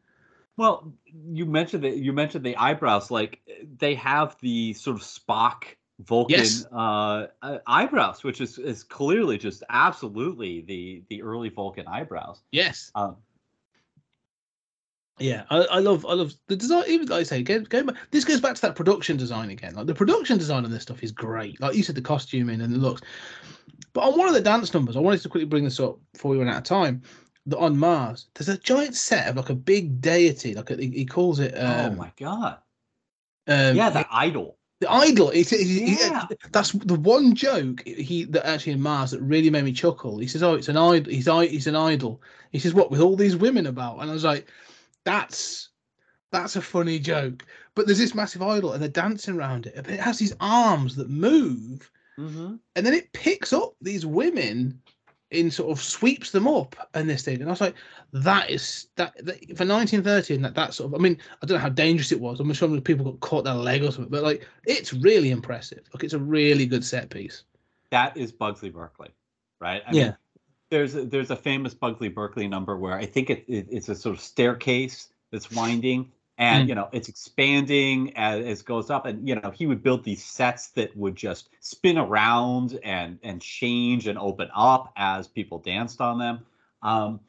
Well, 0.57 0.93
you 1.31 1.47
mentioned 1.47 1.85
that 1.85 1.97
you 1.97 2.13
mentioned 2.13 2.45
the 2.45 2.57
eyebrows. 2.57 3.11
Like 3.11 3.41
they 3.79 3.95
have 3.95 4.37
the 4.41 4.75
sort 4.75 4.97
of 4.97 5.03
Spock 5.03 5.65
Vulcan 6.01 6.39
Yes. 6.39 6.67
uh, 6.73 7.29
uh, 7.41 7.59
eyebrows, 7.67 8.23
which 8.23 8.41
is 8.41 8.59
is 8.59 8.83
clearly 8.83 9.39
just 9.39 9.63
absolutely 9.71 10.61
the 10.63 11.03
the 11.09 11.23
early 11.23 11.49
Vulcan 11.49 11.87
eyebrows. 11.89 12.43
Yes. 12.51 12.91
Um, 12.95 13.17
Yeah, 15.23 15.45
I, 15.51 15.59
I 15.59 15.79
love 15.79 16.05
I 16.07 16.15
love 16.15 16.35
the 16.49 16.57
design. 16.57 16.85
Even 16.89 17.07
like 17.09 17.21
I 17.21 17.23
say, 17.23 17.43
go, 17.43 17.61
go 17.61 17.85
back, 17.85 17.97
this 18.11 18.25
goes 18.25 18.41
back 18.41 18.55
to 18.57 18.63
that 18.63 18.75
production 18.77 19.17
design 19.17 19.51
again. 19.51 19.75
Like 19.75 19.87
the 19.87 19.95
production 19.95 20.37
design 20.39 20.65
on 20.65 20.71
this 20.71 20.83
stuff 20.83 21.03
is 21.03 21.13
great. 21.13 21.61
Like 21.61 21.75
you 21.75 21.83
said, 21.83 21.95
the 21.95 22.03
costuming 22.03 22.61
and 22.61 22.75
the 22.75 22.79
looks. 22.79 23.03
But 23.93 24.03
on 24.05 24.19
one 24.19 24.29
of 24.29 24.35
the 24.35 24.41
dance 24.41 24.73
numbers, 24.75 24.97
I 24.97 25.01
wanted 25.01 25.21
to 25.23 25.29
quickly 25.29 25.47
bring 25.47 25.65
this 25.65 25.79
up 25.81 25.99
before 26.13 26.31
we 26.33 26.39
run 26.39 26.49
out 26.49 26.57
of 26.59 26.65
time. 26.65 27.03
that 27.47 27.59
on 27.59 27.77
Mars, 27.79 28.29
there's 28.35 28.49
a 28.49 28.59
giant 28.59 28.95
set 28.97 29.29
of 29.29 29.37
like 29.37 29.51
a 29.51 29.55
big 29.55 30.01
deity, 30.01 30.55
like 30.55 30.71
a, 30.71 30.77
he, 30.77 30.91
he 30.91 31.05
calls 31.07 31.39
it. 31.41 31.53
Um, 31.59 31.93
oh 31.93 31.97
my 31.97 32.13
god. 32.19 32.59
um, 33.49 33.77
Yeah, 33.77 33.91
the 33.91 34.07
idol. 34.11 34.57
the 34.81 34.91
idol. 34.91 35.31
He, 35.31 35.43
he- 35.43 35.97
Yeah. 36.01 36.27
that's 36.53 36.73
the 36.73 36.95
one 36.95 37.35
joke 37.35 37.83
he 37.87 38.25
that 38.25 38.47
actually 38.47 38.73
in 38.73 38.81
Mars 38.81 39.11
that 39.13 39.21
really 39.21 39.51
made 39.51 39.65
me 39.65 39.73
chuckle. 39.73 40.19
He 40.19 40.27
says, 40.27 40.43
"Oh, 40.43 40.55
it's 40.55 40.69
an 40.69 40.77
idol. 40.77 41.13
He's 41.13 41.27
he's 41.27 41.67
an 41.67 41.77
idol." 41.77 42.23
He 42.51 42.59
says, 42.59 42.75
"What 42.75 42.91
with 42.91 43.01
all 43.01 43.17
these 43.17 43.37
women 43.37 43.67
about?" 43.67 43.99
And 44.01 44.11
I 44.11 44.15
was 44.15 44.25
like, 44.25 44.47
"That's 45.05 45.71
that's 46.31 46.57
a 46.57 46.63
funny 46.63 46.99
joke." 46.99 47.45
But 47.75 47.87
there's 47.87 47.99
this 47.99 48.15
massive 48.15 48.43
idol, 48.43 48.73
and 48.73 48.83
they're 48.83 48.89
dancing 48.89 49.37
around 49.37 49.67
it. 49.67 49.75
But 49.77 49.91
it 49.91 50.01
has 50.01 50.19
these 50.19 50.35
arms 50.41 50.97
that 50.97 51.11
move, 51.11 51.91
Mm-hmm. 52.19 52.57
and 52.77 52.87
then 52.87 52.93
it 52.93 53.13
picks 53.15 53.53
up 53.55 53.75
these 53.81 54.05
women 54.05 54.81
in 55.31 55.51
sort 55.51 55.71
of 55.71 55.83
sweeps 55.83 56.31
them 56.31 56.47
up 56.47 56.77
and 56.93 57.09
this 57.09 57.23
thing 57.25 57.41
and 57.41 57.49
i 57.49 57.51
was 57.51 57.61
like 57.63 57.75
that 58.13 58.51
is 58.51 58.89
that, 58.97 59.15
that 59.25 59.39
for 59.57 59.65
1930 59.65 60.35
and 60.35 60.45
that 60.45 60.55
that 60.55 60.75
sort 60.75 60.93
of 60.93 60.95
i 60.95 61.03
mean 61.03 61.17
i 61.43 61.47
don't 61.47 61.57
know 61.57 61.63
how 61.63 61.71
dangerous 61.71 62.13
it 62.13 62.21
was 62.21 62.39
i'm 62.39 62.53
sure 62.53 62.81
people 62.83 63.11
got 63.11 63.21
caught 63.21 63.45
their 63.45 63.55
leg 63.55 63.83
or 63.83 63.91
something 63.91 64.11
but 64.11 64.23
like 64.23 64.47
it's 64.67 64.93
really 64.93 65.31
impressive 65.31 65.81
like 65.95 66.05
it's 66.05 66.13
a 66.13 66.19
really 66.19 66.67
good 66.67 66.85
set 66.85 67.09
piece 67.09 67.45
That 67.91 68.15
is 68.15 68.31
Busby 68.31 68.69
Berkeley, 68.69 69.09
right? 69.59 69.83
I 69.87 69.93
Yeah. 69.93 70.15
There's 70.73 70.95
a, 70.97 71.05
there's 71.05 71.31
a 71.31 71.37
famous 71.37 71.75
Busby 71.75 72.09
Berkeley 72.09 72.49
number 72.49 72.79
where 72.79 72.95
I 72.95 73.05
think 73.05 73.29
it, 73.31 73.45
it 73.47 73.67
it's 73.71 73.91
a 73.91 73.95
sort 73.95 74.17
of 74.17 74.23
staircase 74.23 75.09
that's 75.31 75.51
winding, 75.53 76.11
and 76.39 76.65
Mm. 76.65 76.69
you 76.71 76.75
know 76.75 76.89
it's 76.93 77.09
expanding 77.11 78.17
as, 78.17 78.45
as 78.47 78.61
it 78.61 78.67
goes 78.67 78.91
up, 78.91 79.05
and 79.07 79.29
you 79.29 79.35
know 79.37 79.51
he 79.51 79.67
would 79.67 79.83
build 79.83 80.03
these 80.03 80.25
sets 80.25 80.69
that 80.71 80.97
would 80.97 81.15
just 81.15 81.51
spin 81.61 81.99
around 81.99 82.79
and 82.83 83.19
and 83.23 83.43
change 83.43 84.07
and 84.07 84.19
open 84.19 84.49
up 84.57 84.93
as 84.97 85.29
people 85.29 85.59
danced 85.59 86.01
on 86.01 86.19
them. 86.19 86.41
Um, 86.83 87.21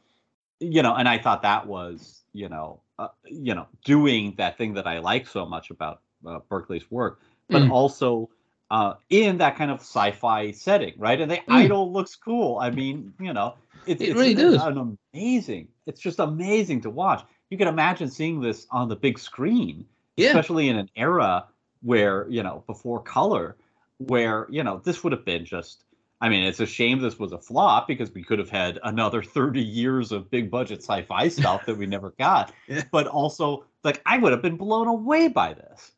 you 0.60 0.82
know, 0.82 0.96
and 0.96 1.08
I 1.10 1.18
thought 1.18 1.42
that 1.42 1.68
was 1.68 2.24
you 2.34 2.48
know 2.50 2.80
uh, 2.98 3.10
you 3.26 3.56
know 3.56 3.68
doing 3.84 4.36
that 4.38 4.58
thing 4.58 4.74
that 4.76 4.88
I 4.88 5.00
like 5.00 5.28
so 5.28 5.46
much 5.46 5.70
about 5.70 6.02
uh, 6.26 6.40
Berkeley's 6.50 6.90
work, 6.90 7.20
but 7.52 7.64
Mm. 7.64 7.72
also 7.72 8.30
uh, 8.74 8.96
in 9.12 9.38
that 9.38 9.56
kind 9.56 9.70
of 9.70 9.80
sci-fi 9.82 10.50
setting, 10.52 10.94
right? 10.98 11.22
And 11.22 11.30
the 11.30 11.36
Mm. 11.38 11.44
idol 11.64 11.92
looks 11.94 12.16
cool. 12.16 12.58
I 12.60 12.72
mean, 12.72 13.14
you 13.20 13.32
know, 13.32 13.54
it's, 13.86 14.02
It 14.02 14.06
it's 14.10 14.14
really 14.16 14.32
an- 14.32 14.38
does. 14.38 14.64
an 14.64 14.98
amazing. 15.14 15.68
It's 15.86 16.02
just 16.02 16.18
amazing 16.20 16.82
to 16.82 16.90
watch. 16.90 17.22
You 17.52 17.58
can 17.60 17.68
imagine 17.68 18.10
seeing 18.10 18.42
this 18.42 18.66
on 18.72 18.90
the 18.90 18.96
big 18.96 19.20
screen, 19.20 19.86
yeah 20.18 20.30
especially 20.30 20.70
in 20.70 20.78
an 20.78 20.90
era 20.96 21.46
where 21.84 22.26
you 22.30 22.42
know 22.42 22.64
before 22.66 23.00
color, 23.02 23.56
where 23.98 24.48
you 24.50 24.64
know 24.64 24.82
this 24.84 25.04
would 25.04 25.14
have 25.14 25.26
been 25.26 25.46
just. 25.46 25.84
I 26.22 26.30
mean, 26.30 26.44
it's 26.46 26.62
a 26.62 26.66
shame 26.66 27.00
this 27.02 27.20
was 27.20 27.34
a 27.34 27.38
flop 27.38 27.86
because 27.88 28.10
we 28.14 28.24
could 28.24 28.40
have 28.40 28.50
had 28.50 28.80
another 28.84 29.22
30 29.38 29.62
years 29.62 30.12
of 30.14 30.32
big 30.32 30.50
budget 30.50 30.80
sci-fi 30.82 31.28
stuff 31.28 31.66
that 31.68 31.78
we 31.78 31.86
never 31.86 32.12
got. 32.18 32.52
Yeah. 32.68 32.84
But 32.92 33.08
also, 33.08 33.66
like, 33.84 34.02
I 34.06 34.18
would 34.18 34.32
have 34.32 34.42
been 34.42 34.56
blown 34.58 34.88
away 34.88 35.28
by 35.28 35.54
this. 35.54 35.92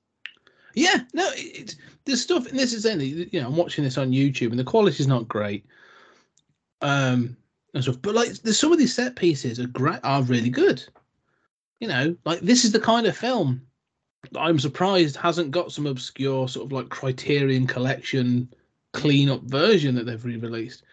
Yeah 0.76 1.02
no 1.14 1.28
it, 1.34 1.60
it's 1.60 1.76
there's 2.06 2.22
stuff 2.22 2.48
and 2.48 2.60
this 2.60 2.74
is 2.74 2.86
only 2.86 3.28
you 3.32 3.42
know 3.42 3.48
i'm 3.48 3.56
watching 3.56 3.84
this 3.84 3.98
on 3.98 4.12
youtube 4.12 4.52
and 4.52 4.60
the 4.60 4.64
quality's 4.64 5.08
not 5.08 5.28
great 5.28 5.66
um 6.82 7.36
and 7.74 7.84
stuff 7.84 8.02
but 8.02 8.16
like 8.16 8.32
there's 8.44 8.60
some 8.60 8.72
of 8.72 8.78
these 8.78 8.94
set 8.94 9.16
pieces 9.16 9.60
are 9.60 9.68
great 9.68 10.00
are 10.04 10.22
really 10.24 10.50
good 10.50 10.84
you 11.80 11.88
know 11.88 12.16
like 12.26 12.40
this 12.42 12.64
is 12.64 12.72
the 12.72 12.80
kind 12.80 13.08
of 13.08 13.18
film 13.18 13.62
that 14.32 14.40
i'm 14.40 14.60
surprised 14.60 15.16
hasn't 15.16 15.52
got 15.52 15.72
some 15.72 15.88
obscure 15.88 16.48
sort 16.48 16.66
of 16.66 16.72
like 16.72 16.90
criterion 16.90 17.66
collection 17.66 18.48
clean 18.94 19.30
up 19.30 19.42
version 19.44 19.96
that 19.96 20.06
they've 20.06 20.26
re-released 20.26 20.84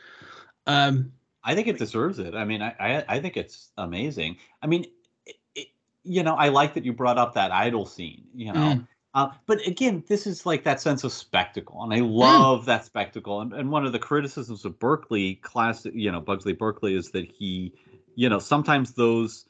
um 0.66 1.12
I 1.44 1.54
think 1.54 1.66
it 1.66 1.78
deserves 1.78 2.18
it. 2.18 2.34
I 2.34 2.44
mean, 2.44 2.62
I 2.62 2.74
I, 2.78 3.04
I 3.08 3.20
think 3.20 3.36
it's 3.36 3.70
amazing. 3.76 4.36
I 4.62 4.66
mean, 4.66 4.86
it, 5.26 5.36
it, 5.54 5.68
you 6.04 6.22
know, 6.22 6.34
I 6.34 6.48
like 6.48 6.74
that 6.74 6.84
you 6.84 6.92
brought 6.92 7.18
up 7.18 7.34
that 7.34 7.50
idol 7.50 7.86
scene. 7.86 8.24
You 8.34 8.52
know, 8.52 8.60
Mm. 8.60 8.86
Uh, 9.14 9.28
but 9.46 9.66
again, 9.66 10.02
this 10.08 10.26
is 10.26 10.46
like 10.46 10.64
that 10.64 10.80
sense 10.80 11.04
of 11.04 11.12
spectacle, 11.12 11.82
and 11.82 11.92
I 11.92 11.98
love 12.00 12.64
that 12.64 12.84
spectacle. 12.84 13.42
And, 13.42 13.52
and 13.52 13.70
one 13.70 13.84
of 13.84 13.92
the 13.92 13.98
criticisms 13.98 14.64
of 14.64 14.78
Berkeley, 14.78 15.34
classic, 15.36 15.92
you 15.94 16.10
know, 16.10 16.20
Busby 16.20 16.54
Berkeley, 16.54 16.94
is 16.94 17.10
that 17.10 17.30
he, 17.30 17.74
you 18.14 18.28
know, 18.30 18.38
sometimes 18.38 18.92
those 18.92 19.44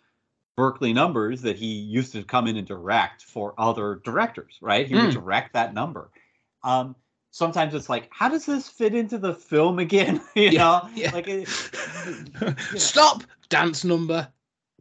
Berkeley 0.57 0.93
numbers 0.93 1.43
that 1.43 1.57
he 1.57 1.67
used 1.67 2.13
to 2.13 2.25
come 2.25 2.47
in 2.49 2.57
and 2.57 2.67
direct 2.67 3.23
for 3.23 3.55
other 3.57 4.01
directors, 4.05 4.59
right? 4.61 4.87
He 4.87 4.95
would 4.95 5.11
Mm. 5.11 5.13
direct 5.13 5.53
that 5.53 5.75
number. 5.75 6.11
Um, 6.65 6.97
sometimes 7.31 7.73
it's 7.75 7.89
like, 7.89 8.09
how 8.11 8.29
does 8.29 8.47
this 8.47 8.69
fit 8.69 8.95
into 8.95 9.17
the 9.19 9.33
film 9.35 9.79
again? 9.79 10.21
you 10.35 10.51
Yeah, 10.51 10.59
know, 10.59 10.89
yeah. 10.95 11.11
like 11.13 11.29
it, 11.29 11.49
stop 12.77 13.23
dance 13.49 13.85
number 13.85 14.29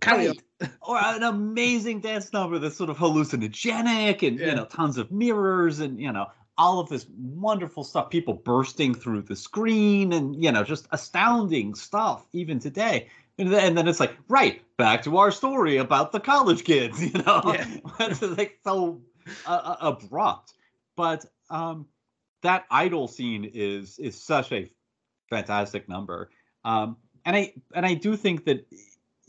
carry 0.02 0.28
Right. 0.28 0.42
or 0.82 0.98
an 0.98 1.24
amazing 1.24 2.02
dance 2.02 2.34
number 2.34 2.60
that's 2.60 2.76
sort 2.78 2.90
of 2.90 2.98
hallucinogenic 2.98 4.28
and 4.28 4.40
Yeah. 4.40 4.48
you 4.48 4.56
know 4.56 4.66
tons 4.66 4.98
of 4.98 5.12
mirrors 5.12 5.80
and 5.80 6.00
you 6.00 6.12
know 6.12 6.28
all 6.58 6.80
of 6.80 6.90
this 6.90 7.06
wonderful 7.18 7.84
stuff 7.84 8.10
people 8.10 8.34
bursting 8.34 8.94
through 8.94 9.22
the 9.24 9.36
screen 9.36 10.14
and 10.14 10.44
you 10.44 10.52
know 10.52 10.64
just 10.64 10.88
astounding 10.92 11.74
stuff 11.76 12.26
even 12.34 12.60
today 12.60 13.08
and 13.40 13.52
then, 13.52 13.64
and 13.66 13.78
then 13.78 13.88
it's 13.88 14.00
like 14.00 14.16
right 14.28 14.62
back 14.78 15.02
to 15.04 15.18
our 15.18 15.32
story 15.32 15.78
about 15.78 16.12
the 16.12 16.20
college 16.20 16.64
kids 16.64 17.04
you 17.14 17.22
know 17.24 17.42
Yeah. 17.46 17.66
it's 18.02 18.22
like 18.22 18.60
so 18.64 19.02
uh, 19.46 19.76
uh, 19.80 19.92
abrupt 19.92 20.54
but 20.96 21.26
um 21.50 21.86
that 22.44 22.66
idol 22.72 23.08
scene 23.08 23.50
is 23.54 23.98
is 24.00 24.22
such 24.22 24.52
a 24.52 24.70
fantastic 25.30 25.88
number 25.88 26.30
um 26.66 26.98
and 27.26 27.36
i 27.36 27.54
and 27.74 27.86
i 27.86 27.94
do 27.94 28.16
think 28.18 28.46
that 28.46 28.66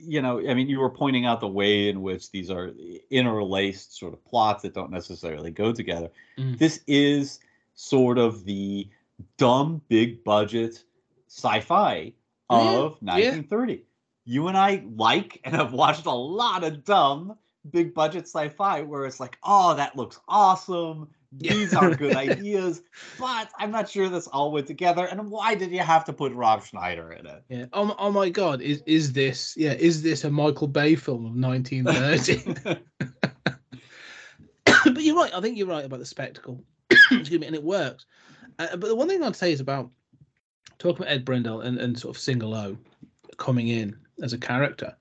you 0.05 0.21
know, 0.21 0.39
I 0.39 0.55
mean, 0.55 0.69
you 0.69 0.81
were 0.81 0.91
pointing 0.91 1.27
out 1.27 1.41
the 1.41 1.49
way 1.49 1.89
in 1.89 2.03
which 2.03 2.31
these 2.31 2.51
are 2.51 2.73
interlaced 3.11 3.99
sort 3.99 4.13
of 4.13 4.25
plots 4.25 4.63
that 4.63 4.75
don't 4.75 4.91
necessarily 4.91 5.51
go 5.51 5.73
together. 5.73 6.11
Mm. 6.39 6.59
This 6.59 6.81
is 6.87 7.41
sort 7.75 8.19
of 8.19 8.45
the 8.45 8.89
dumb, 9.37 9.83
big 9.89 10.25
budget 10.25 10.83
sci-fi 11.29 12.13
of 12.51 12.97
1930. 13.01 13.85
You 14.25 14.49
and 14.49 14.57
I 14.57 14.85
like 14.95 15.41
and 15.45 15.55
have 15.55 15.73
watched 15.73 16.07
a 16.07 16.13
lot 16.13 16.65
of 16.65 16.85
dumb, 16.85 17.37
big 17.71 17.95
budget 17.95 18.25
sci-fi 18.25 18.83
where 18.83 19.07
it's 19.07 19.21
like, 19.21 19.39
oh, 19.43 19.75
that 19.75 19.97
looks 19.97 20.21
awesome. 20.29 21.09
These 21.39 21.75
are 21.75 21.95
good 21.95 22.15
ideas, 22.31 22.83
but 23.19 23.51
I'm 23.59 23.71
not 23.71 23.89
sure 23.89 24.09
this 24.09 24.27
all 24.27 24.53
went 24.53 24.67
together. 24.67 25.07
And 25.07 25.31
why 25.31 25.55
did 25.55 25.71
you 25.71 25.81
have 25.81 26.05
to 26.07 26.13
put 26.13 26.33
Rob 26.33 26.63
Schneider 26.65 27.13
in 27.13 27.27
it? 27.27 27.45
Yeah. 27.49 27.67
Oh, 27.73 27.87
my- 27.87 27.95
oh 27.99 28.11
my 28.11 28.29
God. 28.29 28.61
Is 28.61 28.83
is 28.87 29.13
this? 29.13 29.55
Yeah. 29.57 29.73
Is 29.73 30.03
this 30.03 30.25
a 30.25 30.31
Michael 30.31 30.69
Bay 30.69 30.95
film 30.95 31.25
of 31.27 31.35
1930? 31.35 32.81
but 34.93 35.03
you're 35.03 35.17
right. 35.17 35.35
I 35.35 35.41
think 35.41 35.57
you're 35.57 35.67
right 35.67 35.85
about 35.85 36.01
the 36.01 36.07
spectacle. 36.07 36.63
Excuse 36.91 37.31
me, 37.31 37.47
and 37.47 37.57
it 37.57 37.63
works. 37.63 38.07
Uh, 38.59 38.77
but 38.77 38.89
the 38.89 38.97
one 38.97 39.09
thing 39.09 39.23
I'd 39.23 39.37
say 39.37 39.53
is 39.53 39.61
about 39.61 39.91
talking 40.79 41.03
about 41.03 41.13
El 41.13 41.21
Brendel 41.21 41.61
and, 41.63 41.79
and 41.79 41.99
sort 41.99 42.15
of 42.17 42.21
Single 42.21 42.55
O 42.55 42.77
coming 43.39 43.69
in 43.69 43.97
as 44.23 44.33
a 44.33 44.39
character. 44.39 44.95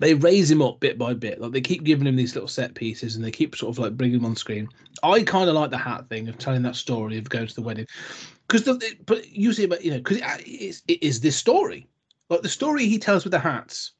They 0.00 0.14
raise 0.14 0.50
him 0.50 0.62
up 0.62 0.80
bit 0.80 0.98
by 0.98 1.14
bit. 1.14 1.40
Like 1.40 1.52
they 1.52 1.60
keep 1.60 1.84
giving 1.84 2.06
him 2.06 2.16
these 2.16 2.34
little 2.34 2.48
set 2.48 2.74
pieces, 2.74 3.16
and 3.16 3.24
they 3.24 3.30
keep 3.30 3.56
sort 3.56 3.74
of 3.74 3.78
like 3.78 3.96
bringing 3.96 4.18
him 4.18 4.26
on 4.26 4.36
screen. 4.36 4.68
I 5.02 5.22
kind 5.22 5.48
of 5.48 5.54
like 5.54 5.70
the 5.70 5.78
hat 5.78 6.08
thing 6.08 6.28
of 6.28 6.38
telling 6.38 6.62
that 6.62 6.76
story 6.76 7.18
of 7.18 7.28
going 7.28 7.46
to 7.46 7.54
the 7.54 7.62
wedding, 7.62 7.86
because 8.48 8.62
but 9.06 9.28
you 9.28 9.52
see, 9.52 9.66
but 9.66 9.84
you 9.84 9.90
know, 9.90 9.98
because 9.98 10.18
it, 10.18 10.48
it's- 10.48 10.82
it 10.88 11.02
is 11.02 11.20
this 11.20 11.36
story. 11.36 11.86
Like 12.28 12.42
the 12.42 12.48
story 12.48 12.86
he 12.86 12.98
tells 12.98 13.24
with 13.24 13.30
the 13.32 13.38
hats 13.38 13.92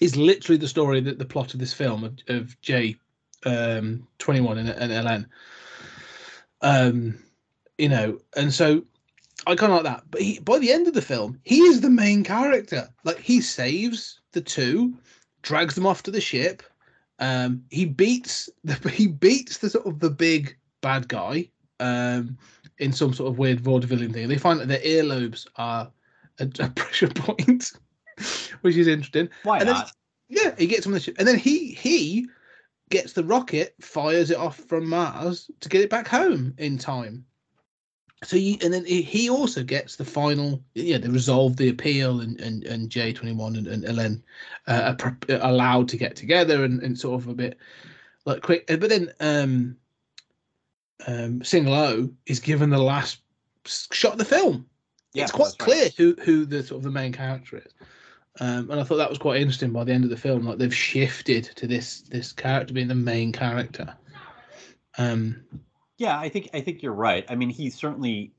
is 0.00 0.16
literally 0.16 0.56
the 0.56 0.68
story 0.68 1.00
that 1.00 1.18
the 1.18 1.24
plot 1.26 1.52
of 1.52 1.60
this 1.60 1.74
film 1.74 2.04
of, 2.04 2.18
of 2.28 2.60
J 2.62 2.96
um, 3.44 4.06
21 4.18 4.58
and, 4.58 4.68
and 4.70 4.92
LN. 4.92 5.26
Um, 6.62 7.18
you 7.78 7.88
know, 7.88 8.18
and 8.36 8.52
so 8.52 8.82
I 9.46 9.54
kind 9.54 9.72
of 9.72 9.82
like 9.82 9.94
that. 9.94 10.04
But 10.10 10.22
he, 10.22 10.38
by 10.40 10.58
the 10.58 10.72
end 10.72 10.86
of 10.88 10.94
the 10.94 11.02
film, 11.02 11.38
he 11.44 11.60
is 11.60 11.80
the 11.80 11.90
main 11.90 12.24
character. 12.24 12.88
Like 13.04 13.18
he 13.18 13.40
saves 13.40 14.20
the 14.32 14.40
two, 14.40 14.94
drags 15.42 15.74
them 15.74 15.86
off 15.86 16.02
to 16.04 16.10
the 16.10 16.20
ship. 16.20 16.62
Um, 17.18 17.64
he 17.70 17.84
beats 17.84 18.48
the 18.64 18.74
he 18.90 19.06
beats 19.06 19.58
the 19.58 19.70
sort 19.70 19.86
of 19.86 20.00
the 20.00 20.10
big 20.10 20.56
bad 20.80 21.08
guy 21.08 21.48
um, 21.78 22.38
in 22.78 22.92
some 22.92 23.12
sort 23.12 23.30
of 23.30 23.38
weird 23.38 23.60
vaudevillian 23.62 24.12
thing. 24.12 24.28
They 24.28 24.38
find 24.38 24.58
that 24.60 24.68
their 24.68 24.80
earlobes 24.80 25.46
are 25.56 25.90
a, 26.38 26.44
a 26.60 26.70
pressure 26.70 27.08
point, 27.08 27.72
which 28.62 28.76
is 28.76 28.86
interesting. 28.86 29.28
Why 29.42 29.58
And 29.58 29.68
then- 29.68 29.76
not? 29.76 29.92
Yeah, 30.32 30.54
he 30.56 30.68
gets 30.68 30.86
on 30.86 30.92
the 30.92 31.00
ship, 31.00 31.16
and 31.18 31.26
then 31.26 31.38
he 31.38 31.72
he 31.74 32.28
gets 32.88 33.14
the 33.14 33.24
rocket, 33.24 33.74
fires 33.80 34.30
it 34.30 34.36
off 34.36 34.56
from 34.58 34.88
Mars 34.88 35.50
to 35.58 35.68
get 35.68 35.80
it 35.82 35.90
back 35.90 36.06
home 36.06 36.54
in 36.58 36.78
time. 36.78 37.24
So 38.22 38.36
you, 38.36 38.58
and 38.62 38.72
then 38.72 38.84
he 38.84 39.30
also 39.30 39.62
gets 39.62 39.96
the 39.96 40.04
final, 40.04 40.62
yeah, 40.74 40.98
they 40.98 41.08
resolve 41.08 41.56
the 41.56 41.70
appeal, 41.70 42.20
and 42.20 42.38
and, 42.38 42.64
and 42.64 42.90
J 42.90 43.14
twenty 43.14 43.34
one 43.34 43.56
and 43.56 43.66
and 43.66 43.84
Ellen 43.84 44.22
uh, 44.66 44.94
are 45.00 45.38
allowed 45.40 45.88
to 45.88 45.96
get 45.96 46.16
together, 46.16 46.64
and, 46.64 46.82
and 46.82 46.98
sort 46.98 47.20
of 47.22 47.28
a 47.28 47.34
bit 47.34 47.56
like 48.26 48.42
quick. 48.42 48.70
uh, 48.70 48.76
But 48.76 48.90
then 48.90 49.10
um, 49.20 49.76
um, 51.06 51.42
Single 51.42 51.72
O 51.72 52.10
is 52.26 52.40
given 52.40 52.68
the 52.68 52.78
last 52.78 53.20
shot 53.64 54.12
of 54.12 54.18
the 54.18 54.24
film, 54.26 54.66
Yeah, 55.14 55.22
it's 55.22 55.32
quite 55.32 55.56
that's 55.58 55.60
right. 55.60 55.66
clear 55.66 55.88
who 55.96 56.14
who 56.22 56.44
the 56.44 56.62
sort 56.62 56.78
of 56.80 56.84
the 56.84 56.90
main 56.90 57.12
character 57.12 57.56
is. 57.56 57.72
Um, 58.38 58.70
and 58.70 58.80
I 58.80 58.84
thought 58.84 58.96
that 58.96 59.10
was 59.10 59.18
quite 59.18 59.40
interesting 59.40 59.72
by 59.72 59.84
the 59.84 59.92
end 59.92 60.04
of 60.04 60.10
the 60.10 60.16
film. 60.16 60.44
Like 60.44 60.58
they've 60.58 60.74
shifted 60.74 61.44
to 61.56 61.66
this 61.66 62.02
this 62.02 62.32
character 62.32 62.74
being 62.74 62.88
the 62.88 62.94
main 62.94 63.32
character. 63.32 63.94
Um, 64.98 65.42
Yeah, 66.00 66.18
I 66.18 66.30
think 66.30 66.48
I 66.54 66.62
think 66.62 66.82
you're 66.82 66.94
right. 66.94 67.26
I 67.28 67.34
mean, 67.34 67.50
he 67.50 67.68
certainly, 67.68 68.32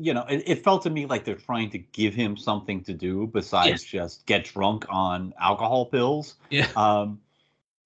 you 0.00 0.12
know, 0.12 0.26
it, 0.28 0.42
it 0.46 0.64
felt 0.64 0.82
to 0.82 0.90
me 0.90 1.06
like 1.06 1.24
they're 1.24 1.34
trying 1.34 1.70
to 1.70 1.78
give 1.78 2.14
him 2.14 2.36
something 2.36 2.84
to 2.84 2.92
do 2.92 3.26
besides 3.26 3.82
Yes. 3.82 3.84
just 3.84 4.26
get 4.26 4.44
drunk 4.44 4.84
on 4.90 5.32
alcohol 5.40 5.86
pills. 5.86 6.34
yeah, 6.50 6.68
Um, 6.76 7.20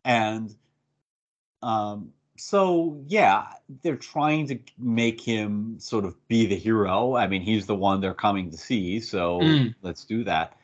and 0.05 0.53
um, 1.63 2.13
so 2.37 3.01
yeah, 3.07 3.47
they're 3.83 3.95
trying 3.95 4.49
to 4.49 4.59
make 4.77 5.21
him 5.21 5.77
sort 5.79 6.05
of 6.05 6.17
be 6.27 6.47
the 6.47 6.57
hero. 6.57 7.15
I 7.15 7.29
mean, 7.29 7.43
he's 7.43 7.67
the 7.67 7.77
one 7.77 8.01
they're 8.01 8.15
coming 8.15 8.51
to 8.51 8.57
see, 8.57 8.99
so 8.99 9.39
Mm. 9.43 9.75
let's 9.81 10.05
do 10.05 10.25
that. 10.25 10.57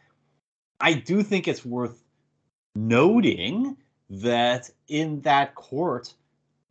I 0.81 0.95
do 0.95 1.23
think 1.23 1.47
it's 1.47 1.65
worth 1.65 2.03
noting 2.75 3.77
that 4.11 4.71
in 4.89 5.21
that 5.21 5.55
court 5.55 6.13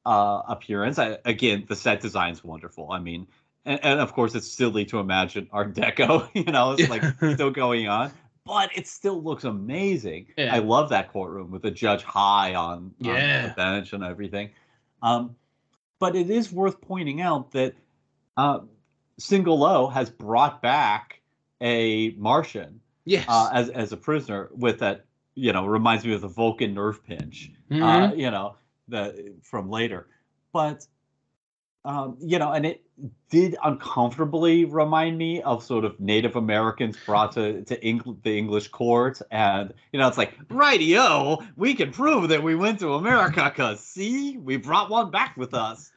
uh, 0.06 0.42
appearance, 0.48 1.00
I, 1.00 1.18
again, 1.26 1.66
the 1.68 1.76
set 1.76 2.02
design's 2.02 2.44
wonderful. 2.44 2.92
I 2.92 3.00
mean, 3.00 3.28
and, 3.66 3.80
and 3.84 4.00
of 4.00 4.14
course, 4.14 4.36
it's 4.36 4.48
silly 4.52 4.86
to 4.86 5.00
imagine 5.00 5.48
Art 5.52 5.74
Deco. 5.74 6.30
You 6.34 6.52
know, 6.52 6.72
it's 6.72 6.90
like 6.90 7.04
still 7.34 7.52
going 7.52 7.88
on, 7.88 8.12
but 8.46 8.70
it 8.78 8.88
still 8.88 9.22
looks 9.22 9.44
amazing. 9.46 10.28
Yeah. 10.38 10.54
I 10.54 10.60
love 10.60 10.90
that 10.90 11.12
courtroom 11.12 11.52
with 11.52 11.62
the 11.62 11.72
judge 11.72 12.04
high 12.04 12.54
on, 12.56 12.94
on 13.04 13.06
Yeah. 13.06 13.48
the 13.48 13.54
bench 13.54 13.94
and 13.94 14.04
everything. 14.04 14.50
Um, 15.02 15.36
but 16.00 16.16
it 16.16 16.30
is 16.30 16.52
worth 16.52 16.82
pointing 16.82 17.22
out 17.22 17.52
that 17.52 17.76
uh, 18.36 18.60
Single 19.18 19.64
O 19.64 19.88
has 19.88 20.10
brought 20.10 20.62
back 20.62 21.22
a 21.62 22.12
Martian 22.18 22.82
yes, 23.06 23.26
uh, 23.30 23.50
as 23.54 23.70
as 23.70 23.94
a 23.94 23.98
prisoner 23.98 24.50
with 24.52 24.80
that. 24.80 25.06
You 25.36 25.52
know, 25.52 25.66
reminds 25.66 26.06
me 26.06 26.14
of 26.14 26.22
the 26.22 26.28
Vulcan 26.28 26.74
nerve 26.76 27.04
pinch. 27.04 27.52
Uh, 27.72 27.74
Mhm. 27.76 28.18
you 28.18 28.30
know, 28.30 28.56
the 28.88 29.34
from 29.42 29.70
later, 29.70 30.08
but 30.52 30.86
um, 31.86 32.18
you 32.22 32.40
know, 32.40 32.52
and 32.54 32.66
it 32.66 32.82
did 33.30 33.58
uncomfortably 33.64 34.64
remind 34.66 35.18
me 35.18 35.42
of 35.42 35.64
sort 35.64 35.84
of 35.84 36.00
Native 36.00 36.36
Americans 36.38 36.96
brought 37.06 37.34
to 37.34 37.64
to 37.64 37.84
Eng- 37.84 38.20
the 38.24 38.38
English 38.38 38.70
court, 38.70 39.22
and 39.32 39.74
you 39.92 40.00
know, 40.00 40.08
it's 40.08 40.18
like, 40.18 40.38
rightio, 40.48 41.46
we 41.58 41.74
can 41.74 41.92
prove 41.92 42.30
that 42.30 42.42
we 42.42 42.56
went 42.56 42.80
to 42.80 42.94
America, 42.94 43.52
cause 43.56 43.82
see, 43.82 44.38
we 44.38 44.58
brought 44.58 44.90
one 44.90 45.12
back 45.12 45.36
with 45.36 45.54
us. 45.54 45.92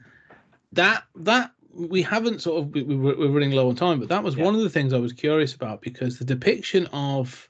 that 0.72 1.04
that 1.16 1.52
we 1.72 2.02
haven't 2.02 2.40
sort 2.40 2.62
of 2.62 2.70
we, 2.72 2.82
we, 2.82 2.96
we're 2.96 3.16
we're 3.16 3.30
running 3.30 3.52
low 3.52 3.68
on 3.68 3.76
time, 3.76 4.00
but 4.00 4.08
that 4.08 4.24
was 4.24 4.34
Yeah. 4.36 4.44
one 4.44 4.54
of 4.54 4.62
the 4.62 4.70
things 4.70 4.92
I 4.92 4.98
was 4.98 5.12
curious 5.12 5.54
about 5.54 5.82
because 5.82 6.18
the 6.18 6.24
depiction 6.24 6.86
of 6.92 7.46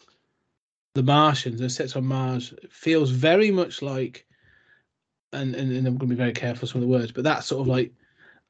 the 0.94 1.02
Martians, 1.02 1.60
the 1.60 1.70
sets 1.70 1.94
on 1.96 2.04
Mars, 2.06 2.52
feels 2.70 3.10
very 3.10 3.50
much 3.50 3.82
like, 3.82 4.26
and 5.32 5.54
and, 5.54 5.72
and 5.72 5.86
I'm 5.86 5.96
going 5.96 6.08
to 6.10 6.14
be 6.14 6.18
very 6.18 6.32
careful 6.32 6.62
with 6.62 6.70
some 6.70 6.82
of 6.82 6.88
the 6.88 6.92
words, 6.92 7.12
but 7.12 7.24
that 7.24 7.44
sort 7.44 7.60
of 7.60 7.66
like 7.66 7.92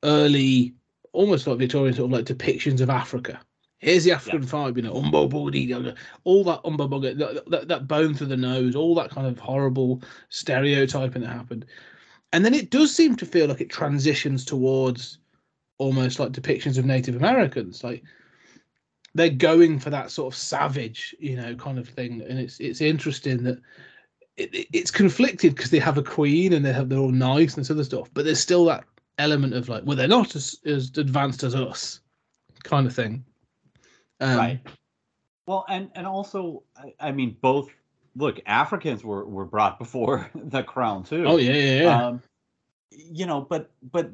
early, 0.02 0.74
almost 1.12 1.46
like 1.46 1.58
Victorian 1.58 1.94
sort 1.94 2.06
of 2.06 2.12
like 2.12 2.24
depictions 2.24 2.80
of 2.80 2.90
Africa. 2.90 3.40
Here's 3.78 4.04
the 4.04 4.12
African 4.12 4.40
vibe, 4.40 4.76
you 4.76 4.82
know, 4.82 4.94
umbo 4.94 5.96
all 6.24 6.44
that 6.44 6.62
umbo 6.64 7.02
that, 7.02 7.50
that, 7.50 7.68
that 7.68 7.86
bone 7.86 8.14
through 8.14 8.28
the 8.28 8.36
nose, 8.36 8.74
all 8.74 8.94
that 8.94 9.10
kind 9.10 9.26
of 9.26 9.38
horrible 9.38 10.02
stereotyping 10.30 11.22
that 11.22 11.28
happened. 11.28 11.66
And 12.32 12.44
then 12.44 12.54
it 12.54 12.70
does 12.70 12.94
seem 12.94 13.16
to 13.16 13.26
feel 13.26 13.48
like 13.48 13.60
it 13.60 13.70
transitions 13.70 14.44
towards 14.44 15.18
almost 15.78 16.18
like 16.18 16.32
depictions 16.32 16.78
of 16.78 16.86
Native 16.86 17.16
Americans. 17.16 17.84
Like 17.84 18.02
they're 19.14 19.30
going 19.30 19.78
for 19.78 19.90
that 19.90 20.10
sort 20.10 20.32
of 20.32 20.38
savage, 20.38 21.14
you 21.18 21.36
know, 21.36 21.54
kind 21.54 21.78
of 21.78 21.88
thing. 21.88 22.22
And 22.22 22.38
it's 22.38 22.58
it's 22.60 22.80
interesting 22.80 23.42
that 23.44 23.58
it, 24.36 24.54
it- 24.54 24.68
it's 24.72 24.90
conflicted 24.90 25.54
because 25.54 25.70
they 25.70 25.78
have 25.78 25.98
a 25.98 26.02
queen 26.02 26.52
and 26.52 26.64
they 26.64 26.72
have 26.72 26.88
they're 26.88 26.98
all 26.98 27.10
nice 27.10 27.54
and 27.54 27.64
this 27.64 27.70
other 27.70 27.84
stuff, 27.84 28.10
but 28.14 28.24
there's 28.24 28.40
still 28.40 28.64
that 28.66 28.84
element 29.18 29.54
of 29.54 29.68
like, 29.68 29.82
well, 29.84 29.96
they're 29.96 30.08
not 30.08 30.34
as, 30.36 30.58
as 30.66 30.90
advanced 30.98 31.42
as 31.42 31.54
us, 31.54 32.00
kind 32.64 32.86
of 32.86 32.94
thing. 32.94 33.24
Um, 34.20 34.36
right. 34.36 34.60
Well, 35.46 35.64
and 35.68 35.90
and 35.94 36.06
also, 36.06 36.62
I, 36.76 36.94
I 37.08 37.12
mean, 37.12 37.36
both. 37.40 37.70
Look, 38.18 38.40
Africans 38.46 39.04
were 39.04 39.26
were 39.26 39.44
brought 39.44 39.78
before 39.78 40.30
the 40.34 40.62
crown 40.62 41.04
too. 41.04 41.24
Oh 41.26 41.36
yeah, 41.36 41.52
yeah, 41.52 41.82
yeah. 41.82 42.06
um, 42.06 42.22
you 42.90 43.26
know 43.26 43.40
but 43.42 43.70
but 43.92 44.10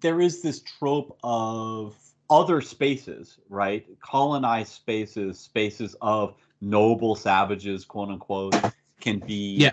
there 0.00 0.20
is 0.20 0.42
this 0.42 0.60
trope 0.60 1.16
of 1.22 1.96
other 2.30 2.60
spaces 2.60 3.38
right 3.48 3.86
colonized 4.00 4.72
spaces 4.72 5.38
spaces 5.38 5.94
of 6.00 6.34
noble 6.60 7.14
savages 7.14 7.84
quote 7.84 8.08
unquote 8.08 8.56
can 9.00 9.18
be 9.18 9.56
Yeah. 9.56 9.72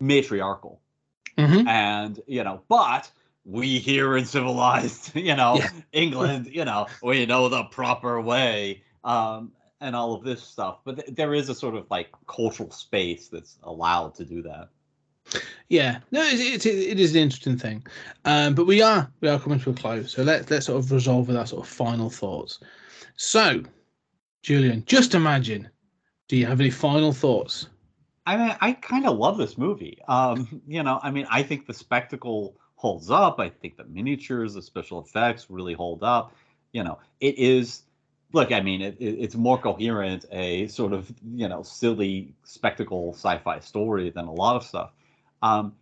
matriarchal 0.00 0.80
Mhm. 1.36 1.66
and 1.66 2.20
you 2.26 2.42
know 2.44 2.62
but 2.68 3.10
we 3.44 3.78
here 3.78 4.16
in 4.16 4.24
civilized 4.24 5.14
you 5.28 5.34
know 5.36 5.56
Yeah. 5.56 5.70
england 5.92 6.46
you 6.46 6.64
know 6.64 6.86
we 7.02 7.26
know 7.26 7.48
the 7.48 7.64
proper 7.64 8.20
way 8.20 8.82
um 9.04 9.52
and 9.80 9.96
all 9.96 10.14
of 10.14 10.24
this 10.24 10.42
stuff 10.42 10.78
but 10.84 10.96
th- 10.96 11.14
there 11.16 11.34
is 11.34 11.48
a 11.48 11.54
sort 11.54 11.74
of 11.74 11.86
like 11.90 12.08
cultural 12.26 12.70
space 12.70 13.28
that's 13.28 13.58
allowed 13.62 14.14
to 14.16 14.24
do 14.24 14.42
that 14.42 14.68
Yeah, 15.68 16.00
no, 16.10 16.22
it, 16.22 16.66
it, 16.66 16.66
it 16.66 16.98
is 16.98 17.14
an 17.14 17.20
interesting 17.22 17.56
thing, 17.56 17.86
um, 18.24 18.54
but 18.54 18.66
we 18.66 18.82
are 18.82 19.08
we 19.20 19.28
are 19.28 19.38
coming 19.38 19.60
to 19.60 19.70
a 19.70 19.74
close, 19.74 20.12
so 20.12 20.22
let's 20.24 20.50
let's 20.50 20.66
sort 20.66 20.78
of 20.82 20.90
resolve 20.90 21.28
with 21.28 21.36
our 21.36 21.46
sort 21.46 21.62
of 21.64 21.68
final 21.68 22.10
thoughts. 22.10 22.58
So, 23.16 23.62
Julian, 24.42 24.82
just 24.86 25.14
imagine, 25.14 25.68
do 26.28 26.36
you 26.36 26.46
have 26.46 26.60
any 26.60 26.70
final 26.70 27.12
thoughts? 27.12 27.68
I 28.26 28.36
mean, 28.36 28.56
I 28.60 28.72
kind 28.72 29.06
of 29.06 29.16
love 29.16 29.38
this 29.38 29.56
movie. 29.56 29.98
Um, 30.06 30.62
you 30.66 30.82
know, 30.82 31.00
I 31.02 31.10
mean, 31.10 31.26
I 31.30 31.42
think 31.42 31.66
the 31.66 31.74
spectacle 31.74 32.56
holds 32.76 33.10
up. 33.10 33.40
I 33.40 33.48
think 33.48 33.76
the 33.76 33.84
miniatures, 33.84 34.54
the 34.54 34.62
special 34.62 35.00
effects 35.02 35.46
really 35.50 35.74
hold 35.74 36.02
up. 36.02 36.34
You 36.72 36.84
know, 36.84 36.98
it 37.20 37.38
is. 37.38 37.82
Look, 38.32 38.52
I 38.52 38.60
mean, 38.60 38.80
it, 38.80 38.96
it, 39.00 39.16
it's 39.18 39.34
more 39.34 39.58
coherent, 39.58 40.24
a 40.30 40.68
sort 40.68 40.92
of 40.92 41.12
you 41.34 41.48
know 41.48 41.62
silly 41.62 42.32
spectacle 42.44 43.12
sci-fi 43.14 43.58
story 43.60 44.10
than 44.10 44.26
a 44.26 44.32
lot 44.32 44.56
of 44.56 44.62
stuff. 44.62 44.92
Um, 45.42 45.74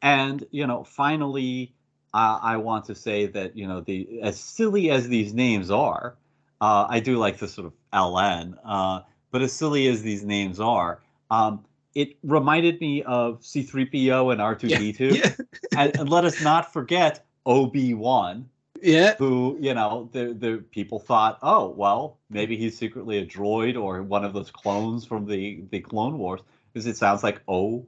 and 0.00 0.44
you 0.50 0.66
know, 0.66 0.84
finally, 0.84 1.74
uh, 2.14 2.38
I 2.42 2.56
want 2.56 2.86
to 2.86 2.94
say 2.94 3.26
that 3.26 3.56
you 3.56 3.66
know 3.66 3.80
the 3.80 4.20
as 4.22 4.38
silly 4.38 4.90
as 4.90 5.08
these 5.08 5.34
names 5.34 5.70
are, 5.70 6.16
uh, 6.60 6.86
I 6.88 7.00
do 7.00 7.18
like 7.18 7.38
the 7.38 7.48
sort 7.48 7.66
of 7.66 7.72
LN. 7.92 8.56
Uh, 8.64 9.00
but 9.30 9.42
as 9.42 9.52
silly 9.52 9.88
as 9.88 10.02
these 10.02 10.24
names 10.24 10.60
are, 10.60 11.00
um, 11.30 11.64
it 11.94 12.16
reminded 12.22 12.80
me 12.80 13.02
of 13.02 13.40
C3PO 13.40 14.32
and 14.32 14.40
R2D2. 14.40 15.16
Yeah, 15.16 15.34
and, 15.76 15.96
and 15.98 16.08
let 16.08 16.24
us 16.24 16.42
not 16.42 16.72
forget 16.72 17.24
OB1. 17.46 18.44
yeah, 18.82 19.14
who, 19.16 19.56
you 19.60 19.74
know, 19.74 20.08
the, 20.12 20.34
the 20.34 20.64
people 20.70 20.98
thought, 20.98 21.38
oh, 21.42 21.68
well, 21.68 22.18
maybe 22.30 22.56
he's 22.56 22.76
secretly 22.76 23.18
a 23.18 23.26
droid 23.26 23.80
or 23.80 24.02
one 24.02 24.24
of 24.24 24.32
those 24.32 24.50
clones 24.50 25.04
from 25.04 25.26
the, 25.26 25.62
the 25.70 25.80
Clone 25.80 26.18
Wars, 26.18 26.40
because 26.72 26.86
it 26.86 26.96
sounds 26.96 27.22
like 27.22 27.40
OB 27.48 27.84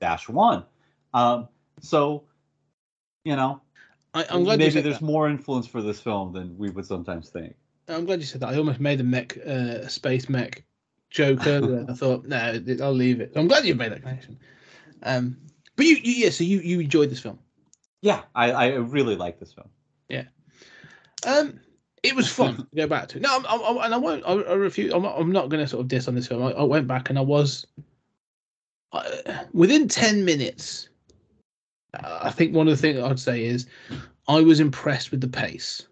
dash 0.00 0.28
one. 0.28 0.64
Um, 1.12 1.48
so, 1.80 2.24
you 3.24 3.36
know, 3.36 3.60
I, 4.14 4.24
I'm 4.30 4.44
glad 4.44 4.58
maybe 4.58 4.80
there's 4.80 5.00
that. 5.00 5.04
more 5.04 5.28
influence 5.28 5.66
for 5.66 5.82
this 5.82 6.00
film 6.00 6.32
than 6.32 6.56
we 6.56 6.70
would 6.70 6.86
sometimes 6.86 7.28
think. 7.28 7.54
I'm 7.88 8.06
glad 8.06 8.20
you 8.20 8.26
said 8.26 8.40
that. 8.40 8.48
I 8.48 8.56
almost 8.56 8.80
made 8.80 9.00
a 9.00 9.04
mech, 9.04 9.36
uh, 9.46 9.84
a 9.84 9.88
space 9.90 10.28
mech 10.28 10.64
joke 11.16 11.46
earlier. 11.46 11.86
I 11.88 11.94
thought, 11.94 12.26
no, 12.26 12.60
I'll 12.82 12.92
leave 12.92 13.20
it. 13.20 13.32
I'm 13.34 13.48
glad 13.48 13.64
you 13.64 13.74
made 13.74 13.92
that 13.92 14.02
connection. 14.02 14.38
Um, 15.02 15.36
but 15.74 15.86
you, 15.86 15.96
you 15.96 16.12
yeah, 16.12 16.30
so 16.30 16.44
you 16.44 16.60
you 16.60 16.80
enjoyed 16.80 17.10
this 17.10 17.20
film. 17.20 17.38
Yeah, 18.02 18.22
I, 18.34 18.52
I 18.52 18.66
really 18.74 19.16
like 19.16 19.40
this 19.40 19.52
film. 19.52 19.68
Yeah. 20.08 20.24
Um, 21.26 21.58
it 22.02 22.14
was 22.14 22.30
fun 22.30 22.56
to 22.56 22.66
go 22.76 22.86
back 22.86 23.08
to. 23.08 23.20
No, 23.20 23.36
I'm, 23.36 23.62
I'm, 23.62 23.78
and 23.84 23.94
I 23.94 23.96
won't. 23.96 24.22
I, 24.24 24.32
I 24.32 24.52
refuse. 24.52 24.92
I'm 24.92 25.02
not, 25.02 25.18
I'm 25.18 25.32
not 25.32 25.48
going 25.48 25.62
to 25.62 25.68
sort 25.68 25.80
of 25.80 25.88
diss 25.88 26.06
on 26.06 26.14
this 26.14 26.28
film. 26.28 26.42
I, 26.42 26.52
I 26.52 26.62
went 26.62 26.86
back 26.86 27.10
and 27.10 27.18
I 27.18 27.22
was 27.22 27.66
I, 28.92 29.44
within 29.52 29.88
ten 29.88 30.24
minutes. 30.24 30.88
uh, 31.94 32.20
I 32.22 32.30
think 32.30 32.54
one 32.54 32.68
of 32.68 32.76
the 32.76 32.80
things 32.80 33.02
I'd 33.02 33.18
say 33.18 33.44
is 33.44 33.66
I 34.28 34.40
was 34.40 34.60
impressed 34.60 35.10
with 35.10 35.20
the 35.20 35.28
pace. 35.28 35.82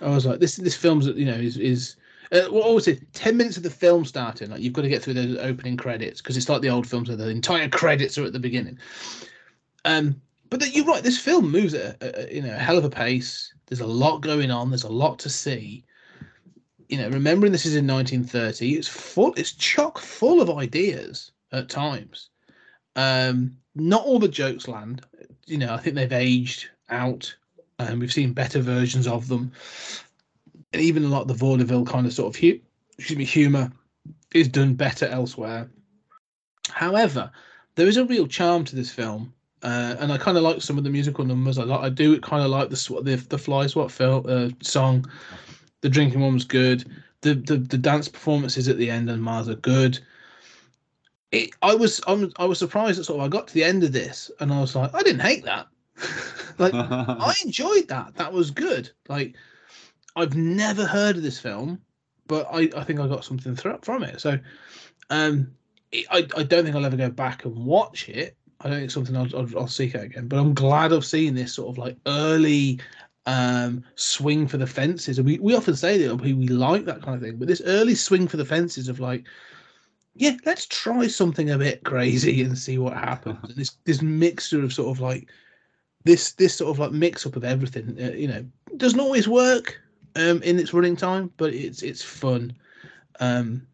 I 0.00 0.08
was 0.08 0.26
like, 0.26 0.40
this 0.40 0.56
this 0.56 0.76
film's 0.76 1.06
you 1.06 1.26
know 1.26 1.34
is 1.34 1.56
is. 1.56 1.96
Uh, 2.32 2.46
what 2.48 2.64
I 2.64 2.66
always 2.66 2.84
say, 2.84 2.98
ten 3.12 3.36
minutes 3.36 3.56
of 3.56 3.62
the 3.62 3.70
film 3.70 4.04
starting, 4.04 4.50
like 4.50 4.60
you've 4.60 4.72
got 4.72 4.82
to 4.82 4.88
get 4.88 5.02
through 5.02 5.14
those 5.14 5.36
opening 5.38 5.76
credits 5.76 6.20
because 6.20 6.36
it's 6.36 6.48
like 6.48 6.62
the 6.62 6.70
old 6.70 6.86
films 6.86 7.08
where 7.08 7.16
the 7.16 7.28
entire 7.28 7.68
credits 7.68 8.16
are 8.18 8.24
at 8.24 8.32
the 8.32 8.38
beginning. 8.38 8.78
Um, 9.84 10.20
but 10.50 10.60
that 10.60 10.74
you're 10.74 10.84
right. 10.84 11.02
This 11.02 11.18
film 11.18 11.50
moves 11.50 11.74
at 11.74 12.02
a, 12.02 12.30
a, 12.30 12.34
you 12.34 12.42
know 12.42 12.54
a 12.54 12.58
hell 12.58 12.78
of 12.78 12.84
a 12.84 12.90
pace. 12.90 13.52
There's 13.66 13.80
a 13.80 13.86
lot 13.86 14.20
going 14.20 14.50
on. 14.50 14.70
There's 14.70 14.84
a 14.84 14.88
lot 14.88 15.18
to 15.20 15.30
see. 15.30 15.84
You 16.88 16.98
know, 16.98 17.08
remembering 17.08 17.50
this 17.50 17.66
is 17.66 17.76
in 17.76 17.86
1930, 17.86 18.74
it's 18.74 18.88
full. 18.88 19.32
It's 19.36 19.52
chock 19.52 19.98
full 19.98 20.40
of 20.40 20.50
ideas 20.50 21.32
at 21.52 21.68
times. 21.68 22.28
Um, 22.96 23.56
not 23.74 24.04
all 24.04 24.18
the 24.18 24.28
jokes 24.28 24.68
land. 24.68 25.02
You 25.46 25.58
know, 25.58 25.74
I 25.74 25.78
think 25.78 25.96
they've 25.96 26.12
aged 26.12 26.68
out, 26.90 27.34
and 27.78 28.00
we've 28.00 28.12
seen 28.12 28.32
better 28.32 28.60
versions 28.60 29.06
of 29.06 29.28
them. 29.28 29.52
And 30.74 30.82
even 30.82 31.04
a 31.04 31.08
lot 31.08 31.22
of 31.22 31.28
the 31.28 31.34
vaudeville 31.34 31.86
kind 31.86 32.04
of 32.04 32.12
sort 32.12 32.34
of 32.34 32.40
hu- 32.40 32.60
excuse 32.98 33.16
me 33.16 33.24
humor 33.24 33.70
is 34.34 34.48
done 34.48 34.74
better 34.74 35.06
elsewhere. 35.06 35.70
However, 36.68 37.30
there 37.76 37.86
is 37.86 37.96
a 37.96 38.04
real 38.04 38.26
charm 38.26 38.64
to 38.64 38.76
this 38.76 38.90
film, 38.90 39.32
uh, 39.62 39.94
and 40.00 40.12
I 40.12 40.18
kind 40.18 40.36
of 40.36 40.42
like 40.42 40.60
some 40.60 40.76
of 40.76 40.84
the 40.84 40.90
musical 40.90 41.24
numbers. 41.24 41.58
I 41.58 41.64
like, 41.64 41.80
I 41.80 41.88
do 41.88 42.20
kind 42.20 42.42
of 42.42 42.50
like 42.50 42.70
the 42.70 42.76
sw- 42.76 43.02
the 43.02 43.16
the 43.28 43.38
fly 43.38 43.66
swat 43.68 43.90
film 43.90 44.26
uh, 44.28 44.50
song. 44.60 45.10
The 45.80 45.88
drinking 45.88 46.20
one 46.20 46.34
was 46.34 46.44
good. 46.44 46.84
The, 47.20 47.34
the 47.34 47.56
the 47.56 47.78
dance 47.78 48.08
performances 48.08 48.68
at 48.68 48.76
the 48.76 48.90
end 48.90 49.08
and 49.08 49.22
Mars 49.22 49.48
are 49.48 49.54
good. 49.54 49.98
It, 51.30 51.50
I 51.62 51.74
was 51.74 52.00
I'm, 52.06 52.32
I 52.36 52.44
was 52.44 52.58
surprised 52.58 52.98
that 52.98 53.04
sort 53.04 53.20
of 53.20 53.26
I 53.26 53.28
got 53.28 53.48
to 53.48 53.54
the 53.54 53.64
end 53.64 53.82
of 53.84 53.92
this 53.92 54.30
and 54.40 54.52
I 54.52 54.60
was 54.60 54.74
like 54.74 54.94
I 54.94 55.02
didn't 55.02 55.22
hate 55.22 55.44
that. 55.44 55.68
like 56.58 56.74
I 56.74 57.34
enjoyed 57.44 57.88
that. 57.88 58.14
That 58.16 58.32
was 58.32 58.50
good. 58.50 58.90
Like 59.08 59.36
I've 60.16 60.36
never 60.36 60.86
heard 60.86 61.16
of 61.16 61.22
this 61.22 61.38
film, 61.38 61.80
but 62.26 62.46
I, 62.50 62.70
I 62.76 62.84
think 62.84 63.00
I 63.00 63.08
got 63.08 63.24
something 63.24 63.56
thro- 63.56 63.78
from 63.82 64.02
it. 64.02 64.20
So 64.20 64.38
um 65.10 65.52
it, 65.92 66.06
I, 66.10 66.26
I 66.36 66.42
don't 66.42 66.64
think 66.64 66.76
I'll 66.76 66.86
ever 66.86 66.96
go 66.96 67.10
back 67.10 67.44
and 67.44 67.56
watch 67.56 68.08
it. 68.08 68.36
I 68.60 68.68
don't 68.68 68.76
think 68.76 68.84
it's 68.86 68.94
something 68.94 69.16
I'll, 69.16 69.36
I'll, 69.36 69.58
I'll 69.58 69.68
seek 69.68 69.94
out 69.94 70.04
again. 70.04 70.28
But 70.28 70.38
I'm 70.38 70.54
glad 70.54 70.92
I've 70.92 71.04
seen 71.04 71.34
this 71.34 71.54
sort 71.54 71.70
of 71.70 71.78
like 71.78 71.96
early 72.06 72.80
um 73.26 73.84
swing 73.94 74.46
for 74.46 74.58
the 74.58 74.66
fences. 74.66 75.18
And 75.18 75.26
we, 75.26 75.38
we 75.38 75.56
often 75.56 75.76
say 75.76 75.98
that 76.06 76.16
we, 76.16 76.32
we 76.34 76.48
like 76.48 76.84
that 76.84 77.02
kind 77.02 77.16
of 77.16 77.22
thing, 77.22 77.36
but 77.36 77.48
this 77.48 77.62
early 77.64 77.94
swing 77.94 78.28
for 78.28 78.36
the 78.36 78.44
fences 78.44 78.88
of 78.88 79.00
like, 79.00 79.24
yeah, 80.14 80.36
let's 80.46 80.66
try 80.66 81.06
something 81.06 81.50
a 81.50 81.58
bit 81.58 81.84
crazy 81.84 82.42
and 82.44 82.56
see 82.56 82.78
what 82.78 82.94
happens. 82.94 83.38
and 83.42 83.56
this 83.56 83.76
this 83.84 84.02
mixture 84.02 84.62
of 84.62 84.72
sort 84.72 84.96
of 84.96 85.00
like 85.00 85.28
this 86.04 86.32
this 86.32 86.54
sort 86.54 86.70
of 86.70 86.78
like 86.78 86.92
mix 86.92 87.26
up 87.26 87.36
of 87.36 87.44
everything, 87.44 87.96
uh, 88.00 88.12
you 88.12 88.28
know, 88.28 88.44
doesn't 88.76 89.00
always 89.00 89.26
work 89.26 89.80
um 90.16 90.42
in 90.42 90.58
its 90.58 90.72
running 90.72 90.96
time, 90.96 91.30
but 91.36 91.52
it's 91.52 91.82
it's 91.82 92.02
fun. 92.02 92.54
Um, 93.20 93.66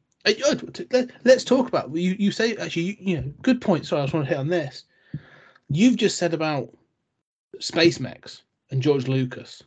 let's 1.25 1.45
talk 1.45 1.69
about 1.69 1.95
you. 1.95 2.17
You 2.19 2.31
say 2.31 2.57
actually, 2.57 2.83
you, 2.83 2.97
you 3.01 3.17
know, 3.17 3.33
good 3.43 3.61
point. 3.61 3.87
Sorry, 3.87 4.03
I 4.03 4.05
just 4.05 4.15
want 4.15 4.27
to 4.27 4.31
hit 4.31 4.39
on 4.39 4.49
this. 4.49 4.85
You've 5.69 5.97
just 5.97 6.19
said 6.19 6.35
about 6.35 6.71
Space 7.59 8.01
Mechs 8.01 8.43
and 8.71 8.83
George 8.83 9.09
Lucas, 9.09 9.63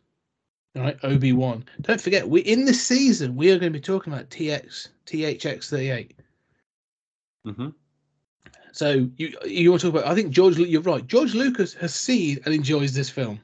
right? 0.75 0.97
Obi 1.03 1.33
Wan. 1.33 1.65
Don't 1.81 2.01
forget, 2.01 2.27
we 2.27 2.41
in 2.41 2.65
this 2.65 2.85
season 2.85 3.35
we 3.35 3.51
are 3.51 3.59
going 3.59 3.71
to 3.71 3.79
be 3.79 3.83
talking 3.83 4.13
about 4.13 4.29
TX 4.29 4.89
THX 5.05 5.69
thirty 5.69 5.89
eight. 5.89 6.19
hmm 7.45 7.69
So 8.71 9.09
you 9.17 9.35
you 9.45 9.69
want 9.71 9.81
to 9.81 9.91
talk 9.91 10.01
about? 10.01 10.11
I 10.11 10.15
think 10.15 10.31
George. 10.31 10.57
You're 10.57 10.81
right. 10.81 11.05
George 11.05 11.33
Lucas 11.33 11.73
has 11.75 11.93
seen 11.93 12.39
and 12.45 12.53
enjoys 12.53 12.93
this 12.93 13.09
film. 13.09 13.39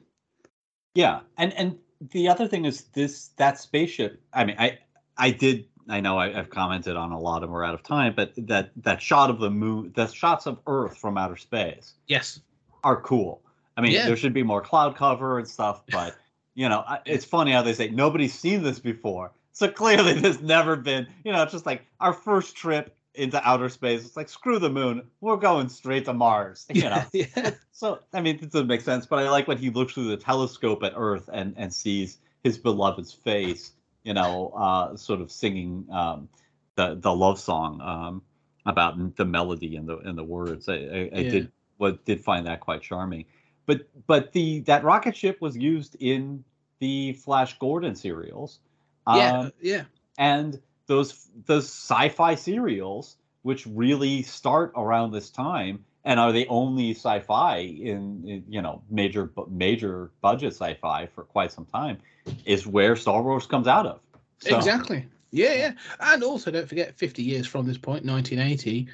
Yeah, 0.94 1.20
and 1.38 1.52
and 1.54 1.78
the 2.00 2.28
other 2.28 2.46
thing 2.48 2.64
is 2.64 2.82
this 2.92 3.28
that 3.36 3.58
spaceship. 3.58 4.20
I 4.32 4.44
mean, 4.44 4.56
I 4.58 4.78
I 5.16 5.30
did. 5.30 5.66
I 5.88 6.00
know 6.00 6.18
I, 6.18 6.38
I've 6.38 6.50
commented 6.50 6.96
on 6.96 7.10
a 7.12 7.18
lot 7.18 7.42
and 7.42 7.50
we're 7.52 7.64
out 7.64 7.74
of 7.74 7.82
time, 7.82 8.14
but 8.14 8.32
that 8.36 8.70
that 8.76 9.02
shot 9.02 9.28
of 9.30 9.38
the 9.40 9.50
moon, 9.50 9.92
the 9.94 10.06
shots 10.06 10.46
of 10.46 10.58
Earth 10.66 10.96
from 10.96 11.18
outer 11.18 11.36
space 11.36 11.94
Yes. 12.06 12.40
are 12.84 13.00
cool. 13.00 13.42
I 13.76 13.80
mean, 13.80 13.92
Yeah. 13.92 14.06
there 14.06 14.16
should 14.16 14.32
be 14.34 14.42
more 14.42 14.60
cloud 14.60 14.96
cover 14.96 15.38
and 15.38 15.48
stuff, 15.48 15.82
but 15.90 16.16
you 16.54 16.68
know, 16.68 16.84
it's 17.06 17.24
funny 17.24 17.52
how 17.52 17.62
they 17.62 17.72
say 17.72 17.88
nobody's 17.88 18.34
seen 18.34 18.62
this 18.62 18.78
before. 18.78 19.32
So 19.52 19.68
clearly, 19.68 20.14
there's 20.14 20.40
never 20.40 20.76
been. 20.76 21.06
You 21.24 21.32
know, 21.32 21.42
it's 21.42 21.52
just 21.52 21.66
like 21.66 21.84
our 22.00 22.12
first 22.12 22.56
trip 22.56 22.96
into 23.14 23.46
outer 23.48 23.68
space. 23.68 24.04
It's 24.04 24.16
like 24.16 24.28
screw 24.28 24.58
the 24.58 24.70
moon, 24.70 25.02
we're 25.20 25.36
going 25.36 25.68
straight 25.68 26.04
to 26.06 26.12
Mars. 26.12 26.66
You 26.74 26.82
know. 26.82 27.04
yeah. 27.12 27.50
So 27.72 28.00
I 28.12 28.20
mean, 28.20 28.36
it 28.36 28.50
doesn't 28.50 28.66
make 28.66 28.80
sense, 28.80 29.06
but 29.06 29.18
I 29.18 29.30
like 29.30 29.48
when 29.48 29.58
he 29.58 29.70
looks 29.70 29.94
through 29.94 30.08
the 30.08 30.16
telescope 30.16 30.82
at 30.82 30.92
Earth 30.96 31.28
and 31.32 31.54
and 31.56 31.72
sees 31.72 32.18
his 32.42 32.58
beloved's 32.58 33.12
face. 33.12 33.72
You 34.04 34.14
know, 34.14 34.52
uh, 34.56 34.96
sort 34.96 35.20
of 35.20 35.30
singing 35.30 35.86
um, 35.92 36.28
the 36.76 36.94
the 36.94 37.14
love 37.14 37.38
song 37.38 37.80
um, 37.82 38.22
about 38.64 39.16
the 39.16 39.24
melody 39.24 39.76
and 39.76 39.88
the 39.88 39.98
and 39.98 40.16
the 40.16 40.24
words. 40.24 40.68
I, 40.68 40.74
I, 40.74 41.10
I 41.12 41.22
did 41.22 41.52
what 41.76 42.04
did 42.04 42.22
find 42.22 42.46
that 42.46 42.60
quite 42.60 42.82
charming. 42.82 43.24
But 43.66 43.82
but 44.06 44.32
the 44.32 44.60
that 44.60 44.84
rocket 44.84 45.16
ship 45.16 45.40
was 45.40 45.56
used 45.56 45.96
in 46.00 46.44
the 46.78 47.14
Flash 47.14 47.58
Gordon 47.58 47.94
serials. 47.94 48.60
Yeah. 49.06 49.38
Um, 49.38 49.52
yeah. 49.60 49.84
and 50.18 50.60
those 50.90 51.28
those 51.46 51.66
sci-fi 51.66 52.34
serials 52.34 53.16
which 53.42 53.64
really 53.66 54.22
start 54.22 54.72
around 54.76 55.12
this 55.12 55.30
time 55.30 55.84
and 56.04 56.18
are 56.18 56.32
the 56.32 56.46
only 56.48 56.90
sci-fi 56.90 57.58
in, 57.58 58.24
in, 58.26 58.44
you 58.48 58.60
know 58.60 58.82
major 58.90 59.30
major 59.48 60.10
budget 60.20 60.52
sci-fi 60.52 61.06
for 61.14 61.22
quite 61.22 61.52
some 61.52 61.64
time 61.64 61.96
is 62.44 62.66
where 62.66 62.96
Star 62.96 63.22
Wars 63.22 63.46
comes 63.46 63.66
out 63.66 63.86
of. 63.86 64.00
So, 64.40 64.56
Exactly. 64.56 65.06
Yeah, 65.30 65.54
yeah. 65.54 65.72
And 66.00 66.24
also, 66.24 66.50
don't 66.50 66.68
forget, 66.68 66.98
50 66.98 67.22
years 67.22 67.46
from 67.46 67.66
this 67.66 67.78
point, 67.78 68.04
1980, 68.04 68.88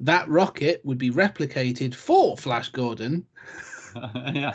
that 0.00 0.28
rocket 0.28 0.80
would 0.84 0.98
be 0.98 1.10
replicated 1.10 1.94
for 1.94 2.36
Flash 2.36 2.70
Gordon. 2.70 3.26
yeah. 4.32 4.54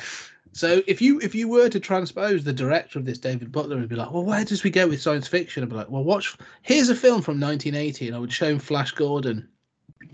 So 0.53 0.84
if 0.85 1.01
you 1.01 1.19
if 1.19 1.34
you 1.34 1.47
were 1.47 1.67
to 1.67 1.80
transpose 1.80 2.43
the 2.43 2.53
director 2.53 2.99
of 2.99 3.05
this, 3.05 3.17
David 3.17 3.51
Butler, 3.51 3.77
would 3.77 3.89
be 3.89 3.95
like, 3.95 4.11
well, 4.11 4.23
where 4.23 4.45
does 4.45 4.63
we 4.63 4.69
go 4.69 4.88
with 4.88 5.01
science 5.01 5.27
fiction? 5.27 5.63
I'd 5.63 5.69
be 5.69 5.75
like, 5.75 5.89
well, 5.89 6.03
watch. 6.03 6.38
Here's 6.61 6.89
a 6.89 6.95
film 6.95 7.23
from 7.23 7.39
1980, 7.39 8.07
and 8.07 8.15
I 8.15 8.19
would 8.19 8.31
show 8.31 8.49
him 8.49 8.59
Flash 8.59 8.91
Gordon, 8.91 9.49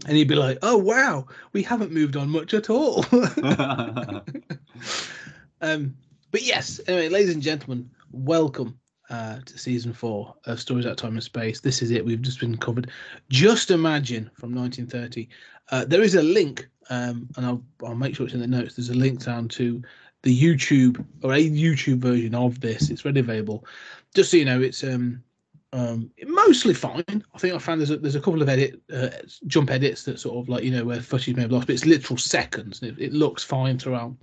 and 0.08 0.16
he'd 0.16 0.30
be 0.30 0.36
like, 0.36 0.58
oh 0.62 0.78
wow, 0.78 1.28
we 1.52 1.62
haven't 1.62 1.92
moved 1.92 2.16
on 2.16 2.30
much 2.30 2.54
at 2.54 2.70
all. 2.70 3.06
um, 5.62 5.94
but 6.32 6.42
yes, 6.42 6.80
anyway, 6.88 7.10
ladies 7.10 7.34
and 7.34 7.44
gentlemen, 7.44 7.90
welcome 8.12 8.80
uh, 9.10 9.40
to 9.46 9.58
season 9.58 9.92
four 9.92 10.34
of 10.46 10.62
Stories 10.62 10.86
Out 10.86 10.92
of 10.92 10.98
Time 10.98 11.14
and 11.14 11.24
Space. 11.24 11.60
This 11.60 11.82
is 11.82 11.92
it. 11.92 12.06
We've 12.06 12.22
just 12.22 12.40
been 12.40 12.56
covered. 12.56 12.92
Just 13.30 13.72
imagine 13.72 14.32
from 14.36 14.56
1930. 14.56 15.28
Uh, 15.72 15.84
there 15.84 16.02
is 16.02 16.16
a 16.16 16.24
link, 16.24 16.70
um, 16.90 17.28
and 17.36 17.46
I'll 17.46 17.62
I'll 17.84 17.96
make 17.96 18.16
sure 18.16 18.26
it's 18.26 18.36
in 18.36 18.40
the 18.40 18.48
notes. 18.48 18.76
There's 18.76 18.90
a 18.90 18.94
link 18.94 19.26
down 19.26 19.50
to 19.50 19.84
the 20.24 20.38
YouTube 20.38 21.06
or 21.24 21.34
a 21.34 21.50
YouTube 21.50 22.00
version 22.00 22.36
of 22.36 22.60
this. 22.60 22.90
It's 22.90 23.06
ready 23.06 23.20
available. 23.20 23.66
Just 24.14 24.32
so 24.32 24.38
you 24.38 24.46
know, 24.46 24.62
it's 24.62 24.84
um 24.84 25.24
um 25.72 26.10
mostly 26.26 26.74
fine. 26.74 27.04
I 27.34 27.38
think 27.38 27.54
I 27.54 27.58
found 27.60 27.82
there's 27.82 27.92
a, 27.92 27.98
there's 27.98 28.16
a 28.16 28.22
couple 28.22 28.42
of 28.42 28.50
edit 28.50 28.82
uh, 28.94 29.10
jump 29.48 29.72
edits 29.72 30.04
that 30.04 30.20
sort 30.20 30.38
of 30.38 30.50
like 30.50 30.64
you 30.64 30.72
know 30.72 30.84
where 30.84 31.02
footage 31.02 31.36
may 31.36 31.44
have 31.44 31.52
lost, 31.52 31.68
but 31.68 31.74
it's 31.74 31.86
literal 31.86 32.18
seconds. 32.18 32.82
It, 32.84 33.00
it 33.00 33.14
looks 33.14 33.44
fine 33.44 33.78
throughout. 33.78 34.16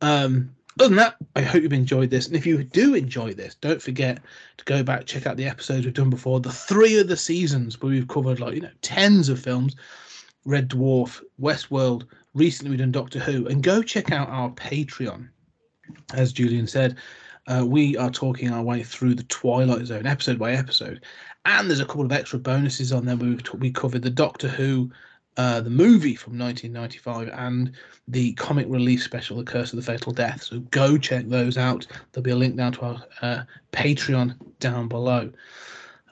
Um, 0.00 0.54
other 0.80 0.88
than 0.88 0.96
that, 0.96 1.16
I 1.36 1.42
hope 1.42 1.62
you've 1.62 1.72
enjoyed 1.72 2.10
this. 2.10 2.26
And 2.26 2.34
if 2.34 2.44
you 2.44 2.64
do 2.64 2.94
enjoy 2.94 3.32
this, 3.32 3.54
don't 3.54 3.80
forget 3.80 4.18
to 4.56 4.64
go 4.64 4.82
back 4.82 5.06
check 5.06 5.26
out 5.26 5.36
the 5.36 5.46
episodes 5.46 5.84
we've 5.84 5.94
done 5.94 6.10
before. 6.10 6.40
The 6.40 6.50
three 6.50 6.98
of 6.98 7.06
the 7.06 7.16
seasons 7.16 7.80
where 7.80 7.92
we've 7.92 8.08
covered 8.08 8.40
like 8.40 8.54
you 8.54 8.62
know 8.62 8.70
tens 8.82 9.28
of 9.28 9.38
films. 9.38 9.76
Red 10.44 10.68
Dwarf, 10.68 11.22
Westworld. 11.40 12.06
Recently, 12.34 12.70
we've 12.70 12.80
done 12.80 12.90
Doctor 12.92 13.20
Who, 13.20 13.46
and 13.46 13.62
go 13.62 13.82
check 13.82 14.10
out 14.10 14.28
our 14.28 14.50
Patreon. 14.50 15.28
As 16.12 16.32
Julian 16.32 16.66
said, 16.66 16.96
uh, 17.46 17.64
we 17.64 17.96
are 17.96 18.10
talking 18.10 18.50
our 18.50 18.62
way 18.62 18.82
through 18.82 19.14
the 19.14 19.22
Twilight 19.24 19.86
Zone, 19.86 20.06
episode 20.06 20.38
by 20.38 20.52
episode, 20.52 21.04
and 21.44 21.68
there's 21.68 21.80
a 21.80 21.86
couple 21.86 22.04
of 22.04 22.12
extra 22.12 22.38
bonuses 22.38 22.92
on 22.92 23.04
there. 23.04 23.16
We've 23.16 23.40
we 23.58 23.70
covered 23.70 24.02
the 24.02 24.10
Doctor 24.10 24.48
Who, 24.48 24.90
uh, 25.36 25.60
the 25.60 25.70
movie 25.70 26.16
from 26.16 26.38
1995, 26.38 27.28
and 27.38 27.72
the 28.08 28.32
comic 28.32 28.66
relief 28.68 29.02
special, 29.02 29.36
The 29.36 29.44
Curse 29.44 29.72
of 29.72 29.76
the 29.76 29.82
Fatal 29.82 30.12
Death. 30.12 30.42
So 30.42 30.60
go 30.70 30.98
check 30.98 31.28
those 31.28 31.56
out. 31.56 31.86
There'll 32.12 32.24
be 32.24 32.30
a 32.30 32.36
link 32.36 32.56
down 32.56 32.72
to 32.72 32.80
our 32.80 33.04
uh, 33.22 33.42
Patreon 33.72 34.36
down 34.58 34.88
below. 34.88 35.30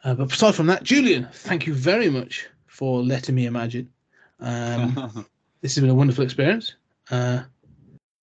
Uh, 0.05 0.15
but 0.15 0.33
aside 0.33 0.55
from 0.55 0.67
that, 0.67 0.83
Julian, 0.83 1.29
thank 1.33 1.67
you 1.67 1.75
very 1.75 2.11
much 2.11 2.49
for 2.67 3.03
letting 3.03 3.35
me 3.35 3.47
imagine. 3.47 3.89
Um, 4.41 5.27
this 5.63 5.75
has 5.75 5.81
been 5.81 5.91
a 5.91 5.95
wonderful 5.95 6.23
experience. 6.25 6.75
Uh, 7.11 7.43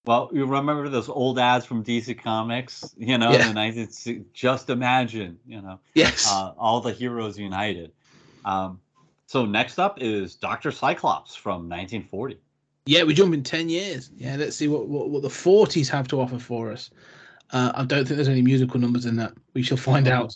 well, 0.05 0.29
you 0.33 0.45
remember 0.45 0.87
those 0.89 1.09
old 1.09 1.39
ads 1.39 1.65
from 1.65 1.83
DC 1.83 2.21
Comics, 2.21 2.93
you 2.97 3.17
know, 3.17 3.31
Yeah. 3.31 3.41
in 3.41 3.47
the 3.49 3.53
19 3.53 4.25
just 4.33 4.69
imagine, 4.69 5.37
you 5.47 5.61
know. 5.61 5.79
yes. 5.93 6.31
uh, 6.31 6.53
all 6.57 6.81
the 6.81 6.91
heroes 6.93 7.37
united. 7.37 7.91
Um, 8.45 8.79
so 9.27 9.45
next 9.45 9.77
up 9.79 10.01
is 10.01 10.35
Doctor 10.35 10.71
Cyclops 10.71 11.35
from 11.35 11.69
1940. 11.69 12.37
yeah, 12.85 13.03
we 13.03 13.13
jump 13.13 13.33
in 13.33 13.43
10 13.43 13.69
years. 13.69 14.09
Yeah, 14.15 14.35
let's 14.37 14.55
see 14.55 14.67
what, 14.67 14.87
what, 14.87 15.09
what 15.09 15.21
the 15.21 15.27
40s 15.29 15.87
have 15.89 16.07
to 16.07 16.19
offer 16.21 16.39
for 16.39 16.71
us. 16.71 16.89
Uh, 17.51 17.71
I 17.75 17.83
don't 17.83 18.05
think 18.05 18.15
there's 18.15 18.27
any 18.29 18.41
musical 18.41 18.79
numbers 18.79 19.05
in 19.05 19.15
that. 19.17 19.33
We 19.53 19.61
shall 19.61 19.77
find 19.77 20.07
out. 20.07 20.35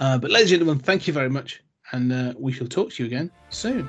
Uh, 0.00 0.18
but, 0.18 0.30
ladies 0.30 0.50
and 0.52 0.60
gentlemen, 0.60 0.82
thank 0.82 1.06
you 1.06 1.12
very 1.12 1.30
much. 1.30 1.62
And 1.92 2.12
uh, 2.12 2.34
we 2.38 2.52
shall 2.52 2.66
talk 2.66 2.92
to 2.92 3.02
you 3.02 3.06
again 3.06 3.30
soon. 3.50 3.88